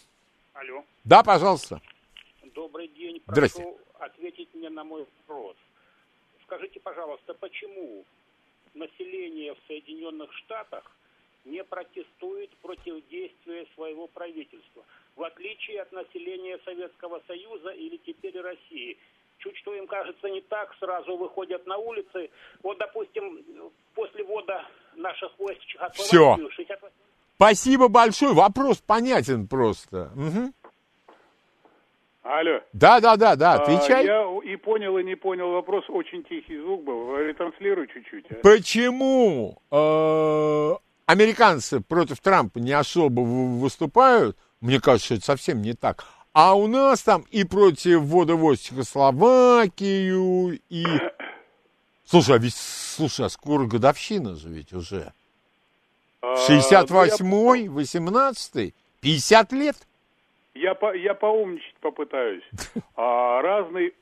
Алло. 0.54 0.84
Да, 1.04 1.24
пожалуйста. 1.24 1.82
Добрый 2.54 2.88
день. 2.90 3.22
Здрасте. 3.28 3.62
Прошу 3.62 3.80
ответить 4.00 4.50
мне 4.54 4.70
на 4.70 4.84
мой 4.84 5.06
вопрос. 5.28 5.56
Скажите, 6.44 6.80
пожалуйста, 6.80 7.34
почему 7.34 8.06
население 8.74 9.54
в 9.56 9.58
Соединенных 9.68 10.32
Штатах 10.34 10.92
не 11.46 11.64
протестует 11.64 12.52
против 12.58 13.08
действия 13.10 13.66
своего 13.76 14.08
правительства, 14.08 14.84
в 15.16 15.24
отличие 15.24 15.82
от 15.82 15.92
населения 15.92 16.60
Советского 16.66 17.22
Союза 17.28 17.70
или 17.70 17.98
теперь 17.98 18.40
России? 18.40 18.98
Чуть 19.40 19.58
что 19.58 19.74
им 19.76 19.86
кажется 19.88 20.28
не 20.30 20.42
так, 20.42 20.74
сразу 20.80 21.18
выходят 21.18 21.66
на 21.68 21.78
улицы. 21.78 22.30
Вот, 22.64 22.78
допустим, 22.78 23.44
после 23.94 24.24
ввода 24.24 24.66
наших 24.96 25.32
войск 25.38 25.62
в 25.62 25.66
Чехословакию 25.66 26.50
68 26.52 26.88
Спасибо 27.36 27.88
большое. 27.90 28.34
Вопрос 28.34 28.78
понятен 28.80 29.48
просто. 29.48 30.10
Мгм. 30.16 30.54
Алло. 32.24 32.60
Да, 32.74 33.00
да, 33.00 33.18
да, 33.18 33.36
да, 33.36 33.54
А, 33.54 33.62
отвечай. 33.62 34.06
я 34.06 34.26
и 34.44 34.56
понял, 34.56 34.98
и 34.98 35.04
не 35.04 35.16
понял 35.16 35.52
вопрос. 35.52 35.86
Очень 35.90 36.24
тихий 36.24 36.58
звук 36.60 36.84
был. 36.84 37.16
Ретранслируй 37.18 37.88
чуть-чуть. 37.88 38.26
а. 38.32 38.36
Почему 38.42 39.60
э, 39.70 40.76
американцы 41.06 41.82
против 41.82 42.20
Трампа 42.22 42.58
не 42.58 42.72
особо 42.72 43.22
выступают? 43.22 44.38
Мне 44.60 44.80
кажется, 44.80 45.06
что 45.06 45.16
это 45.16 45.26
совсем 45.26 45.62
не 45.62 45.74
так. 45.74 46.06
А 46.36 46.54
у 46.54 46.68
нас 46.68 47.02
там 47.02 47.24
и 47.32 47.46
против 47.46 48.02
ввода 48.02 48.36
в 48.36 48.58
Чехословакию, 48.58 50.60
и... 50.70 50.84
Слушай, 52.04 52.36
а 52.36 52.40
ведь, 52.40 52.56
слушай, 52.56 53.26
а 53.26 53.30
скоро 53.30 53.66
годовщина 53.66 54.36
же 54.36 54.50
ведь 54.50 54.74
уже. 54.74 55.14
А, 56.22 56.36
68-й, 56.36 57.68
18-й, 57.68 58.74
50 59.00 59.52
лет. 59.54 59.78
Я, 60.56 60.76
по, 60.76 60.94
я 60.94 61.14
поумничать 61.14 61.76
попытаюсь. 61.80 62.44
А, 62.98 63.42
разный 63.42 63.94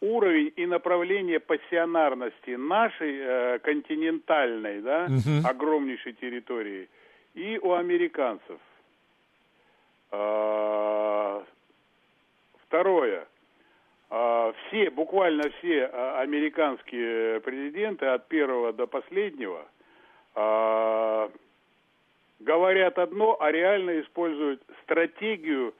уровень 0.00 0.52
и 0.56 0.66
направление 0.66 1.38
пассионарности 1.38 2.56
нашей 2.56 3.18
э, 3.20 3.58
континентальной, 3.60 4.82
да, 4.82 5.06
Мгм. 5.08 5.46
огромнейшей 5.46 6.14
территории, 6.14 6.88
и 7.34 7.56
у 7.62 7.72
американцев. 7.72 8.58
А, 10.10 11.44
Второе. 12.68 13.26
А, 14.10 14.52
Все, 14.66 14.90
буквально 14.90 15.50
все 15.58 15.86
а, 15.86 16.20
американские 16.20 17.40
президенты 17.40 18.06
от 18.06 18.28
первого 18.28 18.74
до 18.74 18.86
последнего 18.86 19.66
а, 20.34 21.30
говорят 22.40 22.98
одно, 22.98 23.38
а 23.40 23.50
реально 23.50 24.00
используют 24.00 24.62
стратегию 24.84 25.74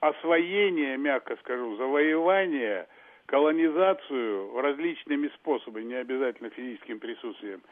освоения, 0.00 0.96
мягко 0.96 1.36
скажу, 1.36 1.76
завоевания, 1.76 2.88
колонизацию 3.26 4.60
различными 4.60 5.28
способами, 5.28 5.84
не 5.84 5.94
обязательно 5.94 6.50
физическим 6.50 6.98
присутствием, 6.98 7.62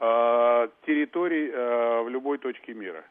территорий 0.00 1.48
в 1.48 2.08
любой 2.08 2.38
точке 2.38 2.74
мира, 2.74 3.04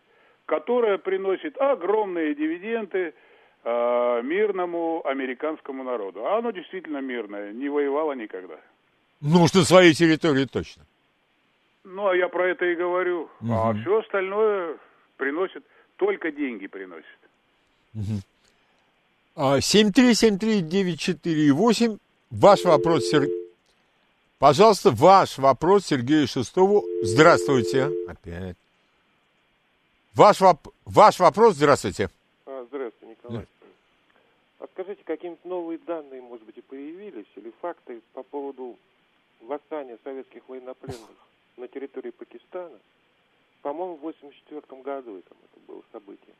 которая 0.45 0.97
приносит 0.97 1.57
огромные 1.57 2.35
дивиденды 2.35 3.13
а, 3.63 4.21
мирному 4.21 5.01
американскому 5.05 5.83
народу. 5.83 6.25
А 6.25 6.37
оно 6.39 6.51
действительно 6.51 7.01
мирное, 7.01 7.53
не 7.53 7.69
воевало 7.69 8.13
никогда. 8.13 8.55
Ну 9.21 9.43
уж 9.43 9.53
на 9.53 9.63
своей 9.63 9.93
территории 9.93 10.45
точно. 10.45 10.83
Ну, 11.85 12.07
а 12.07 12.15
я 12.15 12.27
про 12.29 12.47
это 12.49 12.65
и 12.65 12.75
говорю. 12.75 13.29
А 13.41 13.71
Мгм. 13.73 13.81
все 13.81 13.99
остальное 13.99 14.77
приносит, 15.17 15.63
только 15.97 16.31
деньги 16.31 16.67
приносит. 16.67 17.05
А, 19.35 19.59
7373948. 19.61 21.97
Ваш 22.31 22.63
вопрос, 22.63 23.05
Сер... 23.09 23.27
Пожалуйста, 24.39 24.91
ваш 24.91 25.37
вопрос 25.37 25.85
Сергею 25.85 26.27
Шестову. 26.27 26.83
Здравствуйте. 27.03 27.89
Опять. 28.07 28.55
Ваш, 30.15 30.39
воп... 30.41 30.67
ваш 30.85 31.19
вопрос, 31.19 31.55
здравствуйте. 31.55 32.05
А, 32.05 32.09
Здравствуйте. 32.09 32.22
А 34.63 34.67
скажите, 34.71 35.03
какие-нибудь 35.03 35.43
новые 35.43 35.77
данные, 35.77 36.21
может 36.21 36.45
быть, 36.45 36.57
и 36.57 36.61
появились, 36.61 37.25
или 37.35 37.51
факты 37.61 37.99
по 38.13 38.23
поводу 38.23 38.79
восстания 39.41 39.97
советских 40.05 40.47
военнопленных 40.47 41.09
на 41.57 41.67
территории 41.67 42.11
Пакистана? 42.11 42.79
По-моему, 43.61 43.97
в 43.97 44.01
84 44.01 44.81
году 44.81 45.17
это, 45.17 45.35
это 45.43 45.59
было 45.67 45.81
событие. 45.91 46.33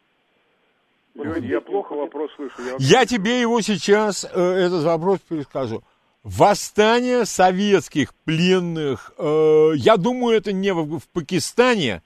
Лёнь, 1.16 1.46
я 1.48 1.60
плохо 1.60 1.96
вопрос 1.96 2.32
слышу. 2.38 2.62
Я, 2.64 2.78
Я 2.80 3.06
тебе 3.06 3.42
его 3.42 3.60
сейчас, 3.60 4.24
э, 4.24 4.28
этот 4.30 4.86
вопрос 4.86 5.20
перескажу. 5.20 5.84
Восстание 6.24 7.26
советских 7.26 8.16
пленных, 8.24 9.14
э, 9.18 9.72
я 9.76 9.98
думаю, 9.98 10.38
это 10.38 10.54
не 10.54 10.74
в, 10.74 11.00
в 11.00 11.10
Пакистане, 11.10 12.02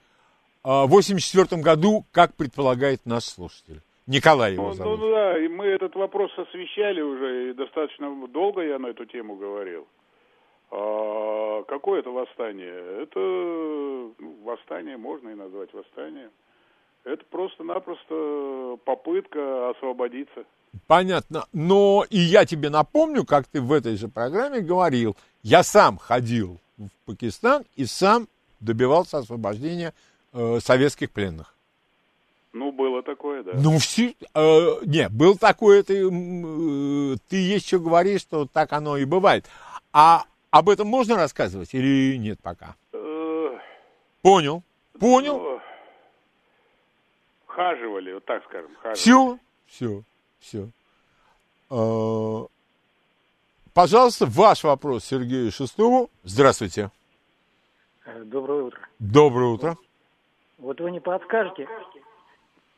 а 0.64 0.86
в 0.86 0.90
84 0.90 1.62
году, 1.62 2.04
как 2.10 2.34
предполагает 2.34 3.06
наш 3.06 3.22
слушатель. 3.22 3.82
Николай 4.08 4.54
его 4.54 4.62
Ну, 4.62 4.68
ну, 4.70 4.74
зовут. 4.74 5.00
ну 5.00 5.10
да, 5.10 5.38
и 5.38 5.48
мы 5.48 5.66
этот 5.66 5.94
вопрос 5.94 6.30
освещали 6.38 7.02
уже, 7.02 7.50
и 7.50 7.52
достаточно 7.52 8.26
долго 8.28 8.62
я 8.62 8.78
на 8.78 8.86
эту 8.86 9.04
тему 9.04 9.36
говорил. 9.36 9.86
А, 10.70 11.62
какое 11.64 12.00
это 12.00 12.10
восстание? 12.10 13.02
Это 13.02 13.20
ну, 13.20 14.14
восстание, 14.44 14.96
можно 14.96 15.28
и 15.28 15.34
назвать 15.34 15.72
восстанием. 15.74 16.30
Это 17.04 17.22
просто-напросто 17.30 18.78
попытка 18.84 19.70
освободиться. 19.70 20.44
Понятно. 20.86 21.44
Но 21.52 22.04
и 22.08 22.18
я 22.18 22.46
тебе 22.46 22.70
напомню, 22.70 23.26
как 23.26 23.46
ты 23.46 23.60
в 23.60 23.72
этой 23.72 23.96
же 23.96 24.08
программе 24.08 24.60
говорил, 24.60 25.16
я 25.42 25.62
сам 25.62 25.98
ходил 25.98 26.58
в 26.78 26.88
Пакистан 27.04 27.64
и 27.76 27.84
сам 27.84 28.26
добивался 28.60 29.18
освобождения 29.18 29.92
э, 30.32 30.60
советских 30.60 31.10
пленных. 31.10 31.54
Ну, 32.52 32.72
было 32.72 33.02
такое, 33.02 33.42
да. 33.42 33.52
Ну, 33.54 33.78
все, 33.78 34.14
э, 34.34 34.66
не, 34.86 35.08
был 35.10 35.36
такой, 35.36 35.82
ты, 35.82 35.98
э, 36.06 37.16
ты 37.28 37.36
есть 37.36 37.66
что 37.66 37.78
говоришь, 37.78 38.22
что 38.22 38.46
так 38.46 38.72
оно 38.72 38.96
и 38.96 39.04
бывает. 39.04 39.46
А 39.92 40.24
об 40.50 40.68
этом 40.70 40.88
можно 40.88 41.16
рассказывать 41.16 41.74
или 41.74 42.16
нет 42.16 42.38
пока? 42.42 42.74
Э, 42.92 43.58
Понял, 44.22 44.62
понял. 44.98 45.38
ну, 45.38 45.60
хаживали, 47.46 48.12
вот 48.14 48.24
так 48.24 48.42
скажем, 48.44 48.70
хаживали. 48.82 48.96
Все, 48.96 49.38
все, 49.66 50.02
все. 50.40 50.68
Э, 51.70 52.46
Пожалуйста, 53.74 54.26
ваш 54.26 54.64
вопрос 54.64 55.04
Сергею 55.04 55.52
Шестову. 55.52 56.10
Здравствуйте. 56.24 56.90
Э, 58.06 58.22
Доброе 58.24 58.62
утро. 58.64 58.80
Доброе 58.98 59.50
утро. 59.50 59.76
Вот 60.58 60.80
вы 60.80 60.90
не 60.90 60.98
подскажете, 60.98 61.68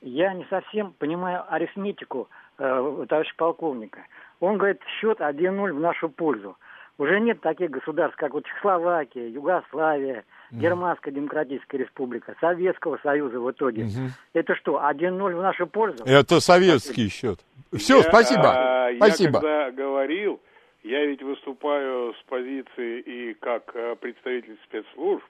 я 0.02 0.32
не 0.34 0.44
совсем 0.46 0.92
понимаю 0.92 1.44
арифметику 1.48 2.28
э, 2.58 3.06
товарища 3.08 3.34
полковника. 3.36 4.00
Он 4.40 4.56
говорит, 4.56 4.80
счет 5.00 5.20
1-0 5.20 5.72
в 5.72 5.80
нашу 5.80 6.08
пользу. 6.08 6.56
Уже 6.98 7.18
нет 7.20 7.40
таких 7.40 7.70
государств, 7.70 8.18
как 8.18 8.34
вот 8.34 8.44
Чехословакия, 8.44 9.28
Югославия, 9.28 10.24
Германская 10.50 11.14
Демократическая 11.14 11.78
Республика, 11.78 12.34
Советского 12.40 12.98
Союза 13.02 13.40
в 13.40 13.50
итоге. 13.50 13.84
Мгм. 13.84 14.10
Это 14.34 14.54
что, 14.56 14.78
1-0 14.86 15.34
в 15.34 15.40
нашу 15.40 15.66
пользу? 15.66 16.04
Это 16.04 16.40
советский 16.40 17.08
счет. 17.08 17.40
Все, 17.74 17.98
Я, 17.98 18.02
спасибо. 18.02 18.52
а, 18.52 18.92
спасибо. 18.96 19.36
Я 19.36 19.40
когда 19.40 19.70
говорил, 19.70 20.40
я 20.82 21.06
ведь 21.06 21.22
выступаю 21.22 22.12
с 22.14 22.22
позиции 22.24 23.00
и 23.00 23.34
как 23.34 23.70
э, 23.74 23.96
представитель 23.96 24.58
спецслужб, 24.64 25.24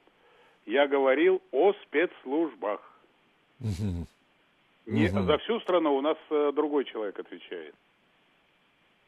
я 0.65 0.87
говорил 0.87 1.41
о 1.51 1.73
спецслужбах. 1.83 2.81
Мгм. 3.59 4.07
Не, 4.85 5.07
Мгм. 5.07 5.25
За 5.25 5.37
всю 5.39 5.59
страну 5.61 5.95
у 5.95 6.01
нас 6.01 6.17
э, 6.29 6.51
другой 6.53 6.85
человек 6.85 7.19
отвечает. 7.19 7.75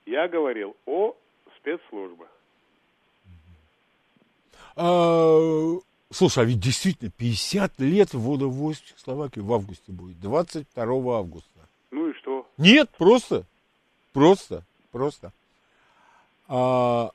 Я 0.05 0.27
говорил 0.27 0.75
о 0.85 1.15
спецслужбах. 1.57 2.27
А, 4.75 5.77
слушай, 6.11 6.43
а 6.43 6.45
ведь 6.45 6.59
действительно 6.59 7.11
50 7.11 7.79
лет 7.79 8.13
ввода 8.13 8.47
войск 8.47 8.83
в 8.83 8.87
Чехословакию 8.89 9.45
в 9.45 9.53
августе 9.53 9.91
будет. 9.91 10.19
22 10.19 11.17
августа. 11.17 11.59
Ну 11.91 12.09
и 12.09 12.13
что? 12.13 12.47
Нет, 12.57 12.89
просто. 12.97 13.45
Просто. 14.13 14.63
Просто. 14.91 15.31
А, 16.47 17.11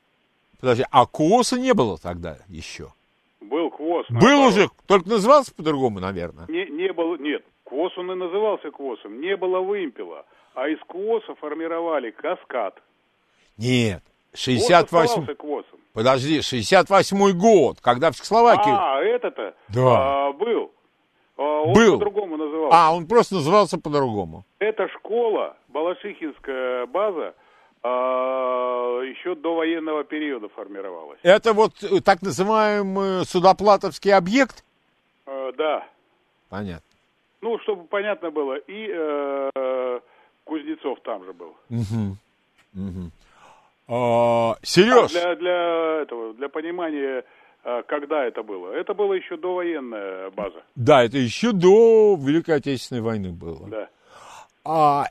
подожди, 0.59 0.85
а 0.91 1.05
КОСа 1.05 1.59
не 1.59 1.73
было 1.73 1.97
тогда 1.97 2.37
еще? 2.47 2.91
Был 3.41 3.71
КВОС. 3.71 4.05
Был 4.09 4.47
уже, 4.47 4.69
только 4.85 5.09
назывался 5.09 5.53
по-другому, 5.53 5.99
наверное. 5.99 6.45
Не, 6.47 6.65
не 6.69 6.91
было, 6.93 7.15
нет, 7.17 7.43
КВОС 7.69 7.97
он 7.97 8.11
и 8.11 8.15
назывался 8.15 8.71
КВОСом. 8.71 9.21
Не 9.21 9.35
было 9.37 9.59
вымпела. 9.59 10.25
А 10.55 10.67
из 10.67 10.79
КВОСа 10.87 11.35
формировали 11.35 12.11
каскад. 12.11 12.81
Нет, 13.57 14.01
КВОС 14.31 14.41
68... 14.41 14.73
оставался 14.85 15.35
КВОСом. 15.35 15.79
Подожди, 15.93 16.41
68 16.41 17.37
год, 17.37 17.77
когда 17.81 18.11
в 18.11 18.15
Чехословакии... 18.15 18.71
А, 18.71 18.99
это-то 19.01 19.53
Да. 19.69 20.27
а, 20.27 20.33
был. 20.33 20.71
А, 21.37 21.41
он 21.61 21.73
Был. 21.73 21.93
по-другому 21.97 22.37
назывался. 22.37 22.77
А, 22.77 22.93
он 22.93 23.07
просто 23.07 23.35
назывался 23.35 23.79
по-другому. 23.79 24.43
Эта 24.59 24.87
школа, 24.89 25.55
Балашихинская 25.69 26.85
база, 26.87 27.33
а, 27.81 28.99
еще 29.01 29.35
до 29.35 29.55
военного 29.55 30.03
периода 30.03 30.49
формировалась. 30.49 31.19
Это 31.23 31.53
вот 31.53 31.81
э, 31.81 32.01
так 32.01 32.21
называемый 32.21 33.25
судоплатовский 33.25 34.13
объект? 34.13 34.63
А, 35.25 35.51
да. 35.53 35.87
Понятно. 36.49 36.83
Ну, 37.41 37.57
чтобы 37.59 37.85
понятно 37.85 38.31
было, 38.31 38.55
и 38.57 38.87
э, 38.91 39.99
Кузнецов 40.43 40.99
там 41.03 41.23
же 41.25 41.33
был. 41.33 41.55
А, 43.87 44.55
Сереж, 44.61 45.15
А, 45.15 45.35
для, 45.35 45.35
для 45.35 46.01
этого, 46.03 46.33
для 46.33 46.47
понимания, 46.49 47.23
а, 47.63 47.81
когда 47.83 48.23
это 48.25 48.43
было. 48.43 48.71
Это 48.71 48.93
было 48.93 49.13
еще 49.13 49.35
довоенная 49.37 50.29
база. 50.31 50.61
да, 50.75 51.03
это 51.03 51.17
еще 51.17 51.51
до 51.53 52.15
Великой 52.19 52.55
Отечественной 52.57 53.01
войны 53.01 53.31
было. 53.31 53.67
Да. 53.67 53.89
А, 54.63 55.05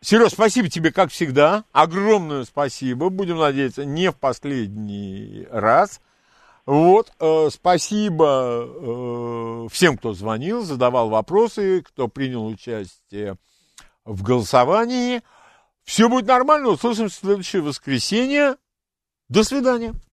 Сереж, 0.00 0.32
спасибо 0.32 0.68
тебе, 0.68 0.92
как 0.92 1.10
всегда. 1.10 1.64
Огромное 1.72 2.44
спасибо. 2.44 3.10
Будем 3.10 3.38
надеяться, 3.38 3.84
не 3.84 4.10
в 4.10 4.16
последний 4.16 5.46
раз. 5.50 6.00
Вот, 6.68 7.10
э, 7.18 7.48
спасибо 7.50 8.66
э, 8.68 9.68
всем, 9.72 9.96
кто 9.96 10.12
звонил, 10.12 10.64
задавал 10.64 11.08
вопросы, 11.08 11.80
кто 11.80 12.08
принял 12.08 12.46
участие 12.46 13.38
в 14.04 14.22
голосовании. 14.22 15.22
Все 15.84 16.10
будет 16.10 16.26
нормально. 16.26 16.68
Услышимся 16.68 17.16
в 17.16 17.20
следующее 17.20 17.62
воскресенье. 17.62 18.56
До 19.30 19.44
свидания. 19.44 19.94